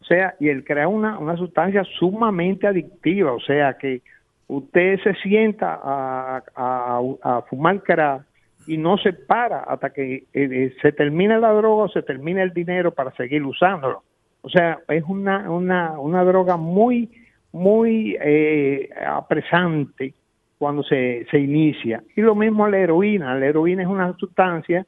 O 0.00 0.04
sea, 0.04 0.34
y 0.40 0.48
el 0.48 0.64
crack 0.64 0.88
es 0.88 0.94
una, 0.94 1.18
una 1.18 1.36
sustancia 1.36 1.84
sumamente 1.98 2.66
adictiva, 2.66 3.32
o 3.32 3.40
sea 3.40 3.74
que 3.74 4.00
usted 4.46 4.98
se 5.02 5.12
sienta 5.16 5.78
a, 5.82 6.42
a- 6.56 7.42
fumar 7.50 7.82
crack 7.82 8.22
y 8.66 8.78
no 8.78 8.96
se 8.96 9.12
para 9.12 9.60
hasta 9.60 9.90
que 9.90 10.14
eh, 10.14 10.24
eh, 10.32 10.74
se 10.80 10.92
termine 10.92 11.38
la 11.38 11.52
droga 11.52 11.84
o 11.84 11.88
se 11.88 12.02
termine 12.02 12.42
el 12.42 12.54
dinero 12.54 12.92
para 12.92 13.10
seguir 13.12 13.42
usándolo. 13.44 14.02
O 14.40 14.48
sea, 14.48 14.78
es 14.88 15.04
una, 15.06 15.50
una, 15.50 15.98
una 16.00 16.24
droga 16.24 16.56
muy, 16.56 17.10
muy 17.52 18.16
eh, 18.18 18.88
apresante 19.06 20.14
cuando 20.58 20.82
se, 20.82 21.26
se 21.30 21.38
inicia. 21.38 22.02
Y 22.16 22.20
lo 22.20 22.34
mismo 22.34 22.66
la 22.68 22.78
heroína. 22.78 23.34
La 23.36 23.46
heroína 23.46 23.82
es 23.82 23.88
una 23.88 24.12
sustancia 24.16 24.84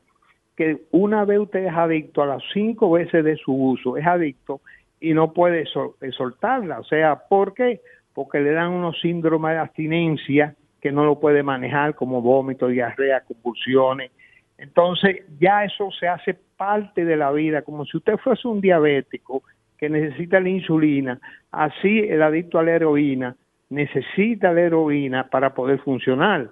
que 0.56 0.82
una 0.90 1.24
vez 1.24 1.38
usted 1.38 1.64
es 1.66 1.72
adicto 1.72 2.22
a 2.22 2.26
las 2.26 2.42
cinco 2.52 2.90
veces 2.90 3.24
de 3.24 3.36
su 3.36 3.54
uso, 3.54 3.96
es 3.96 4.06
adicto 4.06 4.60
y 5.00 5.14
no 5.14 5.32
puede 5.32 5.64
sol- 5.66 5.94
soltarla. 6.10 6.80
O 6.80 6.84
sea, 6.84 7.16
¿por 7.28 7.54
qué? 7.54 7.80
Porque 8.12 8.40
le 8.40 8.50
dan 8.52 8.70
unos 8.72 9.00
síndromes 9.00 9.52
de 9.52 9.58
abstinencia 9.58 10.54
que 10.80 10.92
no 10.92 11.04
lo 11.04 11.20
puede 11.20 11.42
manejar, 11.42 11.94
como 11.94 12.20
vómito, 12.20 12.66
diarrea, 12.68 13.20
convulsiones. 13.20 14.10
Entonces, 14.58 15.22
ya 15.38 15.64
eso 15.64 15.90
se 15.92 16.08
hace 16.08 16.36
parte 16.56 17.04
de 17.04 17.16
la 17.16 17.30
vida, 17.30 17.62
como 17.62 17.84
si 17.86 17.96
usted 17.96 18.18
fuese 18.18 18.46
un 18.48 18.60
diabético 18.60 19.42
que 19.78 19.88
necesita 19.88 20.40
la 20.40 20.48
insulina. 20.50 21.18
Así 21.50 22.00
el 22.00 22.22
adicto 22.22 22.58
a 22.58 22.62
la 22.62 22.72
heroína 22.72 23.36
necesita 23.70 24.52
la 24.52 24.60
heroína 24.62 25.28
para 25.28 25.54
poder 25.54 25.78
funcionar. 25.80 26.50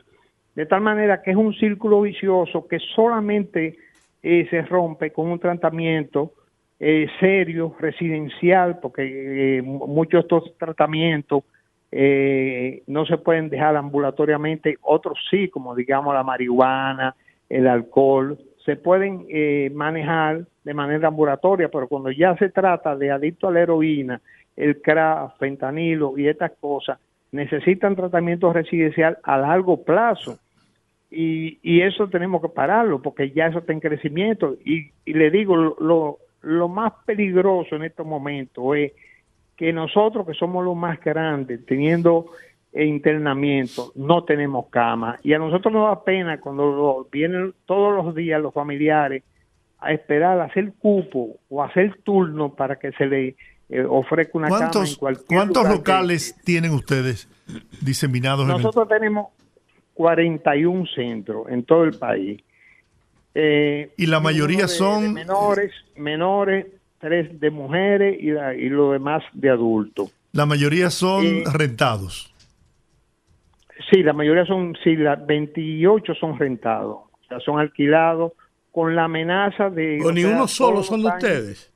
De 0.55 0.67
tal 0.67 0.81
manera 0.81 1.23
que 1.23 1.31
es 1.33 1.37
un 1.37 1.53
círculo 1.55 2.01
vicioso 2.03 2.67
que 2.67 2.79
solamente 2.95 3.77
eh, 4.23 4.47
se 4.51 4.63
rompe 4.63 5.13
con 5.13 5.29
un 5.29 5.39
tratamiento 5.39 6.33
eh, 6.81 7.09
serio, 7.21 7.75
residencial, 7.79 8.79
porque 8.81 9.59
eh, 9.59 9.63
mu- 9.63 9.87
muchos 9.87 10.13
de 10.13 10.21
estos 10.21 10.57
tratamientos 10.59 11.45
no 12.87 13.07
se 13.07 13.17
pueden 13.17 13.49
dejar 13.49 13.75
ambulatoriamente, 13.75 14.77
otros 14.83 15.19
sí, 15.31 15.49
como 15.49 15.75
digamos 15.75 16.13
la 16.13 16.23
marihuana, 16.23 17.17
el 17.49 17.67
alcohol, 17.67 18.39
se 18.67 18.77
pueden 18.77 19.27
manejar 19.75 20.45
de 20.65 20.75
manera 20.75 21.09
ambulatoria, 21.09 21.71
pero 21.71 21.89
cuando 21.89 22.11
ya 22.11 22.37
se 22.37 22.51
trata 22.51 22.95
de 22.95 23.11
adicto 23.11 23.49
a 23.49 23.53
la 23.53 23.61
heroína, 23.61 24.21
el 24.55 24.83
crack, 24.83 25.39
fentanilo 25.39 26.19
y 26.19 26.29
estas 26.29 26.53
cosas, 26.61 26.99
necesitan 27.33 27.97
tratamiento 27.97 28.53
residencial 28.53 29.19
a 29.23 29.37
largo 29.39 29.83
plazo. 29.85 30.39
Y, 31.11 31.59
y 31.63 31.81
eso 31.81 32.09
tenemos 32.09 32.43
que 32.43 32.49
pararlo 32.49 33.01
porque 33.01 33.31
ya 33.31 33.47
eso 33.47 33.61
está 33.61 33.73
en 33.73 33.81
crecimiento. 33.81 34.57
Y, 34.65 34.91
y 35.05 35.15
le 35.15 35.31
digo, 35.31 35.57
lo- 35.57 36.19
lo, 36.43 36.69
más 36.69 36.93
peligroso 37.07 37.77
en 37.77 37.85
estos 37.85 38.07
momentos 38.07 38.77
es 38.77 38.93
que 39.57 39.73
nosotros 39.73 40.27
que 40.27 40.35
somos 40.35 40.65
los 40.65 40.77
más 40.77 41.01
grandes, 41.01 41.65
teniendo 41.67 42.27
internamiento, 42.73 43.93
no 43.95 44.25
tenemos 44.25 44.69
cama. 44.69 45.19
Y 45.23 45.33
a 45.33 45.39
nosotros 45.39 45.73
nos 45.73 45.89
da 45.89 46.05
pena 46.05 46.41
cuando 46.41 47.09
vienen 47.11 47.55
todos 47.67 48.05
los 48.05 48.15
días 48.15 48.41
los 48.41 48.55
familiares 48.55 49.23
a 49.81 49.93
esperar 49.93 50.41
a 50.41 50.45
hacer 50.45 50.73
cupo 50.79 51.37
o 51.49 51.63
a 51.63 51.67
hacer 51.67 51.97
turno 52.03 52.55
para 52.55 52.77
que 52.77 52.93
se 52.93 53.07
le 53.07 53.37
eh, 53.69 53.85
ofrezca 53.89 54.39
una 54.39 54.49
cama 54.49 54.59
en 54.59 54.71
¿Cuántos, 54.71 54.97
cualquier 54.99 55.27
cuántos 55.27 55.57
lugar 55.63 55.73
que- 55.73 55.79
locales 55.79 56.37
tienen 56.45 56.73
ustedes 56.73 57.29
diseminados 57.81 58.45
en 58.45 58.51
el 58.57 58.63
nosotros 58.63 58.89
tenemos 58.89 59.29
41 59.95 60.87
centros 60.95 61.47
en 61.49 61.65
todo 61.65 61.85
el 61.85 61.95
país. 61.99 62.41
Eh, 63.35 63.93
Y 63.97 64.07
la 64.07 64.21
mayoría 64.21 64.63
de- 64.63 64.69
son- 64.69 65.03
de 65.03 65.09
menores, 65.11 65.73
menores, 65.97 66.67
tres 67.01 67.39
de 67.41 67.51
mujeres 67.51 68.17
y, 68.21 68.31
la- 68.31 68.55
y 68.55 68.69
lo 68.69 68.93
demás 68.93 69.23
de 69.33 69.51
adultos. 69.51 70.11
La 70.33 70.47
mayoría 70.47 70.91
son 70.91 71.25
Eh, 71.25 71.45
rentados. 71.53 72.33
Sí, 73.91 74.03
la 74.03 74.13
mayoría 74.13 74.45
son, 74.45 74.77
sí, 74.83 74.97
las 74.97 75.25
28 75.27 76.15
son 76.15 76.39
rentados, 76.39 76.97
o 77.13 77.19
sea, 77.29 77.39
son 77.41 77.59
alquilados 77.61 78.33
con 78.73 78.95
la 78.95 79.05
amenaza 79.05 79.71
de... 79.71 80.01
O 80.05 80.13
ni 80.13 80.23
sea, 80.23 80.35
uno 80.35 80.49
solo 80.49 80.83
son 80.83 81.03
de 81.03 81.09
ustedes. 81.09 81.71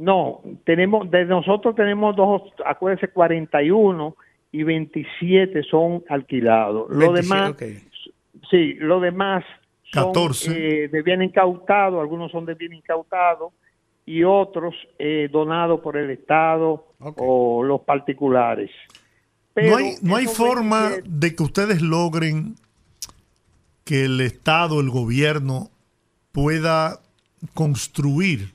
No, 0.00 0.40
tenemos, 0.64 1.10
de 1.10 1.26
nosotros 1.26 1.74
tenemos 1.74 2.16
dos, 2.16 2.40
acuérdense, 2.64 3.08
41 3.08 4.16
y 4.50 4.62
27 4.62 5.62
son 5.64 6.02
alquilados. 6.08 6.88
Lo 6.88 7.12
27, 7.12 7.22
demás, 7.22 7.50
ok. 7.50 7.62
sí, 8.50 8.74
lo 8.78 8.98
demás 8.98 9.44
son 9.92 10.04
14. 10.04 10.52
eh, 10.84 10.88
de 10.88 11.02
bien 11.02 11.20
incautado, 11.20 12.00
algunos 12.00 12.32
son 12.32 12.46
de 12.46 12.54
bien 12.54 12.72
incautado 12.72 13.52
y 14.06 14.24
otros 14.24 14.74
eh, 14.98 15.28
donados 15.30 15.80
por 15.80 15.98
el 15.98 16.08
Estado 16.08 16.86
o 17.18 17.62
los 17.62 17.82
particulares. 17.82 18.70
No 18.70 19.52
Pero 19.52 19.76
hay, 19.76 19.94
no 20.00 20.16
hay 20.16 20.24
forma 20.24 20.80
27 20.92 21.08
de 21.10 21.36
que 21.36 21.42
ustedes 21.42 21.82
logren 21.82 22.54
que 23.84 24.06
el 24.06 24.22
Estado, 24.22 24.80
el 24.80 24.88
gobierno, 24.88 25.68
pueda 26.32 27.00
construir 27.52 28.54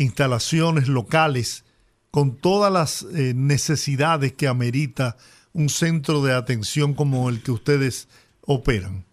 instalaciones 0.00 0.88
locales 0.88 1.64
con 2.10 2.36
todas 2.36 2.72
las 2.72 3.02
eh, 3.14 3.34
necesidades 3.34 4.32
que 4.32 4.48
amerita 4.48 5.16
un 5.52 5.68
centro 5.68 6.22
de 6.22 6.34
atención 6.34 6.94
como 6.94 7.28
el 7.28 7.42
que 7.42 7.52
ustedes 7.52 8.08
operan. 8.46 9.04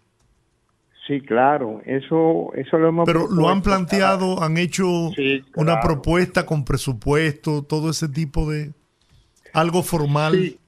Sí, 1.06 1.20
claro, 1.22 1.80
eso, 1.86 2.52
eso 2.54 2.76
lo 2.76 2.88
hemos 2.88 3.06
Pero 3.06 3.28
lo 3.28 3.48
han 3.48 3.62
planteado, 3.62 4.42
han 4.42 4.58
hecho 4.58 5.10
Sí, 5.16 5.42
una 5.56 5.80
propuesta 5.80 6.44
con 6.44 6.64
presupuesto, 6.64 7.62
todo 7.62 7.90
ese 7.90 8.08
tipo 8.08 8.50
de 8.50 8.72
algo 9.54 9.82
formal. 9.82 10.34
Sí, 10.34 10.58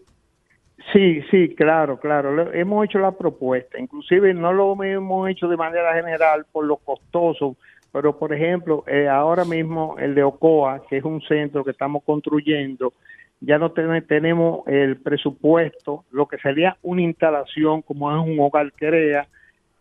sí, 0.94 1.22
sí, 1.30 1.54
claro, 1.54 2.00
claro. 2.00 2.52
Hemos 2.54 2.86
hecho 2.86 2.98
la 2.98 3.12
propuesta. 3.12 3.78
Inclusive 3.78 4.32
no 4.32 4.52
lo 4.52 4.82
hemos 4.82 5.28
hecho 5.28 5.46
de 5.46 5.58
manera 5.58 5.94
general 5.94 6.46
por 6.50 6.64
lo 6.64 6.78
costoso, 6.78 7.56
Pero, 7.92 8.18
por 8.18 8.32
ejemplo, 8.32 8.84
eh, 8.86 9.08
ahora 9.08 9.44
mismo 9.44 9.96
el 9.98 10.14
de 10.14 10.22
Ocoa, 10.22 10.82
que 10.88 10.98
es 10.98 11.04
un 11.04 11.20
centro 11.22 11.64
que 11.64 11.72
estamos 11.72 12.02
construyendo, 12.04 12.92
ya 13.40 13.58
no 13.58 13.72
ten- 13.72 14.06
tenemos 14.06 14.66
el 14.68 14.98
presupuesto, 14.98 16.04
lo 16.10 16.26
que 16.26 16.38
sería 16.38 16.76
una 16.82 17.02
instalación, 17.02 17.82
como 17.82 18.10
es 18.12 18.28
un 18.28 18.38
hogar 18.38 18.70
CREA, 18.72 19.26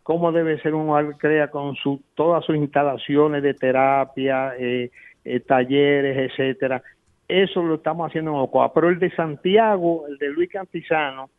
cómo 0.02 0.32
debe 0.32 0.58
ser 0.60 0.74
un 0.74 0.88
hogar 0.88 1.16
CREA 1.18 1.48
con 1.48 1.76
su, 1.76 2.00
todas 2.14 2.44
sus 2.44 2.56
instalaciones 2.56 3.42
de 3.42 3.54
terapia, 3.54 4.54
eh, 4.58 4.90
eh, 5.24 5.40
talleres, 5.40 6.30
etcétera. 6.30 6.82
Eso 7.28 7.62
lo 7.62 7.76
estamos 7.76 8.08
haciendo 8.08 8.32
en 8.32 8.38
Ocoa. 8.38 8.72
Pero 8.74 8.88
el 8.88 8.98
de 8.98 9.10
Santiago, 9.10 10.06
el 10.08 10.18
de 10.18 10.30
Luis 10.30 10.50
Cantizano, 10.50 11.30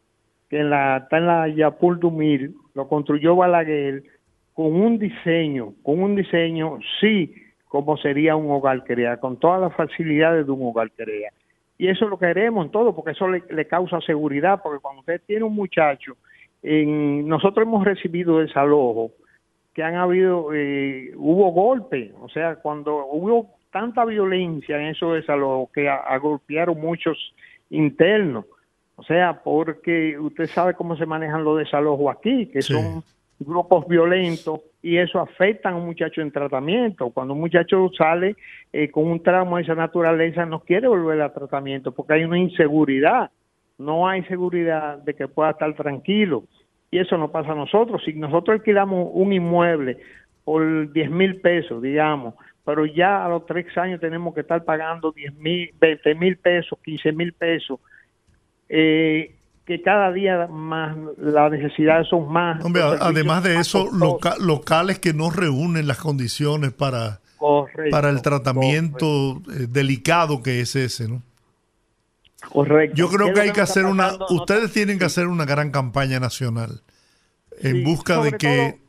que 0.50 0.60
está 0.62 1.18
en 1.18 1.28
la 1.28 1.48
Yapul 1.50 2.00
Dumil, 2.00 2.54
lo 2.76 2.88
construyó 2.88 3.36
Balaguer 3.36 4.04
con 4.62 4.80
un 4.80 5.00
diseño, 5.00 5.74
con 5.82 6.04
un 6.04 6.16
diseño, 6.16 6.78
sí, 7.00 7.34
como 7.68 7.98
sería 7.98 8.36
un 8.36 8.52
hogar 8.52 8.84
crea, 8.84 9.18
con 9.18 9.38
todas 9.38 9.60
las 9.60 9.74
facilidades 9.76 10.46
de 10.46 10.52
un 10.52 10.68
hogar 10.68 10.92
crea. 10.92 11.32
Y 11.80 11.88
eso 11.88 12.06
es 12.06 12.12
lo 12.12 12.20
que 12.20 12.28
queremos 12.28 12.66
en 12.66 12.72
todo, 12.72 12.94
porque 12.96 13.12
eso 13.12 13.28
le, 13.28 13.42
le 13.50 13.66
causa 13.66 14.00
seguridad, 14.02 14.62
porque 14.62 14.80
cuando 14.80 15.00
usted 15.00 15.20
tiene 15.26 15.46
un 15.46 15.56
muchacho, 15.56 16.16
en, 16.62 17.28
nosotros 17.28 17.66
hemos 17.66 17.84
recibido 17.84 18.38
desalojo, 18.38 19.12
que 19.74 19.82
han 19.82 19.96
habido, 19.96 20.54
eh, 20.54 21.12
hubo 21.16 21.50
golpes, 21.52 22.12
o 22.22 22.30
sea, 22.30 22.58
cuando 22.58 23.08
hubo 23.08 23.56
tanta 23.72 24.06
violencia 24.06 24.80
en 24.80 24.88
esos 24.88 25.16
desalojos 25.16 25.72
que 25.72 25.90
agolpearon 25.90 26.80
muchos 26.80 27.18
internos, 27.72 28.46
o 28.96 29.04
sea, 29.04 29.42
porque 29.44 30.20
usted 30.20 30.46
sabe 30.48 30.76
cómo 30.76 30.96
se 30.98 31.08
manejan 31.08 31.44
los 31.44 31.58
desalojos 31.58 32.16
aquí, 32.16 32.46
que 32.46 32.62
Sí. 32.62 32.74
son 32.74 33.02
grupos 33.46 33.88
violentos 33.88 34.62
y 34.82 34.98
eso 34.98 35.20
afecta 35.20 35.70
a 35.70 35.76
un 35.76 35.86
muchacho 35.86 36.22
en 36.22 36.32
tratamiento. 36.32 37.10
Cuando 37.12 37.34
un 37.34 37.40
muchacho 37.40 37.90
sale 37.98 38.36
eh, 38.72 38.90
con 38.90 39.08
un 39.08 39.22
trauma 39.22 39.58
de 39.58 39.64
esa 39.64 39.76
naturaleza, 39.76 40.46
no 40.46 40.62
quiere 40.62 40.88
volver 40.88 41.22
a 41.22 41.34
tratamiento 41.34 41.92
porque 41.92 42.14
hay 42.14 42.24
una 42.24 42.40
inseguridad. 42.40 43.32
No 43.78 44.08
hay 44.08 44.24
seguridad 44.24 45.00
de 45.00 45.14
que 45.16 45.28
pueda 45.28 45.52
estar 45.52 45.74
tranquilo. 45.76 46.44
Y 46.92 47.00
eso 47.00 47.18
no 47.18 47.32
pasa 47.32 47.54
a 47.54 47.56
nosotros. 47.56 48.02
Si 48.04 48.14
nosotros 48.14 48.60
alquilamos 48.60 49.10
un 49.14 49.34
inmueble 49.34 49.98
por 50.44 50.92
10 50.92 51.12
mil 51.12 51.42
pesos, 51.42 51.82
digamos, 51.82 52.36
pero 52.66 52.86
ya 52.86 53.26
a 53.26 53.30
los 53.30 53.46
tres 53.46 53.76
años 53.78 54.00
tenemos 54.00 54.34
que 54.34 54.42
estar 54.42 54.64
pagando 54.64 55.12
10 55.12 55.36
mil, 55.36 55.72
20 55.80 56.16
mil 56.16 56.38
pesos, 56.38 56.78
15 56.84 57.12
mil 57.12 57.34
pesos, 57.34 57.80
eh, 58.70 59.36
que 59.78 59.82
cada 59.82 60.12
día 60.12 60.48
más 60.48 60.98
las 61.18 61.52
necesidades 61.52 62.08
son 62.10 62.32
más. 62.32 62.64
Hombre, 62.66 62.82
además 62.84 63.44
de 63.44 63.58
eso, 63.60 63.90
loca- 63.92 64.36
locales 64.40 65.00
que 65.00 65.14
no 65.14 65.30
reúnen 65.30 65.88
las 65.88 65.98
condiciones 65.98 66.74
para, 66.74 67.22
Correcto, 67.38 67.90
para 67.92 68.10
el 68.10 68.22
tratamiento 68.22 69.42
eh, 69.50 69.68
delicado 69.70 70.44
que 70.44 70.60
es 70.62 70.76
ese, 70.76 71.08
¿no? 71.08 71.22
Correcto. 72.52 72.96
Yo 72.98 73.08
creo 73.10 73.28
¿Qué 73.28 73.32
es 73.32 73.36
que 73.36 73.42
hay 73.42 73.52
que 73.52 73.62
hacer 73.62 73.86
una, 73.86 74.12
ustedes 74.30 74.72
tienen 74.74 75.00
que 75.00 75.06
hacer 75.06 75.28
una 75.28 75.46
gran 75.46 75.72
campaña 75.72 76.20
nacional 76.20 76.82
en 77.60 77.78
Sí, 77.78 77.84
busca 77.84 78.22
de 78.22 78.32
que, 78.34 78.78
todo- 78.78 78.80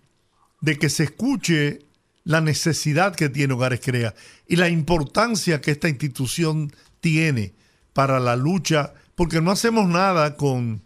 de 0.63 0.79
que 0.79 0.89
se 0.89 1.05
escuche 1.05 1.81
la 2.25 2.41
necesidad 2.41 3.15
que 3.15 3.29
tiene 3.29 3.55
Hogares 3.55 3.81
Crea 3.85 4.15
y 4.49 4.57
la 4.57 4.69
importancia 4.69 5.61
que 5.61 5.71
esta 5.71 5.89
institución 5.89 6.73
tiene 7.01 7.53
para 7.93 8.21
la 8.21 8.37
lucha, 8.37 8.95
porque 9.15 9.41
no 9.41 9.51
hacemos 9.51 9.89
nada 9.89 10.37
con 10.37 10.83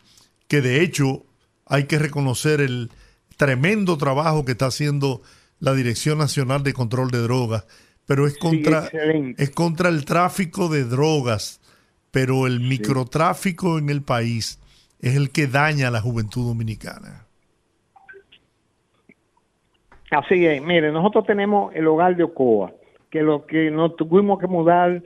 que 0.48 0.60
de 0.60 0.82
hecho 0.82 1.24
hay 1.66 1.84
que 1.84 1.98
reconocer 1.98 2.60
el 2.60 2.90
tremendo 3.36 3.98
trabajo 3.98 4.44
que 4.44 4.52
está 4.52 4.66
haciendo 4.66 5.22
la 5.58 5.74
Dirección 5.74 6.18
Nacional 6.18 6.62
de 6.62 6.72
Control 6.72 7.10
de 7.10 7.18
Drogas, 7.18 7.66
pero 8.06 8.26
es 8.26 8.38
contra, 8.38 8.88
es 9.36 9.50
contra 9.50 9.88
el 9.88 10.04
tráfico 10.04 10.68
de 10.68 10.84
drogas, 10.84 11.60
pero 12.10 12.46
el 12.46 12.60
microtráfico 12.60 13.78
en 13.78 13.90
el 13.90 14.02
país 14.02 14.60
es 15.00 15.16
el 15.16 15.30
que 15.30 15.46
daña 15.46 15.88
a 15.88 15.90
la 15.90 16.00
juventud 16.00 16.46
dominicana. 16.46 17.26
Así 20.10 20.46
es, 20.46 20.62
mire, 20.62 20.92
nosotros 20.92 21.26
tenemos 21.26 21.74
el 21.74 21.86
hogar 21.88 22.16
de 22.16 22.22
Ocoa, 22.22 22.72
que 23.10 23.22
lo 23.22 23.44
que 23.44 23.70
nos 23.70 23.96
tuvimos 23.96 24.38
que 24.38 24.46
mudar 24.46 25.02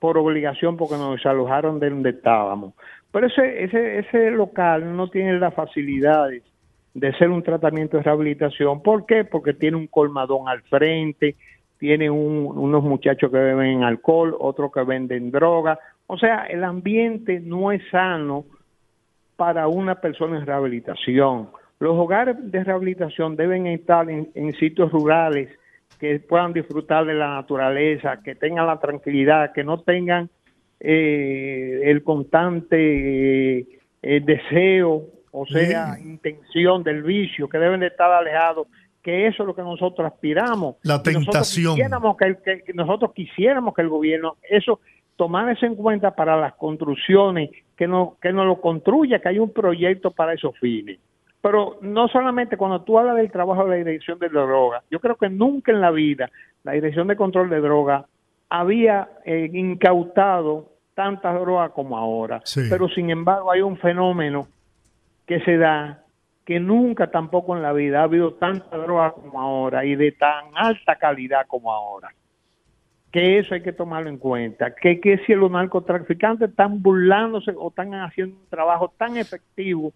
por 0.00 0.18
obligación 0.18 0.76
porque 0.76 0.96
nos 0.96 1.14
desalojaron 1.16 1.78
de 1.78 1.90
donde 1.90 2.10
estábamos. 2.10 2.74
Pero 3.12 3.26
ese, 3.28 3.64
ese, 3.64 3.98
ese 3.98 4.30
local 4.32 4.96
no 4.96 5.08
tiene 5.08 5.38
las 5.38 5.54
facilidades 5.54 6.42
de 6.94 7.12
ser 7.14 7.28
un 7.30 7.42
tratamiento 7.42 7.96
de 7.98 8.02
rehabilitación. 8.02 8.82
¿Por 8.82 9.06
qué? 9.06 9.24
Porque 9.24 9.52
tiene 9.52 9.76
un 9.76 9.86
colmadón 9.86 10.48
al 10.48 10.62
frente, 10.62 11.36
tiene 11.78 12.10
un- 12.10 12.50
unos 12.56 12.82
muchachos 12.82 13.30
que 13.30 13.38
beben 13.38 13.84
alcohol, 13.84 14.34
otros 14.38 14.72
que 14.72 14.82
venden 14.82 15.30
droga. 15.30 15.78
O 16.06 16.18
sea, 16.18 16.44
el 16.46 16.64
ambiente 16.64 17.38
no 17.40 17.70
es 17.70 17.82
sano 17.90 18.44
para 19.36 19.68
una 19.68 20.00
persona 20.00 20.38
en 20.38 20.46
rehabilitación. 20.46 21.50
Los 21.78 21.96
hogares 21.96 22.36
de 22.38 22.64
rehabilitación 22.64 23.36
deben 23.36 23.66
estar 23.66 24.10
en, 24.10 24.28
en 24.34 24.52
sitios 24.54 24.90
rurales 24.92 25.48
que 26.00 26.18
puedan 26.20 26.52
disfrutar 26.54 27.04
de 27.04 27.14
la 27.14 27.34
naturaleza, 27.34 28.20
que 28.24 28.34
tengan 28.34 28.66
la 28.66 28.80
tranquilidad, 28.80 29.52
que 29.52 29.62
no 29.62 29.80
tengan 29.82 30.30
eh, 30.80 31.80
el 31.84 32.02
constante 32.02 33.60
eh, 34.02 34.20
deseo, 34.24 35.04
o 35.32 35.46
sea, 35.46 35.98
intención 36.02 36.82
del 36.82 37.02
vicio, 37.02 37.48
que 37.48 37.58
deben 37.58 37.80
de 37.80 37.88
estar 37.88 38.10
alejados, 38.10 38.66
que 39.02 39.26
eso 39.26 39.42
es 39.42 39.46
lo 39.46 39.54
que 39.54 39.62
nosotros 39.62 40.10
aspiramos. 40.10 40.76
La 40.82 40.94
Y 40.94 40.98
nosotros 40.98 41.24
tentación. 41.26 41.74
quisiéramos 41.74 42.16
que, 42.16 42.24
el- 42.24 42.38
que- 42.42 42.72
nosotros 42.74 43.12
quisiéramos 43.12 43.74
que 43.74 43.82
el 43.82 43.88
gobierno 43.88 44.36
eso 44.48 44.80
tomara 45.16 45.52
eso 45.52 45.66
en 45.66 45.74
cuenta 45.76 46.14
para 46.14 46.36
las 46.40 46.54
construcciones, 46.54 47.50
que 47.76 47.86
no 47.86 48.16
que 48.20 48.32
no 48.32 48.44
lo 48.44 48.60
construya, 48.60 49.18
que 49.20 49.28
hay 49.28 49.38
un 49.38 49.52
proyecto 49.52 50.10
para 50.10 50.32
esos 50.34 50.58
fines. 50.58 50.98
Pero 51.42 51.78
no 51.80 52.08
solamente 52.08 52.56
cuando 52.56 52.82
tú 52.82 52.98
hablas 52.98 53.16
del 53.16 53.30
trabajo 53.30 53.64
de 53.64 53.70
la 53.70 53.76
Dirección 53.76 54.18
de 54.18 54.28
Droga, 54.28 54.82
yo 54.90 55.00
creo 55.00 55.16
que 55.16 55.30
nunca 55.30 55.72
en 55.72 55.80
la 55.80 55.90
vida 55.90 56.30
la 56.64 56.72
Dirección 56.72 57.08
de 57.08 57.16
Control 57.16 57.48
de 57.48 57.60
Droga 57.60 58.06
había 58.50 59.08
eh, 59.24 59.48
incautado 59.52 60.72
tantas 60.94 61.34
drogas 61.40 61.70
como 61.70 61.96
ahora. 61.96 62.42
Sí. 62.44 62.62
Pero 62.68 62.88
sin 62.88 63.10
embargo 63.10 63.50
hay 63.50 63.62
un 63.62 63.78
fenómeno 63.78 64.48
que 65.26 65.40
se 65.40 65.56
da 65.56 66.04
que 66.44 66.58
nunca 66.58 67.10
tampoco 67.10 67.56
en 67.56 67.62
la 67.62 67.72
vida 67.72 68.00
ha 68.00 68.04
habido 68.04 68.34
tanta 68.34 68.76
droga 68.76 69.12
como 69.12 69.40
ahora 69.40 69.84
y 69.84 69.94
de 69.94 70.12
tan 70.12 70.46
alta 70.54 70.96
calidad 70.96 71.46
como 71.46 71.72
ahora. 71.72 72.12
Que 73.12 73.38
eso 73.38 73.54
hay 73.54 73.62
que 73.62 73.72
tomarlo 73.72 74.10
en 74.10 74.18
cuenta. 74.18 74.74
Que, 74.74 75.00
que 75.00 75.18
si 75.26 75.34
los 75.34 75.50
narcotraficantes 75.50 76.50
están 76.50 76.82
burlándose 76.82 77.52
o 77.56 77.68
están 77.68 77.94
haciendo 77.94 78.36
un 78.36 78.48
trabajo 78.48 78.92
tan 78.98 79.16
efectivo 79.16 79.92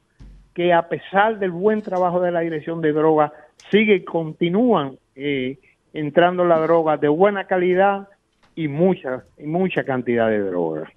que 0.55 0.73
a 0.73 0.89
pesar 0.89 1.39
del 1.39 1.51
buen 1.51 1.83
trabajo 1.83 2.21
de 2.21 2.31
la 2.31 2.41
dirección 2.41 2.81
de 2.81 2.93
droga, 2.93 3.33
sigue 3.71 3.97
y 3.97 4.05
continúan 4.05 4.97
eh, 5.17 5.59
entrando 5.93 6.45
la 6.45 6.61
droga 6.61 6.97
de 6.97 7.09
buena 7.09 7.45
calidad 7.47 8.09
y 8.55 8.69
mucha, 8.69 9.25
y 9.37 9.47
mucha 9.47 9.85
cantidad 9.85 10.29
de 10.29 10.41
droga. 10.41 10.91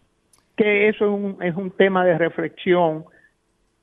Que 0.55 0.89
eso 0.89 1.05
es 1.05 1.11
un, 1.11 1.43
es 1.43 1.55
un 1.55 1.71
tema 1.71 2.05
de 2.05 2.17
reflexión 2.17 3.05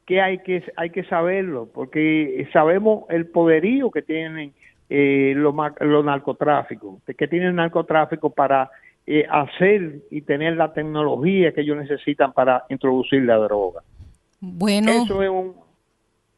que 0.07 0.21
hay 0.21 0.39
que 0.39 0.63
hay 0.77 0.91
que 0.91 1.05
saberlo 1.05 1.67
porque 1.73 2.47
sabemos 2.53 3.05
el 3.09 3.27
poderío 3.27 3.91
que 3.91 4.03
tienen 4.03 4.53
eh, 4.91 5.33
los, 5.35 5.55
los 5.81 6.05
narcotráficos 6.05 7.03
que 7.17 7.27
tienen 7.27 7.49
el 7.49 7.55
narcotráfico 7.55 8.29
para 8.29 8.71
eh, 9.07 9.25
hacer 9.31 10.01
y 10.11 10.21
tener 10.21 10.57
la 10.57 10.75
tecnología 10.75 11.53
que 11.53 11.63
ellos 11.63 11.79
necesitan 11.79 12.35
para 12.35 12.65
introducir 12.69 13.23
la 13.23 13.37
droga 13.37 13.81
Bueno, 14.41 14.91
eso 14.91 15.23
es 15.23 15.31
un 15.31 15.64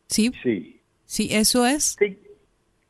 sí, 0.07 0.31
sí. 0.43 0.81
Sí, 1.05 1.29
eso 1.31 1.65
es. 1.67 1.97
Sí, 1.99 2.19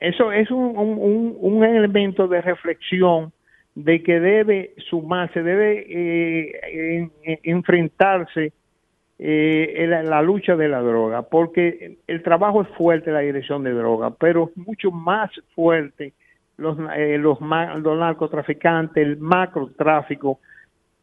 eso 0.00 0.32
es 0.32 0.50
un, 0.50 0.76
un- 0.76 1.36
un- 1.38 1.64
elemento 1.64 2.28
de 2.28 2.40
reflexión 2.40 3.32
de 3.74 4.02
que 4.02 4.20
debe 4.20 4.72
sumarse, 4.88 5.42
debe 5.42 5.84
eh, 5.88 6.52
en- 6.96 7.12
en- 7.24 7.38
enfrentarse 7.44 8.52
eh, 9.18 9.74
en 9.76 9.90
la, 9.90 10.02
la 10.02 10.22
lucha 10.22 10.56
de 10.56 10.68
la 10.68 10.80
droga, 10.80 11.22
porque 11.22 11.98
el 12.06 12.22
trabajo 12.22 12.62
es 12.62 12.68
fuerte 12.76 13.10
la 13.10 13.20
dirección 13.20 13.64
de 13.64 13.72
droga, 13.72 14.10
pero 14.10 14.50
es 14.50 14.56
mucho 14.56 14.90
más 14.90 15.30
fuerte 15.54 16.12
los, 16.58 16.76
eh, 16.96 17.18
los, 17.18 17.38
los 17.40 17.98
narcotraficantes, 17.98 19.02
el 19.02 19.16
macrotráfico, 19.18 20.40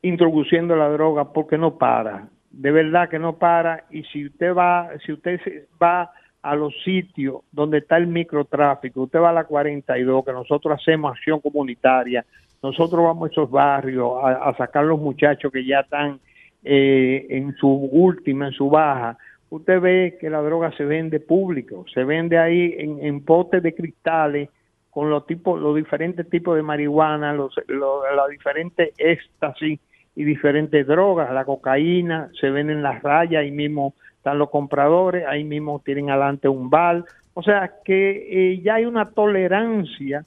introduciendo 0.02 0.76
la 0.76 0.90
droga 0.90 1.32
porque 1.32 1.58
no 1.58 1.78
para, 1.78 2.28
de 2.54 2.72
verdad 2.72 3.10
que 3.10 3.20
no 3.20 3.38
para 3.38 3.86
y 3.90 4.04
si 4.04 4.28
usted 4.28 4.56
va, 4.56 4.90
si 5.06 5.12
usted 5.12 5.40
va 5.82 6.12
a 6.42 6.56
los 6.56 6.74
sitios 6.84 7.42
donde 7.52 7.80
está 7.80 7.98
el 7.98 8.08
microtráfico, 8.08 9.02
usted 9.02 9.20
va 9.20 9.32
a 9.32 9.34
la 9.34 9.44
42, 9.46 10.24
que 10.24 10.32
nosotros 10.32 10.80
hacemos 10.80 11.12
acción 11.12 11.40
comunitaria, 11.40 12.24
nosotros 12.62 13.04
vamos 13.04 13.30
a 13.30 13.32
esos 13.32 13.50
barrios 13.50 14.12
a, 14.24 14.50
a 14.50 14.56
sacar 14.56 14.86
los 14.86 15.00
muchachos 15.00 15.52
que 15.52 15.66
ya 15.66 15.80
están 15.80 16.20
eh, 16.64 17.26
en 17.30 17.56
su 17.56 17.68
última, 17.68 18.48
en 18.48 18.54
su 18.54 18.70
baja, 18.70 19.18
usted 19.50 19.82
ve 19.82 20.18
que 20.22 20.30
la 20.30 20.42
droga 20.42 20.72
se 20.78 20.86
vende 20.86 21.20
público, 21.20 21.86
se 21.92 22.04
vende 22.04 22.38
ahí 22.38 22.76
en, 22.78 23.04
en 23.04 23.26
potes 23.26 23.64
de 23.64 23.74
cristales 23.74 24.50
con 24.92 25.10
los 25.10 25.26
tipos, 25.26 25.60
los 25.60 25.76
diferentes 25.76 26.30
tipos 26.30 26.56
de 26.56 26.62
marihuana, 26.62 27.34
los, 27.34 27.56
los, 27.68 28.04
las 28.16 28.30
diferentes 28.30 28.94
éxtasis 28.98 29.80
y 30.16 30.24
diferentes 30.24 30.86
drogas, 30.86 31.32
la 31.34 31.46
cocaína, 31.46 32.30
se 32.40 32.50
ven 32.50 32.70
en 32.70 32.84
las 32.84 33.02
rayas, 33.02 33.42
ahí 33.42 33.52
mismo 33.52 33.94
están 34.18 34.38
los 34.38 34.50
compradores, 34.50 35.26
ahí 35.28 35.44
mismo 35.44 35.82
tienen 35.84 36.10
adelante 36.10 36.48
un 36.48 36.70
bar, 36.70 37.04
o 37.34 37.42
sea 37.42 37.72
que 37.84 38.28
eh, 38.54 38.62
ya 38.62 38.76
hay 38.76 38.86
una 38.86 39.10
tolerancia 39.10 40.24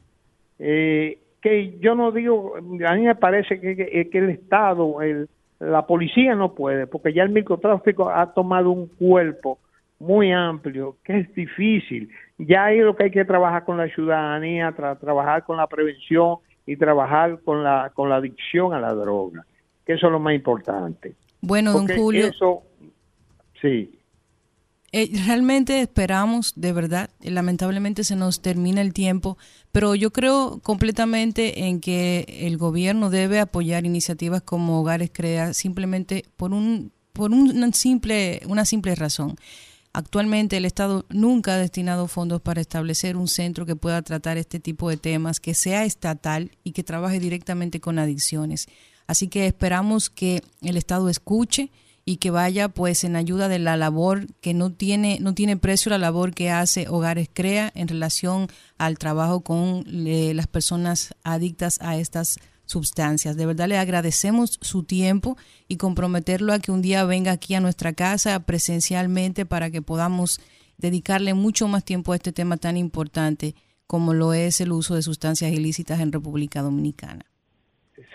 eh, 0.59 1.19
que 1.41 1.79
yo 1.79 1.95
no 1.95 2.11
digo, 2.13 2.55
a 2.57 2.95
mí 2.95 3.03
me 3.03 3.15
parece 3.15 3.61
que, 3.61 3.77
que- 3.77 4.19
el 4.19 4.31
Estado, 4.31 5.01
el, 5.03 5.29
la 5.61 5.87
policía 5.87 6.35
no 6.35 6.55
puede, 6.55 6.87
porque 6.87 7.13
ya 7.13 7.23
el 7.23 7.31
microtráfico 7.31 8.11
ha 8.11 8.33
tomado 8.35 8.71
un 8.71 8.89
cuerpo 8.89 9.59
muy 9.99 10.33
amplio, 10.33 10.97
que 11.05 11.21
es 11.21 11.35
difícil. 11.35 12.11
Ya 12.37 12.65
ahí 12.65 12.81
lo 12.81 12.95
que 12.97 13.05
hay 13.05 13.11
que 13.11 13.25
trabajar 13.25 13.65
con 13.65 13.79
la 13.79 13.87
ciudadanía, 13.89 14.75
tra- 14.77 14.99
trabajar 14.99 15.45
con 15.45 15.57
la 15.57 15.67
prevención 15.69 16.37
y 16.67 16.77
trabajar 16.77 17.39
con 17.45 17.63
la, 17.63 17.91
con 17.95 18.09
la 18.11 18.17
adicción 18.17 18.75
a 18.75 18.81
la 18.81 18.93
droga, 18.93 19.45
que 19.87 19.95
eso 19.95 20.07
es 20.07 20.13
lo 20.13 20.19
más 20.19 20.35
importante. 20.35 21.15
Bueno, 21.41 21.73
don 21.73 21.89
Julio, 21.89 22.27
Eso, 22.27 22.65
sí. 23.61 23.93
Eh, 24.93 25.11
realmente 25.27 25.81
esperamos, 25.81 26.55
de 26.57 26.73
verdad, 26.73 27.11
lamentablemente 27.21 28.03
se 28.03 28.17
nos 28.17 28.41
termina 28.41 28.81
el 28.81 28.93
tiempo, 28.93 29.37
pero 29.71 29.95
yo 29.95 30.13
creo 30.13 30.61
completamente 30.63 31.67
en 31.67 31.81
que 31.81 32.25
el 32.29 32.57
gobierno 32.57 33.11
debe 33.11 33.41
apoyar 33.41 33.85
iniciativas 33.85 34.43
como 34.43 34.81
Hogares 34.81 35.11
Crea 35.13 35.55
simplemente 35.55 36.25
por 36.37 36.53
un 36.53 36.93
por 37.13 37.33
un 37.33 37.73
simple 37.73 38.41
una 38.47 38.65
simple 38.65 38.95
razón. 38.95 39.37
Actualmente 39.93 40.59
el 40.59 40.67
Estado 40.67 41.07
nunca 41.09 41.55
ha 41.55 41.59
destinado 41.59 42.07
fondos 42.07 42.43
para 42.43 42.61
establecer 42.61 43.17
un 43.17 43.29
centro 43.29 43.65
que 43.65 43.77
pueda 43.77 44.03
tratar 44.03 44.37
este 44.37 44.61
tipo 44.61 44.91
de 44.91 44.99
temas, 44.99 45.41
que 45.41 45.55
sea 45.55 45.85
estatal 45.85 46.51
y 46.65 46.73
que 46.73 46.85
trabaje 46.85 47.19
directamente 47.19 47.81
con 47.81 47.99
adicciones. 47.99 48.69
Así 49.07 49.29
que 49.29 49.47
esperamos 49.47 50.11
que 50.11 50.43
el 50.63 50.77
Estado 50.77 51.09
escuche 51.09 51.71
y 52.05 52.17
que 52.17 52.31
vaya 52.31 52.69
pues 52.69 53.03
en 53.05 53.17
ayuda 53.17 53.49
de 53.49 53.59
la 53.59 53.77
labor 53.77 54.27
que 54.41 54.55
no 54.55 54.73
tiene 54.73 55.19
no 55.21 55.35
tiene 55.35 55.57
precio 55.57 55.91
la 55.91 55.99
labor 55.99 56.33
que 56.35 56.51
hace 56.51 56.89
Hogares 56.89 57.29
Crea 57.33 57.73
en 57.75 57.89
relación 57.89 58.49
al 58.79 58.97
trabajo 58.97 59.41
con 59.41 59.85
las 59.87 60.47
personas 60.47 61.15
adictas 61.25 61.79
a 61.83 61.97
estas 61.97 62.39
sustancias. 62.65 63.37
De 63.37 63.47
verdad 63.47 63.69
le 63.69 63.79
agradecemos 63.79 64.59
su 64.61 64.85
tiempo 64.85 65.37
y 65.67 65.77
comprometerlo 65.77 66.53
a 66.53 66.61
que 66.61 66.71
un 66.71 66.81
día 66.81 67.05
venga 67.05 67.33
aquí 67.33 67.55
a 67.55 67.61
nuestra 67.61 67.93
casa 67.93 68.39
presencialmente 68.41 69.45
para 69.45 69.71
que 69.71 69.83
podamos 69.83 70.41
dedicarle 70.79 71.35
mucho 71.35 71.67
más 71.67 71.85
tiempo 71.85 72.13
a 72.13 72.17
este 72.17 72.33
tema 72.33 72.57
tan 72.57 72.77
importante 72.77 73.57
como 73.87 74.15
lo 74.15 74.33
es 74.33 74.61
el 74.61 74.73
uso 74.73 74.95
de 74.95 75.03
sustancias 75.03 75.53
ilícitas 75.53 76.01
en 76.01 76.13
República 76.13 76.63
Dominicana. 76.63 77.25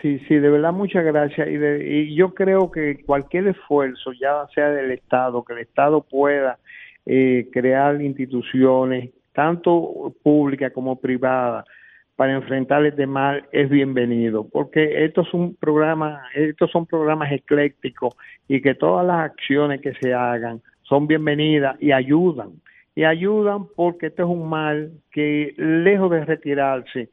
Sí, 0.01 0.19
sí, 0.27 0.35
de 0.35 0.49
verdad 0.49 0.73
muchas 0.73 1.03
gracias. 1.03 1.47
Y, 1.47 1.57
de- 1.57 1.87
y 1.89 2.15
yo 2.15 2.33
creo 2.35 2.69
que 2.71 3.03
cualquier 3.03 3.47
esfuerzo, 3.47 4.11
ya 4.13 4.45
sea 4.53 4.69
del 4.69 4.91
Estado, 4.91 5.43
que 5.43 5.53
el 5.53 5.59
Estado 5.59 6.01
pueda 6.03 6.59
eh, 7.05 7.47
crear 7.51 7.99
instituciones, 8.01 9.09
tanto 9.33 10.13
públicas 10.23 10.71
como 10.73 10.99
privadas, 10.99 11.65
para 12.15 12.33
enfrentar 12.33 12.85
este 12.85 13.07
mal, 13.07 13.45
es 13.51 13.69
bienvenido. 13.69 14.47
Porque 14.47 15.03
estos 15.05 15.27
son 15.29 15.55
programas, 15.55 16.21
estos 16.35 16.69
son 16.69 16.85
programas 16.85 17.31
eclécticos 17.31 18.13
y 18.47 18.61
que 18.61 18.75
todas 18.75 19.05
las 19.07 19.21
acciones 19.31 19.81
que 19.81 19.93
se 19.95 20.13
hagan 20.13 20.61
son 20.83 21.07
bienvenidas 21.07 21.75
y 21.81 21.91
ayudan. 21.91 22.51
Y 22.93 23.05
ayudan 23.05 23.65
porque 23.75 24.07
este 24.07 24.21
es 24.21 24.27
un 24.27 24.47
mal 24.47 24.91
que, 25.11 25.53
lejos 25.57 26.11
de 26.11 26.25
retirarse, 26.25 27.09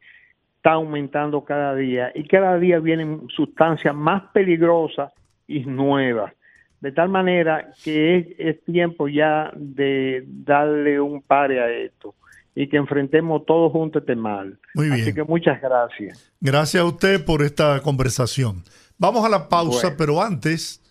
está 0.69 0.73
aumentando 0.73 1.43
cada 1.43 1.73
día 1.75 2.11
y 2.13 2.27
cada 2.27 2.59
día 2.59 2.79
vienen 2.79 3.27
sustancias 3.35 3.95
más 3.95 4.23
peligrosas 4.33 5.11
y 5.47 5.61
nuevas. 5.61 6.33
De 6.79 6.91
tal 6.91 7.09
manera 7.09 7.71
que 7.83 8.17
es, 8.17 8.27
es 8.37 8.63
tiempo 8.65 9.07
ya 9.07 9.51
de 9.55 10.23
darle 10.27 10.99
un 10.99 11.21
pare 11.21 11.59
a 11.59 11.69
esto 11.69 12.13
y 12.55 12.67
que 12.69 12.77
enfrentemos 12.77 13.45
todos 13.45 13.71
juntos 13.71 14.01
este 14.03 14.15
mal. 14.15 14.59
Muy 14.75 14.89
bien. 14.89 15.01
Así 15.01 15.13
que 15.13 15.23
muchas 15.23 15.59
gracias. 15.59 16.31
Gracias 16.39 16.81
a 16.83 16.85
usted 16.85 17.25
por 17.25 17.41
esta 17.41 17.81
conversación. 17.81 18.63
Vamos 18.97 19.25
a 19.25 19.29
la 19.29 19.49
pausa, 19.49 19.87
Bueno. 19.87 19.95
pero 19.97 20.21
antes 20.21 20.81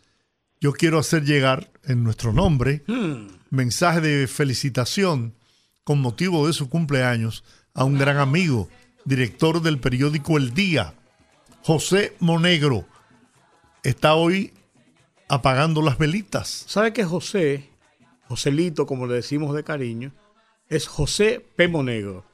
yo 0.61 0.73
quiero 0.73 0.99
hacer 0.99 1.23
llegar 1.23 1.69
en 1.87 2.03
nuestro 2.03 2.33
nombre 2.33 2.83
mensaje 3.51 4.01
de 4.01 4.27
felicitación 4.27 5.35
con 5.85 6.01
motivo 6.01 6.47
de 6.49 6.53
su 6.53 6.69
cumpleaños 6.69 7.45
a 7.75 7.85
un 7.85 7.97
gran 7.97 8.17
amigo, 8.19 8.69
director 9.09 9.63
del 9.63 9.79
periódico 9.79 10.37
El 10.37 10.53
Día, 10.53 10.93
José 11.63 12.15
Monegro. 12.21 12.85
Está 13.83 14.15
hoy 14.15 14.53
apagando 15.29 15.81
las 15.81 15.97
velitas. 15.97 16.65
¿Sabe 16.69 16.93
que 16.93 17.05
José, 17.05 17.71
Joselito, 18.29 18.87
como 18.87 19.07
le 19.07 19.15
decimos 19.15 19.57
de 19.57 19.65
cariño, 19.65 20.13
es 20.69 20.87
José 20.87 21.43
P. 21.57 21.69
Monegro? 21.69 22.27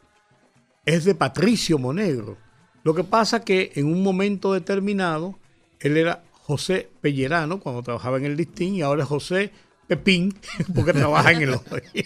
Es 0.84 1.04
de 1.04 1.14
Patricio 1.14 1.78
Monegro. 1.78 2.36
Lo 2.82 2.92
que 2.92 3.04
pasa 3.04 3.44
que 3.44 3.70
en 3.76 3.86
un 3.86 4.02
momento 4.02 4.52
determinado, 4.52 5.38
él 5.78 5.96
era 5.96 6.24
José 6.32 6.90
Pellerano 7.00 7.60
cuando 7.60 7.84
trabajaba 7.84 8.18
en 8.18 8.24
el 8.24 8.36
listín 8.36 8.74
y 8.74 8.82
ahora 8.82 9.04
es 9.04 9.08
José 9.08 9.52
Pepín 9.86 10.36
porque 10.74 10.92
trabaja 10.92 11.30
en 11.30 11.42
el 11.42 11.50
hoy. 11.70 12.04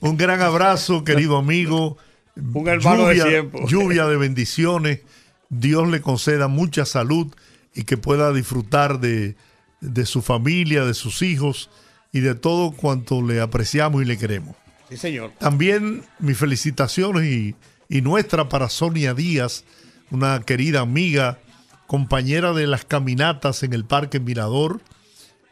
Un 0.00 0.18
gran 0.18 0.42
abrazo, 0.42 1.02
querido 1.02 1.38
amigo. 1.38 1.96
Un 2.36 2.68
hermano 2.68 3.08
de 3.08 3.16
lluvia, 3.16 3.28
tiempo. 3.28 3.66
lluvia 3.68 4.06
de 4.06 4.16
bendiciones. 4.16 5.00
Dios 5.48 5.88
le 5.88 6.00
conceda 6.00 6.48
mucha 6.48 6.86
salud 6.86 7.34
y 7.74 7.84
que 7.84 7.96
pueda 7.96 8.32
disfrutar 8.32 9.00
de, 9.00 9.36
de 9.80 10.06
su 10.06 10.22
familia, 10.22 10.84
de 10.84 10.94
sus 10.94 11.22
hijos 11.22 11.70
y 12.12 12.20
de 12.20 12.34
todo 12.34 12.72
cuanto 12.72 13.22
le 13.22 13.40
apreciamos 13.40 14.02
y 14.02 14.04
le 14.04 14.18
queremos. 14.18 14.56
Sí, 14.88 14.96
señor. 14.96 15.32
También 15.38 16.04
mis 16.18 16.36
felicitaciones 16.36 17.24
y, 17.24 17.54
y 17.88 18.00
nuestra 18.02 18.48
para 18.48 18.68
Sonia 18.68 19.14
Díaz, 19.14 19.64
una 20.10 20.40
querida 20.40 20.80
amiga, 20.80 21.38
compañera 21.86 22.52
de 22.54 22.66
las 22.66 22.84
caminatas 22.84 23.62
en 23.62 23.74
el 23.74 23.84
Parque 23.84 24.20
Mirador, 24.20 24.80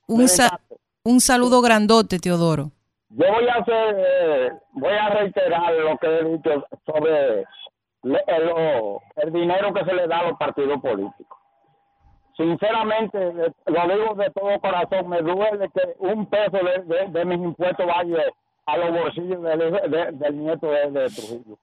Un, 0.08 0.28
sa- 0.28 0.60
un 1.04 1.20
saludo 1.20 1.60
grandote, 1.62 2.18
Teodoro. 2.18 2.70
Yo 3.10 3.26
voy 3.32 3.46
a 3.48 3.54
hacer, 3.60 3.96
eh, 3.98 4.50
voy 4.72 4.92
a 4.92 5.08
reiterar 5.10 5.72
lo 5.74 5.96
que 5.98 6.06
he 6.06 6.24
dicho 6.24 6.66
sobre 6.86 7.40
el, 8.02 8.46
lo- 8.46 9.00
el 9.16 9.32
dinero 9.32 9.72
que 9.72 9.84
se 9.84 9.94
le 9.94 10.08
da 10.08 10.18
a 10.20 10.22
los 10.30 10.38
partidos 10.38 10.80
políticos. 10.80 11.38
Sinceramente, 12.36 13.18
eh, 13.18 13.52
lo 13.66 13.94
digo 13.94 14.14
de 14.14 14.30
todo 14.30 14.58
corazón, 14.60 15.08
me 15.08 15.20
duele 15.20 15.68
que 15.74 15.82
un 15.98 16.26
peso 16.26 16.56
de, 16.58 16.82
de- 16.84 17.08
de 17.08 17.24
mis 17.24 17.38
impuestos 17.38 17.86
vaya 17.86 18.24
a 18.66 18.76
los 18.76 18.90
bolsillos 18.92 19.42
del, 19.42 19.58
de- 19.90 20.10
del 20.12 20.38
nieto 20.38 20.66
de, 20.70 20.90
de 20.90 21.06
Trujillo. 21.08 21.58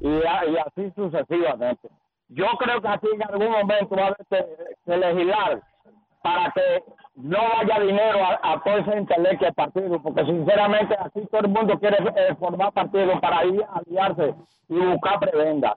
Y, 0.00 0.08
a- 0.26 0.44
y 0.46 0.56
así 0.56 0.92
sucesivamente. 0.94 1.88
yo 2.28 2.46
creo 2.58 2.80
que 2.82 2.88
aquí 2.88 3.06
en 3.14 3.22
algún 3.22 3.50
momento 3.50 3.96
va 3.96 4.02
a 4.02 4.06
haber 4.06 4.26
que, 4.30 4.46
que 4.84 4.96
legislar 4.96 5.62
para 6.22 6.50
que 6.52 6.82
no 7.14 7.38
vaya 7.56 7.80
dinero 7.80 8.18
a, 8.24 8.52
a 8.52 8.62
todo 8.62 8.76
ese 8.78 8.92
el 9.46 9.54
partido, 9.54 10.02
porque 10.02 10.24
sinceramente 10.24 10.94
aquí 11.00 11.20
todo 11.30 11.40
el 11.42 11.48
mundo 11.48 11.78
quiere 11.78 11.96
eh, 12.16 12.34
formar 12.38 12.72
partido 12.72 13.20
para 13.20 13.44
ir 13.44 13.62
a 13.62 13.78
aliarse 13.78 14.34
y 14.68 14.74
buscar 14.74 15.18
prebenda. 15.20 15.76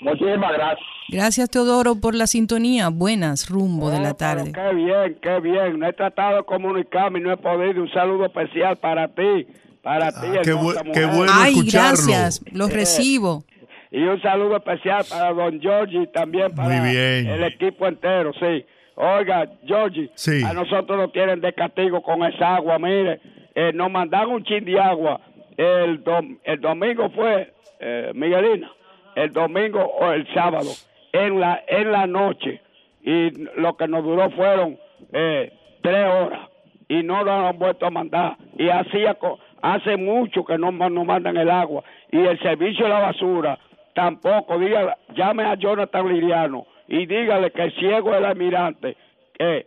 Muchísimas 0.00 0.52
gracias. 0.52 0.86
Gracias, 1.08 1.48
Teodoro, 1.50 1.94
por 2.00 2.14
la 2.14 2.26
sintonía. 2.26 2.88
Buenas, 2.90 3.48
rumbo 3.48 3.90
de 3.90 4.00
la 4.00 4.14
tarde. 4.14 4.52
Qué 4.52 4.74
bien, 4.74 5.18
qué 5.22 5.40
bien. 5.40 5.78
No 5.78 5.86
he 5.86 5.92
tratado 5.92 6.38
de 6.38 6.44
comunicarme 6.44 7.20
y 7.20 7.22
no 7.22 7.32
he 7.32 7.36
podido. 7.36 7.82
Un 7.82 7.90
saludo 7.92 8.24
especial 8.26 8.76
para 8.78 9.08
ti, 9.08 9.46
para 9.82 10.10
ti. 10.12 10.26
Ah, 10.28 10.40
qué, 10.42 10.50
hermosa 10.50 10.82
bu- 10.84 10.92
qué 10.92 11.04
bueno 11.06 11.32
Ay, 11.34 11.52
escucharlo. 11.52 11.88
gracias. 11.90 12.44
Los 12.52 12.70
Eh, 12.70 12.74
recibo. 12.74 13.44
Y 13.90 14.02
un 14.04 14.20
saludo 14.22 14.56
especial 14.56 15.04
para 15.10 15.32
don 15.32 15.60
Georgie 15.60 16.02
y 16.02 16.06
también 16.06 16.54
para 16.54 16.68
Muy 16.80 16.90
bien. 16.90 17.26
el 17.28 17.44
equipo 17.44 17.86
entero, 17.86 18.32
sí. 18.40 18.64
Oiga, 18.94 19.46
Georgie, 19.66 20.10
Sí. 20.14 20.42
a 20.44 20.52
nosotros 20.52 20.96
nos 20.98 21.12
tienen 21.12 21.40
de 21.40 21.52
castigo 21.52 22.02
con 22.02 22.22
esa 22.24 22.56
agua, 22.56 22.78
mire. 22.78 23.20
Eh, 23.54 23.72
nos 23.74 23.90
mandan 23.90 24.28
un 24.28 24.44
chin 24.44 24.64
de 24.64 24.78
agua. 24.80 25.20
El, 25.56 26.02
dom- 26.04 26.38
el 26.44 26.60
domingo 26.60 27.10
fue, 27.10 27.52
eh, 27.80 28.12
Miguelina, 28.14 28.70
el 29.16 29.32
domingo 29.32 29.80
o 29.84 30.12
el 30.12 30.26
sábado, 30.32 30.70
en 31.12 31.38
la, 31.40 31.62
en 31.66 31.92
la 31.92 32.06
noche. 32.06 32.60
Y 33.02 33.30
lo 33.60 33.76
que 33.76 33.88
nos 33.88 34.02
duró 34.04 34.30
fueron 34.30 34.78
eh, 35.12 35.52
tres 35.82 36.06
horas. 36.08 36.48
Y 36.88 37.02
no 37.02 37.24
lo 37.24 37.32
han 37.32 37.58
vuelto 37.58 37.84
a 37.86 37.90
mandar. 37.90 38.36
Y 38.56 38.68
hacía 38.70 39.14
co- 39.14 39.38
hace 39.62 39.96
mucho 39.96 40.44
que 40.44 40.58
no 40.58 40.70
nos 40.72 41.06
mandan 41.06 41.36
el 41.36 41.48
agua. 41.48 41.82
Y 42.10 42.18
el 42.18 42.38
servicio 42.40 42.84
de 42.84 42.90
la 42.90 42.98
basura 42.98 43.58
tampoco. 43.94 44.58
Dígale, 44.58 44.94
llame 45.16 45.44
a 45.44 45.54
Jonathan 45.54 46.08
Liriano 46.08 46.66
y 46.88 47.06
dígale 47.06 47.50
que 47.52 47.62
el 47.62 47.74
ciego 47.76 48.12
del 48.12 48.24
almirante 48.24 48.96
eh, 49.38 49.66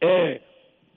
eh, 0.00 0.42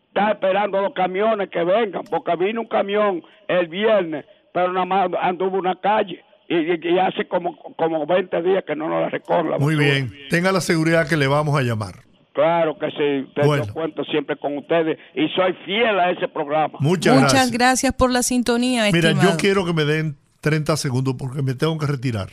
está 0.08 0.32
esperando 0.32 0.82
los 0.82 0.94
camiones 0.94 1.50
que 1.50 1.64
vengan, 1.64 2.04
porque 2.10 2.36
vino 2.36 2.62
un 2.62 2.68
camión 2.68 3.24
el 3.48 3.68
viernes, 3.68 4.26
pero 4.54 4.74
nada 4.74 4.86
más 4.86 5.10
anduvo 5.22 5.58
una 5.58 5.76
calle. 5.76 6.24
Y, 6.48 6.98
hace 6.98 7.28
como, 7.28 7.56
como 7.76 8.08
20 8.08 8.42
días 8.42 8.64
que 8.66 8.76
no 8.76 8.90
nos 8.90 9.02
la 9.02 9.10
recorre. 9.10 9.60
Muy 9.60 9.76
bien. 9.76 10.12
Tenga 10.32 10.52
la 10.52 10.62
seguridad 10.62 11.08
que 11.08 11.16
le 11.16 11.28
vamos 11.28 11.56
a 11.56 11.62
llamar. 11.62 12.09
Claro 12.40 12.78
que 12.80 12.88
sí, 12.92 13.32
te 13.36 13.46
Bueno. 13.46 13.66
yo 13.66 13.74
cuento 13.74 14.04
siempre 14.06 14.38
con 14.38 14.58
ustedes 14.58 14.98
y 15.14 15.28
soy 15.36 15.54
fiel 15.66 16.00
a 16.00 16.12
ese 16.12 16.28
programa. 16.28 16.78
Muchas, 16.80 17.16
Muchas 17.16 17.32
gracias. 17.34 17.52
gracias 17.52 17.94
por 17.94 18.12
la 18.12 18.24
sintonía, 18.24 18.86
Mira, 18.94 19.10
estimado. 19.10 19.32
yo 19.32 19.38
quiero 19.38 19.66
que 19.66 19.74
me 19.74 19.84
den 19.86 20.16
30 20.42 20.78
segundos 20.78 21.16
porque 21.20 21.42
me 21.42 21.54
tengo 21.54 21.78
que 21.78 21.86
retirar. 21.88 22.30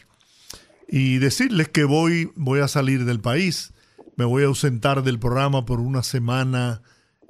Y 0.89 1.19
decirles 1.19 1.69
que 1.69 1.85
voy, 1.85 2.31
voy 2.37 2.61
a 2.61 2.69
salir 2.69 3.05
del 3.05 3.20
país. 3.20 3.73
Me 4.16 4.24
voy 4.24 4.45
a 4.45 4.47
ausentar 4.47 5.03
del 5.03 5.19
programa 5.19 5.66
por 5.66 5.81
una 5.81 6.03
semana 6.05 6.83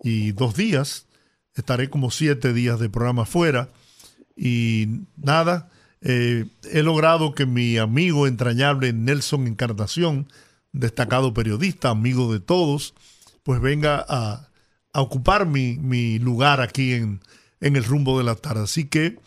y 0.05 0.33
dos 0.33 0.55
días. 0.55 1.07
Estaré 1.55 1.89
como 1.89 2.11
siete 2.11 2.53
días 2.53 2.79
de 2.79 2.91
programa 2.91 3.25
fuera. 3.25 3.71
Y 4.37 5.01
nada, 5.17 5.71
eh, 6.03 6.45
he 6.71 6.83
logrado 6.83 7.33
que 7.35 7.47
mi 7.47 7.79
amigo 7.79 8.27
entrañable 8.27 8.93
Nelson 8.93 9.47
Encarnación, 9.47 10.29
destacado 10.79 11.35
periodista, 11.35 11.91
amigo 11.91 12.33
de 12.33 12.41
todos, 12.41 12.95
pues 13.43 13.61
venga 13.61 14.05
a, 14.09 14.49
ocupar 14.93 15.45
mi, 15.45 15.77
mi 15.77 16.19
lugar 16.19 16.63
aquí 16.63 16.95
en, 16.95 17.21
en 17.61 17.77
el 17.77 17.85
rumbo 17.85 18.17
de 18.17 18.25
la 18.25 18.35
tarde. 18.35 18.63
Así 18.63 18.87
que 18.87 19.19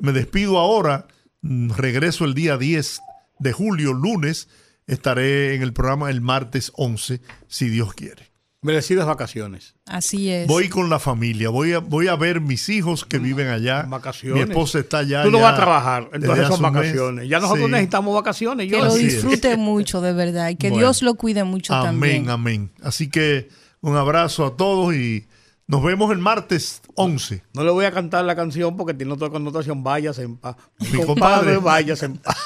me 0.00 0.12
despido 0.12 0.58
ahora, 0.58 1.06
mm, 1.42 1.70
regreso 1.70 2.24
el 2.24 2.34
día 2.34 2.56
10 2.56 3.00
de 3.38 3.52
julio, 3.52 3.92
lunes, 3.92 4.48
estaré 4.86 5.54
en 5.54 5.62
el 5.62 5.72
programa 5.72 6.10
el 6.10 6.20
martes 6.20 6.72
11, 6.74 7.20
si 7.46 7.68
Dios 7.68 7.94
quiere. 7.94 8.31
Merecidas 8.62 9.06
vacaciones. 9.06 9.74
Así 9.86 10.30
es. 10.30 10.46
Voy 10.46 10.68
con 10.68 10.88
la 10.88 11.00
familia, 11.00 11.48
voy 11.48 11.72
a, 11.72 11.80
voy 11.80 12.06
a 12.06 12.14
ver 12.14 12.40
mis 12.40 12.68
hijos 12.68 13.04
que 13.04 13.18
viven 13.18 13.48
allá. 13.48 13.82
Vacaciones. 13.88 14.46
Mi 14.46 14.50
esposa 14.52 14.78
está 14.78 14.98
allá. 14.98 15.24
Tú 15.24 15.32
no 15.32 15.38
ya 15.38 15.44
vas 15.44 15.52
a 15.54 15.56
trabajar, 15.56 16.08
entonces 16.12 16.46
son 16.46 16.62
mes. 16.62 16.72
vacaciones. 16.72 17.28
Ya 17.28 17.40
nosotros 17.40 17.66
Sí. 17.66 17.72
necesitamos 17.72 18.14
vacaciones. 18.14 18.70
que 18.70 18.78
lo 18.78 18.84
Así 18.84 19.06
es. 19.06 19.14
disfrute 19.14 19.56
mucho, 19.56 20.00
de 20.00 20.12
verdad, 20.12 20.48
y 20.50 20.54
que 20.56 20.68
Bueno. 20.70 20.84
Dios 20.86 21.02
lo 21.02 21.14
cuide 21.14 21.42
mucho 21.42 21.74
Amén, 21.74 21.86
también. 22.24 22.30
amén. 22.30 22.70
Así 22.84 23.10
que 23.10 23.48
un 23.80 23.96
abrazo 23.96 24.46
a 24.46 24.56
todos 24.56 24.94
y 24.94 25.26
nos 25.66 25.82
vemos 25.82 26.12
el 26.12 26.18
martes 26.18 26.82
11. 26.94 27.42
No 27.54 27.64
le 27.64 27.72
voy 27.72 27.84
a 27.84 27.90
cantar 27.90 28.24
la 28.24 28.36
canción 28.36 28.76
porque 28.76 28.94
tiene 28.94 29.12
otra 29.12 29.28
connotación. 29.28 29.82
Váyase 29.82 30.22
en 30.22 30.36
paz. 30.36 30.54
Mi 30.92 31.04
compadre, 31.04 31.56
váyase 31.56 32.06
en 32.06 32.16
paz. 32.18 32.36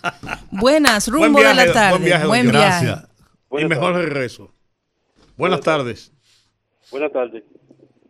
Buenas, 0.50 1.10
Buen 1.10 1.24
rumbo 1.24 1.40
de 1.40 1.44
viaje, 1.52 1.66
la 1.66 1.72
tarde. 1.74 1.90
buen 1.90 2.04
viaje, 2.04 2.26
Buen 2.26 2.50
viaje. 2.50 2.86
Gracias. 2.86 3.08
y 3.50 3.64
mejor 3.66 3.94
regreso. 3.96 4.50
Buenas 5.38 5.60
tardes. 5.60 6.12
Buenas 6.90 7.12
tardes. 7.12 7.44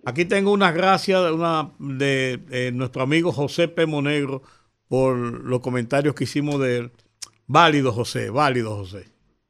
Aquí 0.07 0.25
tengo 0.25 0.51
unas 0.51 0.75
gracias 0.75 1.23
de, 1.23 1.33
una, 1.33 1.73
de 1.79 2.41
eh, 2.51 2.73
nuestro 2.73 3.03
amigo 3.03 3.33
José 3.33 3.69
P. 3.69 3.85
Monegro 3.85 4.43
por 4.89 5.15
los 5.17 5.61
comentarios 5.61 6.15
que 6.15 6.25
hicimos 6.25 6.59
de 6.59 6.79
él. 6.79 6.91
Válido, 7.47 7.93
José, 7.93 8.31
válido, 8.31 8.75
José. 8.77 9.05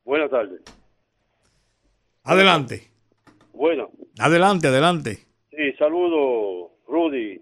Buenas 0.05 0.29
tardes. 0.31 0.61
Adelante, 2.25 2.91
Bueno, 3.55 3.91
adelante, 4.19 4.67
adelante. 4.67 5.19
sí, 5.51 5.73
saludo, 5.79 6.73
Rudy, 6.87 7.41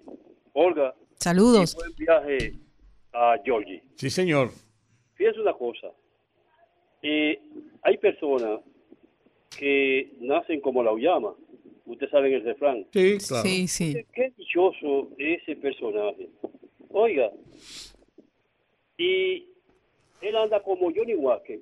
Olga. 0.52 0.94
Saludos. 1.18 1.72
Y 1.72 1.76
buen 1.76 1.94
viaje 1.96 2.54
a 3.12 3.36
Georgie. 3.44 3.82
Sí, 3.96 4.10
señor. 4.10 4.50
Fíjense 5.14 5.40
una 5.40 5.54
cosa. 5.54 5.88
Eh, 7.02 7.40
hay 7.82 7.96
personas 7.98 8.60
que 9.58 10.12
nacen 10.20 10.60
como 10.60 10.82
la 10.82 10.92
Uyama. 10.92 11.34
Ustedes 11.86 12.10
saben 12.10 12.32
el 12.32 12.42
refrán. 12.44 12.86
Sí, 12.92 13.18
claro. 13.28 13.44
Sí, 13.48 13.68
sí. 13.68 14.04
Qué, 14.12 14.32
dichoso 14.36 15.08
ese 15.18 15.54
personaje. 15.56 16.28
Oiga, 16.90 17.30
y 18.98 19.46
él 20.20 20.36
anda 20.36 20.62
como 20.62 20.90
Johnny 20.94 21.14
Walker. 21.14 21.60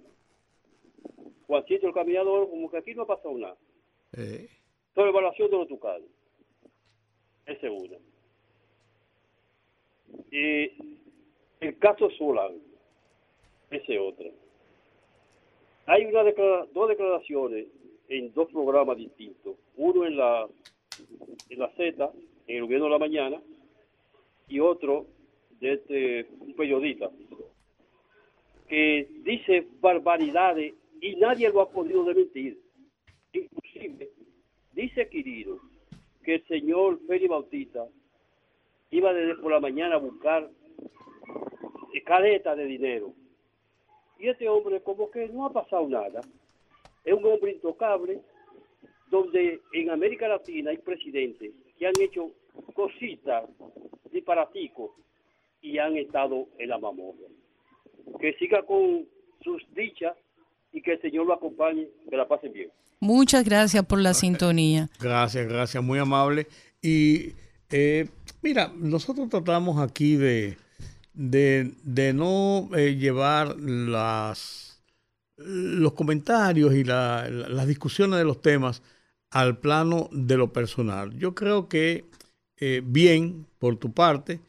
Juancito 1.46 1.88
el 1.88 1.92
caminador, 1.94 2.48
como 2.48 2.70
que 2.70 2.78
aquí 2.78 2.94
no 2.94 3.02
ha 3.02 3.06
pasado 3.06 3.36
nada. 3.36 3.56
Eh, 4.16 4.48
Sobre 4.94 5.10
evaluación 5.10 5.50
de 5.50 5.56
los 5.58 5.68
tucados. 5.68 6.02
Esa 7.46 7.66
es 7.66 7.72
una. 7.72 7.98
Y 10.30 10.70
el 11.60 11.78
caso 11.78 12.08
Solán. 12.12 12.54
Esa 13.70 13.92
es 13.92 14.00
otra. 14.00 14.30
Hay 15.86 16.04
una 16.06 16.22
declara- 16.22 16.66
dos 16.72 16.88
declaraciones 16.88 17.66
en 18.08 18.32
dos 18.32 18.50
programas 18.50 18.96
distintos. 18.96 19.56
Uno 19.76 20.06
en 20.06 20.16
la, 20.16 20.48
en 21.48 21.58
la 21.58 21.70
Z, 21.70 22.12
en 22.46 22.56
el 22.56 22.62
gobierno 22.62 22.86
de 22.86 22.90
la 22.92 22.98
mañana, 22.98 23.42
y 24.48 24.60
otro 24.60 25.06
de 25.60 25.72
este, 25.72 26.26
un 26.40 26.54
periodista 26.54 27.10
que 28.68 29.08
dice 29.24 29.66
barbaridades 29.80 30.74
y 31.00 31.16
nadie 31.16 31.50
lo 31.50 31.60
ha 31.60 31.70
podido 31.70 32.04
desmentir. 32.04 32.58
Inclusive, 33.32 34.10
dice 34.72 35.08
Quirino 35.08 35.58
que 36.22 36.36
el 36.36 36.46
señor 36.46 36.98
Félix 37.06 37.28
Bautista 37.28 37.86
iba 38.90 39.12
desde 39.12 39.34
por 39.36 39.52
la 39.52 39.60
mañana 39.60 39.96
a 39.96 39.98
buscar 39.98 40.48
caletas 42.04 42.56
de 42.56 42.66
dinero. 42.66 43.12
Y 44.18 44.28
este 44.28 44.48
hombre 44.48 44.80
como 44.82 45.10
que 45.10 45.28
no 45.28 45.46
ha 45.46 45.52
pasado 45.52 45.88
nada. 45.88 46.20
Es 47.04 47.12
un 47.12 47.24
hombre 47.24 47.52
intocable, 47.52 48.20
donde 49.10 49.60
en 49.72 49.90
América 49.90 50.28
Latina 50.28 50.70
hay 50.70 50.78
presidentes 50.78 51.52
que 51.78 51.86
han 51.86 51.92
hecho 52.00 52.30
cositas 52.74 53.44
disparaticos 54.12 54.90
y 55.60 55.78
han 55.78 55.96
estado 55.96 56.48
en 56.58 56.68
la 56.68 56.78
mamorra. 56.78 57.28
Que 58.20 58.34
siga 58.34 58.62
con 58.62 59.06
sus 59.42 59.62
dichas 59.74 60.16
y 60.72 60.82
que 60.82 60.92
el 60.92 61.00
Señor 61.00 61.26
lo 61.26 61.34
acompañe, 61.34 61.88
que 62.08 62.16
la 62.16 62.26
pasen 62.26 62.52
bien. 62.52 62.70
Muchas 63.00 63.44
gracias 63.44 63.84
por 63.84 64.00
la 64.00 64.14
sintonía. 64.14 64.88
Gracias, 65.00 65.46
gracias, 65.46 65.82
muy 65.82 65.98
amable. 65.98 66.46
Y 66.80 67.32
eh, 67.70 68.08
mira, 68.42 68.72
nosotros 68.76 69.28
tratamos 69.28 69.78
aquí 69.78 70.16
de, 70.16 70.56
de, 71.12 71.72
de 71.82 72.12
no 72.12 72.70
eh, 72.76 72.96
llevar 72.96 73.56
las, 73.58 74.63
los 75.36 75.92
comentarios 75.94 76.74
y 76.74 76.84
la- 76.84 77.28
la- 77.30 77.48
las 77.48 77.66
discusiones 77.66 78.18
de 78.18 78.24
los 78.24 78.40
temas 78.40 78.82
al 79.30 79.58
plano 79.58 80.08
de 80.12 80.36
lo 80.36 80.52
personal. 80.52 81.16
Yo 81.18 81.34
creo 81.34 81.68
que 81.68 82.04
eh, 82.58 82.82
bien 82.84 83.46
por 83.58 83.76
tu 83.76 83.92
parte, 83.92 84.40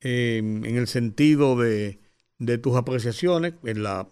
eh, 0.00 0.38
en 0.38 0.64
el 0.76 0.86
sentido 0.86 1.56
de, 1.58 1.98
de 2.38 2.56
tus 2.56 2.74
apreciaciones, 2.74 3.52
en 3.64 3.82
la, 3.82 4.08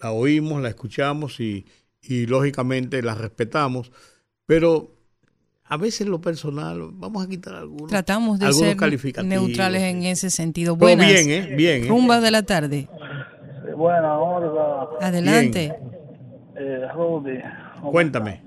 la 0.00 0.12
oímos, 0.12 0.60
la 0.62 0.68
escuchamos 0.68 1.40
y, 1.40 1.64
y 2.02 2.26
lógicamente 2.26 3.00
la 3.02 3.14
respetamos, 3.14 3.90
pero 4.44 4.92
a 5.64 5.76
veces 5.78 6.06
lo 6.06 6.20
personal, 6.20 6.90
vamos 6.92 7.24
a 7.24 7.28
quitar 7.28 7.54
algunos, 7.54 7.88
Tratamos 7.88 8.38
de 8.38 8.46
algunos 8.46 8.68
ser 8.68 8.76
calificativos. 8.76 9.26
neutrales 9.48 9.82
en 9.82 10.04
ese 10.04 10.30
sentido. 10.30 10.74
Pero 10.78 10.96
Buenas. 10.96 11.10
bien, 11.10 11.30
¿eh? 11.30 11.54
Bien, 11.56 11.84
¿eh? 11.84 11.88
Rumba 11.88 12.20
de 12.20 12.30
la 12.30 12.42
tarde. 12.44 12.88
Buena, 13.76 14.18
Olga. 14.18 14.88
Adelante. 15.00 15.78
Eh, 16.56 16.88
Rudy. 16.94 17.38
Cuéntame. 17.90 18.42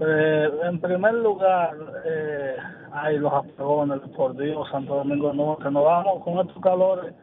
Eh, 0.00 0.48
en 0.64 0.80
primer 0.80 1.14
lugar, 1.14 1.76
eh, 2.04 2.56
hay 2.92 3.18
los 3.18 3.32
apagones, 3.32 4.00
por 4.16 4.36
Dios, 4.36 4.68
Santo 4.70 4.96
Domingo 4.96 5.32
Norte. 5.32 5.70
Nos 5.70 5.84
vamos 5.84 6.22
con 6.24 6.38
estos 6.46 6.62
calores 6.62 7.14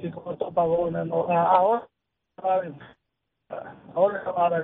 y 0.00 0.10
con 0.10 0.32
estos 0.32 0.48
apagones. 0.50 1.06
no- 1.06 1.28
a- 1.28 1.56
ahora, 1.56 1.88
ahora, 3.94 4.62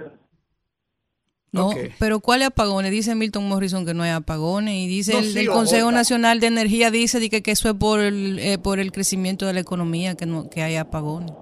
No, 1.52 1.70
pero 1.98 2.20
¿cuáles 2.20 2.48
apagones? 2.48 2.90
Dice 2.90 3.14
Milton 3.14 3.48
Morrison 3.48 3.86
que 3.86 3.94
no 3.94 4.02
hay 4.02 4.10
apagones 4.10 4.74
y 4.74 4.86
dice 4.86 5.12
No, 5.12 5.18
el, 5.20 5.24
sí, 5.24 5.38
el 5.40 5.48
o- 5.48 5.52
Consejo 5.54 5.90
Nacional 5.90 6.40
de 6.40 6.46
Energía 6.48 6.90
dice 6.90 7.28
que, 7.30 7.42
que 7.42 7.50
eso 7.52 7.68
es 7.68 7.74
por 7.74 8.00
el, 8.00 8.38
eh, 8.38 8.58
por 8.58 8.78
el 8.78 8.92
crecimiento 8.92 9.46
de 9.46 9.54
la 9.54 9.60
economía 9.60 10.14
que 10.14 10.26
no 10.26 10.48
que 10.50 10.62
hay 10.62 10.76
apagones. 10.76 11.32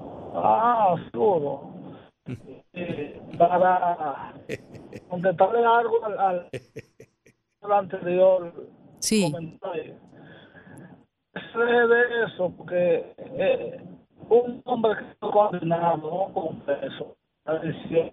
Ah, 0.49 0.95
seguro. 1.11 1.73
Eh, 2.73 3.21
para 3.39 4.35
contestarle 5.09 5.65
algo 5.65 6.05
al, 6.05 6.19
al, 6.19 6.49
al 7.63 7.73
anterior 7.73 8.69
Sí. 8.99 9.31
comentario. 9.31 9.95
Sé 11.35 11.59
de 11.61 12.25
eso, 12.27 12.51
porque 12.57 13.15
eh, 13.19 13.85
un 14.29 14.63
hombre 14.65 14.93
que 14.99 15.11
está 15.13 15.31
condenado 15.31 15.97
no 15.99 16.33
con 16.33 16.61
peso, 16.61 17.17
está 17.39 17.59
diciendo 17.61 18.13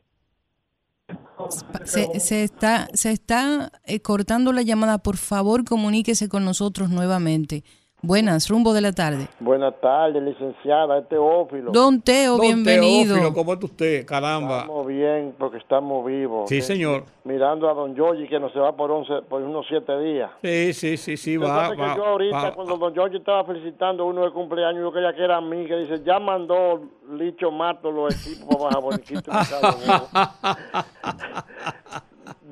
Se, 1.86 2.20
se 2.20 2.44
está 2.44 2.88
se 2.94 3.12
está 3.12 3.72
eh, 3.86 4.02
cortando 4.02 4.52
la 4.54 4.62
llamada. 4.62 4.98
Por 5.00 5.18
favor, 5.18 5.64
comuníquese 5.66 6.30
con 6.30 6.46
nosotros 6.46 6.90
nuevamente. 6.90 7.64
Buenas, 8.06 8.50
rumbo 8.50 8.74
de 8.74 8.82
la 8.82 8.92
tarde. 8.92 9.30
Buenas 9.40 9.80
tardes, 9.80 10.22
licenciada, 10.22 10.98
este 10.98 11.16
Teófilo. 11.16 11.72
Don 11.72 12.02
Teo, 12.02 12.38
bienvenido. 12.38 13.14
Teófilo, 13.16 13.34
¿Cómo 13.34 13.54
está 13.54 13.66
usted? 13.66 14.06
Caramba. 14.06 14.60
Estamos 14.60 14.88
bien 14.88 15.34
porque 15.40 15.56
estamos 15.60 16.06
vivos. 16.06 16.50
Sí, 16.50 16.60
señor. 16.60 17.06
Mirando 17.24 17.70
a 17.70 17.74
don 17.74 17.96
Giorgi 17.96 18.28
que 18.28 18.42
no 18.42 18.50
se 18.50 18.60
va 18.60 18.76
por, 18.76 18.92
11, 18.92 19.22
por 19.30 19.42
unos 19.42 19.66
siete 19.70 19.98
días. 20.02 20.30
Sí, 20.44 20.74
sí, 20.74 20.98
sí, 20.98 21.16
sí, 21.16 21.38
va, 21.38 21.48
sabe 21.48 21.78
que 21.78 21.82
va, 21.82 21.96
yo 21.96 22.06
ahorita, 22.06 22.44
va. 22.44 22.54
cuando 22.54 22.76
don 22.76 22.94
Giorgi 22.94 23.16
estaba 23.16 23.46
felicitando 23.46 24.06
uno 24.06 24.26
de 24.26 24.32
cumpleaños, 24.32 24.82
yo 24.82 24.92
creía 24.92 25.14
que 25.16 25.24
era 25.24 25.38
a 25.38 25.42
mí, 25.42 25.66
que 25.66 25.78
dice, 25.78 26.04
ya 26.04 26.20
mandó 26.20 26.82
Licho 27.10 27.52
Mato 27.52 27.90
los 27.90 28.14
equipos 28.14 28.54
para 28.58 28.64
Baja 28.66 28.80
Boniquito. 28.80 29.32
y 29.32 29.34
Ricardo 29.34 29.78
Muro". 29.78 30.08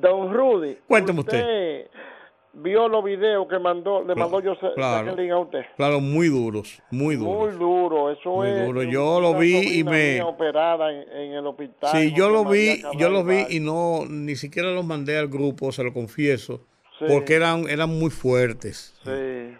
don 0.00 0.32
Rudy, 0.32 0.78
Cuénteme 0.88 1.20
usted. 1.20 1.88
Vio 2.54 2.88
los 2.88 3.02
videos 3.04 3.46
que 3.48 3.58
mandó, 3.58 4.04
le 4.04 4.14
mandó 4.14 4.40
yo 4.40 4.54
claro. 4.74 5.10
A 5.12 5.38
usted. 5.38 5.64
Claro, 5.76 6.00
muy 6.00 6.28
duros, 6.28 6.82
muy 6.90 7.16
duros. 7.16 7.48
Muy 7.48 7.58
duro, 7.58 8.10
eso 8.10 8.30
Muy 8.30 8.48
es. 8.48 8.66
duro. 8.66 8.82
Yo 8.82 9.20
lo 9.20 9.34
vi 9.38 9.78
y 9.78 9.84
me- 9.84 10.20
operada 10.22 10.92
en, 10.92 11.08
en 11.10 11.32
el 11.32 11.46
hospital. 11.46 11.90
Sí, 11.92 12.12
yo 12.14 12.28
lo 12.30 12.44
María 12.44 12.74
vi, 12.74 12.82
Cabral 12.82 13.00
yo 13.00 13.08
lo 13.10 13.24
vi 13.24 13.44
y 13.50 13.60
no, 13.60 14.04
ni 14.08 14.36
siquiera 14.36 14.70
los 14.70 14.84
mandé 14.84 15.16
al 15.18 15.28
grupo, 15.28 15.72
se 15.72 15.82
lo 15.82 15.92
confieso, 15.92 16.60
Sí. 16.98 17.06
porque 17.08 17.34
eran, 17.34 17.68
eran 17.68 17.88
muy 17.90 18.10
fuertes. 18.10 18.94
Sí. 19.02 19.56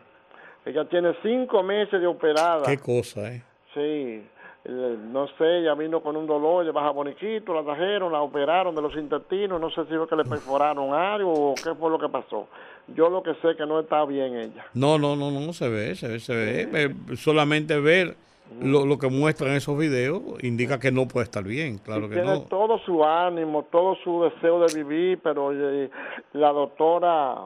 Ella 0.64 0.88
tiene 0.88 1.12
cinco 1.22 1.62
meses 1.62 2.00
de 2.00 2.06
operada. 2.06 2.62
Qué 2.66 2.78
cosa, 2.78 3.32
¿eh? 3.32 3.42
Sí. 3.74 4.22
Eh, 4.64 4.96
No 5.10 5.26
sé, 5.38 5.58
ella 5.58 5.74
vino 5.74 6.00
con 6.00 6.16
un 6.16 6.26
dolor 6.26 6.64
de 6.64 6.70
baja 6.70 6.90
boniquito, 6.90 7.52
la 7.52 7.62
trajeron, 7.64 8.12
la 8.12 8.20
operaron 8.22 8.74
de 8.74 8.82
los 8.82 8.94
intestinos, 8.96 9.60
no 9.60 9.70
sé 9.70 9.82
si 9.86 9.96
fue 9.96 10.06
que 10.08 10.16
le 10.16 10.24
perforaron 10.24 10.94
algo 10.94 11.32
o 11.50 11.54
qué 11.54 11.74
fue 11.74 11.90
lo 11.90 11.98
que 11.98 12.08
pasó. 12.08 12.46
Yo 12.94 13.08
lo 13.08 13.22
que 13.22 13.34
sé 13.36 13.50
es 13.50 13.56
que 13.56 13.66
no 13.66 13.80
está 13.80 14.04
bien 14.04 14.36
ella. 14.36 14.64
No, 14.74 14.98
no, 14.98 15.16
no, 15.16 15.30
no, 15.30 15.52
se 15.52 15.68
ve, 15.68 15.94
se 15.96 16.08
ve, 16.08 16.20
se 16.20 16.34
ve. 16.34 16.68
Eh, 16.72 16.94
solamente 17.16 17.78
ver 17.80 18.16
lo, 18.60 18.84
lo 18.86 18.98
que 18.98 19.08
muestran 19.08 19.52
esos 19.54 19.76
videos 19.78 20.22
indica 20.42 20.78
que 20.78 20.92
no 20.92 21.08
puede 21.08 21.24
estar 21.24 21.42
bien, 21.42 21.78
claro 21.78 22.06
Y 22.06 22.10
que 22.10 22.14
tiene 22.16 22.28
no. 22.34 22.42
todo 22.42 22.78
su 22.78 23.04
ánimo, 23.04 23.64
todo 23.70 23.96
su 24.04 24.22
deseo 24.24 24.60
de 24.66 24.74
vivir, 24.74 25.18
pero 25.22 25.52
eh, 25.52 25.90
la 26.34 26.52
doctora 26.52 27.36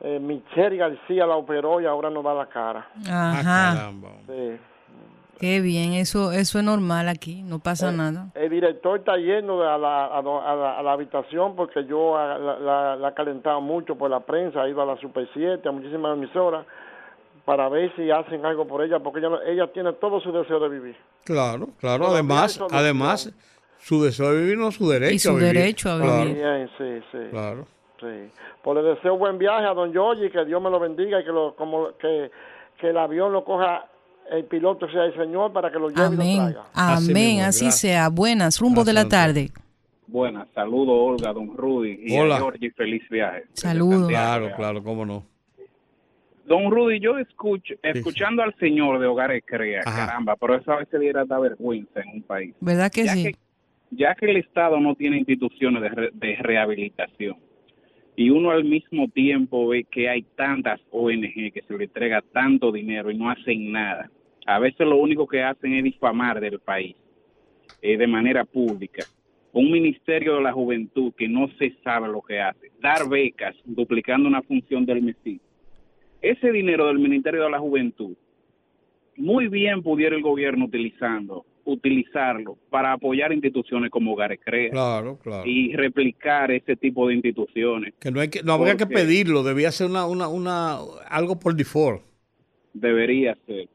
eh, 0.00 0.18
Michelle 0.18 0.76
García 0.76 1.26
la 1.26 1.36
operó 1.36 1.80
y 1.80 1.86
ahora 1.86 2.10
no 2.10 2.22
da 2.22 2.34
la 2.34 2.46
cara. 2.46 2.88
Ajá. 3.08 3.92
Sí. 4.26 4.56
Qué 5.38 5.60
bien, 5.60 5.92
eso 5.94 6.32
eso 6.32 6.58
es 6.58 6.64
normal 6.64 7.08
aquí, 7.08 7.42
no 7.42 7.58
pasa 7.58 7.90
Eh, 7.90 7.92
nada. 7.96 8.28
El 8.34 8.50
director 8.50 8.98
está 8.98 9.16
yendo 9.16 9.62
a 9.68 9.76
la, 9.78 10.06
a, 10.06 10.22
la, 10.22 10.78
a 10.78 10.82
la 10.82 10.92
habitación 10.92 11.54
porque 11.56 11.84
yo 11.86 12.16
la, 12.16 12.38
la- 12.38 12.96
la 12.96 13.08
he 13.08 13.14
calentado 13.14 13.60
mucho 13.60 13.96
por 13.96 14.10
la 14.10 14.20
prensa, 14.20 14.62
ha 14.62 14.68
ido 14.68 14.80
a 14.82 14.86
la 14.86 14.96
Super 14.98 15.28
7, 15.34 15.68
a 15.68 15.72
muchísimas 15.72 16.16
emisoras, 16.16 16.64
para 17.44 17.68
ver 17.68 17.94
si 17.96 18.10
hacen 18.10 18.46
algo 18.46 18.66
por 18.66 18.82
ella, 18.82 19.00
porque 19.00 19.20
ella, 19.46 19.66
tiene 19.72 19.92
todo 19.94 20.18
su 20.20 20.32
deseo 20.32 20.58
de 20.60 20.68
vivir. 20.68 20.96
Claro, 21.24 21.68
claro. 21.78 22.06
Además, 22.06 22.58
además, 22.70 23.34
su 23.78 24.02
deseo 24.02 24.32
de 24.32 24.40
vivir 24.40 24.56
no 24.58 24.68
es 24.68 24.76
su 24.76 24.88
derecho. 24.88 25.14
Y 25.14 25.18
su 25.18 25.30
a 25.30 25.34
vivir. 25.34 25.52
derecho 25.52 25.90
a 25.90 25.98
Claro, 26.00 26.18
vivir. 26.22 26.36
Bien, 26.36 26.70
sí, 26.78 27.06
sí. 27.12 27.18
Claro. 27.30 27.66
Sí. 28.00 28.30
Pues 28.62 28.76
le 28.76 28.82
deseo 28.94 29.18
buen 29.18 29.36
viaje 29.36 29.66
a 29.66 29.74
don 29.74 29.92
Giorgi, 29.92 30.30
que 30.30 30.44
Dios 30.46 30.62
me 30.62 30.70
lo 30.70 30.80
bendiga 30.80 31.20
y 31.20 31.24
que 31.24 31.30
lo, 31.32 31.54
como 31.54 31.88
que, 31.98 32.30
que 32.78 32.88
el 32.90 32.96
avión 32.96 33.32
lo 33.32 33.44
coja 33.44 33.84
el 34.30 34.44
piloto 34.44 34.88
sea 34.90 35.04
el 35.04 35.14
Señor 35.14 35.52
para 35.52 35.70
que 35.70 35.78
lo 35.78 35.88
lleve 35.90 36.00
y 36.02 36.04
Amén. 36.06 36.36
lo 36.38 36.42
traiga. 36.44 36.64
Amén, 36.74 37.40
así 37.42 37.70
sea. 37.70 38.08
Buenas, 38.08 38.58
rumbo 38.60 38.84
de 38.84 38.92
la 38.92 39.06
tarde. 39.08 39.50
Buenas, 40.06 40.46
saludos 40.54 40.94
Olga, 40.96 41.32
don 41.32 41.56
Rudy 41.56 41.98
y 42.04 42.18
Hola. 42.18 42.36
a 42.36 42.38
Georgie, 42.38 42.70
feliz 42.72 43.02
viaje. 43.10 43.44
Saludos. 43.54 44.08
Claro, 44.08 44.50
claro, 44.56 44.82
cómo 44.82 45.04
no. 45.06 45.24
Don 46.46 46.70
Rudy, 46.70 47.00
yo 47.00 47.18
escucho, 47.18 47.74
escuchando 47.82 48.42
al 48.42 48.54
señor 48.58 48.98
de 49.00 49.06
Hogares 49.06 49.42
Crea, 49.46 49.80
caramba, 49.82 50.36
pero 50.36 50.56
eso 50.56 50.72
a 50.72 50.76
veces 50.76 51.00
diera 51.00 51.24
da 51.24 51.38
vergüenza 51.38 52.00
en 52.00 52.08
un 52.16 52.22
país. 52.22 52.54
¿Verdad 52.60 52.92
que 52.92 53.04
ya 53.04 53.14
sí? 53.14 53.22
Que, 53.24 53.34
ya 53.92 54.14
que 54.14 54.26
el 54.30 54.36
Estado 54.36 54.78
no 54.78 54.94
tiene 54.94 55.16
instituciones 55.16 55.80
de, 55.80 55.88
re- 55.88 56.10
de 56.12 56.36
rehabilitación 56.36 57.36
y 58.16 58.30
uno 58.30 58.50
al 58.50 58.64
mismo 58.64 59.08
tiempo 59.08 59.68
ve 59.68 59.84
que 59.84 60.08
hay 60.08 60.22
tantas 60.36 60.80
ONG 60.90 61.52
que 61.52 61.64
se 61.66 61.76
le 61.76 61.84
entrega 61.84 62.22
tanto 62.32 62.70
dinero 62.70 63.10
y 63.10 63.16
no 63.16 63.30
hacen 63.30 63.72
nada. 63.72 64.10
A 64.46 64.58
veces 64.58 64.86
lo 64.86 64.96
único 64.96 65.26
que 65.26 65.42
hacen 65.42 65.74
es 65.74 65.84
difamar 65.84 66.40
del 66.40 66.60
país 66.60 66.94
eh, 67.82 67.96
de 67.96 68.06
manera 68.06 68.44
pública. 68.44 69.04
Un 69.52 69.70
ministerio 69.70 70.36
de 70.36 70.42
la 70.42 70.52
juventud 70.52 71.12
que 71.16 71.28
no 71.28 71.48
se 71.58 71.74
sabe 71.82 72.08
lo 72.08 72.20
que 72.20 72.40
hace. 72.40 72.72
Dar 72.80 73.08
becas, 73.08 73.56
duplicando 73.64 74.28
una 74.28 74.42
función 74.42 74.84
del 74.84 75.02
MESI. 75.02 75.40
Ese 76.20 76.52
dinero 76.52 76.86
del 76.86 76.98
Ministerio 76.98 77.44
de 77.44 77.50
la 77.50 77.58
Juventud, 77.58 78.16
muy 79.16 79.48
bien 79.48 79.82
pudiera 79.82 80.16
el 80.16 80.22
gobierno 80.22 80.64
utilizando, 80.64 81.44
utilizarlo 81.64 82.58
para 82.70 82.92
apoyar 82.92 83.32
instituciones 83.32 83.90
como 83.90 84.12
Hogares 84.12 84.40
Crea 84.44 84.70
Claro, 84.70 85.18
claro. 85.22 85.42
y 85.46 85.74
replicar 85.74 86.50
ese 86.50 86.76
tipo 86.76 87.08
de 87.08 87.14
instituciones. 87.14 87.94
Que 87.98 88.10
no, 88.10 88.20
hay 88.20 88.28
que, 88.28 88.42
no 88.42 88.52
habría 88.52 88.76
que 88.76 88.86
pedirlo, 88.86 89.42
debía 89.42 89.70
ser 89.72 89.88
una, 89.88 90.06
una, 90.06 90.28
una, 90.28 90.78
algo 91.08 91.38
por 91.38 91.54
default. 91.54 92.02
Debería 92.72 93.36
ser. 93.46 93.68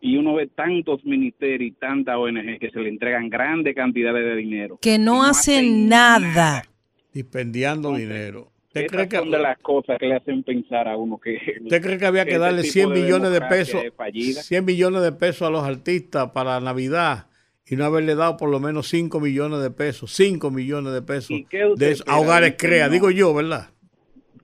Y 0.00 0.16
uno 0.16 0.34
ve 0.34 0.48
tantos 0.48 1.04
ministerios 1.04 1.70
y 1.70 1.72
tantas 1.72 2.16
ONG 2.16 2.58
que 2.58 2.70
se 2.70 2.80
le 2.80 2.88
entregan 2.88 3.30
grandes 3.30 3.74
cantidades 3.74 4.24
de 4.24 4.36
dinero. 4.36 4.78
Que 4.82 4.98
no 4.98 5.24
hacen 5.24 5.88
nada. 5.88 6.64
Dispendiando 7.12 7.94
dinero. 7.94 8.51
¿Usted 8.74 8.86
cree, 8.86 9.08
que, 9.08 9.16
son 9.18 9.30
de 9.30 9.38
las 9.38 9.58
cosas 9.58 9.98
que 9.98 10.06
le 10.06 10.14
hacen 10.16 10.42
pensar 10.42 10.88
a 10.88 10.96
uno 10.96 11.18
que... 11.18 11.36
¿Usted 11.62 11.82
cree 11.82 11.98
que 11.98 12.06
había 12.06 12.24
que 12.24 12.38
darle 12.38 12.62
tipo 12.62 12.72
100 12.72 12.92
millones 12.92 13.30
de 13.32 13.40
pesos, 13.42 13.84
es 13.84 13.94
fallida? 13.94 14.42
100 14.42 14.64
millones 14.64 15.02
de 15.02 15.12
pesos 15.12 15.46
a 15.46 15.50
los 15.50 15.62
artistas 15.64 16.30
para 16.30 16.58
Navidad 16.60 17.26
y 17.66 17.76
no 17.76 17.84
haberle 17.84 18.14
dado 18.14 18.36
por 18.36 18.48
lo 18.50 18.60
menos 18.60 18.88
5 18.88 19.20
millones 19.20 19.60
de 19.62 19.70
pesos, 19.70 20.10
5 20.12 20.50
millones 20.50 20.92
de 20.94 21.02
pesos 21.02 21.36
de 21.76 21.90
esos- 21.90 22.06
a 22.08 22.18
hogares 22.18 22.52
de 22.52 22.56
crea, 22.56 22.88
digo 22.88 23.10
yo, 23.10 23.32
¿verdad? 23.34 23.68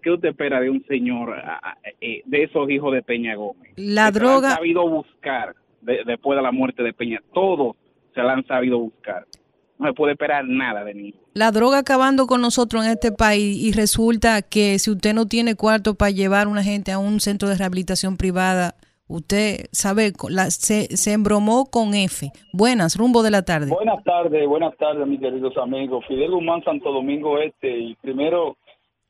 ¿Qué 0.03 0.11
usted 0.13 0.29
espera 0.29 0.61
de 0.61 0.71
un 0.71 0.85
señor 0.87 1.35
eh, 2.01 2.23
de 2.25 2.43
esos 2.45 2.71
hijos 2.71 2.93
de 2.95 3.03
Peña 3.03 3.35
Gómez? 3.35 3.73
La 3.77 4.13
Que 4.13 4.19
droga- 4.19 4.37
Se 4.41 4.43
la 4.43 4.49
han 4.51 4.57
sabido 4.59 4.89
buscar 4.89 5.55
de- 5.81 6.03
después 6.07 6.37
de 6.37 6.43
la 6.43 6.53
muerte 6.53 6.83
de 6.83 6.93
Peña. 6.93 7.21
Todos 7.35 7.77
se 8.15 8.23
la 8.23 8.35
han 8.35 8.47
sabido 8.47 8.79
buscar. 8.79 9.27
No 9.79 9.87
se 9.89 9.95
puede 9.95 10.13
esperar 10.13 10.45
nada 10.45 10.83
de 10.85 10.95
mí. 10.95 11.15
La 11.35 11.51
droga 11.53 11.79
acabando 11.79 12.27
con 12.27 12.41
nosotros 12.41 12.85
en 12.85 12.91
este 12.93 13.13
país 13.13 13.57
y 13.63 13.73
resulta 13.73 14.43
que 14.43 14.79
si 14.81 14.91
usted 14.91 15.15
no 15.15 15.27
tiene 15.27 15.55
cuarto 15.55 15.95
para 15.95 16.11
llevar 16.11 16.47
a 16.47 16.51
una 16.51 16.65
gente 16.65 16.91
a 16.91 16.99
un 16.99 17.21
centro 17.21 17.49
de 17.49 17.57
rehabilitación 17.57 18.17
privada, 18.17 18.75
usted 19.07 19.67
sabe, 19.71 20.13
la- 20.31 20.51
se, 20.51 20.97
se 20.97 21.13
embromó 21.13 21.67
con 21.71 21.95
F. 21.95 22.31
Buenas, 22.53 22.97
rumbo 22.97 23.23
de 23.23 23.31
la 23.31 23.43
tarde. 23.43 23.71
Buenas 23.71 24.03
tardes, 24.05 24.47
buenas 24.49 24.77
tardes, 24.79 25.07
mis 25.07 25.21
queridos 25.21 25.57
amigos. 25.57 26.05
Fidel 26.09 26.33
Guzmán, 26.33 26.63
Santo 26.65 26.91
Domingo 26.93 27.39
Este. 27.39 27.79
Y 27.79 27.95
primero, 28.03 28.57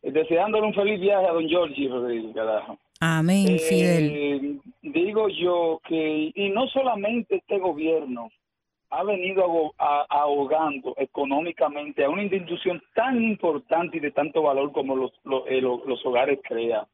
eh, 0.02 0.12
deseándole 0.12 0.66
un 0.66 0.74
feliz 0.74 1.00
viaje 1.00 1.26
a 1.26 1.32
don 1.32 1.48
Georgie 1.48 1.88
Rodríguez, 1.88 2.34
carajo. 2.34 2.78
Amén, 3.00 3.46
Eh, 3.48 3.58
Fidel. 3.58 4.60
Digo 4.82 5.28
yo 5.30 5.80
que, 5.88 6.30
y 6.34 6.50
no 6.50 6.66
solamente 6.68 7.36
este 7.36 7.58
gobierno 7.58 8.28
ha 8.90 9.02
venido 9.04 9.72
ahogando 10.08 10.94
económicamente 10.96 12.04
a 12.04 12.10
una 12.10 12.22
institución 12.22 12.82
tan 12.94 13.22
importante 13.22 13.98
y 13.98 14.00
de 14.00 14.10
tanto 14.12 14.42
valor 14.42 14.72
como 14.72 14.96
los, 14.96 15.12
los, 15.24 15.42
eh, 15.48 15.60
los- 15.60 15.84
los 15.86 16.04
hogares 16.06 16.38
CREA. 16.46 16.86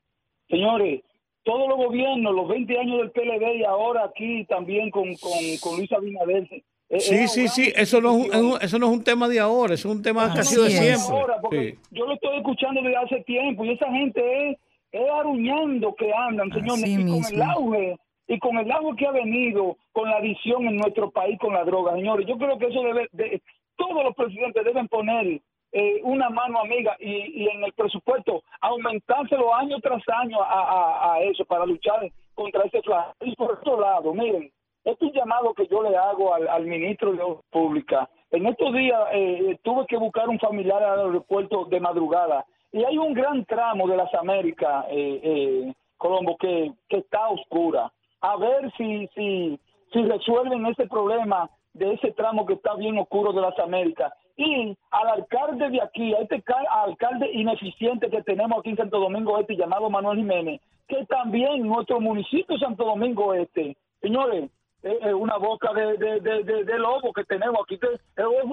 Señores, 0.48 1.02
todos 1.44 1.68
los 1.68 1.76
gobiernos, 1.76 2.34
los 2.34 2.48
20 2.48 2.78
años 2.78 2.98
del 2.98 3.10
PLD 3.10 3.56
y 3.58 3.64
ahora 3.64 4.04
aquí 4.06 4.44
también 4.46 4.90
con, 4.90 5.04
con, 5.16 5.32
con 5.62 5.76
Luis 5.76 5.92
Abinader, 5.92 6.48
eh, 6.90 7.00
Sí, 7.00 7.14
eh, 7.14 7.28
sí, 7.28 7.48
sí, 7.48 7.72
eso 7.74 8.00
no, 8.00 8.10
es 8.10 8.16
un, 8.16 8.34
es 8.34 8.40
un- 8.42 8.58
eso 8.62 8.78
no 8.78 8.86
es 8.86 8.92
un 8.92 9.04
tema 9.04 9.28
de 9.28 9.40
ahora, 9.40 9.74
eso 9.74 9.88
es 9.88 9.94
un 9.96 10.02
tema 10.02 10.32
que 10.32 10.40
ha 10.40 10.44
sido 10.44 10.64
de 10.64 10.70
siempre. 10.70 11.16
ahora, 11.18 11.40
porque 11.40 11.72
Sí. 11.72 11.78
yo 11.92 12.06
lo 12.06 12.14
estoy 12.14 12.36
escuchando 12.38 12.82
desde 12.82 12.96
hace 12.96 13.20
tiempo 13.24 13.64
y 13.64 13.70
esa 13.70 13.90
gente 13.90 14.50
es, 14.50 14.58
es 14.92 15.10
aruñando 15.10 15.94
que 15.94 16.12
andan, 16.12 16.50
señores, 16.52 16.86
y 16.86 16.96
con 17.06 17.34
el 17.34 17.42
auge 17.42 17.96
y 18.26 18.38
con 18.38 18.56
el 18.59 18.70
auge 18.72 18.96
que 18.96 19.06
ha 19.06 19.12
venido 19.12 19.76
con 19.92 20.09
la 20.10 20.16
adicción 20.16 20.66
en 20.66 20.76
nuestro 20.76 21.10
país 21.10 21.38
con 21.38 21.52
la 21.55 21.64
droga, 21.64 21.92
señores, 21.94 22.26
yo 22.26 22.36
creo 22.38 22.59
que 22.59 22.66
eso 22.66 22.82
debe, 22.82 23.09
de- 23.12 23.42
todos 23.76 24.02
los 24.05 24.14
presidentes 24.14 24.64
deben 24.64 24.88
poner 24.88 25.40
eh, 25.72 26.01
una 26.05 26.30
mano 26.30 26.60
amiga 26.60 26.96
y, 27.01 27.42
y 27.42 27.48
en 27.48 27.64
el 27.64 27.72
presupuesto 27.72 28.42
aumentárselo 28.60 29.55
año 29.55 29.80
tras 29.80 30.02
año 30.09 30.38
a 30.40 31.18
eso 31.22 31.44
para 31.44 31.66
luchar 31.66 32.09
contra 32.34 32.62
ese 32.64 32.80
flagelo. 32.82 33.14
Y 33.22 33.34
por 33.34 33.52
otro 33.52 33.80
lado, 33.80 34.14
miren, 34.14 34.51
este 34.84 35.05
es 35.06 35.10
un 35.10 35.18
llamado 35.18 35.55
que 35.55 35.66
yo 35.66 35.82
le 35.82 35.96
hago 35.96 36.34
al, 36.34 36.46
al 36.48 36.66
ministro 36.66 37.12
de 37.12 37.22
Obras 37.22 37.44
Públicas. 37.51 38.09
En 38.30 38.46
estos 38.46 38.72
días 38.74 39.01
eh, 39.12 39.59
tuve 39.62 39.86
que 39.86 39.96
buscar 39.96 40.28
un 40.28 40.38
familiar 40.38 40.82
al 40.82 41.01
aeropuerto 41.06 41.64
de 41.64 41.80
madrugada 41.80 42.44
y 42.72 42.84
hay 42.84 42.98
un 42.98 43.14
gran 43.14 43.44
tramo 43.44 43.88
de 43.88 43.96
las 43.96 44.12
Américas, 44.14 44.84
eh, 44.90 45.20
eh, 45.22 45.72
Colombo, 45.96 46.36
que, 46.36 46.72
que 46.88 46.98
está 46.98 47.28
oscura. 47.28 47.90
A 48.24 48.36
ver 48.38 48.72
si, 48.78 49.06
si, 49.14 49.60
si 49.92 50.02
resuelven 50.02 50.64
ese 50.66 50.86
problema 50.86 51.51
de 51.74 51.92
ese 51.92 52.12
tramo 52.12 52.46
que 52.46 52.55
está 52.55 52.74
bien 52.74 52.96
oscuro 52.98 53.32
de 53.34 53.42
las 53.42 53.59
Américas. 53.59 54.12
Y 54.36 54.76
al 54.90 55.09
alcalde 55.09 55.68
de 55.68 55.82
aquí, 55.82 56.14
a 56.14 56.20
este 56.20 56.40
ca- 56.42 56.64
alcalde 56.84 57.30
ineficiente 57.32 58.09
que 58.09 58.22
tenemos 58.22 58.59
aquí 58.59 58.70
en 58.70 58.76
Santo 58.76 58.98
Domingo 58.98 59.38
Este, 59.38 59.56
llamado 59.56 59.90
Manuel 59.90 60.18
Jiménez, 60.18 60.60
que 60.88 61.05
también 61.06 61.66
nuestro 61.68 62.01
municipio 62.01 62.56
Santo 62.59 62.84
Domingo 62.84 63.34
Este, 63.34 63.76
señores, 64.01 64.51
es 64.82 65.14
una 65.14 65.36
boca 65.36 65.72
de, 65.74 65.96
de, 65.98 66.20
de, 66.20 66.44
de- 66.44 66.64
de 66.64 66.78
lobo 66.78 67.12
que 67.12 67.24
tenemos 67.24 67.60
aquí, 67.64 67.78
que 67.78 67.88
es 67.94 68.01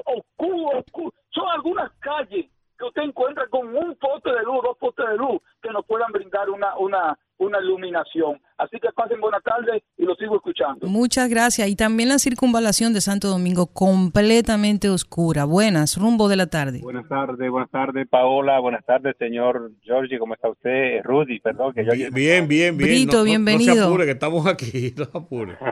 oscuro, 0.06 0.80
oscuro. 0.80 1.14
Son 1.30 1.48
algunas 1.50 1.92
calles 2.00 2.46
que 2.78 2.86
usted 2.86 3.04
encuentra 3.04 3.48
con 3.48 3.76
un 3.76 3.96
poste 3.96 4.32
de 4.32 4.44
luz, 4.44 4.62
dos 4.64 4.78
postes 4.78 5.08
de 5.08 5.18
luz, 5.18 5.42
que 5.62 5.70
nos 5.72 5.86
puedan 5.86 6.12
brindar 6.12 6.50
una, 6.50 6.76
una, 6.78 7.18
una 7.42 7.60
iluminación. 7.60 8.40
Así 8.58 8.78
que 8.80 8.90
pasen 8.96 9.20
buenas 9.20 9.42
tardes 9.44 9.82
y 9.98 10.04
lo 10.04 10.14
sigo 10.16 10.36
escuchando. 10.36 10.88
Muchas 10.88 11.28
gracias. 11.30 11.68
Y 11.68 11.76
también 11.76 12.10
la 12.10 12.20
circunvalación 12.20 12.94
de 12.94 13.02
Santo 13.02 13.28
Domingo 13.30 13.66
completamente 13.68 14.90
oscura. 14.90 15.46
Buenas, 15.46 15.98
rumbo 15.98 16.30
de 16.30 16.36
la 16.36 16.48
tarde. 16.48 16.80
Buenas 16.84 17.08
tardes, 17.08 17.50
buenas 17.50 17.72
tardes, 17.72 18.08
Paola. 18.08 18.60
Buenas 18.60 18.86
tardes, 18.86 19.16
señor 19.18 19.72
Georgie. 19.82 20.20
¿Cómo 20.20 20.36
está 20.36 20.50
usted? 20.50 21.02
Rudy, 21.04 21.40
perdón. 21.40 21.74
Que 21.74 21.84
yo 21.86 21.92
Bien, 21.94 22.14
bien, 22.14 22.48
bien. 22.48 22.78
Brito, 22.78 23.12
no, 23.12 23.18
no- 23.18 23.20
No, 23.20 23.24
bienvenido. 23.26 23.74
se 23.76 23.82
apure, 23.82 24.06
que 24.06 24.12
estamos 24.12 24.46
aquí, 24.46 24.94
no 24.98 25.06
se 25.06 25.18
apure. 25.18 25.58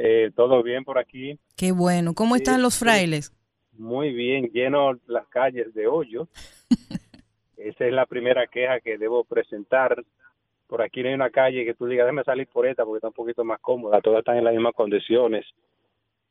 Eh, 0.00 0.30
Todo 0.36 0.62
bien 0.62 0.84
por 0.84 0.96
aquí. 0.96 1.40
Qué 1.56 1.72
bueno. 1.72 2.14
¿Cómo 2.14 2.36
están 2.36 2.62
los 2.62 2.78
frailes? 2.78 3.32
Muy 3.76 4.12
bien, 4.12 4.48
lleno 4.54 4.92
las 5.08 5.26
calles 5.26 5.74
de 5.74 5.88
hoyo. 5.88 6.28
Esa 7.56 7.84
es 7.84 7.92
la 7.92 8.06
primera 8.06 8.46
queja 8.46 8.78
que 8.80 8.96
debo 8.96 9.24
presentar. 9.24 10.04
Por 10.68 10.82
aquí 10.82 11.02
no 11.02 11.08
hay 11.08 11.14
una 11.14 11.30
calle 11.30 11.64
que 11.64 11.74
tú 11.74 11.86
digas, 11.86 12.06
déjame 12.06 12.24
salir 12.24 12.46
por 12.46 12.66
esta 12.66 12.84
porque 12.84 12.98
está 12.98 13.08
un 13.08 13.14
poquito 13.14 13.42
más 13.42 13.58
cómoda. 13.60 14.00
Todas 14.00 14.20
están 14.20 14.36
en 14.36 14.44
las 14.44 14.52
mismas 14.52 14.74
condiciones. 14.74 15.46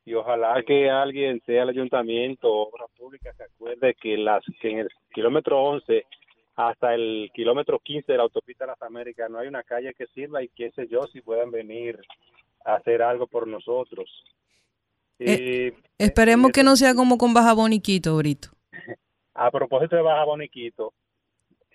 Y 0.04 0.14
ojalá 0.14 0.62
que 0.62 0.88
alguien, 0.88 1.42
sea 1.44 1.64
el 1.64 1.70
ayuntamiento 1.70 2.50
o 2.50 2.68
obras 2.68 2.88
públicas, 2.96 3.36
se 3.36 3.44
acuerde 3.44 3.94
que, 4.00 4.16
las, 4.16 4.42
que 4.60 4.70
en 4.70 4.78
el 4.78 4.88
kilómetro 5.12 5.60
11 5.60 6.06
hasta 6.56 6.94
el 6.94 7.30
kilómetro 7.34 7.78
15 7.78 8.10
de 8.10 8.18
la 8.18 8.24
autopista 8.24 8.66
Las 8.66 8.80
Américas 8.82 9.30
no 9.30 9.38
hay 9.38 9.46
una 9.46 9.62
calle 9.62 9.94
que 9.94 10.06
sirva 10.08 10.42
y 10.42 10.48
qué 10.48 10.70
sé 10.72 10.88
yo 10.88 11.06
si 11.12 11.20
puedan 11.20 11.50
venir 11.50 12.00
a 12.64 12.74
hacer 12.74 13.02
algo 13.02 13.26
por 13.26 13.46
nosotros. 13.46 14.10
Y 15.18 15.72
Esperemos 15.98 16.52
que 16.52 16.62
no 16.62 16.76
sea 16.76 16.94
como 16.94 17.18
con 17.18 17.34
Baja 17.34 17.52
Boniquito, 17.52 18.16
Brito. 18.16 18.48
a 19.34 19.50
propósito 19.50 19.96
de 19.96 20.02
Baja 20.02 20.24
Boniquito, 20.24 20.92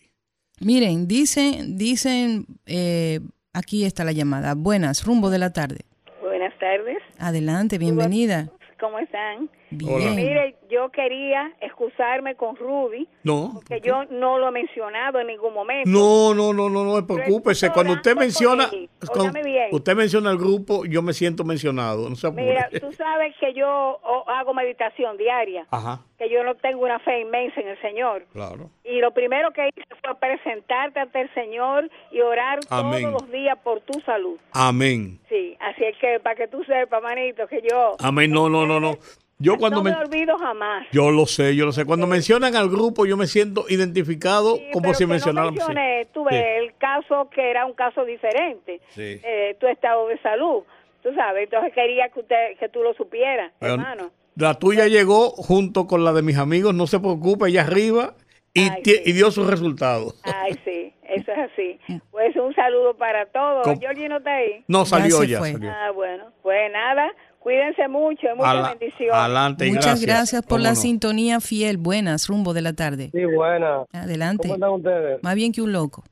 Miren, 0.60 1.09
dicen, 1.09 1.76
dicen, 1.76 2.47
eh, 2.66 3.20
aquí 3.52 3.85
está 3.85 4.05
la 4.05 4.12
llamada. 4.12 4.55
Buenas, 4.55 5.05
rumbo 5.05 5.31
de 5.31 5.39
la 5.39 5.52
tarde. 5.52 5.81
Buenas 6.22 6.56
tardes. 6.59 6.98
Adelante, 7.18 7.78
bienvenida. 7.78 8.51
¿Cómo 8.78 8.98
están? 8.98 9.51
Bien. 9.74 10.14
Mire, 10.16 10.56
yo 10.70 10.90
quería 10.90 11.52
excusarme 11.60 12.34
con 12.34 12.56
Rudy, 12.56 13.09
No, 13.22 13.60
que 13.68 13.80
yo 13.80 14.05
no 14.06 14.38
lo 14.38 14.48
he 14.48 14.51
mencionado 14.51 15.20
en 15.20 15.26
ningún 15.28 15.52
momento. 15.55 15.88
no, 15.88 16.34
no, 16.34 16.52
no, 16.52 16.68
no, 16.68 16.84
no, 16.84 17.06
preocúpese. 17.06 17.70
Cuando 17.70 17.92
usted 17.94 18.16
menciona, 18.16 18.68
cuando 19.12 19.38
usted 19.72 19.94
menciona 19.96 20.30
el 20.30 20.38
grupo, 20.38 20.84
yo 20.86 21.02
me 21.02 21.12
siento 21.12 21.44
mencionado. 21.44 22.09
No 22.09 22.16
se. 22.16 22.30
Mira, 22.30 22.68
tú 22.80 22.92
sabes 22.92 23.34
que 23.38 23.52
yo 23.55 24.01
hago 24.28 24.55
meditación 24.55 25.16
diaria, 25.16 25.66
Ajá, 25.70 26.01
que 26.18 26.28
yo 26.30 26.42
no 26.44 26.55
tengo 26.56 26.82
una 26.82 26.98
fe 27.01 27.20
inmensa 27.20 27.60
en 27.60 27.68
el 27.68 27.80
Señor. 27.80 28.26
claro. 28.32 28.70
Y 28.84 29.01
lo 29.01 29.12
primero 29.12 29.51
que 29.52 29.68
hice 29.68 29.82
fue 30.02 30.14
presentarte 30.16 31.01
ante 31.01 31.20
el 31.22 31.32
Señor 31.34 31.90
y 32.12 32.20
orar 32.20 32.60
Amén. 32.70 33.02
todos 33.10 33.22
los 33.22 33.30
días 33.32 33.59
por 33.64 33.80
tu 33.80 33.98
salud. 34.01 34.38
Amén. 34.52 35.18
Sí, 35.28 35.56
así 35.60 35.84
es 35.84 35.96
que 35.98 36.20
para 36.20 36.34
que 36.36 36.48
tú 36.48 36.62
sepas, 36.64 37.02
manito, 37.02 37.46
que 37.46 37.62
yo 37.68 37.96
Amén. 38.01 38.30
No, 38.30 38.48
no, 38.48 38.66
no, 38.66 38.78
no. 38.80 38.94
Yo 39.39 39.56
cuando 39.59 39.78
no 39.78 39.85
me 39.85 39.90
me, 39.90 39.97
olvido 39.97 40.39
jamás. 40.39 40.86
yo 40.93 41.11
lo 41.11 41.27
sé, 41.27 41.56
yo 41.56 41.66
lo 41.66 41.73
sé. 41.73 41.85
Cuando 41.85 42.06
mencionan 42.06 42.55
al 42.56 42.69
grupo, 42.69 43.05
yo 43.05 43.16
me 43.16 43.27
siento 43.27 43.65
identificado 43.69 44.59
como 44.73 44.82
pero 44.82 44.94
si 44.94 45.05
que 45.05 45.06
no 45.06 45.12
mencioné, 45.51 46.06
Sí. 46.15 46.20
ves, 46.31 46.44
el 46.62 46.74
caso 46.77 47.28
que 47.31 47.51
era 47.51 47.66
un 47.66 47.73
caso 47.74 48.05
diferente, 48.05 48.81
Sí. 48.90 49.20
eh, 49.23 49.56
tu 49.61 49.66
estado 49.66 50.06
de 50.09 50.19
salud, 50.20 50.62
tú 51.02 51.12
sabes, 51.15 51.44
entonces 51.44 51.73
quería 51.74 52.09
que 52.11 52.20
usted, 52.20 52.56
que 52.59 52.69
tú 52.69 52.82
lo 52.82 52.94
supieras, 52.94 53.52
Bueno, 53.61 53.74
hermano. 53.74 54.11
La 54.36 54.55
tuya 54.55 54.86
llegó 54.89 55.31
junto 55.31 55.86
con 55.86 56.05
la 56.05 56.12
de 56.12 56.23
mis 56.23 56.39
amigos, 56.39 56.74
no 56.74 56.86
se 56.86 56.98
preocupe, 56.98 57.48
ella 57.48 57.62
arriba 57.62 58.15
y, 58.52 58.69
Ay, 58.69 58.82
tie- 58.82 59.02
y 59.05 59.12
dio 59.12 59.31
sus 59.31 59.48
resultados. 59.48 60.15
Ay, 60.24 60.59
sí, 60.65 60.93
eso 61.09 61.32
es 61.32 61.39
así. 61.52 61.78
Pues 62.11 62.35
un 62.36 62.55
saludo 62.55 62.97
para 62.97 63.27
todos. 63.27 63.65
Com- 63.65 63.78
Georgie 63.81 64.09
no 64.09 64.19
está 64.19 64.35
ahí. 64.36 64.65
No, 64.69 64.85
salió 64.86 65.23
ya, 65.24 65.40
salió. 65.40 65.70
Ah, 65.70 65.90
bueno, 65.90 66.27
pues 66.43 66.70
nada, 66.73 67.12
cuídense 67.45 67.87
mucho, 67.89 68.27
mucha 68.35 68.51
Ala- 68.51 68.75
bendición. 68.75 69.15
adelante 69.15 69.69
Muchas 69.71 70.05
gracias, 70.05 70.43
por 70.43 70.57
¿Cómo 70.59 70.65
la 70.65 70.71
no? 70.71 70.75
sintonía 70.77 71.39
fiel. 71.41 71.77
Buenas, 71.77 72.27
rumbo 72.27 72.53
de 72.55 72.62
la 72.62 72.73
tarde. 72.73 73.11
Sí, 73.12 73.25
buena. 73.25 73.85
Adelante. 73.93 74.49
¿Cómo 74.49 74.55
están 74.55 74.71
ustedes? 74.71 75.23
Más 75.23 75.35
bien 75.37 75.53
que 75.53 75.62
un 75.62 75.73
loco. 75.73 76.03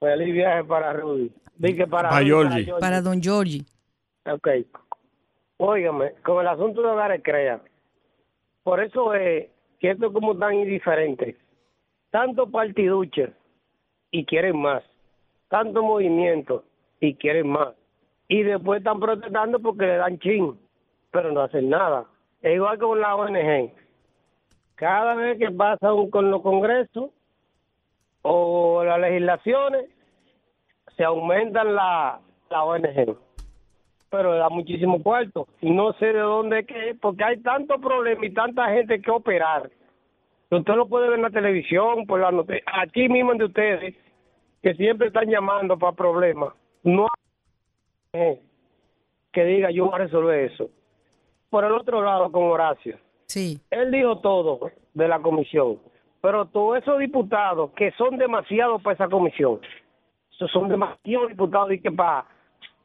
Feliz 0.00 0.32
viaje 0.34 0.64
para 0.64 0.92
Rudy. 0.94 1.30
Dije 1.56 1.86
para, 1.86 2.08
Para 2.08 2.20
Rudy. 2.22 2.28
Georgie. 2.64 2.72
Para 2.80 3.00
don 3.02 3.22
Georgie. 3.22 3.64
Ok. 4.26 4.48
Óigame, 5.58 6.12
con 6.24 6.40
el 6.40 6.48
asunto 6.48 6.80
de 6.80 6.88
hogares 6.88 7.20
crea, 7.22 7.60
por 8.62 8.82
eso 8.82 9.12
es 9.14 9.46
que 9.78 9.90
esto 9.90 10.06
es 10.06 10.12
como 10.12 10.34
tan 10.36 10.54
indiferente. 10.54 11.36
Tanto 12.10 12.50
partiduche 12.50 13.30
y 14.10 14.24
quieren 14.24 14.56
más. 14.56 14.82
tanto 15.48 15.82
movimiento 15.82 16.64
y 17.00 17.14
quieren 17.14 17.48
más. 17.48 17.74
Y 18.28 18.42
después 18.44 18.78
están 18.78 19.00
protestando 19.00 19.58
porque 19.58 19.84
le 19.84 19.96
dan 19.96 20.18
chin, 20.20 20.56
pero 21.10 21.32
no 21.32 21.42
hacen 21.42 21.68
nada. 21.68 22.06
Es 22.42 22.54
igual 22.54 22.78
con 22.78 23.00
la 23.00 23.16
ONG. 23.16 23.72
Cada 24.74 25.14
vez 25.14 25.38
que 25.38 25.50
pasa 25.50 25.90
con 26.10 26.30
los 26.30 26.42
congresos 26.42 27.10
o 28.22 28.82
las 28.84 29.00
legislaciones, 29.00 29.86
se 30.96 31.04
aumentan 31.04 31.74
la, 31.74 32.20
la 32.50 32.64
ONG. 32.64 33.16
Pero 34.10 34.34
da 34.34 34.48
muchísimo 34.48 35.02
cuarto. 35.02 35.46
Y 35.60 35.70
no 35.70 35.92
sé 35.94 36.06
de 36.06 36.20
dónde 36.20 36.60
es 36.60 36.66
que 36.66 36.96
porque 37.00 37.24
hay 37.24 37.40
tanto 37.42 37.78
problema 37.78 38.26
y 38.26 38.32
tanta 38.32 38.68
gente 38.70 39.00
que 39.00 39.10
operar. 39.10 39.70
Usted 40.50 40.74
lo 40.74 40.88
puede 40.88 41.08
ver 41.08 41.18
en 41.18 41.22
la 41.22 41.30
televisión, 41.30 42.06
por 42.06 42.20
la 42.20 42.32
noticia, 42.32 42.64
aquí 42.66 43.08
mismo 43.08 43.34
de 43.34 43.44
ustedes, 43.44 43.94
que 44.62 44.74
siempre 44.74 45.06
están 45.06 45.28
llamando 45.28 45.78
para 45.78 45.92
problemas. 45.92 46.54
No 46.82 47.06
hay 48.12 48.40
que 49.32 49.44
diga 49.44 49.70
yo 49.70 49.86
voy 49.86 49.94
a 49.94 49.98
resolver 49.98 50.50
eso. 50.50 50.70
Por 51.50 51.64
el 51.64 51.72
otro 51.72 52.02
lado, 52.02 52.30
con 52.30 52.44
Horacio. 52.44 52.96
Sí. 53.26 53.60
Él 53.70 53.90
dijo 53.90 54.18
todo 54.18 54.70
de 54.94 55.08
la 55.08 55.20
comisión, 55.20 55.78
pero 56.20 56.46
todos 56.46 56.78
esos 56.78 56.98
diputados 56.98 57.70
que 57.72 57.92
son 57.92 58.16
demasiados 58.16 58.82
para 58.82 58.94
esa 58.94 59.08
comisión, 59.08 59.60
son 60.52 60.68
demasiados 60.68 61.28
diputados 61.28 61.72
y 61.72 61.80
que 61.80 61.90
para 61.90 62.24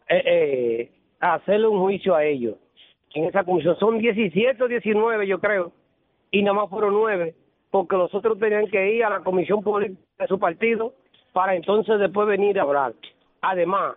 eh, 0.09 0.23
eh, 0.25 0.91
hacerle 1.19 1.67
un 1.67 1.79
juicio 1.79 2.15
a 2.15 2.23
ellos 2.23 2.55
en 3.13 3.25
esa 3.25 3.43
comisión. 3.43 3.77
Son 3.79 3.97
17 3.97 4.63
o 4.63 4.67
19, 4.67 5.27
yo 5.27 5.39
creo, 5.39 5.71
y 6.31 6.43
nada 6.43 6.57
más 6.57 6.69
fueron 6.69 6.93
nueve, 6.93 7.35
porque 7.71 7.95
los 7.95 8.13
otros 8.13 8.37
tenían 8.39 8.67
que 8.67 8.93
ir 8.93 9.03
a 9.03 9.09
la 9.09 9.21
comisión 9.21 9.63
política 9.63 10.01
de 10.19 10.27
su 10.27 10.37
partido 10.37 10.93
para 11.33 11.55
entonces 11.55 11.99
después 11.99 12.27
venir 12.27 12.59
a 12.59 12.63
hablar. 12.63 12.93
Además, 13.41 13.95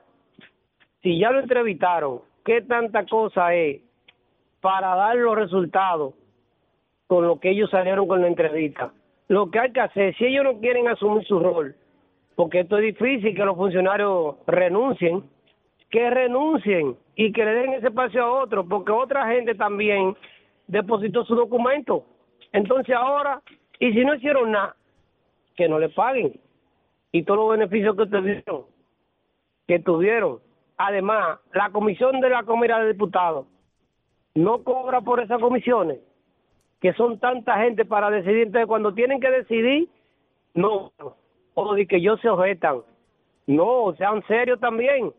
si 1.03 1.19
ya 1.19 1.31
lo 1.31 1.41
entrevistaron, 1.41 2.21
¿qué 2.45 2.63
tanta 2.63 3.05
cosa 3.07 3.55
es 3.55 3.81
para 4.61 4.95
dar 4.95 5.17
los 5.17 5.37
resultados 5.37 6.15
con 7.07 7.27
lo 7.27 7.41
que 7.41 7.51
ellos 7.51 7.71
salieron 7.71 8.07
con 8.07 8.21
la 8.21 8.29
entrevista? 8.29 8.93
Lo 9.29 9.51
que 9.51 9.59
hay 9.59 9.73
que 9.73 9.81
hacer, 9.81 10.17
si 10.17 10.27
ellos 10.27 10.45
no 10.45 10.59
quieren 10.59 10.89
asumir 10.89 11.27
su 11.27 11.39
rol, 11.39 11.75
porque 12.35 12.61
esto 12.61 12.79
es 12.79 12.95
difícil 12.95 13.35
que 13.35 13.45
los 13.45 13.57
funcionarios 13.57 14.37
renuncien, 14.47 15.25
que 15.91 16.11
renuncien 16.11 16.97
y 17.15 17.33
que 17.33 17.45
le 17.45 17.55
den 17.55 17.73
ese 17.75 17.89
espacio 17.89 18.23
a 18.23 18.43
otro, 18.43 18.67
porque 18.67 18.93
otra 18.93 19.29
gente 19.29 19.55
también 19.55 20.17
depositó 20.67 21.25
su 21.25 21.35
documento. 21.35 22.05
Entonces 22.53 22.95
ahora, 22.95 23.43
y 23.79 23.93
si 23.93 24.05
no 24.05 24.15
hicieron 24.15 24.53
nada, 24.53 24.77
que 25.57 25.69
no 25.69 25.79
le 25.79 25.89
paguen. 25.89 26.39
Y 27.11 27.25
todos 27.25 27.41
los 27.41 27.51
beneficios 27.51 27.97
que 27.97 28.07
tuvieron, 28.07 28.63
que 29.67 29.79
tuvieron. 29.81 30.39
Además, 30.77 31.41
la 31.53 31.71
comisión 31.71 32.21
de 32.21 32.31
la 32.31 32.45
Cámara 32.45 32.81
de 32.81 32.93
Diputados 32.93 33.47
no 34.35 34.63
cobra 34.63 35.01
por 35.01 35.21
esas 35.21 35.41
comisiones, 35.41 35.99
que 36.81 36.93
son 36.95 37.19
tanta 37.19 37.59
gente 37.59 37.85
para 37.85 38.11
decidir. 38.11 38.47
Entonces, 38.47 38.67
cuando 38.69 38.95
tienen 38.95 39.21
que 39.21 39.31
decidir, 39.31 39.89
no. 40.55 40.93
O 41.55 41.75
de 41.75 41.87
que 41.87 41.97
ellos 41.97 42.21
se 42.21 42.29
objetan. 42.29 42.83
No, 43.47 43.95
sean 43.97 44.25
serios 44.27 44.61
también. 44.61 45.13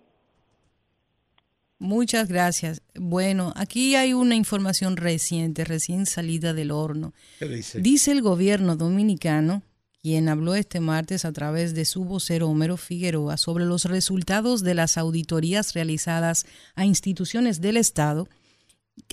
Muchas 1.79 2.27
gracias. 2.27 2.81
Bueno, 2.93 3.53
aquí 3.55 3.95
hay 3.95 4.13
una 4.13 4.35
información 4.35 4.97
reciente, 4.97 5.63
recién 5.63 6.05
salida 6.05 6.53
del 6.53 6.71
horno. 6.71 7.13
¿Qué 7.39 7.45
dice? 7.45 7.79
Dice 7.79 8.11
el 8.11 8.21
gobierno 8.21 8.75
dominicano, 8.75 9.63
quien 10.01 10.27
habló 10.27 10.55
este 10.55 10.81
martes 10.81 11.23
a 11.23 11.31
través 11.31 11.73
de 11.75 11.85
su 11.85 12.03
vocero 12.03 12.49
Homero 12.49 12.75
Figueroa 12.75 13.37
sobre 13.37 13.65
los 13.65 13.85
resultados 13.85 14.61
de 14.61 14.73
las 14.73 14.97
auditorías 14.97 15.73
realizadas 15.73 16.45
a 16.75 16.85
instituciones 16.85 17.61
del 17.61 17.77
Estado, 17.77 18.27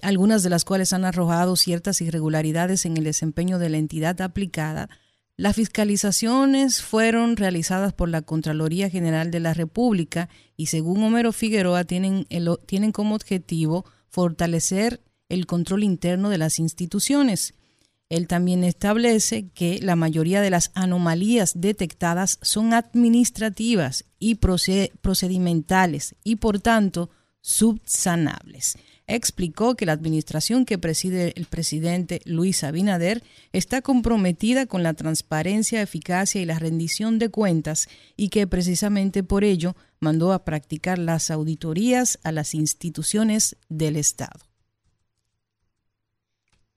algunas 0.02 0.42
de 0.42 0.50
las 0.50 0.64
cuales 0.64 0.92
han 0.92 1.04
arrojado 1.04 1.56
ciertas 1.56 2.00
irregularidades 2.00 2.86
en 2.86 2.96
el 2.96 3.04
desempeño 3.04 3.58
de 3.58 3.68
la 3.68 3.78
entidad 3.78 4.20
aplicada. 4.20 4.88
Las 5.36 5.56
fiscalizaciones 5.56 6.80
fueron 6.80 7.36
realizadas 7.36 7.92
por 7.92 8.08
la 8.08 8.22
Contraloría 8.22 8.88
General 8.88 9.30
de 9.30 9.40
la 9.40 9.52
República 9.52 10.28
y 10.56 10.66
según 10.66 11.02
Homero 11.02 11.32
Figueroa 11.32 11.84
tienen, 11.84 12.26
tienen 12.66 12.92
como 12.92 13.14
objetivo 13.14 13.84
fortalecer 14.08 15.02
el 15.28 15.46
control 15.46 15.82
interno 15.84 16.30
de 16.30 16.38
las 16.38 16.58
instituciones. 16.58 17.54
Él 18.08 18.28
también 18.28 18.62
establece 18.64 19.48
que 19.48 19.80
la 19.82 19.96
mayoría 19.96 20.40
de 20.40 20.50
las 20.50 20.70
anomalías 20.74 21.52
detectadas 21.56 22.38
son 22.40 22.72
administrativas 22.72 24.04
y 24.18 24.36
proce- 24.36 24.92
procedimentales 25.00 26.14
y 26.22 26.36
por 26.36 26.60
tanto 26.60 27.10
subsanables. 27.40 28.78
Explicó 29.08 29.76
que 29.76 29.86
la 29.86 29.92
administración 29.92 30.64
que 30.64 30.78
preside 30.78 31.32
el 31.36 31.46
presidente 31.46 32.20
Luis 32.24 32.64
Abinader 32.64 33.22
está 33.52 33.80
comprometida 33.80 34.66
con 34.66 34.82
la 34.82 34.94
transparencia, 34.94 35.80
eficacia 35.80 36.40
y 36.40 36.44
la 36.44 36.58
rendición 36.58 37.20
de 37.20 37.28
cuentas 37.28 37.88
y 38.16 38.30
que 38.30 38.48
precisamente 38.48 39.22
por 39.22 39.44
ello 39.44 39.76
mandó 40.00 40.32
a 40.32 40.44
practicar 40.44 40.98
las 40.98 41.30
auditorías 41.30 42.18
a 42.24 42.32
las 42.32 42.52
instituciones 42.54 43.56
del 43.68 43.96
Estado. 43.96 44.40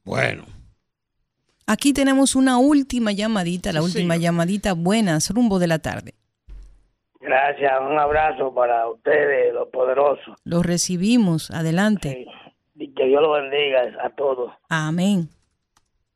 Bueno. 0.06 0.45
Aquí 1.65 1.93
tenemos 1.93 2.35
una 2.35 2.57
última 2.57 3.11
llamadita, 3.11 3.72
la 3.73 3.80
Sí, 3.81 3.85
última 3.85 4.15
señor. 4.15 4.23
llamadita, 4.23 4.73
buenas, 4.73 5.30
rumbo 5.30 5.60
de 5.60 5.68
la 5.68 5.80
tarde. 5.80 6.15
Gracias, 7.19 7.71
un 7.81 7.99
abrazo 7.99 8.53
para 8.53 8.87
ustedes, 8.87 9.53
los 9.53 9.67
poderosos. 9.69 10.35
Lo 10.45 10.63
recibimos, 10.63 11.51
adelante. 11.51 12.25
Y 12.75 12.93
que 12.93 13.05
Dios 13.05 13.21
los 13.21 13.41
bendiga 13.41 13.81
a 14.01 14.09
todos. 14.11 14.53
Amén. 14.69 15.27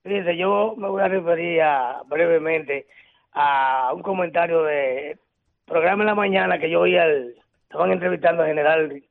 Fíjense, 0.03 0.38
yo 0.38 0.75
me 0.77 0.88
voy 0.88 1.01
a 1.01 1.07
referir 1.09 1.61
a- 1.61 2.01
brevemente 2.07 2.88
a 3.34 3.91
un 3.93 4.01
comentario 4.01 4.63
de 4.63 5.17
programa 5.65 6.03
en 6.03 6.07
la 6.07 6.15
mañana 6.15 6.57
que 6.59 6.69
yo 6.69 6.81
oí 6.81 6.97
al. 6.97 7.35
Estaban 7.63 7.91
entrevistando 7.91 8.43
al 8.43 8.49
general 8.49 9.03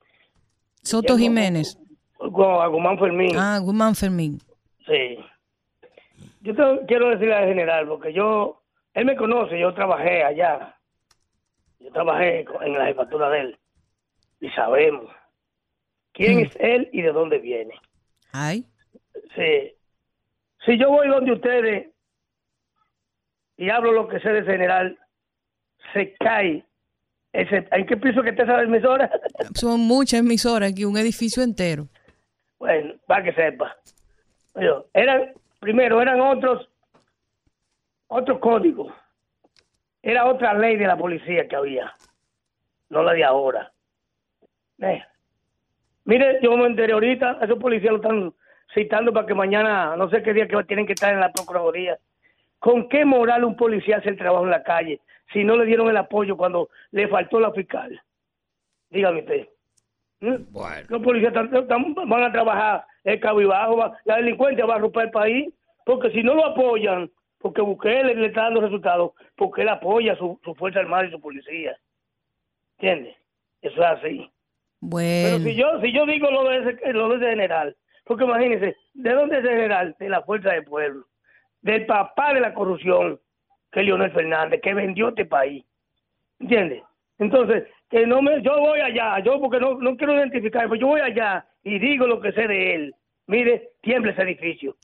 Soto 0.83 1.17
Jiménez. 1.19 1.77
A 2.21 2.67
Guzmán 2.69 2.99
Fermín. 2.99 3.33
Ah, 3.37 3.59
Guzmán 3.61 3.95
Fermín. 3.95 4.39
Sí. 4.87 5.19
Yo 6.43 6.55
quiero 6.87 7.09
decirle 7.11 7.35
al 7.35 7.49
general, 7.49 7.87
porque 7.89 8.13
yo. 8.13 8.63
Él 8.95 9.07
me 9.07 9.17
conoce, 9.17 9.59
yo 9.59 9.73
trabajé 9.75 10.23
allá. 10.23 10.77
Yo 11.83 11.91
trabajé 11.93 12.47
en 12.61 12.73
la 12.75 12.87
jefatura 12.87 13.29
de 13.31 13.41
él. 13.41 13.59
Y 14.41 14.51
sabemos 14.51 15.11
quién 16.13 16.41
es 16.41 16.57
él 16.59 16.89
y 16.93 17.03
de 17.03 17.13
dónde 17.13 17.39
viene. 17.39 17.75
Ay. 18.33 18.67
Sí. 19.35 19.73
Si 20.65 20.79
yo 20.79 20.91
voy 20.91 21.09
donde 21.09 21.33
ustedes 21.33 21.89
y 23.57 23.71
hablo 23.71 23.93
lo 23.93 24.09
que 24.09 24.21
sé 24.21 24.31
de 24.31 24.43
general, 24.43 24.99
se 25.93 26.15
cae. 26.15 26.65
Ese, 27.33 27.67
¿En 27.71 27.87
qué 27.87 27.97
piso 27.97 28.23
que 28.23 28.31
está 28.31 28.43
esa 28.43 28.63
emisora? 28.63 29.11
Son 29.55 29.81
muchas 29.81 30.21
emisoras 30.21 30.71
aquí, 30.73 30.85
un 30.85 30.97
edificio 30.99 31.43
entero. 31.43 31.89
bueno, 32.59 32.95
para 33.07 33.25
que 33.25 33.33
sepa. 33.33 33.77
Eran, 34.93 35.33
primero, 35.61 36.03
eran 36.03 36.21
otros, 36.21 36.69
otros 38.09 38.39
códigos. 38.39 38.93
Era 40.03 40.27
otra 40.27 40.53
ley 40.55 40.77
de 40.77 40.87
la 40.87 40.97
policía 40.97 41.47
que 41.47 41.57
había, 41.57 41.93
no 42.91 43.03
la 43.03 43.13
de 43.13 43.25
ahora. 43.25 43.73
Eh. 44.81 45.03
Mire, 46.05 46.41
yo 46.43 46.57
me 46.57 46.67
enteré 46.67 46.93
ahorita, 46.93 47.39
esos 47.43 47.59
policías 47.59 47.93
lo 47.93 47.97
están 47.99 48.35
citando 48.75 49.13
para 49.13 49.27
que 49.27 49.35
mañana, 49.35 49.95
no 49.97 50.11
sé 50.11 50.23
qué 50.23 50.33
día 50.33 50.49
que 50.49 50.65
tienen 50.65 50.87
que 50.87 50.95
estar 50.95 51.13
en 51.15 51.21
la 51.21 51.31
Procuraduría. 51.33 51.99
¿Con 52.59 52.89
qué 52.89 53.05
moral 53.05 53.45
un 53.45 53.57
policía 53.57 53.99
hace 53.99 54.09
el 54.09 54.17
trabajo 54.19 54.45
en 54.45 54.51
la 54.51 54.63
calle 54.63 55.01
si 55.33 55.45
no 55.45 55.57
le 55.57 55.65
dieron 55.67 55.89
el 55.89 55.97
apoyo 55.97 56.37
cuando 56.37 56.69
le 56.91 57.07
faltó 57.09 57.39
la 57.39 57.53
fiscal? 57.53 58.01
Dígame 58.91 59.21
usted. 59.21 59.49
¿Mm? 60.21 60.37
Los 60.89 61.03
policías 61.03 61.33
van 61.35 62.23
a 62.25 62.33
trabajar 62.33 62.85
el 63.05 63.21
cabo 63.21 63.41
y 63.41 63.45
bajo, 63.45 63.77
va- 63.77 63.97
la 64.05 64.17
delincuencia 64.17 64.67
va 64.67 64.77
a 64.77 64.79
romper 64.79 65.05
el 65.05 65.11
país, 65.11 65.55
porque 65.85 66.11
si 66.11 66.23
no 66.23 66.35
lo 66.35 66.47
apoyan, 66.47 67.11
porque 67.43 67.61
Bukele 67.61 68.15
le 68.15 68.27
está 68.27 68.45
dando 68.45 68.61
resultados, 68.61 69.13
porque 69.37 69.63
él 69.63 69.69
apoya 69.69 70.17
su, 70.17 70.41
su 70.45 70.55
Fuerza 70.55 70.79
Armada 70.79 71.07
y 71.07 71.11
su 71.11 71.21
policía. 71.21 71.77
¿Entiendes? 72.79 73.17
Eso 73.61 73.81
es 73.83 73.87
así. 73.87 74.19
Pero 74.81 74.91
Bueno, 74.91 75.39
si 75.41 75.55
yo, 75.57 75.81
si 75.81 75.93
yo 75.93 76.07
digo 76.07 76.31
lo 76.31 76.49
de, 76.49 76.59
ese, 76.59 76.93
lo 76.93 77.09
de 77.09 77.17
ese 77.17 77.31
general, 77.31 77.77
porque 78.05 78.25
imagínense, 78.25 78.77
¿de 78.95 79.11
dónde 79.13 79.39
es 79.39 79.45
ese 79.45 79.55
general? 79.55 79.97
De 79.99 80.09
la 80.09 80.23
Fuerza 80.23 80.53
del 80.53 80.65
Pueblo, 80.65 81.05
del 81.61 81.85
papá 81.87 82.33
de 82.33 82.41
la 82.41 82.55
corrupción, 82.55 83.21
que 83.73 83.81
es 83.81 83.87
Leonel 83.87 84.13
Fernández, 84.13 84.61
que 84.61 84.75
vendió 84.75 85.09
este 85.09 85.25
país. 85.25 85.65
¿Entiendes? 86.39 86.83
Entonces, 87.19 87.65
que 87.91 88.07
no 88.07 88.23
me, 88.23 88.41
yo 88.43 88.59
voy 88.59 88.81
allá, 88.81 89.19
yo 89.21 89.41
porque 89.41 89.61
no, 89.61 89.79
no 89.79 89.97
quiero 89.97 90.15
identificar, 90.15 90.63
pero 90.63 90.77
yo 90.77 90.87
voy 90.89 91.01
allá 91.01 91.45
y 91.65 91.79
digo 91.79 92.07
lo 92.07 92.21
que 92.21 92.33
sé 92.33 92.47
de 92.47 92.75
él. 92.75 92.95
Mire, 93.27 93.71
tiembla 93.81 94.13
ese 94.13 94.23
edificio. 94.23 94.77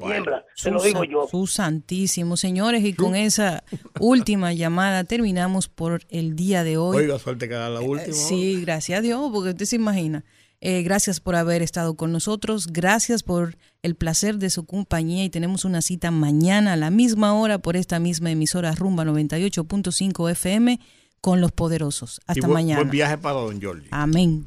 Tiembla, 0.00 0.44
te 0.62 0.70
lo 0.70 0.82
digo 0.82 1.04
yo. 1.04 1.28
Su 1.30 1.46
santísimo, 1.46 2.36
señores, 2.36 2.84
y 2.84 2.92
con 2.94 3.14
esa 3.14 3.62
última 4.00 4.52
llamada 4.52 5.04
terminamos 5.04 5.68
por 5.68 6.02
el 6.10 6.36
día 6.36 6.64
de 6.64 6.76
hoy. 6.76 6.96
Oiga, 6.98 7.18
suerte 7.18 7.48
que 7.48 7.54
era 7.54 7.68
la 7.70 7.80
última. 7.80 8.12
Sí, 8.14 8.60
gracias 8.62 8.98
a 8.98 9.02
Dios, 9.02 9.30
porque 9.32 9.50
usted 9.50 9.64
se 9.66 9.76
imagina. 9.76 10.24
Eh, 10.62 10.82
gracias 10.82 11.20
por 11.20 11.36
haber 11.36 11.62
estado 11.62 11.94
con 11.94 12.12
nosotros, 12.12 12.66
gracias 12.66 13.22
por 13.22 13.56
el 13.82 13.94
placer 13.94 14.36
de 14.36 14.50
su 14.50 14.66
compañía 14.66 15.24
y 15.24 15.30
tenemos 15.30 15.64
una 15.64 15.80
cita 15.80 16.10
mañana 16.10 16.74
a 16.74 16.76
la 16.76 16.90
misma 16.90 17.32
hora 17.32 17.58
por 17.60 17.76
esta 17.76 17.98
misma 17.98 18.30
emisora 18.30 18.72
Rumba 18.74 19.04
98.5 19.06 20.30
FM 20.30 20.78
con 21.22 21.40
los 21.40 21.52
poderosos. 21.52 22.20
Y 22.20 22.32
Hasta 22.32 22.46
buen- 22.46 22.52
mañana. 22.52 22.80
Buen 22.80 22.90
viaje 22.90 23.16
para 23.16 23.36
Don 23.40 23.60
Jordi. 23.62 23.86
Amén. 23.90 24.46